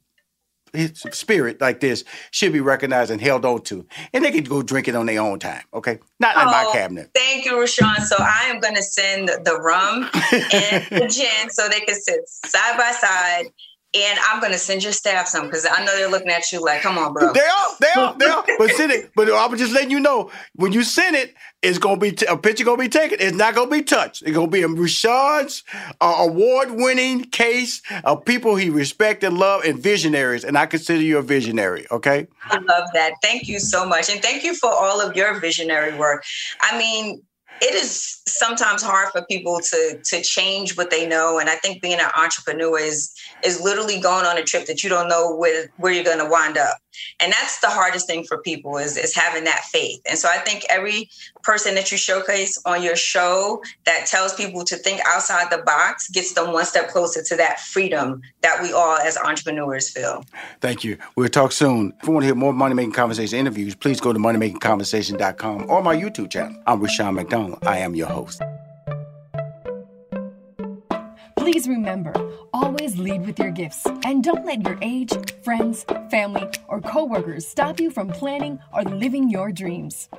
his 0.73 0.99
spirit 1.11 1.59
like 1.61 1.79
this 1.79 2.03
should 2.31 2.53
be 2.53 2.59
recognized 2.59 3.11
and 3.11 3.21
held 3.21 3.45
on 3.45 3.61
to. 3.63 3.85
And 4.13 4.23
they 4.23 4.31
can 4.31 4.43
go 4.43 4.61
drink 4.61 4.87
it 4.87 4.95
on 4.95 5.05
their 5.05 5.21
own 5.21 5.39
time, 5.39 5.63
okay? 5.73 5.99
Not 6.19 6.35
in 6.37 6.45
my 6.45 6.65
Oh, 6.67 6.71
cabinet. 6.73 7.11
Thank 7.15 7.45
you, 7.45 7.59
Rushion. 7.59 7.95
So 8.05 8.15
I 8.19 8.43
am 8.45 8.59
going 8.59 8.75
to 8.75 8.83
send 8.83 9.29
the 9.29 9.59
rum 9.59 10.09
and 10.13 10.85
the 10.91 11.07
gin 11.11 11.49
so 11.49 11.67
they 11.69 11.79
can 11.81 11.95
sit 11.95 12.27
side 12.27 12.77
by 12.77 12.91
side. 12.91 13.45
And 13.91 14.19
I'm 14.29 14.39
to 14.39 14.57
send 14.59 14.83
your 14.83 14.91
staff 14.91 15.27
some 15.27 15.47
because 15.47 15.65
I 15.69 15.83
know 15.83 15.97
they're 15.97 16.11
looking 16.11 16.29
at 16.29 16.51
you 16.51 16.63
like, 16.63 16.81
come 16.81 16.99
on, 16.99 17.11
bro. 17.11 17.33
They 17.33 17.39
are, 17.39 17.69
they 17.79 17.99
are, 17.99 18.15
they 18.19 18.25
are. 18.27 18.45
But 18.59 18.69
send 18.71 18.91
it. 18.91 19.09
But 19.15 19.33
I'm 19.33 19.57
just 19.57 19.73
letting 19.73 19.89
you 19.89 19.99
know 19.99 20.29
when 20.53 20.73
you 20.73 20.83
send 20.83 21.15
it, 21.15 21.33
it's 21.63 21.79
gonna 21.79 21.97
be 21.97 22.11
t- 22.11 22.27
a 22.27 22.37
picture 22.37 22.63
gonna 22.63 22.77
be 22.77 22.87
taken. 22.87 23.17
It's 23.19 23.35
not 23.35 23.55
gonna 23.55 23.71
be 23.71 23.81
touched. 23.81 24.21
It's 24.21 24.35
gonna 24.35 24.47
be 24.47 24.61
a 24.61 24.67
Rashad's 24.67 25.63
uh, 25.99 26.15
award-winning 26.19 27.25
case 27.25 27.81
of 28.03 28.23
people 28.25 28.55
he 28.55 28.69
respect 28.69 29.23
and 29.23 29.39
love 29.39 29.63
and 29.63 29.81
visionaries. 29.81 30.43
And 30.43 30.55
I 30.55 30.67
consider 30.67 31.01
you 31.01 31.17
a 31.17 31.23
visionary. 31.23 31.87
Okay. 31.89 32.27
I 32.43 32.59
love 32.59 32.89
that. 32.93 33.13
Thank 33.23 33.47
you 33.47 33.59
so 33.59 33.87
much. 33.87 34.11
And 34.11 34.21
thank 34.21 34.43
you 34.43 34.53
for 34.53 34.71
all 34.71 35.01
of 35.01 35.15
your 35.15 35.39
visionary 35.39 35.97
work. 35.97 36.23
I 36.61 36.77
mean, 36.77 37.23
it 37.61 37.75
is 37.75 38.21
sometimes 38.27 38.81
hard 38.81 39.09
for 39.11 39.23
people 39.25 39.59
to 39.59 39.99
to 40.03 40.21
change 40.21 40.77
what 40.77 40.89
they 40.89 41.07
know. 41.07 41.39
And 41.39 41.49
I 41.49 41.55
think 41.55 41.81
being 41.81 41.99
an 41.99 42.09
entrepreneur 42.17 42.79
is 42.79 43.13
is 43.43 43.61
literally 43.61 43.99
going 43.99 44.25
on 44.25 44.37
a 44.37 44.43
trip 44.43 44.65
that 44.67 44.83
you 44.83 44.89
don't 44.89 45.09
know 45.09 45.35
where, 45.35 45.71
where 45.77 45.91
you're 45.91 46.03
gonna 46.03 46.29
wind 46.29 46.57
up. 46.57 46.77
And 47.19 47.31
that's 47.31 47.59
the 47.59 47.69
hardest 47.69 48.07
thing 48.07 48.23
for 48.23 48.37
people 48.39 48.77
is, 48.77 48.97
is 48.97 49.15
having 49.15 49.43
that 49.45 49.63
faith. 49.65 50.01
And 50.09 50.17
so 50.17 50.29
I 50.29 50.37
think 50.37 50.65
every 50.69 51.09
person 51.43 51.75
that 51.75 51.91
you 51.91 51.97
showcase 51.97 52.61
on 52.65 52.83
your 52.83 52.95
show 52.95 53.61
that 53.85 54.05
tells 54.05 54.33
people 54.33 54.63
to 54.65 54.75
think 54.75 55.01
outside 55.05 55.51
the 55.51 55.63
box 55.63 56.09
gets 56.09 56.33
them 56.33 56.53
one 56.53 56.65
step 56.65 56.89
closer 56.89 57.23
to 57.23 57.35
that 57.37 57.59
freedom 57.59 58.21
that 58.41 58.61
we 58.61 58.71
all 58.71 58.97
as 58.97 59.17
entrepreneurs 59.17 59.89
feel. 59.89 60.23
Thank 60.61 60.83
you. 60.83 60.97
We'll 61.15 61.29
talk 61.29 61.51
soon. 61.51 61.93
If 62.01 62.07
you 62.07 62.13
want 62.13 62.23
to 62.23 62.27
hear 62.27 62.35
more 62.35 62.53
Money 62.53 62.75
Making 62.75 62.91
Conversation 62.93 63.39
interviews, 63.39 63.75
please 63.75 63.99
go 63.99 64.13
to 64.13 64.19
moneymakingconversation.com 64.19 65.69
or 65.69 65.83
my 65.83 65.95
YouTube 65.95 66.29
channel. 66.29 66.61
I'm 66.67 66.81
Rushion 66.81 67.15
McDonald. 67.15 67.59
I 67.63 67.79
am 67.79 67.95
your 67.95 68.07
host. 68.07 68.41
Please 71.51 71.67
remember, 71.67 72.13
always 72.53 72.99
lead 72.99 73.25
with 73.25 73.39
your 73.39 73.49
gifts 73.49 73.83
and 74.03 74.23
don't 74.23 74.45
let 74.45 74.63
your 74.63 74.77
age, 74.83 75.11
friends, 75.41 75.83
family, 76.11 76.47
or 76.67 76.79
coworkers 76.79 77.47
stop 77.47 77.79
you 77.79 77.89
from 77.89 78.07
planning 78.09 78.59
or 78.71 78.83
living 78.83 79.31
your 79.31 79.51
dreams. 79.51 80.09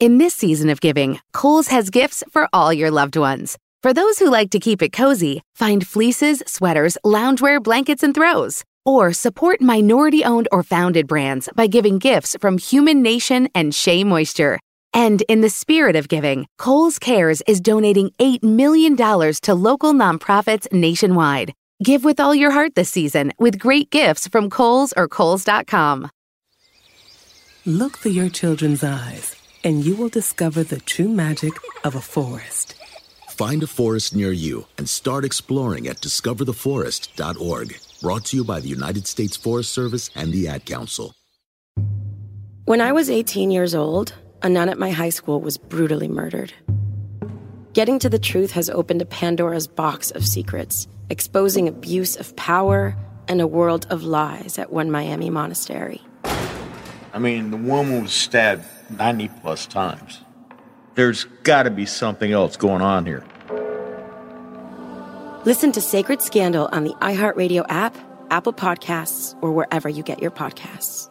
In 0.00 0.18
this 0.18 0.34
season 0.34 0.68
of 0.68 0.82
giving, 0.82 1.18
Kohl's 1.32 1.68
has 1.68 1.88
gifts 1.88 2.22
for 2.30 2.46
all 2.52 2.74
your 2.74 2.90
loved 2.90 3.16
ones. 3.16 3.56
For 3.82 3.94
those 3.94 4.18
who 4.18 4.28
like 4.28 4.50
to 4.50 4.58
keep 4.58 4.82
it 4.82 4.92
cozy, 4.92 5.40
find 5.54 5.86
fleeces, 5.86 6.42
sweaters, 6.46 6.98
loungewear, 7.02 7.62
blankets, 7.62 8.02
and 8.02 8.14
throws. 8.14 8.64
Or 8.84 9.14
support 9.14 9.62
minority 9.62 10.22
owned 10.26 10.48
or 10.52 10.62
founded 10.62 11.06
brands 11.06 11.48
by 11.56 11.68
giving 11.68 11.98
gifts 11.98 12.36
from 12.38 12.58
Human 12.58 13.00
Nation 13.00 13.48
and 13.54 13.74
Shea 13.74 14.04
Moisture. 14.04 14.60
And 14.94 15.22
in 15.22 15.40
the 15.40 15.50
spirit 15.50 15.96
of 15.96 16.08
giving, 16.08 16.46
Kohl's 16.56 17.00
Cares 17.00 17.42
is 17.48 17.60
donating 17.60 18.12
$8 18.20 18.44
million 18.44 18.96
to 18.96 19.54
local 19.54 19.92
nonprofits 19.92 20.72
nationwide. 20.72 21.52
Give 21.82 22.04
with 22.04 22.20
all 22.20 22.34
your 22.34 22.52
heart 22.52 22.76
this 22.76 22.90
season 22.90 23.32
with 23.38 23.58
great 23.58 23.90
gifts 23.90 24.28
from 24.28 24.48
Kohl's 24.48 24.94
or 24.96 25.08
Kohl's.com. 25.08 26.10
Look 27.66 27.98
through 27.98 28.12
your 28.12 28.28
children's 28.28 28.84
eyes, 28.84 29.34
and 29.64 29.84
you 29.84 29.96
will 29.96 30.10
discover 30.10 30.62
the 30.62 30.78
true 30.80 31.08
magic 31.08 31.54
of 31.82 31.96
a 31.96 32.00
forest. 32.00 32.74
Find 33.30 33.64
a 33.64 33.66
forest 33.66 34.14
near 34.14 34.30
you 34.30 34.66
and 34.78 34.88
start 34.88 35.24
exploring 35.24 35.88
at 35.88 35.96
discovertheforest.org. 35.96 37.76
Brought 38.00 38.24
to 38.26 38.36
you 38.36 38.44
by 38.44 38.60
the 38.60 38.68
United 38.68 39.08
States 39.08 39.36
Forest 39.36 39.72
Service 39.72 40.10
and 40.14 40.32
the 40.32 40.46
Ad 40.46 40.66
Council. 40.66 41.14
When 42.66 42.80
I 42.80 42.92
was 42.92 43.10
18 43.10 43.50
years 43.50 43.74
old, 43.74 44.14
a 44.44 44.48
nun 44.48 44.68
at 44.68 44.78
my 44.78 44.90
high 44.90 45.08
school 45.08 45.40
was 45.40 45.56
brutally 45.56 46.06
murdered. 46.06 46.52
Getting 47.72 47.98
to 48.00 48.10
the 48.10 48.18
truth 48.18 48.52
has 48.52 48.68
opened 48.68 49.00
a 49.00 49.06
Pandora's 49.06 49.66
box 49.66 50.10
of 50.10 50.24
secrets, 50.24 50.86
exposing 51.08 51.66
abuse 51.66 52.14
of 52.14 52.36
power 52.36 52.94
and 53.26 53.40
a 53.40 53.46
world 53.46 53.86
of 53.88 54.04
lies 54.04 54.58
at 54.58 54.70
one 54.70 54.90
Miami 54.90 55.30
monastery. 55.30 56.02
I 56.24 57.18
mean, 57.18 57.50
the 57.50 57.56
woman 57.56 58.02
was 58.02 58.12
stabbed 58.12 58.64
90 58.90 59.28
plus 59.40 59.66
times. 59.66 60.20
There's 60.94 61.24
got 61.42 61.62
to 61.62 61.70
be 61.70 61.86
something 61.86 62.30
else 62.30 62.56
going 62.56 62.82
on 62.82 63.06
here. 63.06 63.24
Listen 65.46 65.72
to 65.72 65.80
Sacred 65.80 66.20
Scandal 66.20 66.68
on 66.70 66.84
the 66.84 66.94
iHeartRadio 67.00 67.64
app, 67.70 67.96
Apple 68.30 68.52
Podcasts, 68.52 69.36
or 69.42 69.52
wherever 69.52 69.88
you 69.88 70.02
get 70.02 70.20
your 70.20 70.30
podcasts. 70.30 71.10